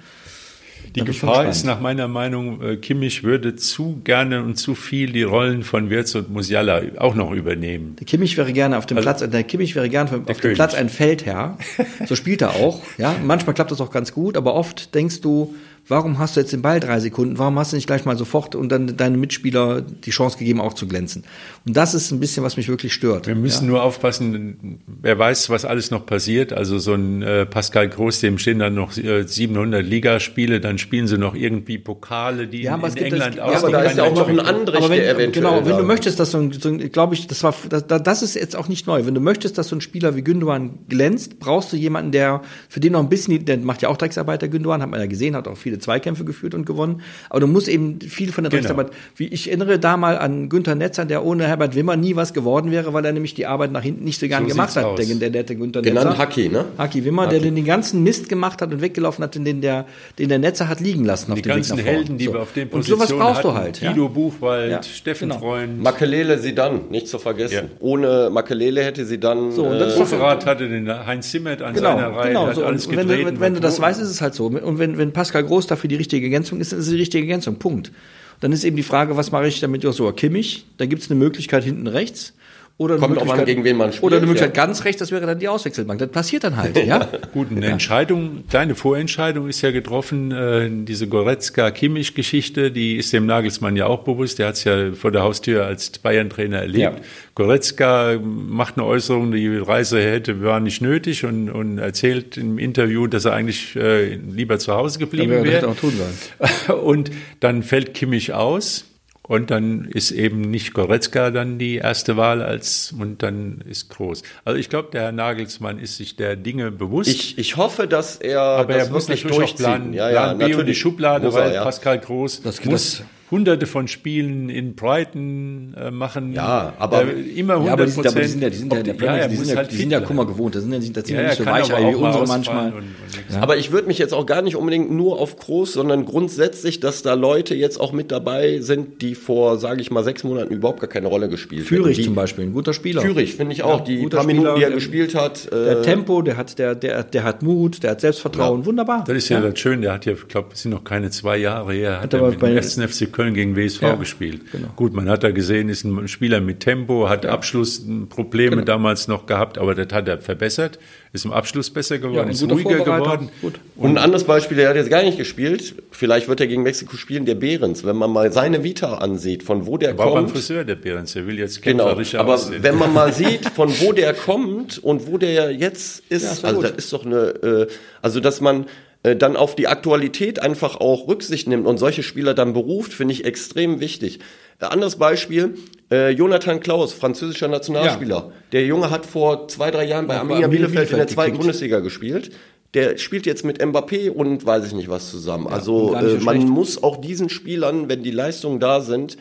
Die 0.94 1.00
das 1.00 1.08
Gefahr 1.08 1.46
ist, 1.48 1.58
ist, 1.58 1.64
nach 1.64 1.80
meiner 1.80 2.06
Meinung, 2.06 2.62
äh, 2.62 2.76
Kimmich 2.76 3.24
würde 3.24 3.56
zu 3.56 4.00
gerne 4.04 4.42
und 4.42 4.56
zu 4.56 4.74
viel 4.74 5.12
die 5.12 5.24
Rollen 5.24 5.64
von 5.64 5.90
Wirtz 5.90 6.14
und 6.14 6.32
Musiala 6.32 6.82
auch 6.98 7.16
noch 7.16 7.32
übernehmen. 7.32 7.96
Der 7.98 8.06
Kimmich 8.06 8.36
wäre 8.36 8.52
gerne 8.52 8.78
auf 8.78 8.86
dem 8.86 8.98
also, 8.98 9.06
Platz, 9.08 9.28
der 9.28 9.42
Kimmich 9.42 9.74
wäre 9.74 9.88
gerne 9.88 10.22
auf 10.26 10.40
dem 10.40 10.54
Platz 10.54 10.74
ein 10.74 10.88
Feldherr. 10.88 11.58
So 12.06 12.14
spielt 12.14 12.42
er 12.42 12.50
auch. 12.54 12.82
Ja, 12.98 13.14
manchmal 13.24 13.54
klappt 13.54 13.72
das 13.72 13.80
auch 13.80 13.90
ganz 13.90 14.12
gut, 14.12 14.36
aber 14.36 14.54
oft 14.54 14.94
denkst 14.94 15.20
du, 15.20 15.54
warum 15.88 16.18
hast 16.18 16.36
du 16.36 16.40
jetzt 16.40 16.52
den 16.52 16.62
Ball 16.62 16.80
drei 16.80 17.00
Sekunden? 17.00 17.38
Warum 17.38 17.58
hast 17.58 17.72
du 17.72 17.76
nicht 17.76 17.86
gleich 17.86 18.04
mal 18.04 18.16
sofort 18.16 18.54
und 18.54 18.70
dann 18.70 18.96
deinen 18.96 19.20
Mitspieler 19.20 19.80
die 19.82 20.10
Chance 20.10 20.38
gegeben, 20.38 20.60
auch 20.60 20.74
zu 20.74 20.86
glänzen? 20.86 21.24
Und 21.66 21.76
das 21.76 21.94
ist 21.94 22.10
ein 22.10 22.20
bisschen, 22.20 22.42
was 22.42 22.56
mich 22.56 22.68
wirklich 22.68 22.92
stört. 22.92 23.26
Wir 23.26 23.34
müssen 23.34 23.64
ja? 23.64 23.70
nur 23.70 23.82
aufpassen, 23.82 24.80
wer 24.86 25.18
weiß, 25.18 25.50
was 25.50 25.64
alles 25.64 25.90
noch 25.90 26.06
passiert. 26.06 26.52
Also 26.52 26.78
so 26.78 26.94
ein 26.94 27.22
äh, 27.22 27.46
Pascal 27.46 27.88
Groß, 27.88 28.20
dem 28.20 28.38
stehen 28.38 28.58
dann 28.58 28.74
noch 28.74 28.96
äh, 28.96 29.24
700 29.24 29.84
Ligaspiele, 29.84 30.60
dann 30.60 30.78
spielen 30.78 31.06
sie 31.06 31.18
noch 31.18 31.34
irgendwie 31.34 31.78
Pokale, 31.78 32.46
die 32.46 32.62
ja, 32.62 32.74
in, 32.74 32.84
in 32.84 32.96
England 32.96 33.40
aus. 33.40 33.52
Ja, 33.52 33.58
aber 33.58 33.70
da 33.70 33.82
ist 33.82 33.96
ja 33.96 34.04
auch 34.04 34.14
noch 34.14 34.28
ein 34.28 34.40
Andrich, 34.40 34.88
wenn, 34.88 35.00
eventuell. 35.00 35.30
Genau, 35.32 35.66
wenn 35.66 35.76
du 35.76 35.84
möchtest, 35.84 36.18
dass 36.20 36.30
so 36.30 36.38
ein, 36.38 36.52
so 36.52 36.68
ein 36.68 36.90
glaube 36.90 37.14
ich, 37.14 37.26
das 37.26 37.42
war, 37.42 37.54
das, 37.68 37.86
das 37.86 38.22
ist 38.22 38.34
jetzt 38.34 38.56
auch 38.56 38.68
nicht 38.68 38.86
neu. 38.86 39.06
Wenn 39.06 39.14
du 39.14 39.20
möchtest, 39.20 39.58
dass 39.58 39.68
so 39.68 39.76
ein 39.76 39.80
Spieler 39.80 40.16
wie 40.16 40.22
Gündogan 40.22 40.78
glänzt, 40.88 41.38
brauchst 41.40 41.72
du 41.72 41.76
jemanden, 41.76 42.12
der 42.12 42.42
für 42.68 42.80
den 42.80 42.92
noch 42.92 43.00
ein 43.00 43.08
bisschen, 43.08 43.44
der 43.44 43.58
macht 43.58 43.82
ja 43.82 43.88
auch 43.88 43.96
Drecksarbeit, 43.96 44.42
der 44.42 44.48
Gündogan, 44.48 44.82
hat 44.82 44.90
man 44.90 45.00
ja 45.00 45.06
gesehen, 45.06 45.36
hat 45.36 45.48
auch 45.48 45.56
viele 45.56 45.73
viele 45.74 45.78
Zweikämpfe 45.78 46.24
geführt 46.24 46.54
und 46.54 46.66
gewonnen. 46.66 47.02
Aber 47.28 47.40
du 47.40 47.46
musst 47.46 47.68
eben 47.68 48.00
viel 48.00 48.32
von 48.32 48.44
der 48.44 48.50
genau. 48.50 48.60
Rechtsarbeit, 48.60 48.90
wie 49.16 49.26
ich 49.26 49.48
erinnere 49.48 49.78
da 49.78 49.96
mal 49.96 50.18
an 50.18 50.48
Günther 50.48 50.74
Netzer, 50.74 51.04
der 51.04 51.24
ohne 51.24 51.46
Herbert 51.46 51.74
Wimmer 51.74 51.96
nie 51.96 52.16
was 52.16 52.32
geworden 52.32 52.70
wäre, 52.70 52.92
weil 52.92 53.04
er 53.04 53.12
nämlich 53.12 53.34
die 53.34 53.46
Arbeit 53.46 53.72
nach 53.72 53.82
hinten 53.82 54.04
nicht 54.04 54.20
so 54.20 54.28
gern 54.28 54.44
so 54.44 54.48
gemacht 54.48 54.76
hat. 54.76 54.98
Der, 54.98 55.06
der, 55.06 55.30
der, 55.30 55.42
der 55.42 55.56
Günther 55.56 55.82
Genannt 55.82 56.10
Netzer. 56.10 56.18
Haki, 56.18 56.48
ne? 56.48 56.64
Haki 56.78 57.04
Wimmer, 57.04 57.26
Haki. 57.26 57.40
der 57.40 57.50
den 57.50 57.64
ganzen 57.64 58.02
Mist 58.02 58.28
gemacht 58.28 58.62
hat 58.62 58.72
und 58.72 58.80
weggelaufen 58.80 59.24
hat, 59.24 59.34
den 59.34 59.60
der, 59.60 59.86
den 60.18 60.28
der 60.28 60.38
Netzer 60.38 60.68
hat 60.68 60.80
liegen 60.80 61.04
lassen 61.04 61.32
auf 61.32 61.36
die 61.36 61.42
dem 61.42 61.56
ganzen 61.56 61.78
Weg 61.78 61.84
nach 61.84 61.92
Helden, 61.92 62.18
die 62.18 62.26
so. 62.26 62.32
wir 62.34 62.40
auf 62.42 62.52
den 62.52 62.68
Positionen 62.68 63.00
Und 63.02 63.08
sowas 63.08 63.18
brauchst 63.18 63.44
hatten. 63.44 63.48
du 63.48 63.54
halt. 63.54 63.80
Guido 63.80 64.02
ja? 64.02 64.08
Buchwald, 64.08 64.70
ja, 64.70 64.82
Steffen 64.82 65.28
genau. 65.28 65.40
Freund. 65.40 65.82
Makelele 65.82 66.38
sie 66.38 66.54
dann, 66.54 66.88
nicht 66.90 67.08
zu 67.08 67.18
vergessen. 67.18 67.54
Ja. 67.54 67.62
Ohne 67.80 68.30
Makelele 68.30 68.84
hätte 68.84 69.04
sie 69.04 69.18
dann. 69.18 69.52
So, 69.52 69.64
und 69.64 69.78
das 69.78 69.96
äh, 69.98 70.18
hatte 70.18 70.68
den 70.68 70.88
Heinz 71.06 71.30
Zimmert 71.30 71.62
an 71.62 71.74
genau, 71.74 71.96
seiner 71.96 72.16
Reihe. 72.16 72.28
Genau, 72.28 72.52
so. 72.52 72.64
alles 72.64 72.86
und 72.86 72.96
wenn, 72.96 73.08
du, 73.08 73.40
wenn 73.40 73.54
du 73.54 73.60
das 73.60 73.80
weißt, 73.80 74.00
ist 74.00 74.10
es 74.10 74.20
halt 74.20 74.34
so. 74.34 74.46
Und 74.46 74.78
wenn, 74.78 74.98
wenn 74.98 75.12
Pascal 75.12 75.42
Groß 75.44 75.63
dafür 75.66 75.88
die 75.88 75.96
richtige 75.96 76.26
Ergänzung 76.26 76.60
ist, 76.60 76.72
dann 76.72 76.78
ist 76.78 76.86
es 76.86 76.92
die 76.92 76.98
richtige 76.98 77.24
Ergänzung. 77.24 77.56
Punkt. 77.56 77.92
Dann 78.40 78.52
ist 78.52 78.64
eben 78.64 78.76
die 78.76 78.82
Frage, 78.82 79.16
was 79.16 79.30
mache 79.30 79.46
ich 79.46 79.60
damit 79.60 79.84
Joshua 79.84 80.12
Kimmich? 80.12 80.66
Da 80.76 80.86
gibt 80.86 81.02
es 81.02 81.10
eine 81.10 81.18
Möglichkeit 81.18 81.64
hinten 81.64 81.86
rechts. 81.86 82.34
Oder 82.76 82.98
Kommt 82.98 83.18
auch 83.18 83.32
an, 83.32 83.44
gegen 83.44 83.62
wen 83.62 83.76
man 83.76 83.92
spielt. 83.92 84.02
Oder 84.02 84.16
eine 84.16 84.26
Möglichkeit 84.26 84.56
ja. 84.56 84.64
ganz 84.64 84.84
rechts, 84.84 84.98
das 84.98 85.12
wäre 85.12 85.24
dann 85.24 85.38
die 85.38 85.46
Auswechselbank. 85.46 86.00
Das 86.00 86.08
passiert 86.08 86.42
dann 86.42 86.56
halt, 86.56 86.76
ja. 86.76 87.08
Gut, 87.32 87.52
eine 87.52 87.64
ja. 87.64 87.70
Entscheidung, 87.70 88.42
deine 88.50 88.74
Vorentscheidung 88.74 89.48
ist 89.48 89.62
ja 89.62 89.70
getroffen, 89.70 90.32
äh, 90.32 90.68
diese 90.84 91.06
Goretzka-Kimmich-Geschichte, 91.06 92.72
die 92.72 92.96
ist 92.96 93.12
dem 93.12 93.26
Nagelsmann 93.26 93.76
ja 93.76 93.86
auch 93.86 94.02
bewusst. 94.02 94.40
Der 94.40 94.48
hat 94.48 94.54
es 94.54 94.64
ja 94.64 94.90
vor 94.92 95.12
der 95.12 95.22
Haustür 95.22 95.66
als 95.66 95.90
Bayern-Trainer 96.00 96.62
erlebt. 96.62 96.98
Ja. 96.98 97.04
Goretzka 97.36 98.18
macht 98.20 98.76
eine 98.76 98.86
Äußerung, 98.86 99.30
die 99.30 99.56
Reise 99.56 100.00
hätte, 100.00 100.42
war 100.42 100.58
nicht 100.58 100.82
nötig 100.82 101.24
und, 101.24 101.50
und 101.50 101.78
erzählt 101.78 102.36
im 102.36 102.58
Interview, 102.58 103.06
dass 103.06 103.24
er 103.24 103.34
eigentlich 103.34 103.76
äh, 103.76 104.16
lieber 104.16 104.58
zu 104.58 104.74
Hause 104.74 104.98
geblieben 104.98 105.30
wäre. 105.30 105.48
Hätte 105.48 105.68
auch 105.68 105.76
tun 105.76 105.92
sollen. 105.96 106.78
Und 106.84 107.10
dann 107.38 107.62
fällt 107.62 107.94
Kimmich 107.94 108.32
aus 108.32 108.84
und 109.26 109.50
dann 109.50 109.86
ist 109.86 110.10
eben 110.10 110.42
nicht 110.42 110.74
Goretzka 110.74 111.30
dann 111.30 111.58
die 111.58 111.76
erste 111.76 112.16
Wahl 112.16 112.42
als 112.42 112.94
und 112.98 113.22
dann 113.22 113.62
ist 113.68 113.88
Groß. 113.88 114.22
Also 114.44 114.58
ich 114.58 114.68
glaube, 114.68 114.90
der 114.92 115.02
Herr 115.02 115.12
Nagelsmann 115.12 115.78
ist 115.78 115.96
sich 115.96 116.16
der 116.16 116.36
Dinge 116.36 116.70
bewusst. 116.70 117.08
Ich, 117.08 117.38
ich 117.38 117.56
hoffe, 117.56 117.86
dass 117.86 118.16
er 118.16 118.42
aber 118.42 118.74
das 118.74 118.88
er 118.88 118.92
muss 118.92 119.08
wirklich 119.08 119.24
natürlich 119.24 119.54
durchziehen. 119.54 119.66
Auch 119.66 119.70
planen, 119.70 119.92
ja, 119.94 120.10
ja, 120.10 120.34
Plan 120.34 120.38
B 120.50 120.54
und 120.54 120.66
die 120.66 120.74
Schublade, 120.74 121.32
weil 121.32 121.48
er, 121.48 121.54
ja. 121.54 121.64
Pascal 121.64 121.98
Groß 122.00 122.42
das, 122.42 122.64
muss 122.64 122.98
das, 122.98 123.02
hunderte 123.34 123.66
von 123.66 123.88
Spielen 123.88 124.48
in 124.48 124.76
Brighton 124.76 125.74
äh, 125.76 125.90
machen. 125.90 126.32
Ja, 126.34 126.72
aber 126.78 127.02
äh, 127.02 127.20
immer 127.36 127.54
100 127.54 127.66
ja, 127.66 127.72
aber 127.72 127.84
die 127.86 127.90
sind, 127.90 128.06
aber 128.06 128.20
die 128.20 128.28
sind 128.28 128.42
ja, 128.42 128.50
die 128.50 128.56
sind 128.56 128.72
ja, 128.72 128.82
die, 128.82 128.90
ja, 128.90 129.16
ja, 129.16 129.28
die 129.28 129.36
sind 129.36 129.48
ja, 129.48 129.56
halt 129.56 129.72
die 129.72 129.76
sind 129.76 129.90
ja 129.90 130.00
Kummer 130.00 130.24
gewohnt. 130.24 130.54
Das 130.54 130.62
sind 130.62 130.72
ja 130.72 130.78
nicht, 130.78 130.96
das 130.96 131.06
sind 131.06 131.16
ja, 131.16 131.22
ja 131.22 131.28
nicht 131.28 131.38
so 131.38 131.46
weicher 131.46 131.78
wie 131.78 131.94
unsere 131.96 132.26
manchmal. 132.28 132.72
Und, 132.72 132.84
und 133.30 133.42
aber 133.42 133.56
ich 133.56 133.72
würde 133.72 133.88
mich 133.88 133.98
jetzt 133.98 134.14
auch 134.14 134.24
gar 134.24 134.40
nicht 134.40 134.54
unbedingt 134.54 134.92
nur 134.92 135.18
auf 135.18 135.36
Groß, 135.36 135.72
sondern 135.72 136.04
grundsätzlich, 136.04 136.78
dass 136.78 137.02
da 137.02 137.14
Leute 137.14 137.56
jetzt 137.56 137.80
auch 137.80 137.92
mit 137.92 138.12
dabei 138.12 138.60
sind, 138.60 139.02
die 139.02 139.16
vor, 139.16 139.58
sage 139.58 139.80
ich 139.80 139.90
mal, 139.90 140.04
sechs 140.04 140.22
Monaten 140.22 140.54
überhaupt 140.54 140.80
gar 140.80 140.88
keine 140.88 141.08
Rolle 141.08 141.28
gespielt 141.28 141.62
haben. 141.62 141.68
Führig 141.68 142.04
zum 142.04 142.14
Beispiel, 142.14 142.44
ein 142.44 142.52
guter 142.52 142.72
Spieler. 142.72 143.02
Führig, 143.02 143.34
finde 143.34 143.52
ich 143.52 143.62
auch. 143.62 143.82
die 143.82 144.06
paar 144.06 144.22
Spieler, 144.22 144.24
Minuten, 144.24 144.56
die 144.56 144.62
er 144.62 144.70
gespielt 144.70 145.14
hat. 145.14 145.46
Äh, 145.46 145.50
der 145.50 145.82
Tempo, 145.82 146.22
der 146.22 146.36
hat, 146.36 146.58
der, 146.58 146.74
der, 146.74 147.02
der 147.02 147.24
hat 147.24 147.42
Mut, 147.42 147.82
der 147.82 147.92
hat 147.92 148.00
Selbstvertrauen. 148.00 148.64
Wunderbar. 148.64 149.04
Das 149.06 149.16
ist 149.16 149.28
ja, 149.28 149.40
das 149.40 149.58
Schöne. 149.58 149.82
Der 149.82 149.92
hat 149.94 150.06
ja, 150.06 150.12
ich 150.12 150.28
glaube, 150.28 150.50
es 150.52 150.62
sind 150.62 150.70
noch 150.70 150.84
keine 150.84 151.10
zwei 151.10 151.36
Jahre 151.36 151.72
her, 151.72 151.96
hat, 151.96 152.02
hat 152.02 152.14
er 152.14 152.30
mit 152.30 152.40
dem 152.40 152.56
1. 152.56 152.80
FC 152.80 153.12
Köln 153.12 153.23
gegen 153.32 153.56
WSV 153.56 153.98
gespielt. 153.98 154.42
Genau. 154.52 154.68
Gut, 154.76 154.92
man 154.92 155.08
hat 155.08 155.22
da 155.22 155.30
gesehen, 155.30 155.68
ist 155.68 155.84
ein 155.84 156.08
Spieler 156.08 156.40
mit 156.40 156.60
Tempo, 156.60 157.08
hat 157.08 157.24
ja. 157.24 157.30
Abschlussprobleme 157.30 158.56
genau. 158.56 158.64
damals 158.64 159.08
noch 159.08 159.26
gehabt, 159.26 159.56
aber 159.56 159.74
das 159.74 159.92
hat 159.92 160.08
er 160.08 160.18
verbessert, 160.18 160.78
ist 161.12 161.24
im 161.24 161.32
Abschluss 161.32 161.70
besser 161.70 161.98
geworden, 161.98 162.26
ja, 162.26 162.32
ist 162.32 162.42
ruhiger 162.42 162.80
geworden. 162.80 163.30
Gut. 163.40 163.54
Und, 163.76 163.92
ein 163.92 163.98
anderes 163.98 164.24
Beispiel, 164.24 164.56
der 164.56 164.68
hat 164.68 164.76
jetzt 164.76 164.90
gar 164.90 165.02
nicht 165.02 165.16
gespielt, 165.16 165.74
vielleicht 165.90 166.28
wird 166.28 166.40
er 166.40 166.46
gegen 166.46 166.62
Mexiko 166.62 166.96
spielen, 166.96 167.24
der 167.24 167.36
Behrens, 167.36 167.84
wenn 167.84 167.96
man 167.96 168.10
mal 168.10 168.32
seine 168.32 168.64
Vita 168.64 168.94
ansieht, 168.94 169.42
von 169.42 169.66
wo 169.66 169.78
der 169.78 169.90
er 169.90 169.94
kommt. 169.94 170.08
War 170.08 170.14
beim 170.14 170.28
Friseur, 170.28 170.64
der 170.64 170.74
Behrens, 170.74 171.12
der 171.12 171.26
will 171.26 171.38
jetzt 171.38 171.62
genau, 171.62 171.88
aber 171.88 172.34
aussehen. 172.34 172.62
wenn 172.62 172.76
man 172.76 172.92
mal 172.92 173.12
sieht, 173.14 173.48
von 173.50 173.70
wo 173.80 173.92
der 173.92 174.12
kommt 174.12 174.78
und 174.78 175.06
wo 175.06 175.16
der 175.16 175.52
jetzt 175.52 176.02
ist, 176.10 176.42
ja, 176.42 176.48
also 176.48 176.60
gut. 176.60 176.70
das 176.70 176.76
ist 176.84 176.92
doch 176.92 177.06
eine, 177.06 177.16
äh, 177.16 177.66
also 178.02 178.20
dass 178.20 178.40
man 178.40 178.66
dann 179.04 179.36
auf 179.36 179.54
die 179.54 179.68
Aktualität 179.68 180.40
einfach 180.40 180.76
auch 180.76 181.06
Rücksicht 181.08 181.46
nimmt 181.46 181.66
und 181.66 181.78
solche 181.78 182.02
Spieler 182.02 182.34
dann 182.34 182.54
beruft, 182.54 182.94
finde 182.94 183.12
ich 183.12 183.24
extrem 183.24 183.80
wichtig. 183.80 184.20
Äh, 184.60 184.66
anderes 184.66 184.96
Beispiel, 184.96 185.56
äh, 185.90 186.10
Jonathan 186.10 186.60
Klaus, 186.60 186.92
französischer 186.92 187.48
Nationalspieler. 187.48 188.16
Ja. 188.16 188.32
Der 188.52 188.66
Junge 188.66 188.90
hat 188.90 189.06
vor 189.06 189.48
zwei, 189.48 189.70
drei 189.70 189.84
Jahren 189.84 190.06
bei 190.06 190.16
Arminia 190.16 190.46
Bielefeld, 190.48 190.72
Bielefeld 190.72 190.90
in 190.92 190.96
der 190.98 191.06
zweiten 191.08 191.36
Bundesliga 191.36 191.80
gespielt. 191.80 192.30
Der 192.74 192.98
spielt 192.98 193.24
jetzt 193.26 193.44
mit 193.44 193.62
Mbappé 193.62 194.10
und 194.10 194.44
weiß 194.44 194.66
ich 194.66 194.72
nicht 194.72 194.88
was 194.88 195.10
zusammen. 195.10 195.46
Ja, 195.48 195.52
also 195.52 195.94
äh, 195.94 196.14
man 196.14 196.36
schlecht. 196.36 196.48
muss 196.48 196.82
auch 196.82 196.96
diesen 196.96 197.28
Spielern, 197.28 197.88
wenn 197.88 198.02
die 198.02 198.10
Leistungen 198.10 198.58
da 198.58 198.80
sind, 198.80 199.16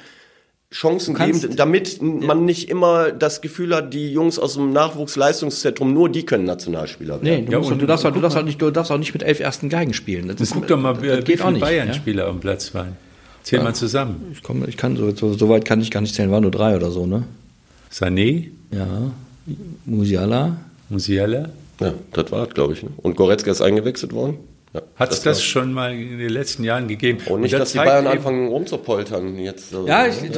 Chancen 0.74 1.14
geben, 1.14 1.56
damit 1.56 2.00
ja. 2.00 2.04
man 2.04 2.46
nicht 2.46 2.70
immer 2.70 3.12
das 3.12 3.42
Gefühl 3.42 3.76
hat, 3.76 3.94
die 3.94 4.12
Jungs 4.12 4.40
aus 4.40 4.56
dem 4.56 4.74
Nachwuchsleistungszentrum, 4.74 5.94
nur 5.94 6.10
die 6.10 6.26
können 6.26 6.46
Nationalspieler 6.46 7.22
werden. 7.22 7.24
Nee, 7.24 7.46
du, 7.46 7.52
ja, 7.52 7.60
musst, 7.60 7.72
du, 7.72 7.86
darfst, 7.86 8.06
halt, 8.06 8.16
du, 8.16 8.20
darfst 8.20 8.36
halt 8.36 8.48
nicht, 8.48 8.60
du 8.60 8.72
darfst 8.72 8.92
auch 8.92 8.98
nicht 8.98 9.14
mit 9.14 9.22
elf 9.22 9.40
ersten 9.40 9.70
Geigen 9.70 9.94
spielen. 9.94 10.28
Das 10.28 10.42
ist, 10.42 10.54
guck 10.54 10.68
doch 10.68 10.80
mal, 10.80 11.00
wie 11.02 11.38
viele 11.38 11.60
Bayern-Spieler 11.60 12.24
ja? 12.24 12.30
am 12.30 12.40
Platz 12.40 12.74
waren. 12.74 12.98
Zähl 13.44 13.60
ja, 13.60 13.64
mal 13.64 13.76
zusammen. 13.76 14.32
Ich, 14.34 14.42
komm, 14.42 14.68
ich 14.68 14.76
kann 14.76 14.98
so, 14.98 15.12
so, 15.16 15.34
so, 15.34 15.50
weit 15.50 15.64
kann 15.64 15.80
ich 15.80 15.92
gar 15.92 16.02
nicht 16.02 16.16
zählen, 16.16 16.32
waren 16.32 16.42
nur 16.42 16.52
drei 16.52 16.76
oder 16.76 16.90
so, 16.90 17.06
ne? 17.06 17.24
Sané? 17.92 18.50
Ja. 18.72 19.12
Musiala? 19.86 20.58
Musiala? 20.90 21.50
Ja, 21.80 21.94
das 22.14 22.32
war 22.32 22.48
glaube 22.48 22.74
ich. 22.74 22.82
Ne? 22.82 22.90
Und 22.98 23.16
Goretzka 23.16 23.52
ist 23.52 23.62
eingewechselt 23.62 24.14
worden? 24.14 24.38
Ja, 24.74 24.82
Hat 24.96 25.12
es 25.12 25.18
das, 25.18 25.38
das 25.38 25.44
schon 25.44 25.72
mal 25.72 25.94
in 25.94 26.18
den 26.18 26.30
letzten 26.30 26.64
Jahren 26.64 26.88
gegeben? 26.88 27.20
Und 27.30 27.42
nicht, 27.42 27.54
und 27.54 27.60
das 27.60 27.74
dass 27.74 27.84
die 27.84 27.88
Bayern 27.88 28.08
anfangen 28.08 28.48
rumzupoltern 28.48 29.38
jetzt. 29.38 29.72
Ja, 29.86 30.08
ich, 30.08 30.16
ich, 30.24 30.32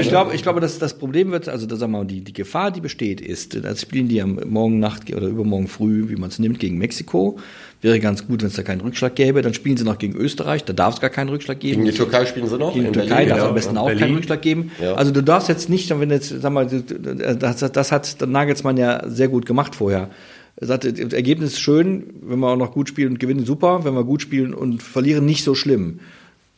ich, 0.00 0.08
glaube, 0.08 0.34
ich 0.34 0.42
glaube, 0.42 0.60
dass 0.60 0.78
das 0.78 0.98
Problem 0.98 1.30
wird, 1.30 1.48
also 1.48 1.64
da 1.66 1.76
sagen 1.76 1.92
wir 1.92 1.98
mal, 1.98 2.04
die, 2.04 2.20
die 2.20 2.34
Gefahr, 2.34 2.70
die 2.70 2.82
besteht, 2.82 3.22
ist, 3.22 3.64
das 3.64 3.80
spielen 3.80 4.08
die 4.08 4.20
am 4.20 4.38
Morgen 4.44 4.78
Nacht 4.78 5.10
oder 5.14 5.26
übermorgen 5.26 5.68
früh, 5.68 6.10
wie 6.10 6.16
man 6.16 6.28
es 6.28 6.38
nimmt, 6.38 6.60
gegen 6.60 6.76
Mexiko. 6.76 7.38
Wäre 7.80 7.98
ganz 8.00 8.26
gut, 8.26 8.42
wenn 8.42 8.48
es 8.48 8.56
da 8.56 8.62
keinen 8.62 8.82
Rückschlag 8.82 9.14
gäbe. 9.14 9.40
Dann 9.40 9.54
spielen 9.54 9.76
sie 9.78 9.84
noch 9.84 9.98
gegen 9.98 10.16
Österreich, 10.16 10.64
da 10.64 10.74
darf 10.74 10.94
es 10.94 11.00
gar 11.00 11.10
keinen 11.10 11.30
Rückschlag 11.30 11.60
geben. 11.60 11.84
Gegen 11.84 11.90
die 11.90 11.96
Türkei 11.96 12.26
spielen 12.26 12.48
sie 12.48 12.58
noch? 12.58 12.74
Gegen 12.74 12.92
die 12.92 12.92
Türkei 12.92 13.24
darf 13.24 13.38
es 13.38 13.44
am 13.44 13.54
besten 13.54 13.78
auch 13.78 13.86
Berlin. 13.86 14.00
keinen 14.00 14.14
Rückschlag 14.16 14.42
geben. 14.42 14.72
Ja. 14.82 14.94
Also 14.94 15.12
du 15.12 15.22
darfst 15.22 15.48
jetzt 15.48 15.70
nicht, 15.70 15.88
wenn 15.98 16.10
jetzt, 16.10 16.28
sag 16.28 16.52
mal, 16.52 16.66
das, 16.66 17.72
das 17.72 17.92
hat 17.92 18.16
Nagelsmann 18.26 18.76
ja 18.76 19.08
sehr 19.08 19.28
gut 19.28 19.46
gemacht 19.46 19.74
vorher 19.74 20.10
er 20.60 20.66
sagte, 20.66 20.92
das 20.92 21.12
Ergebnis 21.12 21.52
ist 21.52 21.60
schön, 21.60 22.14
wenn 22.22 22.40
wir 22.40 22.48
auch 22.48 22.56
noch 22.56 22.72
gut 22.72 22.88
spielen 22.88 23.12
und 23.12 23.20
gewinnen, 23.20 23.46
super. 23.46 23.84
Wenn 23.84 23.94
wir 23.94 24.04
gut 24.04 24.22
spielen 24.22 24.54
und 24.54 24.82
verlieren, 24.82 25.24
nicht 25.24 25.44
so 25.44 25.54
schlimm. 25.54 26.00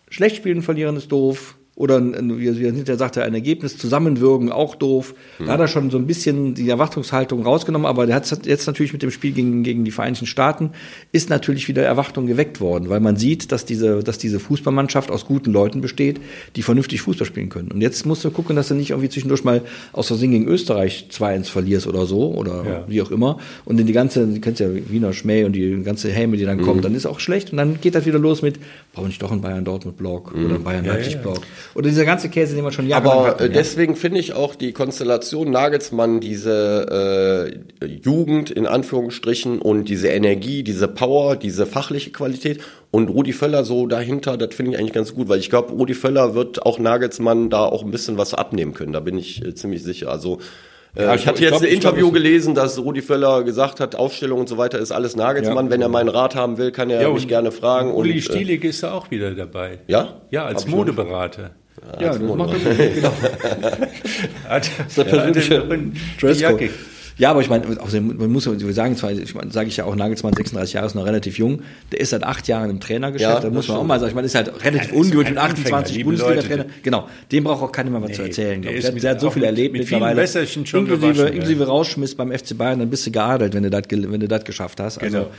Schlecht 0.09 0.36
spielen, 0.36 0.62
verlieren 0.62 0.96
ist 0.96 1.12
doof 1.12 1.57
oder 1.81 1.99
wie 2.03 2.47
er 2.47 2.72
hinterher 2.72 2.99
sagte, 2.99 3.22
ein 3.22 3.33
Ergebnis 3.33 3.78
zusammenwirken, 3.78 4.53
auch 4.53 4.74
doof. 4.74 5.14
Da 5.39 5.47
hat 5.47 5.61
er 5.61 5.66
schon 5.66 5.89
so 5.89 5.97
ein 5.97 6.07
bisschen 6.07 6.53
die 6.53 6.68
Erwartungshaltung 6.68 7.43
rausgenommen, 7.43 7.87
aber 7.87 8.05
der 8.05 8.16
hat 8.16 8.47
jetzt 8.47 8.66
natürlich 8.66 8.93
mit 8.93 9.03
dem 9.03 9.11
Spiel 9.11 9.33
gegen, 9.33 9.62
gegen 9.62 9.83
die 9.87 9.91
Vereinigten 9.91 10.26
Staaten 10.26 10.72
ist 11.11 11.31
natürlich 11.31 11.68
wieder 11.68 11.83
Erwartung 11.83 12.26
geweckt 12.26 12.61
worden, 12.61 12.91
weil 12.91 13.01
man 13.01 13.16
sieht, 13.16 13.51
dass 13.51 13.64
diese, 13.64 14.05
dass 14.05 14.18
diese 14.18 14.41
Fußballmannschaft 14.41 15.11
aus 15.11 15.24
guten 15.24 15.53
Leuten 15.53 15.81
besteht, 15.81 16.20
die 16.55 16.61
vernünftig 16.61 17.01
Fußball 17.01 17.26
spielen 17.26 17.49
können. 17.49 17.70
Und 17.72 17.81
jetzt 17.81 18.05
musst 18.05 18.26
du 18.26 18.31
gucken, 18.31 18.57
dass 18.57 18.68
du 18.68 18.74
nicht 18.74 18.91
irgendwie 18.91 19.09
zwischendurch 19.09 19.43
mal 19.43 19.62
aus 19.95 20.09
Versehen 20.09 20.33
gegen 20.33 20.49
Österreich 20.49 21.09
2-1 21.11 21.45
verlierst 21.45 21.87
oder 21.87 22.05
so 22.05 22.35
oder 22.35 22.64
ja. 22.66 22.85
wie 22.89 23.01
auch 23.01 23.11
immer. 23.11 23.39
Und 23.64 23.81
in 23.81 23.87
die 23.87 23.95
ganze, 23.95 24.26
du 24.26 24.39
kennst 24.41 24.61
ja 24.61 24.68
Wiener 24.70 25.14
Schmäh 25.14 25.45
und 25.45 25.53
die 25.53 25.83
ganze 25.83 26.11
Häme, 26.11 26.37
die 26.37 26.45
dann 26.45 26.59
mhm. 26.59 26.64
kommt, 26.64 26.85
dann 26.85 26.95
ist 26.95 27.07
auch 27.07 27.20
schlecht 27.20 27.53
und 27.53 27.57
dann 27.57 27.81
geht 27.81 27.95
das 27.95 28.05
wieder 28.05 28.18
los 28.18 28.43
mit, 28.43 28.59
brauche 28.93 29.09
ich 29.09 29.18
doch 29.18 29.33
einen 29.33 29.41
Bayern-Dortmund-Block 29.41 30.37
mhm. 30.37 30.45
oder 30.45 30.55
einen 30.57 30.64
Bayern-Leipzig-Block. 30.64 31.37
Ja, 31.37 31.43
ja. 31.43 31.70
Oder 31.75 31.89
dieser 31.89 32.05
ganze 32.05 32.29
Käse, 32.29 32.55
den 32.55 32.64
wir 32.64 32.73
schon 32.73 32.89
jahrelang 32.89 33.18
Aber 33.18 33.27
hatten, 33.29 33.43
ja. 33.45 33.49
deswegen 33.49 33.97
finde 33.97 34.18
ich 34.18 34.33
auch 34.33 34.55
die 34.55 34.73
Konstellation 34.73 35.51
Nagelsmann, 35.51 36.21
diese 36.21 37.51
äh, 37.81 37.87
Jugend 37.87 38.51
in 38.51 38.66
Anführungsstrichen 38.66 39.61
und 39.61 39.89
diese 39.89 40.09
Energie, 40.09 40.62
diese 40.62 40.89
Power, 40.89 41.37
diese 41.37 41.66
fachliche 41.66 42.11
Qualität 42.11 42.61
und 42.91 43.09
Rudi 43.09 43.33
Völler 43.33 43.64
so 43.64 43.87
dahinter, 43.87 44.37
das 44.37 44.55
finde 44.55 44.73
ich 44.73 44.79
eigentlich 44.79 44.93
ganz 44.93 45.14
gut, 45.14 45.29
weil 45.29 45.39
ich 45.39 45.51
glaube, 45.51 45.73
Rudi 45.73 45.95
Völler 45.95 46.35
wird 46.35 46.66
auch 46.66 46.79
Nagelsmann 46.79 47.51
da 47.51 47.64
auch 47.64 47.85
ein 47.85 47.91
bisschen 47.91 48.18
was 48.18 48.35
abnehmen 48.35 48.75
können, 48.75 48.93
da 48.93 49.01
bin 49.01 49.16
ich 49.16 49.45
äh, 49.45 49.55
ziemlich 49.55 49.83
sicher. 49.83 50.11
Also 50.11 50.39
äh, 50.39 50.70
ja, 50.97 51.14
ich, 51.14 51.26
hatte 51.26 51.43
jetzt 51.43 51.51
glaub, 51.51 51.62
ein 51.62 51.68
Interview 51.68 52.11
glaub, 52.11 52.14
gelesen, 52.14 52.55
dass 52.55 52.78
Rudi 52.78 53.03
Völler 53.03 53.45
gesagt 53.45 53.80
hat, 53.80 53.95
Aufstellung 53.95 54.41
und 54.41 54.49
so 54.49 54.59
weiter 54.59 54.78
ist 54.78 54.91
alles 54.91 55.14
Nagelsmann. 55.14 55.66
Ja, 55.66 55.70
Wenn 55.70 55.82
er 55.82 55.88
meinen 55.88 56.09
Rat 56.09 56.34
haben 56.34 56.59
will, 56.59 56.72
kann 56.72 56.91
er 56.91 57.03
ja, 57.03 57.11
mich 57.11 57.28
gerne 57.28 57.53
fragen. 57.53 57.93
Uli 57.93 58.14
und, 58.14 58.22
Stielig 58.22 58.64
ist 58.64 58.82
da 58.82 58.93
auch 58.93 59.11
wieder 59.11 59.32
dabei. 59.32 59.78
Ja? 59.86 60.20
Ja, 60.30 60.47
als 60.47 60.66
Modeberater. 60.66 61.51
Ja, 61.99 62.09
das 62.09 62.18
macht 62.18 62.57
er 62.64 62.74
genau. 62.88 63.12
hat, 64.49 64.70
das 64.78 64.86
ist 64.88 64.99
der 64.99 65.05
persönliche 65.05 65.64
Dresscode. 66.20 66.70
Ja, 67.21 67.33
aber 67.33 67.43
ich 67.43 67.51
meine, 67.51 67.66
man 67.66 68.33
muss 68.33 68.47
wir 68.47 68.73
sagen, 68.73 68.97
zwar, 68.97 69.12
ich 69.12 69.35
meine, 69.35 69.51
sage 69.51 69.68
ich 69.68 69.77
ja 69.77 69.85
auch, 69.85 69.95
Nagelsmann, 69.95 70.33
36 70.33 70.73
Jahre, 70.73 70.87
ist 70.87 70.95
noch 70.95 71.05
relativ 71.05 71.37
jung. 71.37 71.61
Der 71.93 72.01
ist 72.01 72.11
seit 72.11 72.25
acht 72.25 72.49
Jahren 72.49 72.71
im 72.71 72.81
Trainergeschäft. 72.81 73.31
Ja, 73.31 73.41
da 73.41 73.51
muss 73.51 73.68
man 73.68 73.77
auch 73.77 73.85
mal 73.85 74.01
sagen, 74.01 74.09
ich 74.09 74.14
meine, 74.14 74.25
ist 74.25 74.35
halt 74.35 74.51
relativ 74.64 74.91
ja, 74.91 74.97
ungewöhnlich, 74.97 75.39
28 75.39 76.03
Bundesliga-Trainer. 76.03 76.64
Genau, 76.83 77.09
dem 77.31 77.45
braucht 77.45 77.62
auch 77.62 77.73
keiner 77.73 77.91
mehr 77.91 78.01
was 78.01 78.09
nee, 78.09 78.16
zu 78.16 78.23
erzählen. 78.23 78.62
Der, 78.62 78.73
der, 78.73 78.93
der, 78.93 79.11
hat 79.11 79.21
so 79.21 79.31
viel 79.31 79.45
erlebt 79.45 79.75
mit 79.75 79.83
mittlerweile. 79.83 80.23
Inklusive, 80.23 81.29
inklusive 81.29 81.66
Rausschmiss 81.66 82.14
beim 82.14 82.33
FC 82.33 82.57
Bayern, 82.57 82.79
dann 82.79 82.89
bist 82.89 83.07
du 83.07 83.11
geadelt, 83.11 83.53
wenn 83.53 83.64
du 83.64 83.71
das, 83.71 83.83
wenn 83.91 84.21
du 84.21 84.27
das 84.27 84.45
geschafft 84.45 84.81
hast. 84.81 84.97
Also, 84.97 85.18
genau. 85.18 85.31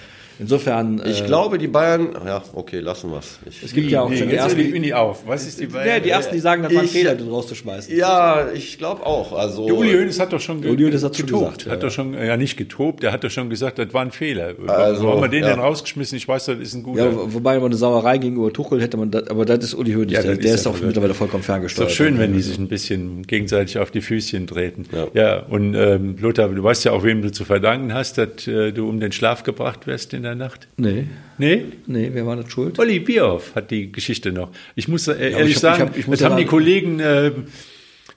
Insofern. 0.41 0.99
Ich 1.05 1.21
äh, 1.21 1.25
glaube, 1.25 1.59
die 1.59 1.67
Bayern, 1.67 2.09
ja, 2.25 2.41
okay, 2.53 2.79
lassen 2.79 3.11
wir 3.11 3.19
es. 3.19 3.37
Es 3.63 3.73
gibt 3.73 3.91
ja 3.91 4.01
auch 4.01 4.09
nee, 4.09 4.17
schon 4.17 4.29
die 4.29 4.35
ersten. 4.35 4.57
Die, 4.57 4.79
die 4.79 4.93
auf. 4.93 5.21
Was 5.27 5.45
ist 5.47 5.59
die 5.59 5.67
Bayern? 5.67 5.87
Ja, 5.87 5.99
die 5.99 6.09
ersten, 6.09 6.33
die 6.33 6.39
sagen, 6.39 6.63
das 6.63 6.73
war 6.73 6.81
ein 6.81 6.87
Fehler, 6.87 7.13
den 7.13 7.29
rauszuschmeißen. 7.29 7.95
Ja, 7.95 8.47
ich 8.51 8.79
glaube 8.79 9.05
auch. 9.05 9.33
Also, 9.33 9.67
der 9.67 9.75
Uli 9.75 9.91
Hoeneß 9.93 10.19
hat 10.19 10.33
doch 10.33 10.41
schon, 10.41 10.65
Uli 10.65 10.83
Hoeneß 10.83 11.03
hat 11.03 11.15
getobt. 11.15 11.59
Gesagt, 11.59 11.65
hat 11.67 11.83
ja. 11.83 11.87
doch 11.87 11.91
schon, 11.91 12.15
ja, 12.15 12.37
nicht 12.37 12.57
getobt, 12.57 13.03
der 13.03 13.11
hat 13.11 13.23
doch 13.23 13.29
schon 13.29 13.51
gesagt, 13.51 13.77
das 13.77 13.93
war 13.93 14.01
ein 14.01 14.09
Fehler. 14.09 14.55
Also, 14.65 15.03
Warum 15.03 15.21
haben 15.21 15.21
wir 15.21 15.29
den 15.29 15.43
ja. 15.43 15.51
denn 15.51 15.59
rausgeschmissen? 15.59 16.17
Ich 16.17 16.27
weiß, 16.27 16.45
das 16.45 16.57
ist 16.57 16.73
ein 16.73 16.81
guter. 16.81 17.05
Ja, 17.05 17.33
wobei 17.33 17.57
man 17.57 17.65
eine 17.65 17.75
Sauerei 17.75 18.17
gegenüber 18.17 18.51
Tuchel 18.51 18.81
hätte 18.81 18.97
man, 18.97 19.11
das, 19.11 19.27
aber 19.27 19.45
das 19.45 19.63
ist 19.63 19.75
Uli 19.75 19.93
Hoeneß. 19.93 20.11
Ja, 20.11 20.23
der, 20.23 20.37
der 20.37 20.55
ist, 20.55 20.65
auch 20.65 20.79
mittlerweile 20.81 21.13
vollkommen 21.13 21.43
ferngesteuert. 21.43 21.91
Ist 21.91 21.99
doch 21.99 22.03
schön, 22.03 22.17
wenn 22.17 22.33
die 22.33 22.41
sich 22.41 22.57
ein 22.57 22.67
bisschen 22.67 23.27
gegenseitig 23.27 23.77
auf 23.77 23.91
die 23.91 24.01
Füßchen 24.01 24.47
treten. 24.47 24.87
Ja, 24.91 25.07
ja 25.13 25.39
und 25.43 25.75
ähm, 25.75 26.15
Lothar, 26.19 26.49
du 26.49 26.63
weißt 26.63 26.85
ja 26.85 26.93
auch, 26.93 27.03
wem 27.03 27.21
du 27.21 27.31
zu 27.31 27.45
verdanken 27.45 27.93
hast, 27.93 28.17
dass 28.17 28.47
äh, 28.47 28.71
du 28.71 28.89
um 28.89 28.99
den 28.99 29.11
Schlaf 29.11 29.43
gebracht 29.43 29.85
wirst 29.85 30.15
in 30.15 30.23
der 30.23 30.30
Nacht. 30.35 30.67
Nee. 30.77 31.05
Nee? 31.37 31.65
Nee, 31.87 32.09
wer 32.13 32.25
war 32.25 32.35
das 32.35 32.51
schuld? 32.51 32.79
Olli 32.79 32.99
Bierhoff 32.99 33.55
hat 33.55 33.71
die 33.71 33.91
Geschichte 33.91 34.31
noch. 34.31 34.51
Ich 34.75 34.87
muss 34.87 35.07
äh, 35.07 35.31
ehrlich 35.31 35.57
ich 35.57 35.63
hab, 35.63 35.77
sagen, 35.77 35.91
ich 35.95 36.05
hab, 36.05 36.13
ich 36.13 36.19
das 36.19 36.29
haben 36.29 36.37
die 36.37 36.45
Kollegen 36.45 36.99
äh, 36.99 37.31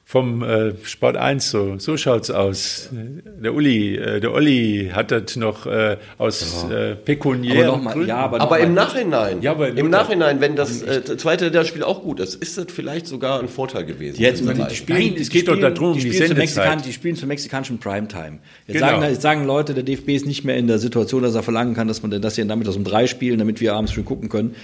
vom 0.06 0.42
äh, 0.42 0.74
Sport 0.84 1.16
1 1.16 1.50
so. 1.50 1.78
So 1.78 1.96
schaut's 1.96 2.30
aus. 2.30 2.90
Der 2.92 3.54
Uli, 3.54 3.96
äh, 3.96 4.20
der 4.20 4.32
Olli 4.32 4.90
hat 4.92 5.10
das 5.10 5.36
noch 5.36 5.66
äh, 5.66 5.96
aus 6.18 6.66
ja. 6.68 6.90
äh, 6.90 6.94
pekuniären 6.94 7.68
aber 7.70 7.78
mal, 7.78 8.06
ja, 8.06 8.16
aber, 8.18 8.40
aber 8.40 8.58
im 8.60 8.74
Nachhinein, 8.74 9.40
ja, 9.40 9.52
aber 9.52 9.68
im 9.68 9.88
Nachhinein, 9.88 10.40
wenn 10.40 10.56
das 10.56 10.82
äh, 10.82 11.16
zweite 11.16 11.50
der 11.50 11.64
Spiel 11.64 11.82
auch 11.82 12.02
gut 12.02 12.20
ist, 12.20 12.34
ist 12.34 12.58
das 12.58 12.66
vielleicht 12.68 13.06
sogar 13.06 13.40
ein 13.40 13.48
Vorteil 13.48 13.86
gewesen. 13.86 14.20
Jetzt, 14.20 14.46
die, 14.46 14.52
die 14.52 14.74
spielen, 14.74 14.98
Nein, 14.98 15.16
es 15.18 15.30
geht 15.30 15.48
doch 15.48 15.58
darum, 15.58 15.94
die, 15.94 16.12
spielen 16.12 16.30
die, 16.30 16.34
Mexikan, 16.34 16.82
die 16.82 16.92
spielen 16.92 17.16
zur 17.16 17.28
mexikanischen 17.28 17.78
Primetime. 17.78 18.40
Jetzt, 18.66 18.74
genau. 18.74 18.86
sagen, 18.86 19.02
jetzt 19.04 19.22
sagen 19.22 19.44
Leute, 19.46 19.72
der 19.72 19.84
DFB 19.84 20.10
ist 20.10 20.26
nicht 20.26 20.44
mehr 20.44 20.56
in 20.56 20.66
der 20.66 20.78
Situation, 20.78 21.22
dass 21.22 21.34
er 21.34 21.42
verlangen 21.42 21.74
kann, 21.74 21.88
dass 21.88 22.02
man 22.02 22.20
dass 22.20 22.34
sie 22.34 22.46
damit 22.46 22.66
das 22.66 22.76
um 22.76 22.84
drei 22.84 23.06
spielen, 23.06 23.38
damit 23.38 23.60
wir 23.60 23.74
abends 23.74 23.92
schön 23.92 24.04
gucken 24.04 24.28
können 24.28 24.54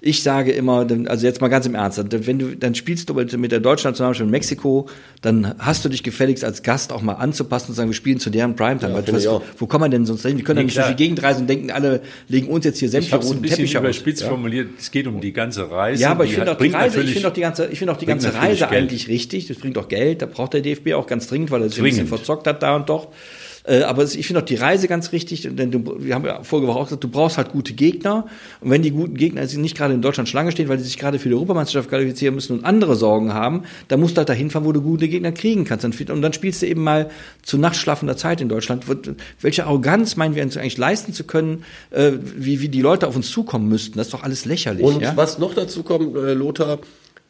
ich 0.00 0.22
sage 0.22 0.52
immer, 0.52 0.86
also 1.06 1.26
jetzt 1.26 1.40
mal 1.40 1.48
ganz 1.48 1.66
im 1.66 1.74
Ernst, 1.74 2.02
wenn 2.10 2.38
du, 2.38 2.56
dann 2.56 2.74
spielst 2.74 3.08
du 3.08 3.14
mit 3.14 3.52
der 3.52 3.60
deutschen 3.60 3.88
Nationalmannschaft 3.88 4.26
in 4.26 4.30
Mexiko, 4.30 4.88
dann 5.22 5.54
hast 5.58 5.84
du 5.84 5.88
dich 5.88 6.02
gefälligst 6.02 6.44
als 6.44 6.62
Gast 6.62 6.92
auch 6.92 7.02
mal 7.02 7.14
anzupassen 7.14 7.70
und 7.70 7.74
sagen, 7.74 7.88
wir 7.88 7.94
spielen 7.94 8.20
zu 8.20 8.30
deren 8.30 8.56
Primetime. 8.56 8.92
Ja, 8.92 9.12
was, 9.12 9.26
wo, 9.26 9.42
wo 9.58 9.66
kann 9.66 9.80
man 9.80 9.90
denn 9.90 10.06
sonst 10.06 10.22
hin? 10.22 10.36
Wir 10.36 10.44
können 10.44 10.58
ja 10.58 10.64
nicht 10.64 10.76
durch 10.76 10.88
die 10.88 10.96
Gegend 10.96 11.22
reisen 11.22 11.42
und 11.42 11.46
denken, 11.48 11.70
alle 11.70 12.02
legen 12.28 12.48
uns 12.48 12.64
jetzt 12.64 12.78
hier 12.78 12.88
sämtliche 12.88 13.16
roten 13.16 13.42
Teppiche 13.42 13.78
überspitzt 13.78 14.22
ja. 14.22 14.28
formuliert, 14.28 14.70
es 14.78 14.90
geht 14.90 15.06
um 15.06 15.20
die 15.20 15.32
ganze 15.32 15.70
Reise. 15.70 16.02
Ja, 16.02 16.10
aber 16.10 16.24
ich 16.24 16.34
finde 16.34 16.52
auch 16.52 16.58
die 16.58 16.68
Reise, 16.68 17.02
ich 17.02 17.12
finde 17.12 17.28
auch 17.28 17.32
die 17.32 17.40
ganze, 17.40 17.66
ich 17.66 17.78
finde 17.78 17.92
auch 17.92 17.98
die 17.98 18.06
ganze 18.06 18.34
Reise 18.34 18.68
eigentlich 18.68 19.08
richtig. 19.08 19.46
Das 19.46 19.56
bringt 19.56 19.78
auch 19.78 19.88
Geld, 19.88 20.22
da 20.22 20.26
braucht 20.26 20.54
der 20.54 20.60
DFB 20.60 20.92
auch 20.92 21.06
ganz 21.06 21.26
dringend, 21.26 21.50
weil 21.50 21.62
er 21.62 21.68
sich 21.68 21.78
ein 21.78 21.84
bisschen 21.84 22.06
verzockt 22.06 22.46
hat 22.46 22.62
da 22.62 22.76
und 22.76 22.88
doch. 22.88 23.08
Äh, 23.66 23.82
aber 23.82 24.04
ich 24.04 24.26
finde 24.26 24.40
auch 24.40 24.46
die 24.46 24.54
Reise 24.54 24.86
ganz 24.88 25.12
richtig, 25.12 25.48
denn 25.50 25.70
du, 25.70 25.96
wir 25.98 26.14
haben 26.14 26.24
ja 26.24 26.42
vorige 26.42 26.68
Woche 26.68 26.78
auch 26.78 26.84
gesagt, 26.84 27.02
du 27.02 27.08
brauchst 27.08 27.36
halt 27.36 27.50
gute 27.50 27.72
Gegner. 27.72 28.26
Und 28.60 28.70
wenn 28.70 28.82
die 28.82 28.92
guten 28.92 29.16
Gegner 29.16 29.44
nicht 29.44 29.76
gerade 29.76 29.94
in 29.94 30.02
Deutschland 30.02 30.28
Schlange 30.28 30.52
stehen, 30.52 30.68
weil 30.68 30.78
sie 30.78 30.84
sich 30.84 30.98
gerade 30.98 31.18
für 31.18 31.28
die 31.28 31.34
Europameisterschaft 31.34 31.88
qualifizieren 31.88 32.34
müssen 32.34 32.58
und 32.58 32.64
andere 32.64 32.94
Sorgen 32.94 33.34
haben, 33.34 33.64
dann 33.88 34.00
musst 34.00 34.16
du 34.16 34.18
halt 34.18 34.28
dahin 34.28 34.50
fahren, 34.50 34.64
wo 34.64 34.72
du 34.72 34.80
gute 34.80 35.08
Gegner 35.08 35.32
kriegen 35.32 35.64
kannst. 35.64 35.84
Und 35.84 36.22
dann 36.22 36.32
spielst 36.32 36.62
du 36.62 36.66
eben 36.66 36.82
mal 36.82 37.10
zu 37.42 37.58
nachtschlafender 37.58 38.16
Zeit 38.16 38.40
in 38.40 38.48
Deutschland. 38.48 38.84
Welche 39.40 39.66
Arroganz 39.66 40.16
meinen 40.16 40.34
wir 40.34 40.42
uns 40.42 40.56
eigentlich 40.56 40.78
leisten 40.78 41.12
zu 41.12 41.24
können, 41.24 41.64
äh, 41.90 42.12
wie, 42.36 42.60
wie 42.60 42.68
die 42.68 42.82
Leute 42.82 43.08
auf 43.08 43.16
uns 43.16 43.30
zukommen 43.30 43.68
müssten? 43.68 43.98
Das 43.98 44.08
ist 44.08 44.14
doch 44.14 44.22
alles 44.22 44.44
lächerlich. 44.44 44.84
Und 44.84 45.02
ja? 45.02 45.16
was 45.16 45.38
noch 45.38 45.54
dazu 45.54 45.82
kommt, 45.82 46.16
äh, 46.16 46.34
Lothar, 46.34 46.78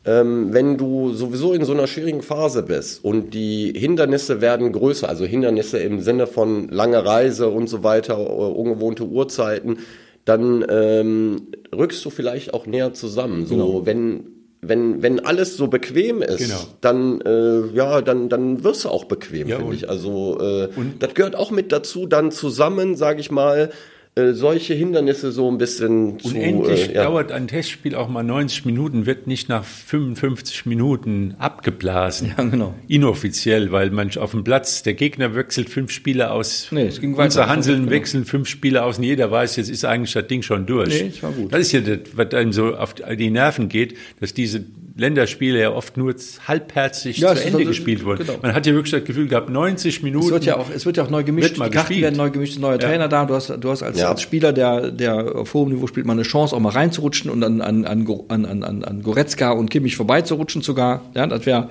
ähm, 0.07 0.54
wenn 0.54 0.78
du 0.78 1.12
sowieso 1.12 1.52
in 1.52 1.64
so 1.64 1.72
einer 1.72 1.88
schwierigen 1.88 2.22
Phase 2.22 2.62
bist 2.62 3.04
und 3.04 3.34
die 3.34 3.72
Hindernisse 3.76 4.40
werden 4.40 4.70
größer, 4.72 5.09
also 5.09 5.24
Hindernisse 5.24 5.78
im 5.78 6.00
Sinne 6.00 6.28
von 6.28 6.68
lange 6.68 7.04
Reise 7.04 7.48
und 7.48 7.68
so 7.68 7.82
weiter, 7.82 8.14
äh, 8.14 8.22
ungewohnte 8.22 9.04
Uhrzeiten, 9.04 9.78
dann 10.24 10.64
ähm, 10.68 11.48
rückst 11.76 12.04
du 12.04 12.11
vielleicht 12.11 12.54
auch 12.54 12.66
näher 12.66 12.94
zusammen. 12.94 13.46
So, 13.46 13.57
genau. 13.57 13.86
wenn 13.86 14.24
wenn, 14.62 15.02
wenn 15.02 15.20
alles 15.20 15.57
so 15.57 15.68
bequem 15.68 16.22
ist, 16.22 16.38
genau. 16.38 16.61
dann, 16.80 17.20
äh, 17.20 17.66
ja, 17.74 18.00
dann, 18.02 18.28
dann 18.28 18.64
wirst 18.64 18.84
du 18.84 18.88
auch 18.88 19.04
bequem, 19.04 19.46
ja, 19.48 19.59
finde 19.59 19.74
ich. 19.74 19.88
Also 19.88 20.40
äh, 20.40 20.68
das 20.98 21.14
gehört 21.14 21.36
auch 21.36 21.50
mit 21.50 21.70
dazu, 21.70 22.07
dann 22.07 22.32
zusammen, 22.32 22.96
sage 22.96 23.20
ich 23.20 23.30
mal, 23.30 23.70
äh, 24.18 24.32
solche 24.32 24.72
Hindernisse 24.72 25.30
so 25.30 25.50
ein 25.50 25.58
bisschen 25.58 26.18
zu. 26.18 26.28
Unendlich 26.28 26.88
äh, 26.88 26.94
ja. 26.94 27.04
dauert 27.04 27.32
ein 27.32 27.48
Testspiel 27.48 27.94
auch 27.94 28.08
mal 28.08 28.22
90 28.22 28.64
Minuten, 28.64 29.04
wird 29.04 29.26
nicht 29.26 29.50
nach 29.50 29.62
55 29.62 30.64
Minuten 30.64 31.34
abgeblasen. 31.38 32.32
Ja, 32.36 32.42
genau. 32.44 32.74
Inoffiziell, 32.88 33.72
weil 33.72 33.90
man 33.90 34.10
auf 34.16 34.30
dem 34.30 34.42
Platz, 34.42 34.82
der 34.82 34.94
Gegner 34.94 35.34
wechselt 35.34 35.68
fünf 35.68 35.90
Spieler 35.90 36.32
aus. 36.32 36.68
Nee, 36.70 36.86
es 36.86 36.98
ging 36.98 37.12
weiter. 37.12 37.24
Unser 37.24 37.48
Hanseln 37.48 37.80
genau. 37.80 37.90
wechseln 37.90 38.24
fünf 38.24 38.48
Spieler 38.48 38.86
aus 38.86 38.96
und 38.96 39.04
jeder 39.04 39.30
weiß, 39.30 39.56
jetzt 39.56 39.68
ist 39.68 39.84
eigentlich 39.84 40.14
das 40.14 40.26
Ding 40.28 40.40
schon 40.40 40.64
durch. 40.64 40.88
Nee, 40.88 41.10
das 41.10 41.22
war 41.22 41.32
gut. 41.32 41.52
Das 41.52 41.60
ist 41.60 41.72
ja 41.72 41.80
das, 41.82 41.98
was 42.14 42.32
einem 42.32 42.54
so 42.54 42.74
auf 42.74 42.94
die 42.94 43.30
Nerven 43.30 43.68
geht, 43.68 43.98
dass 44.20 44.32
diese 44.32 44.64
Länderspiele 44.97 45.61
ja 45.61 45.72
oft 45.72 45.99
nur 45.99 46.14
halbherzig 46.49 47.18
ja, 47.18 47.34
zu 47.34 47.44
Ende 47.44 47.59
so, 47.59 47.64
gespielt 47.66 48.05
wurden. 48.05 48.26
Genau. 48.26 48.38
Man 48.40 48.55
hat 48.55 48.66
ja 48.66 48.72
wirklich 48.72 48.92
das 48.92 49.05
Gefühl 49.05 49.28
gehabt, 49.28 49.51
90 49.51 50.03
Minuten. 50.03 50.26
Es 50.26 50.32
wird 50.32 50.44
ja 50.47 50.57
auch, 50.57 50.70
es 50.70 50.86
wird 50.86 50.97
ja 50.97 51.05
auch 51.05 51.11
neu 51.11 51.22
gemischt. 51.22 51.57
Die 51.57 51.61
Karten 51.61 51.72
gespielt. 51.72 52.03
werden 52.03 52.16
neu 52.16 52.30
gemischt, 52.30 52.59
neuer 52.59 52.80
ja. 52.80 52.88
Trainer 52.88 53.07
da. 53.07 53.26
Du 53.26 53.34
hast, 53.34 53.51
du 53.61 53.70
hast 53.70 53.82
als, 53.82 53.99
ja. 53.99 54.09
als 54.09 54.22
Spieler, 54.22 54.55
der, 54.55 54.90
der 54.90 55.36
auf 55.36 55.53
hohem 55.53 55.74
Niveau 55.74 55.86
spielt, 55.86 56.07
mal 56.07 56.14
eine 56.14 56.22
Chance, 56.22 56.57
auch 56.57 56.61
mal 56.61 56.70
reinzurutschen 56.70 57.30
und 57.30 57.44
an, 57.44 57.61
an, 57.61 57.84
an, 57.84 58.07
an, 58.28 58.62
an, 58.62 58.84
an 58.84 59.03
Goretzka 59.03 59.51
und 59.53 59.70
Kimmich 59.70 59.97
vorbeizurutschen 59.97 60.62
sogar. 60.62 61.03
Ja, 61.14 61.26
das 61.26 61.44
wäre, 61.44 61.68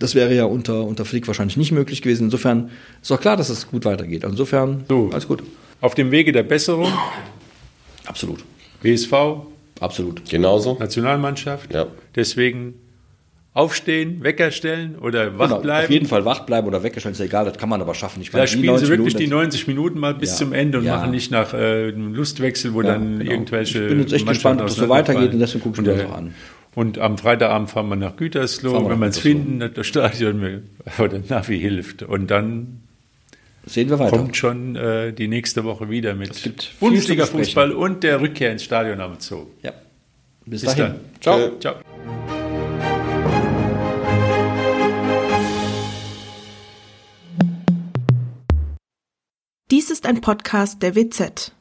das 0.00 0.16
wäre 0.16 0.34
ja 0.34 0.44
unter, 0.46 0.82
unter 0.82 1.04
Flick 1.04 1.28
wahrscheinlich 1.28 1.56
nicht 1.56 1.70
möglich 1.70 2.02
gewesen. 2.02 2.24
Insofern 2.24 2.70
ist 3.00 3.12
doch 3.12 3.20
klar, 3.20 3.36
dass 3.36 3.48
es 3.48 3.68
gut 3.68 3.84
weitergeht. 3.84 4.24
Insofern, 4.24 4.84
so, 4.88 5.10
alles 5.12 5.28
gut. 5.28 5.44
Auf 5.80 5.94
dem 5.94 6.10
Wege 6.10 6.32
der 6.32 6.42
Besserung. 6.42 6.92
Absolut. 8.06 8.42
WSV, 8.82 9.12
Absolut. 9.80 10.28
Genauso. 10.28 10.76
Nationalmannschaft. 10.78 11.72
Ja. 11.72 11.86
Deswegen 12.14 12.74
aufstehen, 13.56 14.22
Wecker 14.22 14.50
stellen 14.50 14.96
oder 14.96 15.38
wach 15.38 15.48
genau, 15.48 15.60
bleiben. 15.60 15.84
Auf 15.84 15.90
jeden 15.90 16.06
Fall 16.06 16.26
wach 16.26 16.40
bleiben 16.40 16.66
oder 16.66 16.82
Wecker 16.82 17.00
stellen, 17.00 17.14
ist 17.14 17.20
egal, 17.20 17.46
das 17.46 17.56
kann 17.56 17.70
man 17.70 17.80
aber 17.80 17.94
schaffen. 17.94 18.20
Ich 18.20 18.30
da 18.30 18.46
spielen 18.46 18.76
sie 18.76 18.88
wirklich 18.88 19.14
Minuten, 19.14 19.18
die 19.18 19.28
90 19.28 19.66
Minuten 19.66 19.98
mal 19.98 20.14
bis 20.14 20.32
ja, 20.32 20.36
zum 20.36 20.52
Ende 20.52 20.78
und 20.78 20.84
ja. 20.84 20.96
machen 20.96 21.10
nicht 21.10 21.30
nach 21.30 21.54
äh, 21.54 21.88
einem 21.88 22.14
Lustwechsel, 22.14 22.74
wo 22.74 22.82
ja, 22.82 22.92
dann 22.92 23.18
genau. 23.18 23.30
irgendwelche. 23.30 23.82
Ich 23.84 23.88
bin 23.88 24.00
jetzt 24.00 24.12
echt 24.12 24.26
gespannt, 24.26 24.60
ob 24.60 24.68
es 24.68 24.76
so 24.76 24.90
weitergeht 24.90 25.32
und 25.32 25.38
deswegen 25.38 25.64
guckst 25.64 25.78
du 25.78 25.82
mir 25.82 25.96
das 25.96 26.06
auch 26.06 26.18
an. 26.18 26.34
Und 26.74 26.98
am 26.98 27.16
Freitagabend 27.16 27.70
fahren 27.70 27.88
wir 27.88 27.96
nach 27.96 28.16
Gütersloh, 28.16 28.90
wenn 28.90 28.98
wir 28.98 29.06
es 29.06 29.18
finden, 29.18 29.70
das 29.72 29.86
Stadion 29.86 30.64
oder 30.98 31.20
Navi 31.26 31.58
hilft. 31.58 32.02
Und 32.02 32.30
dann 32.30 32.82
Sehen 33.68 33.90
wir 33.90 33.98
weiter. 33.98 34.16
Kommt 34.16 34.36
schon 34.36 34.76
äh, 34.76 35.12
die 35.12 35.26
nächste 35.26 35.64
Woche 35.64 35.90
wieder 35.90 36.14
mit 36.14 36.30
Bundesliga-Fußball 36.80 37.72
und 37.72 38.04
der 38.04 38.20
Rückkehr 38.20 38.52
ins 38.52 38.62
Stadion 38.62 39.00
am 39.00 39.18
Zoo. 39.18 39.46
Ja. 39.62 39.72
Bis, 40.44 40.62
Bis 40.62 40.76
dahin. 40.76 40.94
Dann. 40.94 41.00
Ciao. 41.20 41.38
Äh, 41.38 41.58
ciao. 41.58 41.74
Dies 49.72 49.90
ist 49.90 50.06
ein 50.06 50.20
Podcast 50.20 50.80
der 50.84 50.94
WZ. 50.94 51.55